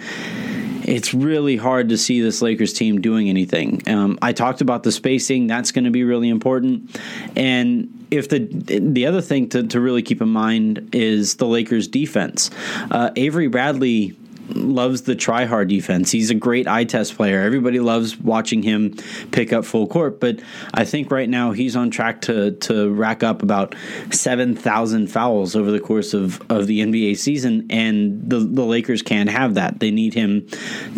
it's 0.87 1.13
really 1.13 1.57
hard 1.57 1.89
to 1.89 1.97
see 1.97 2.21
this 2.21 2.41
Lakers 2.41 2.73
team 2.73 3.01
doing 3.01 3.29
anything. 3.29 3.81
Um, 3.87 4.17
I 4.21 4.33
talked 4.33 4.61
about 4.61 4.83
the 4.83 4.91
spacing; 4.91 5.47
that's 5.47 5.71
going 5.71 5.85
to 5.85 5.91
be 5.91 6.03
really 6.03 6.29
important. 6.29 6.95
And 7.35 8.05
if 8.11 8.29
the 8.29 8.39
the 8.39 9.05
other 9.05 9.21
thing 9.21 9.49
to, 9.49 9.63
to 9.67 9.79
really 9.79 10.01
keep 10.01 10.21
in 10.21 10.29
mind 10.29 10.89
is 10.93 11.35
the 11.35 11.47
Lakers' 11.47 11.87
defense. 11.87 12.49
Uh, 12.89 13.11
Avery 13.15 13.47
Bradley 13.47 14.17
loves 14.55 15.03
the 15.03 15.15
try 15.15 15.45
hard 15.45 15.69
defense. 15.69 16.11
He's 16.11 16.29
a 16.29 16.35
great 16.35 16.67
eye 16.67 16.83
test 16.83 17.15
player. 17.15 17.41
Everybody 17.41 17.79
loves 17.79 18.17
watching 18.17 18.63
him 18.63 18.95
pick 19.31 19.53
up 19.53 19.65
full 19.65 19.87
court, 19.87 20.19
but 20.19 20.41
I 20.73 20.85
think 20.85 21.11
right 21.11 21.29
now 21.29 21.51
he's 21.51 21.75
on 21.75 21.91
track 21.91 22.21
to 22.21 22.51
to 22.51 22.89
rack 22.91 23.23
up 23.23 23.43
about 23.43 23.75
7,000 24.11 25.07
fouls 25.07 25.55
over 25.55 25.71
the 25.71 25.79
course 25.79 26.13
of, 26.13 26.41
of 26.51 26.67
the 26.67 26.81
NBA 26.81 27.17
season 27.17 27.67
and 27.69 28.29
the 28.29 28.39
the 28.39 28.63
Lakers 28.63 29.01
can't 29.01 29.29
have 29.29 29.55
that. 29.55 29.79
They 29.79 29.91
need 29.91 30.13
him 30.13 30.47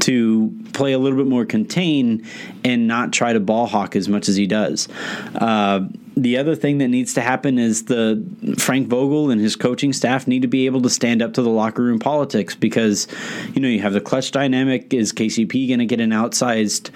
to 0.02 0.54
play 0.74 0.94
a 0.94 1.00
little 1.00 1.18
bit 1.18 1.28
more 1.28 1.46
contained 1.46 2.26
and 2.64 2.88
not 2.88 3.14
try 3.14 3.34
to 3.34 3.40
ball 3.40 3.68
hawk 3.68 3.96
as 3.96 4.08
much 4.08 4.30
as 4.30 4.36
he 4.36 4.48
does. 4.48 4.88
Uh, 5.36 5.88
the 6.16 6.38
other 6.38 6.56
thing 6.56 6.78
that 6.78 6.90
needs 6.90 7.14
to 7.16 7.22
happen 7.22 7.58
is 7.58 7.86
the 7.86 8.24
Frank 8.58 8.88
Vogel 8.88 9.32
and 9.32 9.42
his 9.42 9.56
coaching 9.56 9.94
staff 9.94 10.28
need 10.28 10.44
to 10.44 10.48
be 10.48 10.66
able 10.66 10.82
to 10.82 10.90
stand 10.90 11.22
up 11.22 11.34
to 11.34 11.42
the 11.42 11.50
locker 11.50 11.82
room 11.82 12.00
politics 12.00 12.56
because 12.56 13.08
you 13.54 13.62
know 13.62 13.68
you 13.68 13.82
have 13.82 13.94
the 13.94 14.02
clutch 14.02 14.32
dynamic. 14.32 14.94
Is 14.94 15.12
KCP 15.12 15.68
going 15.68 15.80
to 15.80 15.86
get 15.86 16.00
an 16.00 16.12
outsized 16.12 16.92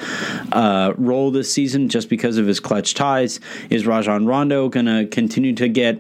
uh, 0.51 0.93
role 0.97 1.32
this 1.32 1.51
season 1.51 1.89
just 1.89 2.09
because 2.09 2.38
of 2.38 2.45
his 2.45 2.59
clutch 2.59 2.93
ties? 2.93 3.39
Is 3.70 3.88
Rajon 3.88 4.26
Rondo 4.26 4.70
going 4.70 4.86
to 4.86 5.07
continue 5.07 5.53
to 5.55 5.68
get 5.68 5.99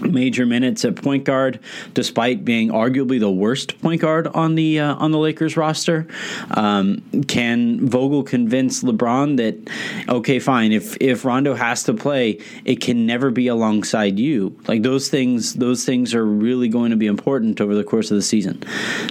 major 0.00 0.46
minutes 0.46 0.84
at 0.84 0.96
point 0.96 1.24
guard, 1.24 1.60
despite 1.94 2.44
being 2.44 2.70
arguably 2.70 3.18
the 3.20 3.30
worst 3.30 3.80
point 3.80 4.00
guard 4.00 4.26
on 4.28 4.54
the 4.54 4.80
uh, 4.80 4.94
on 4.94 5.10
the 5.10 5.18
Lakers 5.18 5.56
roster. 5.56 6.06
Um, 6.50 7.02
can 7.26 7.86
Vogel 7.88 8.22
convince 8.22 8.82
LeBron 8.82 9.36
that 9.36 9.70
okay, 10.08 10.38
fine, 10.38 10.72
if 10.72 10.96
if 11.00 11.24
Rondo 11.24 11.54
has 11.54 11.84
to 11.84 11.94
play, 11.94 12.40
it 12.64 12.80
can 12.80 13.06
never 13.06 13.30
be 13.30 13.48
alongside 13.48 14.18
you. 14.18 14.58
Like 14.66 14.82
those 14.82 15.08
things, 15.08 15.54
those 15.54 15.84
things 15.84 16.14
are 16.14 16.24
really 16.24 16.68
going 16.68 16.90
to 16.90 16.96
be 16.96 17.06
important 17.06 17.60
over 17.60 17.74
the 17.74 17.84
course 17.84 18.10
of 18.10 18.16
the 18.16 18.22
season. 18.22 18.62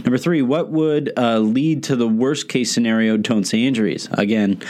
Number 0.04 0.18
three, 0.18 0.42
what 0.42 0.70
would 0.70 1.12
uh, 1.18 1.40
lead 1.40 1.84
to 1.84 1.96
the 1.96 2.08
worst 2.08 2.50
case 2.50 2.72
scenario? 2.72 3.18
Don't 3.18 3.46
say 3.46 3.64
injuries. 3.64 4.08
Again, 4.12 4.62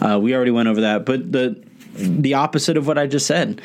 uh, 0.00 0.18
we 0.20 0.34
already 0.34 0.50
went 0.50 0.68
over 0.68 0.80
that, 0.82 1.04
but 1.04 1.32
the 1.32 1.62
the 1.96 2.34
opposite 2.34 2.76
of 2.76 2.86
what 2.86 2.98
I 2.98 3.06
just 3.06 3.26
said. 3.26 3.60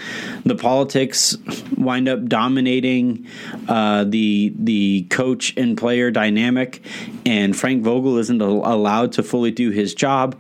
The 0.46 0.56
politics 0.56 1.38
wind 1.78 2.08
up 2.08 2.26
dominating 2.26 3.28
uh, 3.68 4.06
the 4.06 4.54
the 4.56 5.04
coach 5.10 5.56
and 5.58 5.78
player 5.78 6.12
dynamic, 6.12 6.84
and 7.26 7.56
Frank 7.56 7.84
Vogel 7.84 8.18
isn't 8.18 8.42
allowed 8.42 9.14
to 9.14 9.24
fully 9.24 9.52
do 9.52 9.70
his 9.72 9.94
job. 9.94 10.40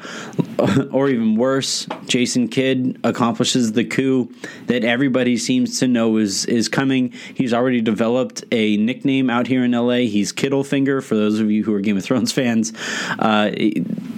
Or 0.91 1.09
even 1.09 1.37
worse, 1.37 1.87
Jason 2.05 2.47
Kidd 2.47 2.99
accomplishes 3.03 3.71
the 3.71 3.83
coup 3.83 4.31
that 4.67 4.83
everybody 4.83 5.35
seems 5.37 5.79
to 5.79 5.87
know 5.87 6.17
is 6.17 6.45
is 6.45 6.69
coming. 6.69 7.13
He's 7.33 7.51
already 7.51 7.81
developed 7.81 8.43
a 8.51 8.77
nickname 8.77 9.29
out 9.31 9.47
here 9.47 9.63
in 9.63 9.71
LA. 9.71 10.05
He's 10.05 10.31
Kittlefinger 10.31 11.03
for 11.03 11.15
those 11.15 11.39
of 11.39 11.49
you 11.49 11.63
who 11.63 11.73
are 11.73 11.81
Game 11.81 11.97
of 11.97 12.03
Thrones 12.03 12.31
fans. 12.31 12.73
Uh, 13.17 13.51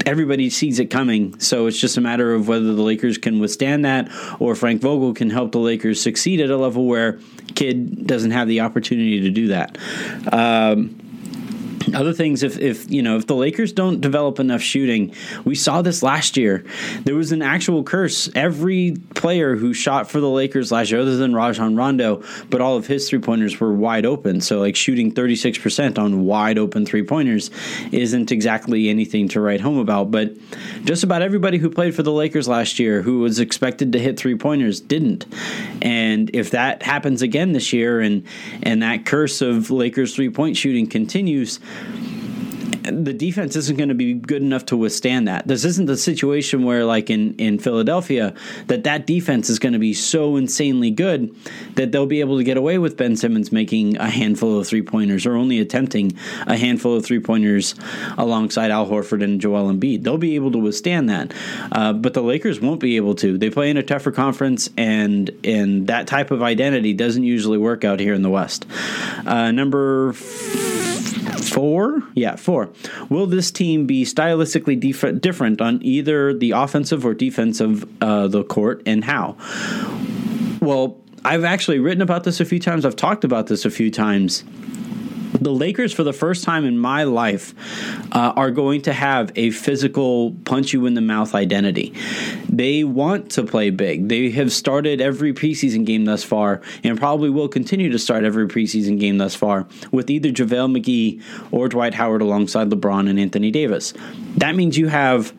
everybody 0.06 0.50
sees 0.50 0.80
it 0.80 0.88
coming, 0.88 1.40
so 1.40 1.68
it's 1.68 1.80
just 1.80 1.96
a 1.96 2.02
matter 2.02 2.34
of 2.34 2.50
whether 2.50 2.74
the 2.74 2.82
Lakers 2.82 3.18
can 3.18 3.40
withstand 3.40 3.63
that, 3.86 4.10
or 4.40 4.56
Frank 4.56 4.82
Vogel 4.82 5.14
can 5.14 5.30
help 5.30 5.52
the 5.52 5.60
Lakers 5.60 6.02
succeed 6.02 6.42
at 6.42 6.50
a 6.50 6.58
level 6.58 6.86
where 6.86 7.20
Kidd 7.56 8.08
doesn't 8.08 8.32
have 8.32 8.48
the 8.48 8.62
opportunity 8.62 9.22
to 9.22 9.30
do 9.30 9.48
that. 9.48 9.78
Um, 10.32 11.00
other 11.94 12.14
things, 12.14 12.44
if 12.44 12.60
if 12.60 12.90
you 12.90 13.02
know 13.02 13.18
if 13.18 13.28
the 13.28 13.36
Lakers 13.36 13.74
don't 13.74 14.02
develop 14.02 14.40
enough 14.40 14.62
shooting, 14.62 15.14
we 15.44 15.56
saw 15.56 15.82
this 15.82 16.04
last 16.04 16.38
year. 16.38 16.64
There 17.04 17.16
was 17.16 17.32
an 17.32 17.42
actual 17.42 17.84
curse. 17.84 18.30
Every 18.36 18.98
player 19.16 19.56
who 19.56 19.74
shot 19.74 20.10
for 20.10 20.20
the 20.20 20.30
Lakers 20.30 20.72
last 20.72 20.92
year, 20.92 21.02
other 21.02 21.18
than 21.18 21.34
Rajon 21.34 21.76
Rondo, 21.76 22.24
but 22.50 22.62
all 22.62 22.78
of 22.78 22.88
his 22.88 23.10
three 23.10 23.20
pointers 23.20 23.60
were 23.60 23.74
wide 23.74 24.06
open. 24.06 24.42
So 24.42 24.60
like 24.60 24.76
shooting 24.76 25.12
thirty 25.12 25.36
six 25.36 25.58
percent 25.58 25.98
on 25.98 26.26
wide 26.26 26.58
open 26.58 26.86
three 26.86 27.04
pointers 27.04 27.50
isn't 27.92 28.32
exactly 28.32 28.90
anything 28.90 29.28
to 29.30 29.42
write 29.42 29.62
home 29.62 29.78
about. 29.78 30.12
But 30.12 30.34
just 30.84 31.04
about 31.04 31.22
everybody 31.22 31.58
who 31.58 31.70
played 31.70 31.96
for 31.96 32.04
the 32.04 32.12
Lakers 32.12 32.48
last 32.48 32.80
year, 32.80 33.02
who 33.02 33.20
was 33.20 33.40
expected 33.40 33.92
to 33.94 34.00
hit 34.00 34.18
three 34.18 34.36
pointers, 34.36 34.80
didn't. 34.80 35.26
And 35.82 36.30
if 36.34 36.52
that 36.52 36.84
happens 36.84 37.22
again 37.22 37.54
this 37.54 37.74
year, 37.74 38.00
and 38.00 38.24
and 38.62 38.82
that 38.84 39.06
curse 39.06 39.42
of 39.42 39.72
Lakers 39.72 40.16
three 40.16 40.30
point 40.30 40.58
shooting 40.58 40.88
continues 40.88 41.60
the 42.84 43.14
defense 43.14 43.56
isn't 43.56 43.78
going 43.78 43.90
to 43.90 43.96
be 43.96 44.14
good 44.14 44.42
enough 44.42 44.66
to 44.68 44.78
withstand 44.78 45.28
that. 45.28 45.48
This 45.48 45.64
isn't 45.64 45.86
the 45.86 45.98
situation 45.98 46.64
where, 46.64 46.86
like 46.86 47.10
in, 47.10 47.36
in 47.36 47.60
Philadelphia, 47.60 48.34
that 48.68 48.84
that 48.84 49.08
defense 49.08 49.50
is 49.50 49.60
going 49.60 49.74
to 49.74 49.80
be 49.80 49.94
so 49.94 50.36
insanely 50.36 50.92
good 50.92 51.34
that 51.76 51.92
they'll 51.92 52.06
be 52.06 52.20
able 52.20 52.38
to 52.38 52.44
get 52.44 52.58
away 52.58 52.78
with 52.78 52.98
Ben 52.98 53.16
Simmons 53.16 53.52
making 53.52 53.98
a 53.98 54.10
handful 54.10 54.60
of 54.60 54.68
three 54.68 54.82
pointers 54.82 55.26
or 55.26 55.36
only 55.36 55.60
attempting 55.60 56.14
a 56.46 56.58
handful 56.58 56.96
of 56.96 57.06
three 57.06 57.20
pointers 57.20 57.76
alongside 58.18 58.72
Al 58.72 58.88
Horford 58.88 59.24
and 59.24 59.40
Joel 59.40 59.72
Embiid. 59.72 60.04
They'll 60.04 60.18
be 60.18 60.36
able 60.36 60.52
to 60.52 60.60
withstand 60.60 61.10
that, 61.10 61.34
uh, 61.72 61.94
but 61.94 62.14
the 62.14 62.22
Lakers 62.22 62.60
won't 62.60 62.80
be 62.80 62.98
able 62.98 63.16
to. 63.16 63.38
They 63.38 63.50
play 63.50 63.70
in 63.70 63.78
a 63.78 63.84
tougher 63.84 64.12
conference, 64.12 64.70
and 64.78 65.30
and 65.44 65.88
that 65.88 66.08
type 66.08 66.32
of 66.32 66.42
identity 66.42 66.94
doesn't 66.94 67.24
usually 67.24 67.58
work 67.58 67.84
out 67.84 68.00
here 68.00 68.14
in 68.14 68.22
the 68.22 68.30
West. 68.30 68.66
Uh, 69.26 69.52
number. 69.52 70.14
Four? 71.54 72.04
Yeah, 72.16 72.36
four. 72.36 72.70
Will 73.10 73.26
this 73.28 73.52
team 73.52 73.86
be 73.86 74.06
stylistically 74.06 74.80
dif- 74.80 75.22
different 75.22 75.62
on 75.62 75.80
either 75.84 76.34
the 76.34 76.52
offensive 76.52 77.06
or 77.06 77.14
defensive 77.14 77.88
uh, 78.02 78.28
the 78.28 78.44
court, 78.44 78.82
and 78.86 79.04
how? 79.04 79.38
Well, 80.62 80.98
I've 81.26 81.44
actually 81.44 81.80
written 81.80 82.02
about 82.02 82.24
this 82.24 82.40
a 82.40 82.46
few 82.46 82.60
times. 82.60 82.86
I've 82.86 82.96
talked 82.96 83.24
about 83.24 83.48
this 83.48 83.66
a 83.66 83.70
few 83.70 83.92
times 83.92 84.44
the 85.44 85.52
Lakers, 85.52 85.94
for 85.94 86.04
the 86.04 86.14
first 86.14 86.44
time 86.44 86.66
in 86.66 86.78
my 86.78 87.04
life, 87.04 87.54
uh, 88.12 88.34
are 88.36 88.52
going 88.52 88.82
to 88.84 88.94
have 88.94 89.32
a 89.36 89.52
physical 89.52 90.32
punch 90.46 90.74
you 90.74 90.86
in 90.86 90.94
the 90.94 91.02
mouth 91.02 91.36
identity. 91.36 91.94
They 92.50 92.84
want 92.84 93.32
to 93.32 93.44
play 93.44 93.70
big. 93.70 94.10
They 94.10 94.32
have 94.32 94.52
started 94.52 95.02
every 95.02 95.34
preseason 95.34 95.86
game 95.86 96.06
thus 96.06 96.24
far, 96.24 96.62
and 96.84 96.98
probably 96.98 97.30
will 97.30 97.48
continue 97.48 97.92
to 97.92 98.00
start 98.00 98.24
every 98.24 98.48
preseason 98.48 99.00
game 99.00 99.18
thus 99.18 99.36
far 99.36 99.68
with 99.92 100.10
either 100.10 100.30
JaVale 100.30 100.78
McGee 100.78 101.22
or 101.52 101.68
Dwight 101.68 101.94
Howard 101.94 102.22
alongside 102.22 102.70
LeBron 102.70 103.10
and 103.10 103.20
Anthony 103.20 103.52
Davis. 103.52 103.94
That 104.38 104.56
means 104.56 104.78
you 104.78 104.88
have 104.88 105.34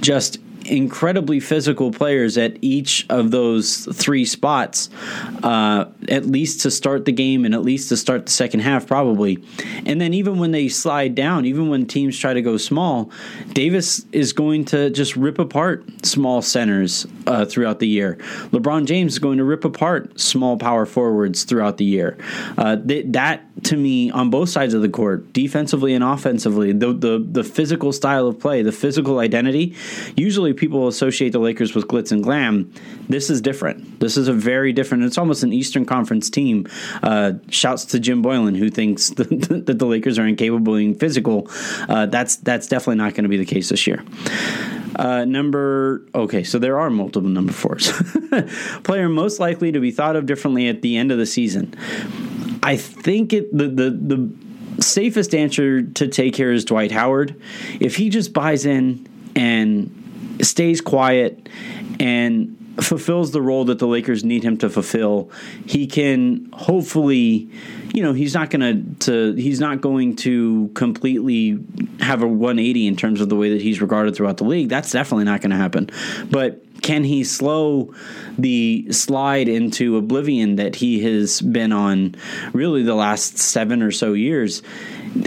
just 0.00 0.38
incredibly 0.64 1.40
physical 1.40 1.90
players 1.90 2.38
at 2.38 2.56
each 2.60 3.06
of 3.10 3.30
those 3.30 3.86
three 3.92 4.24
spots, 4.24 4.90
uh, 5.42 5.86
at 6.08 6.26
least 6.26 6.60
to 6.62 6.70
start 6.70 7.04
the 7.04 7.12
game 7.12 7.44
and 7.44 7.54
at 7.54 7.62
least 7.62 7.88
to 7.88 7.96
start 7.96 8.26
the 8.26 8.32
second 8.32 8.60
half, 8.60 8.86
probably. 8.86 9.42
And 9.86 10.00
then 10.00 10.14
even 10.14 10.38
when 10.38 10.52
they 10.52 10.68
slide 10.68 11.14
down, 11.14 11.44
even 11.44 11.68
when 11.68 11.86
teams 11.86 12.18
try 12.18 12.34
to 12.34 12.42
go 12.42 12.56
small, 12.56 13.10
Davis 13.52 14.04
is 14.12 14.32
going 14.32 14.64
to 14.66 14.90
just 14.90 15.16
rip 15.16 15.38
apart 15.38 15.84
small 16.04 16.42
centers 16.42 17.06
uh, 17.26 17.44
throughout 17.44 17.78
the 17.78 17.88
year. 17.88 18.16
LeBron 18.50 18.86
James 18.86 19.14
is 19.14 19.18
going 19.18 19.38
to 19.38 19.44
rip 19.44 19.64
apart 19.64 20.18
small 20.18 20.56
power 20.56 20.86
forwards 20.86 21.44
throughout 21.44 21.76
the 21.76 21.84
year. 21.84 22.16
Uh, 22.58 22.76
th- 22.76 23.06
that 23.08 23.42
to 23.64 23.76
me, 23.76 24.10
on 24.10 24.30
both 24.30 24.48
sides 24.48 24.74
of 24.74 24.82
the 24.82 24.88
court, 24.88 25.32
defensively 25.32 25.94
and 25.94 26.02
offensively, 26.02 26.72
the, 26.72 26.92
the 26.92 27.24
the 27.24 27.44
physical 27.44 27.92
style 27.92 28.26
of 28.26 28.40
play, 28.40 28.62
the 28.62 28.72
physical 28.72 29.18
identity, 29.18 29.76
usually 30.16 30.52
people 30.52 30.88
associate 30.88 31.30
the 31.30 31.38
Lakers 31.38 31.74
with 31.74 31.86
glitz 31.86 32.10
and 32.12 32.22
glam. 32.24 32.72
This 33.08 33.30
is 33.30 33.40
different. 33.40 34.00
This 34.00 34.16
is 34.16 34.28
a 34.28 34.32
very 34.32 34.72
different. 34.72 35.04
It's 35.04 35.18
almost 35.18 35.42
an 35.42 35.52
Eastern 35.52 35.84
Conference 35.92 36.30
team. 36.30 36.66
Uh, 37.02 37.34
shouts 37.50 37.84
to 37.84 38.00
Jim 38.00 38.22
Boylan, 38.22 38.54
who 38.54 38.70
thinks 38.70 39.10
that, 39.18 39.64
that 39.66 39.78
the 39.78 39.84
Lakers 39.84 40.18
are 40.18 40.26
incapable 40.26 40.72
of 40.72 40.78
being 40.78 40.94
physical. 40.94 41.48
Uh, 41.88 42.06
that's 42.06 42.36
that's 42.36 42.66
definitely 42.66 42.96
not 42.96 43.14
going 43.14 43.24
to 43.24 43.28
be 43.28 43.36
the 43.36 43.44
case 43.44 43.68
this 43.68 43.86
year. 43.86 44.02
Uh, 44.96 45.24
number 45.26 46.06
okay, 46.14 46.44
so 46.44 46.58
there 46.58 46.80
are 46.80 46.88
multiple 46.88 47.28
number 47.28 47.52
fours. 47.52 47.92
Player 48.84 49.08
most 49.08 49.38
likely 49.38 49.72
to 49.72 49.80
be 49.80 49.90
thought 49.90 50.16
of 50.16 50.24
differently 50.24 50.68
at 50.68 50.80
the 50.80 50.96
end 50.96 51.12
of 51.12 51.18
the 51.18 51.26
season. 51.26 51.74
I 52.62 52.76
think 52.76 53.34
it 53.34 53.56
the 53.56 53.68
the 53.68 53.90
the 53.90 54.82
safest 54.82 55.34
answer 55.34 55.82
to 55.82 56.08
take 56.08 56.36
here 56.36 56.52
is 56.52 56.64
Dwight 56.64 56.90
Howard. 56.90 57.38
If 57.80 57.96
he 57.96 58.08
just 58.08 58.32
buys 58.32 58.64
in 58.64 59.06
and 59.36 60.38
stays 60.40 60.80
quiet 60.80 61.48
and 62.00 62.56
fulfills 62.80 63.32
the 63.32 63.42
role 63.42 63.64
that 63.66 63.78
the 63.78 63.86
Lakers 63.86 64.24
need 64.24 64.42
him 64.42 64.56
to 64.58 64.70
fulfill, 64.70 65.30
he 65.66 65.86
can 65.86 66.50
hopefully, 66.52 67.48
you 67.92 68.02
know, 68.02 68.12
he's 68.12 68.34
not 68.34 68.50
going 68.50 68.96
to 69.00 69.34
he's 69.34 69.60
not 69.60 69.80
going 69.80 70.16
to 70.16 70.70
completely 70.74 71.58
have 72.00 72.22
a 72.22 72.26
180 72.26 72.86
in 72.86 72.96
terms 72.96 73.20
of 73.20 73.28
the 73.28 73.36
way 73.36 73.50
that 73.50 73.60
he's 73.60 73.80
regarded 73.80 74.16
throughout 74.16 74.38
the 74.38 74.44
league. 74.44 74.68
That's 74.68 74.90
definitely 74.90 75.24
not 75.24 75.40
going 75.40 75.50
to 75.50 75.56
happen. 75.56 75.90
But 76.30 76.62
can 76.82 77.04
he 77.04 77.22
slow 77.22 77.94
the 78.36 78.88
slide 78.90 79.48
into 79.48 79.96
oblivion 79.96 80.56
that 80.56 80.76
he 80.76 81.02
has 81.02 81.40
been 81.40 81.72
on 81.72 82.16
really 82.52 82.82
the 82.82 82.94
last 82.94 83.38
7 83.38 83.82
or 83.82 83.92
so 83.92 84.14
years? 84.14 84.62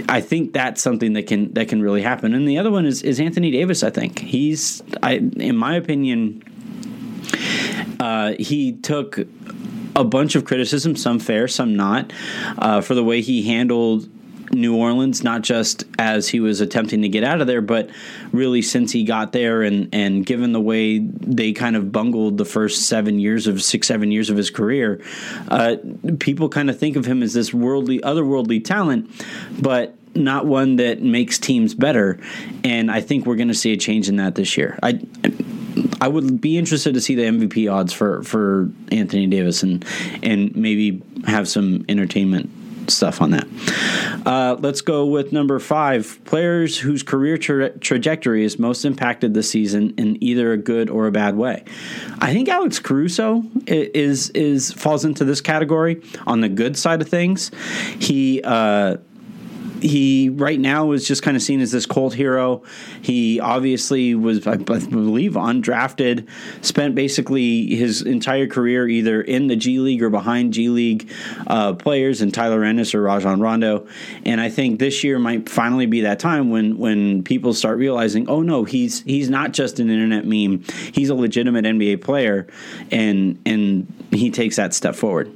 I 0.08 0.20
think 0.20 0.52
that's 0.52 0.82
something 0.82 1.12
that 1.12 1.26
can 1.28 1.52
that 1.54 1.68
can 1.68 1.80
really 1.80 2.02
happen. 2.02 2.34
And 2.34 2.48
the 2.48 2.58
other 2.58 2.70
one 2.70 2.86
is 2.86 3.02
is 3.02 3.20
Anthony 3.20 3.50
Davis. 3.52 3.82
I 3.82 3.90
think 3.90 4.18
he's, 4.18 4.82
I 5.02 5.14
in 5.36 5.56
my 5.56 5.76
opinion, 5.76 6.42
uh, 8.00 8.34
he 8.38 8.72
took 8.72 9.18
a 9.94 10.04
bunch 10.04 10.34
of 10.34 10.44
criticism, 10.44 10.94
some 10.96 11.18
fair, 11.18 11.48
some 11.48 11.74
not, 11.74 12.12
uh, 12.58 12.80
for 12.80 12.94
the 12.94 13.04
way 13.04 13.22
he 13.22 13.42
handled 13.42 14.08
New 14.52 14.76
Orleans, 14.76 15.24
not 15.24 15.42
just 15.42 15.84
as 15.98 16.28
he 16.28 16.40
was 16.40 16.60
attempting 16.60 17.02
to 17.02 17.08
get 17.08 17.24
out 17.24 17.40
of 17.40 17.46
there, 17.46 17.60
but 17.60 17.90
really 18.32 18.62
since 18.62 18.92
he 18.92 19.04
got 19.04 19.32
there 19.32 19.62
and 19.62 19.88
and 19.92 20.24
given 20.24 20.52
the 20.52 20.60
way 20.60 20.98
they 20.98 21.52
kind 21.52 21.76
of 21.76 21.90
bungled 21.92 22.38
the 22.38 22.44
first 22.44 22.86
seven 22.86 23.18
years 23.18 23.46
of 23.46 23.62
six 23.62 23.88
seven 23.88 24.12
years 24.12 24.30
of 24.30 24.36
his 24.36 24.50
career, 24.50 25.02
uh, 25.48 25.76
people 26.18 26.48
kind 26.48 26.70
of 26.70 26.78
think 26.78 26.96
of 26.96 27.06
him 27.06 27.22
as 27.22 27.34
this 27.34 27.52
worldly 27.52 27.98
otherworldly 28.00 28.64
talent, 28.64 29.10
but 29.60 29.96
not 30.14 30.46
one 30.46 30.76
that 30.76 31.02
makes 31.02 31.38
teams 31.38 31.74
better. 31.74 32.18
And 32.64 32.90
I 32.90 33.00
think 33.00 33.26
we're 33.26 33.36
going 33.36 33.48
to 33.48 33.54
see 33.54 33.72
a 33.72 33.76
change 33.76 34.08
in 34.08 34.16
that 34.16 34.34
this 34.34 34.56
year. 34.56 34.78
I. 34.82 35.00
I 35.24 35.32
would 36.08 36.40
be 36.40 36.58
interested 36.58 36.94
to 36.94 37.00
see 37.00 37.14
the 37.14 37.24
MVP 37.24 37.72
odds 37.72 37.92
for, 37.92 38.22
for 38.22 38.70
Anthony 38.90 39.26
Davis 39.26 39.62
and 39.62 39.84
and 40.22 40.54
maybe 40.56 41.02
have 41.26 41.48
some 41.48 41.84
entertainment 41.88 42.50
stuff 42.90 43.20
on 43.20 43.30
that. 43.30 43.46
Uh, 44.24 44.56
let's 44.60 44.80
go 44.80 45.06
with 45.06 45.32
number 45.32 45.58
five 45.58 46.20
players 46.24 46.78
whose 46.78 47.02
career 47.02 47.38
tra- 47.38 47.76
trajectory 47.78 48.44
is 48.44 48.58
most 48.58 48.84
impacted 48.84 49.34
this 49.34 49.50
season 49.50 49.94
in 49.96 50.22
either 50.22 50.52
a 50.52 50.56
good 50.56 50.90
or 50.90 51.06
a 51.06 51.12
bad 51.12 51.36
way. 51.36 51.64
I 52.20 52.32
think 52.32 52.48
Alex 52.48 52.78
Caruso 52.78 53.44
is 53.66 54.30
is 54.30 54.72
falls 54.72 55.04
into 55.04 55.24
this 55.24 55.40
category 55.40 56.02
on 56.26 56.40
the 56.40 56.48
good 56.48 56.76
side 56.76 57.00
of 57.00 57.08
things. 57.08 57.50
He 57.98 58.42
uh, 58.42 58.98
he 59.80 60.28
right 60.30 60.58
now 60.58 60.92
is 60.92 61.06
just 61.06 61.22
kind 61.22 61.36
of 61.36 61.42
seen 61.42 61.60
as 61.60 61.72
this 61.72 61.86
cult 61.86 62.14
hero. 62.14 62.62
He 63.02 63.40
obviously 63.40 64.14
was, 64.14 64.46
I 64.46 64.56
believe, 64.56 65.32
undrafted. 65.32 66.28
Spent 66.62 66.94
basically 66.94 67.74
his 67.74 68.02
entire 68.02 68.46
career 68.46 68.88
either 68.88 69.20
in 69.20 69.46
the 69.46 69.56
G 69.56 69.78
League 69.78 70.02
or 70.02 70.10
behind 70.10 70.52
G 70.52 70.68
League 70.68 71.10
uh, 71.46 71.74
players, 71.74 72.20
and 72.20 72.32
Tyler 72.32 72.64
Ennis 72.64 72.94
or 72.94 73.02
Rajon 73.02 73.40
Rondo. 73.40 73.86
And 74.24 74.40
I 74.40 74.48
think 74.48 74.78
this 74.78 75.04
year 75.04 75.18
might 75.18 75.48
finally 75.48 75.86
be 75.86 76.02
that 76.02 76.18
time 76.18 76.50
when 76.50 76.78
when 76.78 77.22
people 77.22 77.54
start 77.54 77.78
realizing, 77.78 78.28
oh 78.28 78.42
no, 78.42 78.64
he's 78.64 79.02
he's 79.02 79.30
not 79.30 79.52
just 79.52 79.80
an 79.80 79.90
internet 79.90 80.24
meme. 80.24 80.64
He's 80.92 81.10
a 81.10 81.14
legitimate 81.14 81.64
NBA 81.64 82.02
player, 82.02 82.46
and 82.90 83.40
and 83.46 83.92
he 84.10 84.30
takes 84.30 84.56
that 84.56 84.74
step 84.74 84.94
forward. 84.94 85.32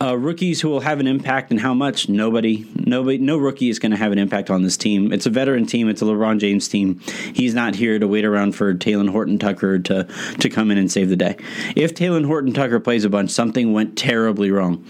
Uh, 0.00 0.16
rookies 0.16 0.60
who 0.60 0.68
will 0.68 0.80
have 0.80 1.00
an 1.00 1.06
impact 1.06 1.50
and 1.50 1.60
how 1.60 1.74
much? 1.74 2.08
Nobody. 2.08 2.66
Nobody. 2.74 3.18
No 3.18 3.36
rookie 3.38 3.68
is 3.68 3.78
going 3.78 3.92
to 3.92 3.96
have 3.96 4.12
an 4.12 4.18
impact 4.18 4.50
on 4.50 4.62
this 4.62 4.76
team. 4.76 5.12
It's 5.12 5.26
a 5.26 5.30
veteran 5.30 5.66
team. 5.66 5.88
It's 5.88 6.02
a 6.02 6.04
LeBron 6.04 6.38
James 6.38 6.68
team. 6.68 7.00
He's 7.34 7.54
not 7.54 7.74
here 7.74 7.98
to 7.98 8.08
wait 8.08 8.24
around 8.24 8.54
for 8.54 8.74
Talen 8.74 9.10
Horton 9.10 9.38
Tucker 9.38 9.78
to 9.78 10.04
to 10.40 10.48
come 10.48 10.70
in 10.70 10.78
and 10.78 10.90
save 10.90 11.08
the 11.08 11.16
day. 11.16 11.36
If 11.76 11.94
Talen 11.94 12.26
Horton 12.26 12.52
Tucker 12.52 12.80
plays 12.80 13.04
a 13.04 13.10
bunch, 13.10 13.30
something 13.30 13.72
went 13.72 13.96
terribly 13.96 14.50
wrong. 14.50 14.84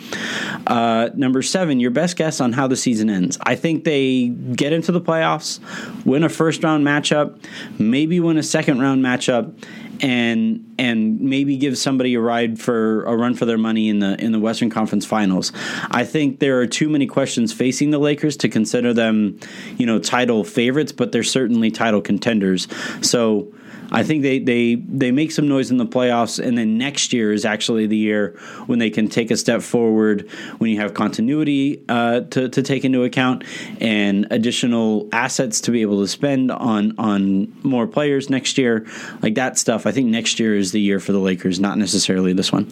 Uh, 0.67 1.11
number 1.15 1.43
seven, 1.43 1.81
your 1.81 1.91
best 1.91 2.17
guess 2.17 2.41
on 2.41 2.53
how 2.53 2.67
the 2.67 2.77
season 2.77 3.11
ends. 3.11 3.39
I 3.43 3.55
think 3.55 3.85
they 3.85 4.29
get 4.29 4.73
into 4.73 4.93
the 4.93 5.01
playoffs, 5.01 5.61
win 6.05 6.25
a 6.25 6.29
first 6.29 6.63
round 6.63 6.87
matchup, 6.87 7.43
maybe 7.79 8.21
win 8.21 8.37
a 8.37 8.43
second 8.43 8.81
round 8.81 9.05
matchup, 9.05 9.53
and 10.01 10.75
and 10.79 11.21
maybe 11.21 11.57
give 11.57 11.77
somebody 11.79 12.15
a 12.15 12.21
ride 12.21 12.59
for 12.59 13.05
a 13.05 13.17
run 13.17 13.35
for 13.35 13.45
their 13.45 13.59
money 13.59 13.89
in 13.89 13.99
the 13.99 14.23
in 14.23 14.33
the 14.33 14.39
Western 14.39 14.71
Conference 14.71 15.05
Finals. 15.05 15.53
I 15.91 16.05
think 16.05 16.39
there 16.39 16.61
are 16.61 16.67
too 16.67 16.89
many 16.89 17.07
questions 17.07 17.53
facing 17.53 17.91
the 17.91 17.99
Lakers 17.99 18.37
to 18.39 18.49
consider 18.49 18.95
them, 18.95 19.39
you 19.77 19.87
know, 19.87 19.99
title 19.99 20.45
favorites, 20.45 20.93
but 20.93 21.13
they're 21.13 21.23
certainly 21.23 21.71
title 21.71 22.01
contenders. 22.01 22.69
So 23.01 23.53
I 23.93 24.03
think 24.03 24.23
they, 24.23 24.39
they 24.39 24.75
they 24.75 25.13
make 25.13 25.31
some 25.31 25.47
noise 25.47 25.71
in 25.71 25.77
the 25.77 25.87
playoffs, 25.87 26.45
and 26.45 26.57
then 26.57 26.79
next 26.79 27.13
year 27.13 27.33
is 27.33 27.45
actually 27.45 27.87
the 27.87 27.97
year 27.97 28.39
when 28.67 28.79
they 28.79 28.91
can 28.91 29.09
take 29.09 29.31
a 29.31 29.37
step 29.37 29.63
forward 29.63 30.29
when 30.59 30.71
you 30.71 30.81
have 30.81 30.95
continuity 30.95 31.85
uh, 31.89 32.23
to, 32.23 32.49
to 32.49 32.63
take 32.63 32.85
into 32.85 33.05
account 33.05 33.45
and 33.81 34.27
additional 34.31 35.09
assets 35.13 35.61
to 35.61 35.71
be 35.71 35.83
able 35.83 36.01
to 36.01 36.09
spend 36.09 36.51
on 36.51 36.99
on 36.99 37.53
more 37.63 37.87
players 37.87 38.31
next 38.31 38.57
year, 38.57 38.87
like 39.21 39.35
that 39.35 39.59
stuff. 39.59 39.87
I 39.87 39.93
think 39.93 40.09
next 40.09 40.41
year 40.41 40.57
is 40.57 40.73
the 40.73 40.81
year 40.81 40.99
for 40.99 41.13
the 41.13 41.21
Lakers, 41.21 41.61
not 41.61 41.77
necessarily 41.77 42.33
this 42.33 42.51
one. 42.51 42.71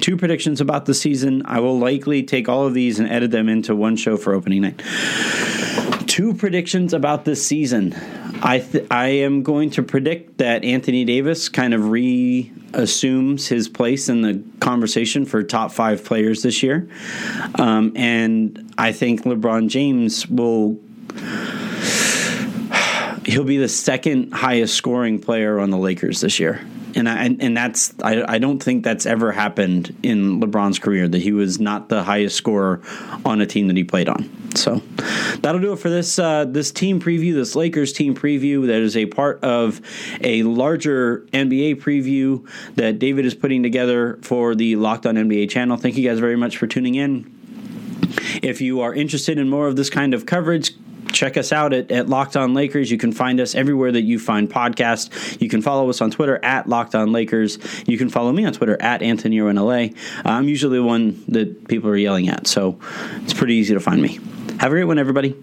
Two 0.00 0.16
predictions 0.16 0.60
about 0.60 0.86
the 0.86 0.94
season. 0.94 1.42
I 1.46 1.60
will 1.60 1.78
likely 1.78 2.24
take 2.24 2.48
all 2.48 2.66
of 2.66 2.74
these 2.74 2.98
and 2.98 3.08
edit 3.08 3.30
them 3.30 3.48
into 3.48 3.76
one 3.76 3.96
show 3.96 4.16
for 4.16 4.34
opening 4.34 4.62
night. 4.62 4.82
Two 6.18 6.34
predictions 6.34 6.94
about 6.94 7.24
this 7.24 7.46
season. 7.46 7.94
I 8.42 8.58
th- 8.58 8.88
I 8.90 9.06
am 9.06 9.44
going 9.44 9.70
to 9.70 9.84
predict 9.84 10.38
that 10.38 10.64
Anthony 10.64 11.04
Davis 11.04 11.48
kind 11.48 11.72
of 11.72 11.90
reassumes 11.90 13.46
his 13.46 13.68
place 13.68 14.08
in 14.08 14.22
the 14.22 14.42
conversation 14.58 15.24
for 15.26 15.44
top 15.44 15.70
five 15.70 16.04
players 16.04 16.42
this 16.42 16.60
year, 16.60 16.88
um, 17.54 17.92
and 17.94 18.74
I 18.76 18.90
think 18.90 19.22
LeBron 19.22 19.68
James 19.68 20.26
will. 20.26 20.80
He'll 23.24 23.44
be 23.44 23.58
the 23.58 23.68
second 23.68 24.32
highest 24.32 24.74
scoring 24.74 25.20
player 25.20 25.60
on 25.60 25.70
the 25.70 25.78
Lakers 25.78 26.20
this 26.20 26.40
year 26.40 26.66
and 26.94 27.08
I 27.08 27.24
and 27.24 27.56
that's 27.56 27.94
I, 28.02 28.34
I 28.34 28.38
don't 28.38 28.62
think 28.62 28.84
that's 28.84 29.06
ever 29.06 29.32
happened 29.32 29.96
in 30.02 30.40
LeBron's 30.40 30.78
career 30.78 31.08
that 31.08 31.18
he 31.18 31.32
was 31.32 31.60
not 31.60 31.88
the 31.88 32.02
highest 32.02 32.36
scorer 32.36 32.80
on 33.24 33.40
a 33.40 33.46
team 33.46 33.68
that 33.68 33.76
he 33.76 33.84
played 33.84 34.08
on. 34.08 34.30
So 34.54 34.82
that'll 35.40 35.60
do 35.60 35.72
it 35.72 35.78
for 35.78 35.90
this 35.90 36.18
uh, 36.18 36.44
this 36.44 36.72
team 36.72 37.00
preview, 37.00 37.34
this 37.34 37.54
Lakers 37.54 37.92
team 37.92 38.14
preview 38.14 38.66
that 38.66 38.80
is 38.80 38.96
a 38.96 39.06
part 39.06 39.42
of 39.44 39.80
a 40.20 40.42
larger 40.42 41.26
NBA 41.32 41.76
preview 41.76 42.48
that 42.74 42.98
David 42.98 43.24
is 43.24 43.34
putting 43.34 43.62
together 43.62 44.18
for 44.22 44.54
the 44.54 44.76
Locked 44.76 45.06
On 45.06 45.14
NBA 45.14 45.50
channel. 45.50 45.76
Thank 45.76 45.96
you 45.96 46.08
guys 46.08 46.18
very 46.18 46.36
much 46.36 46.56
for 46.56 46.66
tuning 46.66 46.94
in. 46.94 47.34
If 48.42 48.60
you 48.60 48.80
are 48.80 48.94
interested 48.94 49.38
in 49.38 49.48
more 49.48 49.66
of 49.66 49.76
this 49.76 49.90
kind 49.90 50.14
of 50.14 50.26
coverage, 50.26 50.72
check 51.12 51.36
us 51.36 51.52
out 51.52 51.72
at, 51.72 51.90
at 51.90 52.08
Locked 52.08 52.36
On 52.36 52.54
Lakers. 52.54 52.90
You 52.90 52.98
can 52.98 53.12
find 53.12 53.40
us 53.40 53.54
everywhere 53.54 53.92
that 53.92 54.02
you 54.02 54.18
find 54.18 54.48
podcasts. 54.48 55.40
You 55.40 55.48
can 55.48 55.62
follow 55.62 55.88
us 55.90 56.00
on 56.00 56.10
Twitter 56.10 56.42
at 56.44 56.68
Locked 56.68 56.94
On 56.94 57.12
Lakers. 57.12 57.58
You 57.86 57.98
can 57.98 58.08
follow 58.08 58.32
me 58.32 58.44
on 58.44 58.52
Twitter 58.52 58.80
at 58.80 59.02
Anthony 59.02 59.40
LA. 59.40 59.88
I'm 60.24 60.48
usually 60.48 60.78
the 60.78 60.84
one 60.84 61.22
that 61.28 61.68
people 61.68 61.90
are 61.90 61.96
yelling 61.96 62.28
at, 62.28 62.46
so 62.46 62.78
it's 63.22 63.34
pretty 63.34 63.54
easy 63.54 63.74
to 63.74 63.80
find 63.80 64.02
me. 64.02 64.18
Have 64.60 64.70
a 64.72 64.74
great 64.74 64.84
one, 64.84 64.98
everybody. 64.98 65.36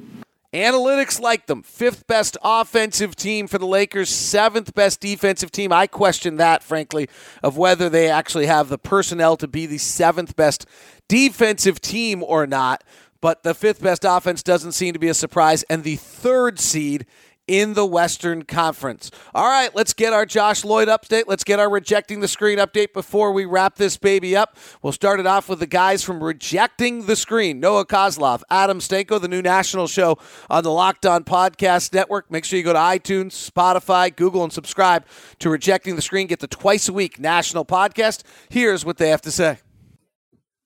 Analytics 0.56 1.20
like 1.20 1.48
them. 1.48 1.64
Fifth 1.64 2.08
best 2.08 2.38
offensive 2.42 3.14
team 3.14 3.46
for 3.46 3.58
the 3.58 3.66
Lakers, 3.66 4.10
seventh 4.10 4.74
best 4.74 5.02
defensive 5.02 5.52
team. 5.52 5.74
I 5.74 5.86
question 5.86 6.38
that, 6.38 6.64
frankly, 6.64 7.10
of 7.44 7.58
whether 7.58 7.90
they 7.90 8.10
actually 8.10 8.46
have 8.46 8.70
the 8.70 8.78
personnel 8.78 9.36
to 9.36 9.50
be 9.50 9.66
the 9.66 9.78
seventh 9.78 10.38
best 10.38 10.66
defensive 11.10 11.82
team 11.82 12.24
or 12.24 12.48
not. 12.48 12.86
But 13.22 13.44
the 13.44 13.54
fifth 13.54 13.82
best 13.82 14.06
offense 14.08 14.44
doesn't 14.44 14.74
seem 14.74 14.94
to 14.94 15.00
be 15.00 15.08
a 15.08 15.14
surprise. 15.14 15.64
And 15.64 15.84
the 15.84 15.96
third 15.96 16.60
seed 16.60 17.06
in 17.48 17.74
the 17.74 17.86
Western 17.86 18.44
Conference. 18.44 19.12
All 19.34 19.48
right, 19.48 19.74
let's 19.76 19.94
get 19.94 20.14
our 20.14 20.26
Josh 20.26 20.66
Lloyd 20.66 20.88
update. 20.88 21.26
Let's 21.28 21.44
get 21.44 21.60
our 21.60 21.70
rejecting 21.70 22.20
the 22.20 22.28
screen 22.28 22.58
update 22.58 22.94
before 22.94 23.32
we 23.32 23.46
wrap 23.46 23.76
this 23.76 23.98
baby 23.98 24.36
up. 24.36 24.58
We'll 24.82 24.94
start 24.94 25.20
it 25.20 25.28
off 25.28 25.48
with 25.48 25.60
the 25.60 25.68
guys 25.68 26.04
from 26.04 26.24
Rejecting 26.24 27.06
the 27.06 27.16
Screen 27.16 27.60
Noah 27.60 27.86
Coslov, 27.86 28.42
Adam 28.50 28.80
Stanco, 28.80 29.22
the 29.22 29.28
new 29.28 29.42
national 29.42 29.88
show 29.88 30.18
on 30.50 30.64
the 30.64 30.72
Locked 30.72 31.06
On 31.06 31.24
Podcast 31.24 31.94
Network. 31.94 32.32
Make 32.32 32.46
sure 32.46 32.58
you 32.58 32.64
go 32.64 32.74
to 32.74 32.80
iTunes, 32.80 33.50
Spotify, 33.52 34.16
Google, 34.16 34.44
and 34.44 34.52
subscribe 34.52 35.06
to 35.40 35.50
Rejecting 35.50 35.96
the 35.96 36.02
Screen. 36.02 36.28
Get 36.28 36.40
the 36.40 36.48
twice 36.48 36.90
a 36.90 36.94
week 36.94 37.20
national 37.20 37.66
podcast. 37.66 38.24
Here's 38.50 38.84
what 38.84 38.98
they 38.98 39.10
have 39.10 39.22
to 39.22 39.32
say. 39.32 39.60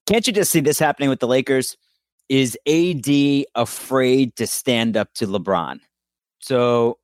Can't 0.06 0.26
you 0.26 0.32
just 0.32 0.50
see 0.50 0.60
this 0.60 0.78
happening 0.78 1.10
with 1.10 1.20
the 1.20 1.28
Lakers? 1.28 1.76
Is 2.30 2.56
AD 2.64 3.44
afraid 3.56 4.36
to 4.36 4.46
stand 4.46 4.96
up 4.96 5.12
to 5.14 5.26
LeBron? 5.26 5.80
So 6.38 6.98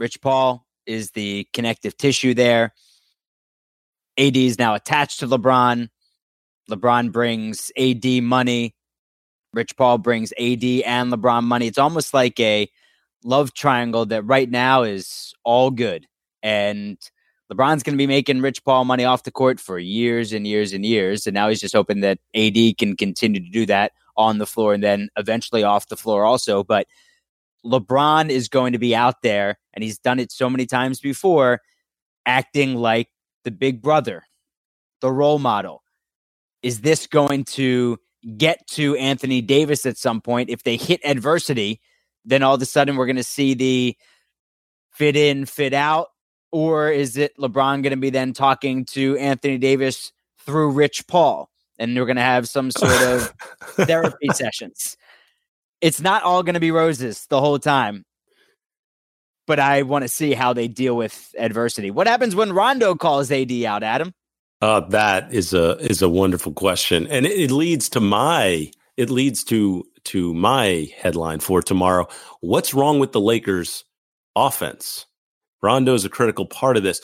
Rich 0.00 0.20
Paul 0.20 0.66
is 0.86 1.12
the 1.12 1.46
connective 1.52 1.96
tissue 1.96 2.34
there. 2.34 2.74
AD 4.18 4.36
is 4.36 4.58
now 4.58 4.74
attached 4.74 5.20
to 5.20 5.28
LeBron. 5.28 5.88
LeBron 6.68 7.12
brings 7.12 7.70
AD 7.78 8.24
money. 8.24 8.74
Rich 9.54 9.76
Paul 9.76 9.98
brings 9.98 10.32
AD 10.32 10.64
and 10.64 11.12
LeBron 11.12 11.44
money. 11.44 11.68
It's 11.68 11.78
almost 11.78 12.12
like 12.12 12.40
a 12.40 12.68
love 13.22 13.54
triangle 13.54 14.04
that 14.06 14.22
right 14.22 14.50
now 14.50 14.82
is 14.82 15.32
all 15.44 15.70
good. 15.70 16.08
And 16.42 16.98
LeBron's 17.52 17.84
going 17.84 17.94
to 17.94 18.02
be 18.02 18.08
making 18.08 18.40
Rich 18.40 18.64
Paul 18.64 18.84
money 18.84 19.04
off 19.04 19.22
the 19.22 19.30
court 19.30 19.60
for 19.60 19.78
years 19.78 20.32
and 20.32 20.44
years 20.44 20.72
and 20.72 20.84
years. 20.84 21.28
And 21.28 21.34
now 21.34 21.48
he's 21.48 21.60
just 21.60 21.76
hoping 21.76 22.00
that 22.00 22.18
AD 22.34 22.78
can 22.78 22.96
continue 22.96 23.38
to 23.38 23.48
do 23.48 23.64
that 23.66 23.92
on 24.16 24.38
the 24.38 24.46
floor 24.46 24.74
and 24.74 24.82
then 24.82 25.08
eventually 25.16 25.62
off 25.62 25.88
the 25.88 25.96
floor 25.96 26.24
also. 26.24 26.62
But 26.62 26.86
LeBron 27.64 28.28
is 28.28 28.48
going 28.48 28.72
to 28.72 28.78
be 28.78 28.94
out 28.94 29.22
there, 29.22 29.58
and 29.72 29.84
he's 29.84 29.98
done 29.98 30.18
it 30.18 30.32
so 30.32 30.50
many 30.50 30.66
times 30.66 31.00
before, 31.00 31.60
acting 32.26 32.76
like 32.76 33.08
the 33.44 33.50
big 33.50 33.82
brother, 33.82 34.24
the 35.00 35.10
role 35.10 35.38
model. 35.38 35.82
Is 36.62 36.80
this 36.80 37.06
going 37.06 37.44
to 37.44 37.98
get 38.36 38.66
to 38.68 38.96
Anthony 38.96 39.40
Davis 39.40 39.86
at 39.86 39.96
some 39.98 40.20
point? 40.20 40.50
If 40.50 40.62
they 40.62 40.76
hit 40.76 41.00
adversity, 41.04 41.80
then 42.24 42.42
all 42.42 42.54
of 42.54 42.62
a 42.62 42.66
sudden 42.66 42.96
we're 42.96 43.06
going 43.06 43.16
to 43.16 43.24
see 43.24 43.54
the 43.54 43.96
fit 44.92 45.16
in, 45.16 45.46
fit 45.46 45.72
out. 45.72 46.08
Or 46.52 46.90
is 46.90 47.16
it 47.16 47.36
LeBron 47.38 47.82
going 47.82 47.92
to 47.92 47.96
be 47.96 48.10
then 48.10 48.32
talking 48.32 48.84
to 48.86 49.16
Anthony 49.16 49.58
Davis 49.58 50.12
through 50.44 50.72
Rich 50.72 51.06
Paul? 51.06 51.48
And 51.78 51.96
we're 51.96 52.06
going 52.06 52.16
to 52.16 52.22
have 52.22 52.48
some 52.48 52.70
sort 52.70 53.02
of 53.02 53.34
therapy 53.86 54.28
sessions 54.32 54.96
it's 55.82 56.00
not 56.00 56.22
all 56.22 56.42
going 56.42 56.54
to 56.54 56.60
be 56.60 56.70
roses 56.70 57.26
the 57.26 57.40
whole 57.40 57.58
time. 57.58 58.04
But 59.46 59.58
I 59.58 59.82
want 59.82 60.02
to 60.02 60.08
see 60.08 60.32
how 60.32 60.52
they 60.52 60.68
deal 60.68 60.96
with 60.96 61.34
adversity. 61.36 61.90
What 61.90 62.06
happens 62.06 62.34
when 62.34 62.52
Rondo 62.52 62.94
calls 62.94 63.30
AD 63.30 63.52
out, 63.64 63.82
Adam? 63.82 64.14
Uh, 64.62 64.80
that 64.90 65.34
is 65.34 65.52
a 65.52 65.76
is 65.78 66.00
a 66.00 66.08
wonderful 66.08 66.52
question, 66.52 67.08
and 67.08 67.26
it, 67.26 67.32
it 67.32 67.50
leads 67.50 67.88
to 67.90 68.00
my 68.00 68.70
it 68.96 69.10
leads 69.10 69.42
to 69.44 69.84
to 70.04 70.32
my 70.32 70.88
headline 70.96 71.40
for 71.40 71.60
tomorrow. 71.60 72.06
What's 72.40 72.72
wrong 72.72 73.00
with 73.00 73.10
the 73.10 73.20
Lakers' 73.20 73.84
offense? 74.36 75.06
Rondo 75.60 75.94
is 75.94 76.04
a 76.04 76.08
critical 76.08 76.46
part 76.46 76.76
of 76.76 76.84
this. 76.84 77.00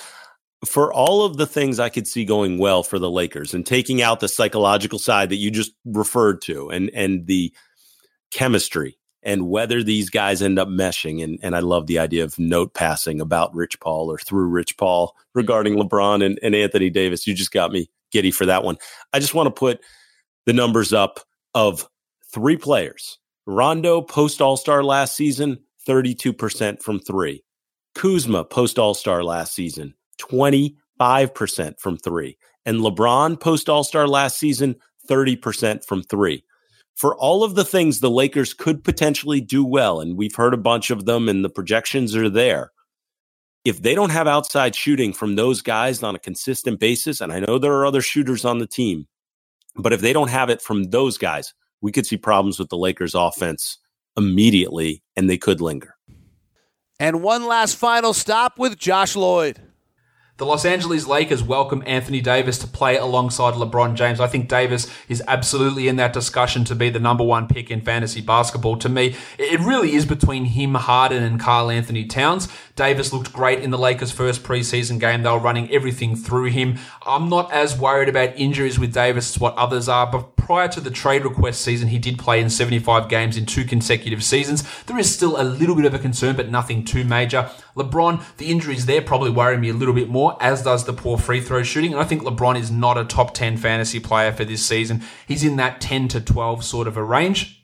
For 0.67 0.93
all 0.93 1.25
of 1.25 1.37
the 1.37 1.47
things 1.47 1.79
I 1.79 1.89
could 1.89 2.09
see 2.09 2.25
going 2.25 2.59
well 2.59 2.83
for 2.83 2.99
the 2.99 3.11
Lakers, 3.11 3.55
and 3.55 3.65
taking 3.65 4.03
out 4.03 4.21
the 4.21 4.29
psychological 4.29 4.99
side 4.99 5.29
that 5.29 5.37
you 5.37 5.51
just 5.51 5.73
referred 5.85 6.43
to, 6.43 6.69
and 6.71 6.91
and 6.95 7.27
the 7.27 7.53
chemistry 8.31 8.99
and 9.23 9.49
whether 9.49 9.83
these 9.83 10.11
guys 10.11 10.43
end 10.43 10.59
up 10.59 10.69
meshing. 10.69 11.23
And, 11.23 11.39
and 11.43 11.57
I 11.57 11.61
love 11.61 11.87
the 11.87 11.99
idea 11.99 12.25
of 12.25 12.39
note 12.39 12.75
passing 12.75 13.21
about 13.21 13.55
Rich 13.55 13.81
Paul 13.81 14.11
or 14.11 14.19
through 14.19 14.47
Rich 14.47 14.77
Paul 14.77 15.15
regarding 15.35 15.75
mm-hmm. 15.75 15.89
LeBron 15.89 16.25
and, 16.25 16.39
and 16.43 16.55
Anthony 16.55 16.91
Davis. 16.91 17.27
You 17.27 17.35
just 17.35 17.53
got 17.53 17.73
me 17.73 17.91
giddy 18.13 18.31
for 18.31 18.47
that 18.47 18.65
one. 18.65 18.79
I 19.13 19.19
just 19.19 19.35
want 19.35 19.47
to 19.49 19.59
put 19.59 19.81
the 20.47 20.53
numbers 20.53 20.93
up 20.93 21.21
of 21.55 21.89
three 22.33 22.57
players. 22.57 23.19
Rondo 23.47 24.03
post 24.03 24.41
All 24.41 24.57
Star 24.57 24.85
last 24.85 25.17
season, 25.17 25.59
32% 25.87 26.83
from 26.83 27.01
three. 27.01 27.45
Kuzma 27.95 28.45
post 28.45 28.79
All 28.79 28.95
Star 28.95 29.25
last 29.25 29.55
season, 29.55 29.95
25% 30.19 31.81
from 31.81 31.97
three. 31.97 32.39
And 32.65 32.81
LeBron 32.81 33.41
post 33.41 33.69
All 33.69 33.85
Star 33.85 34.07
last 34.07 34.39
season, 34.39 34.77
30% 35.09 35.85
from 35.85 36.03
three 36.03 36.45
for 36.99 37.17
all 37.17 37.45
of 37.45 37.55
the 37.55 37.65
things 37.65 38.01
the 38.01 38.11
Lakers 38.11 38.53
could 38.53 38.83
potentially 38.83 39.41
do 39.41 39.65
well, 39.65 40.01
and 40.01 40.17
we've 40.17 40.35
heard 40.35 40.53
a 40.53 40.59
bunch 40.59 40.91
of 40.91 41.05
them, 41.05 41.29
and 41.29 41.45
the 41.45 41.49
projections 41.49 42.17
are 42.17 42.29
there. 42.29 42.73
If 43.65 43.83
they 43.83 43.95
don't 43.95 44.11
have 44.11 44.27
outside 44.27 44.75
shooting 44.75 45.13
from 45.13 45.37
those 45.37 45.63
guys 45.63 46.03
on 46.03 46.17
a 46.17 46.19
consistent 46.19 46.81
basis, 46.81 47.21
and 47.21 47.33
I 47.33 47.39
know 47.39 47.57
there 47.57 47.75
are 47.75 47.87
other 47.87 48.03
shooters 48.03 48.45
on 48.45 48.59
the 48.59 48.67
team, 48.67 49.07
but 49.77 49.93
if 49.93 50.01
they 50.01 50.13
don't 50.13 50.31
have 50.31 50.51
it 50.51 50.61
from 50.61 50.91
those 50.91 51.19
guys, 51.19 51.55
we 51.81 51.93
could 51.93 52.05
see 52.05 52.17
problems 52.17 52.59
with 52.59 52.69
the 52.69 52.77
Lakers 52.77 53.15
offense 53.15 53.79
immediately, 54.17 55.05
and 55.15 55.31
they 55.31 55.39
could 55.39 55.61
linger. 55.61 55.95
And 56.99 57.23
one 57.23 57.47
last 57.47 57.77
final 57.77 58.13
stop 58.13 58.59
with 58.59 58.77
Josh 58.77 59.15
Lloyd. 59.15 59.68
The 60.39 60.47
Los 60.47 60.65
Angeles 60.65 61.05
Lakers 61.05 61.43
welcome 61.43 61.83
Anthony 61.85 62.21
Davis 62.21 62.59
to 62.59 62.69
play 62.69 62.97
alongside 62.97 63.55
LeBron 63.55 63.97
James. 63.97 64.21
I 64.21 64.29
think 64.29 64.49
Davis 64.49 64.87
is 65.09 65.21
absolutely 65.27 65.89
in 65.89 65.97
that 65.97 66.13
discussion 66.13 66.63
to 66.67 66.77
be 66.77 66.91
the 66.91 67.01
number 67.01 67.25
one 67.25 67.49
pick 67.49 67.73
in 67.73 67.81
fantasy 67.81 68.21
basketball. 68.21 68.77
To 68.77 68.89
me, 68.89 69.17
it 69.37 69.59
really 69.59 69.97
is 69.97 70.07
between 70.07 70.45
him, 70.45 70.75
Harden, 70.75 71.25
and 71.25 71.41
Karl-Anthony 71.41 72.05
Towns. 72.05 72.47
Davis 72.79 73.13
looked 73.13 73.33
great 73.33 73.59
in 73.59 73.71
the 73.71 73.77
Lakers' 73.77 74.13
first 74.13 74.45
preseason 74.45 75.01
game. 75.01 75.25
They 75.25 75.31
were 75.31 75.41
running 75.41 75.69
everything 75.73 76.15
through 76.15 76.51
him. 76.51 76.79
I'm 77.05 77.29
not 77.29 77.53
as 77.53 77.77
worried 77.77 78.09
about 78.09 78.39
injuries 78.39 78.79
with 78.79 78.95
Davis 78.95 79.35
as 79.35 79.41
what 79.41 79.57
others 79.57 79.89
are, 79.89 80.07
but 80.07 80.37
prior 80.37 80.69
to 80.69 80.81
the 80.81 80.93
trade 80.93 81.25
request 81.25 81.61
season, 81.61 81.89
he 81.89 81.99
did 81.99 82.21
play 82.21 82.41
in 82.41 82.49
75 82.49 83.09
games 83.09 83.37
in 83.37 83.47
two 83.47 83.65
consecutive 83.65 84.23
seasons. 84.23 84.63
There 84.85 84.97
is 84.97 85.13
still 85.13 85.41
a 85.41 85.43
little 85.43 85.75
bit 85.75 85.87
of 85.87 85.95
a 85.95 85.99
concern, 85.99 86.37
but 86.37 86.53
nothing 86.53 86.85
too 86.85 87.03
major. 87.03 87.51
LeBron, 87.75 88.23
the 88.37 88.47
injuries 88.47 88.87
there 88.87 89.03
probably 89.03 89.31
worry 89.31 89.59
me 89.59 89.71
a 89.71 89.75
little 89.75 89.93
bit 89.93 90.09
more, 90.09 90.41
as 90.41 90.63
does 90.63 90.85
the 90.85 90.93
poor 90.93 91.19
free 91.19 91.41
throw 91.41 91.65
shooting. 91.65 91.91
And 91.93 92.01
I 92.01 92.05
think 92.05 92.23
LeBron 92.23 92.57
is 92.57 92.71
not 92.71 92.97
a 92.97 93.05
top 93.05 93.35
10 93.35 93.57
fantasy 93.57 93.99
player 93.99 94.31
for 94.31 94.45
this 94.45 94.65
season. 94.65 95.03
He's 95.27 95.43
in 95.43 95.57
that 95.57 95.81
10 95.81 96.07
to 96.09 96.21
12 96.21 96.65
sort 96.65 96.87
of 96.87 96.97
a 96.97 97.03
range 97.03 97.58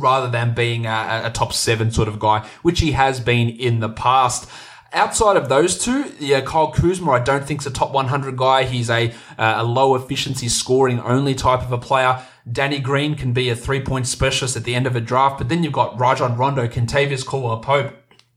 rather 0.00 0.30
than 0.30 0.54
being 0.54 0.86
a, 0.86 1.22
a 1.24 1.30
top 1.30 1.52
seven 1.52 1.90
sort 1.90 2.08
of 2.08 2.18
guy, 2.18 2.46
which 2.62 2.80
he 2.80 2.92
has 2.92 3.20
been 3.20 3.48
in 3.48 3.80
the 3.80 3.88
past. 3.88 4.48
Outside 4.92 5.36
of 5.36 5.48
those 5.48 5.78
two, 5.78 6.12
yeah, 6.18 6.40
Kyle 6.40 6.70
Kuzma, 6.70 7.10
I 7.10 7.18
don't 7.18 7.44
think 7.44 7.60
is 7.60 7.66
a 7.66 7.70
top 7.70 7.92
100 7.92 8.36
guy. 8.36 8.64
He's 8.64 8.88
a, 8.88 9.10
uh, 9.36 9.54
a 9.58 9.64
low 9.64 9.94
efficiency 9.94 10.48
scoring 10.48 11.00
only 11.00 11.34
type 11.34 11.62
of 11.62 11.72
a 11.72 11.78
player. 11.78 12.22
Danny 12.50 12.78
Green 12.78 13.16
can 13.16 13.32
be 13.32 13.50
a 13.50 13.56
three 13.56 13.80
point 13.80 14.06
specialist 14.06 14.56
at 14.56 14.64
the 14.64 14.74
end 14.74 14.86
of 14.86 14.94
a 14.94 15.00
draft, 15.00 15.38
but 15.38 15.48
then 15.48 15.64
you've 15.64 15.72
got 15.72 15.98
Rajon 15.98 16.36
Rondo, 16.36 16.68
Kentavious 16.68 17.26
Caldwell 17.26 17.58
Pope, 17.58 17.94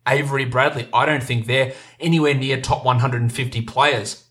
Avery 0.07 0.45
Bradley. 0.45 0.90
I 0.91 1.06
don't 1.06 1.23
think 1.23 1.45
they're 1.45 1.73
anywhere 1.99 2.34
near 2.34 2.60
top 2.60 2.84
150 2.84 3.61
players. 3.61 4.26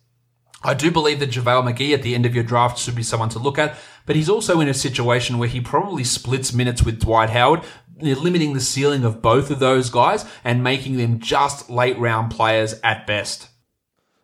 I 0.63 0.75
do 0.75 0.91
believe 0.91 1.21
that 1.21 1.31
JaVale 1.31 1.73
McGee 1.73 1.95
at 1.95 2.03
the 2.03 2.17
end 2.17 2.27
of 2.27 2.35
your 2.35 2.43
draft 2.43 2.79
should 2.79 2.97
be 2.97 3.05
someone 3.05 3.29
to 3.31 3.39
look 3.39 3.59
at, 3.59 3.77
but 4.09 4.17
he's 4.17 4.31
also 4.31 4.59
in 4.59 4.69
a 4.69 4.75
situation 4.75 5.37
where 5.37 5.51
he 5.51 5.61
probably 5.61 6.03
splits 6.03 6.55
minutes 6.55 6.83
with 6.83 6.99
Dwight 6.99 7.29
Howard, 7.29 7.61
limiting 8.01 8.55
the 8.55 8.61
ceiling 8.61 9.05
of 9.05 9.21
both 9.21 9.51
of 9.51 9.59
those 9.59 9.91
guys 9.91 10.25
and 10.43 10.65
making 10.65 10.97
them 10.97 11.19
just 11.19 11.69
late 11.69 11.99
round 11.99 12.31
players 12.31 12.81
at 12.83 13.07
best. 13.07 13.51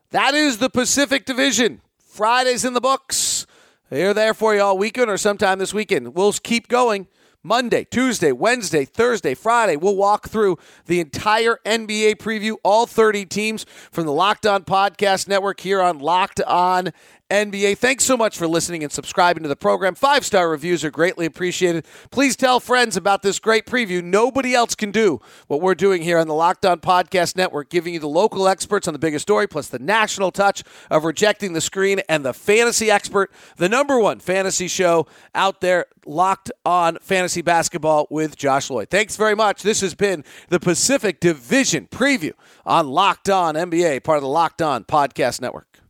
That 0.09 0.32
is 0.32 0.56
the 0.56 0.70
Pacific 0.70 1.27
Division. 1.27 1.82
Fridays 1.98 2.65
in 2.65 2.73
the 2.73 2.81
books. 2.81 3.47
They're 3.90 4.15
there 4.15 4.32
for 4.32 4.55
you 4.55 4.62
all 4.62 4.78
weekend 4.78 5.11
or 5.11 5.19
sometime 5.19 5.59
this 5.59 5.74
weekend. 5.74 6.15
We'll 6.15 6.32
keep 6.32 6.69
going. 6.69 7.06
Monday, 7.46 7.84
Tuesday, 7.84 8.32
Wednesday, 8.32 8.86
Thursday, 8.86 9.34
Friday. 9.34 9.76
We'll 9.76 9.96
walk 9.96 10.30
through 10.30 10.56
the 10.86 10.98
entire 10.98 11.58
NBA 11.66 12.16
preview, 12.16 12.56
all 12.64 12.86
30 12.86 13.26
teams 13.26 13.66
from 13.92 14.06
the 14.06 14.12
Locked 14.12 14.46
On 14.46 14.64
Podcast 14.64 15.28
Network 15.28 15.60
here 15.60 15.82
on 15.82 15.98
Locked 15.98 16.40
On 16.40 16.90
NBA. 17.30 17.78
Thanks 17.78 18.04
so 18.04 18.16
much 18.16 18.36
for 18.36 18.46
listening 18.46 18.82
and 18.82 18.92
subscribing 18.92 19.42
to 19.42 19.48
the 19.48 19.56
program. 19.56 19.94
Five 19.94 20.24
star 20.24 20.48
reviews 20.48 20.84
are 20.84 20.90
greatly 20.90 21.26
appreciated. 21.26 21.86
Please 22.10 22.36
tell 22.36 22.60
friends 22.60 22.96
about 22.96 23.22
this 23.22 23.38
great 23.38 23.66
preview. 23.66 24.04
Nobody 24.04 24.54
else 24.54 24.74
can 24.74 24.90
do 24.90 25.20
what 25.46 25.60
we're 25.60 25.74
doing 25.74 26.02
here 26.02 26.18
on 26.18 26.28
the 26.28 26.34
Locked 26.34 26.66
On 26.66 26.80
Podcast 26.80 27.34
Network, 27.34 27.70
giving 27.70 27.94
you 27.94 28.00
the 28.00 28.08
local 28.08 28.46
experts 28.46 28.86
on 28.86 28.92
the 28.92 28.98
biggest 28.98 29.22
story, 29.22 29.46
plus 29.46 29.68
the 29.68 29.78
national 29.78 30.30
touch 30.32 30.62
of 30.90 31.04
rejecting 31.04 31.54
the 31.54 31.60
screen 31.60 32.00
and 32.08 32.24
the 32.24 32.34
fantasy 32.34 32.90
expert, 32.90 33.32
the 33.56 33.68
number 33.68 33.98
one 33.98 34.20
fantasy 34.20 34.68
show 34.68 35.06
out 35.34 35.60
there, 35.60 35.86
Locked 36.06 36.51
On 36.64 36.98
Fantasy 37.01 37.43
Basketball 37.43 38.06
with 38.10 38.36
Josh 38.36 38.70
Lloyd. 38.70 38.90
Thanks 38.90 39.16
very 39.16 39.35
much. 39.35 39.62
This 39.62 39.81
has 39.81 39.94
been 39.94 40.24
the 40.48 40.60
Pacific 40.60 41.20
Division 41.20 41.86
preview 41.86 42.32
on 42.64 42.89
Locked 42.89 43.28
On 43.31 43.55
NBA, 43.55 44.02
part 44.05 44.16
of 44.16 44.22
the 44.22 44.28
Locked 44.28 44.62
On 44.62 44.85
Podcast 44.85 45.40
Network. 45.40 45.81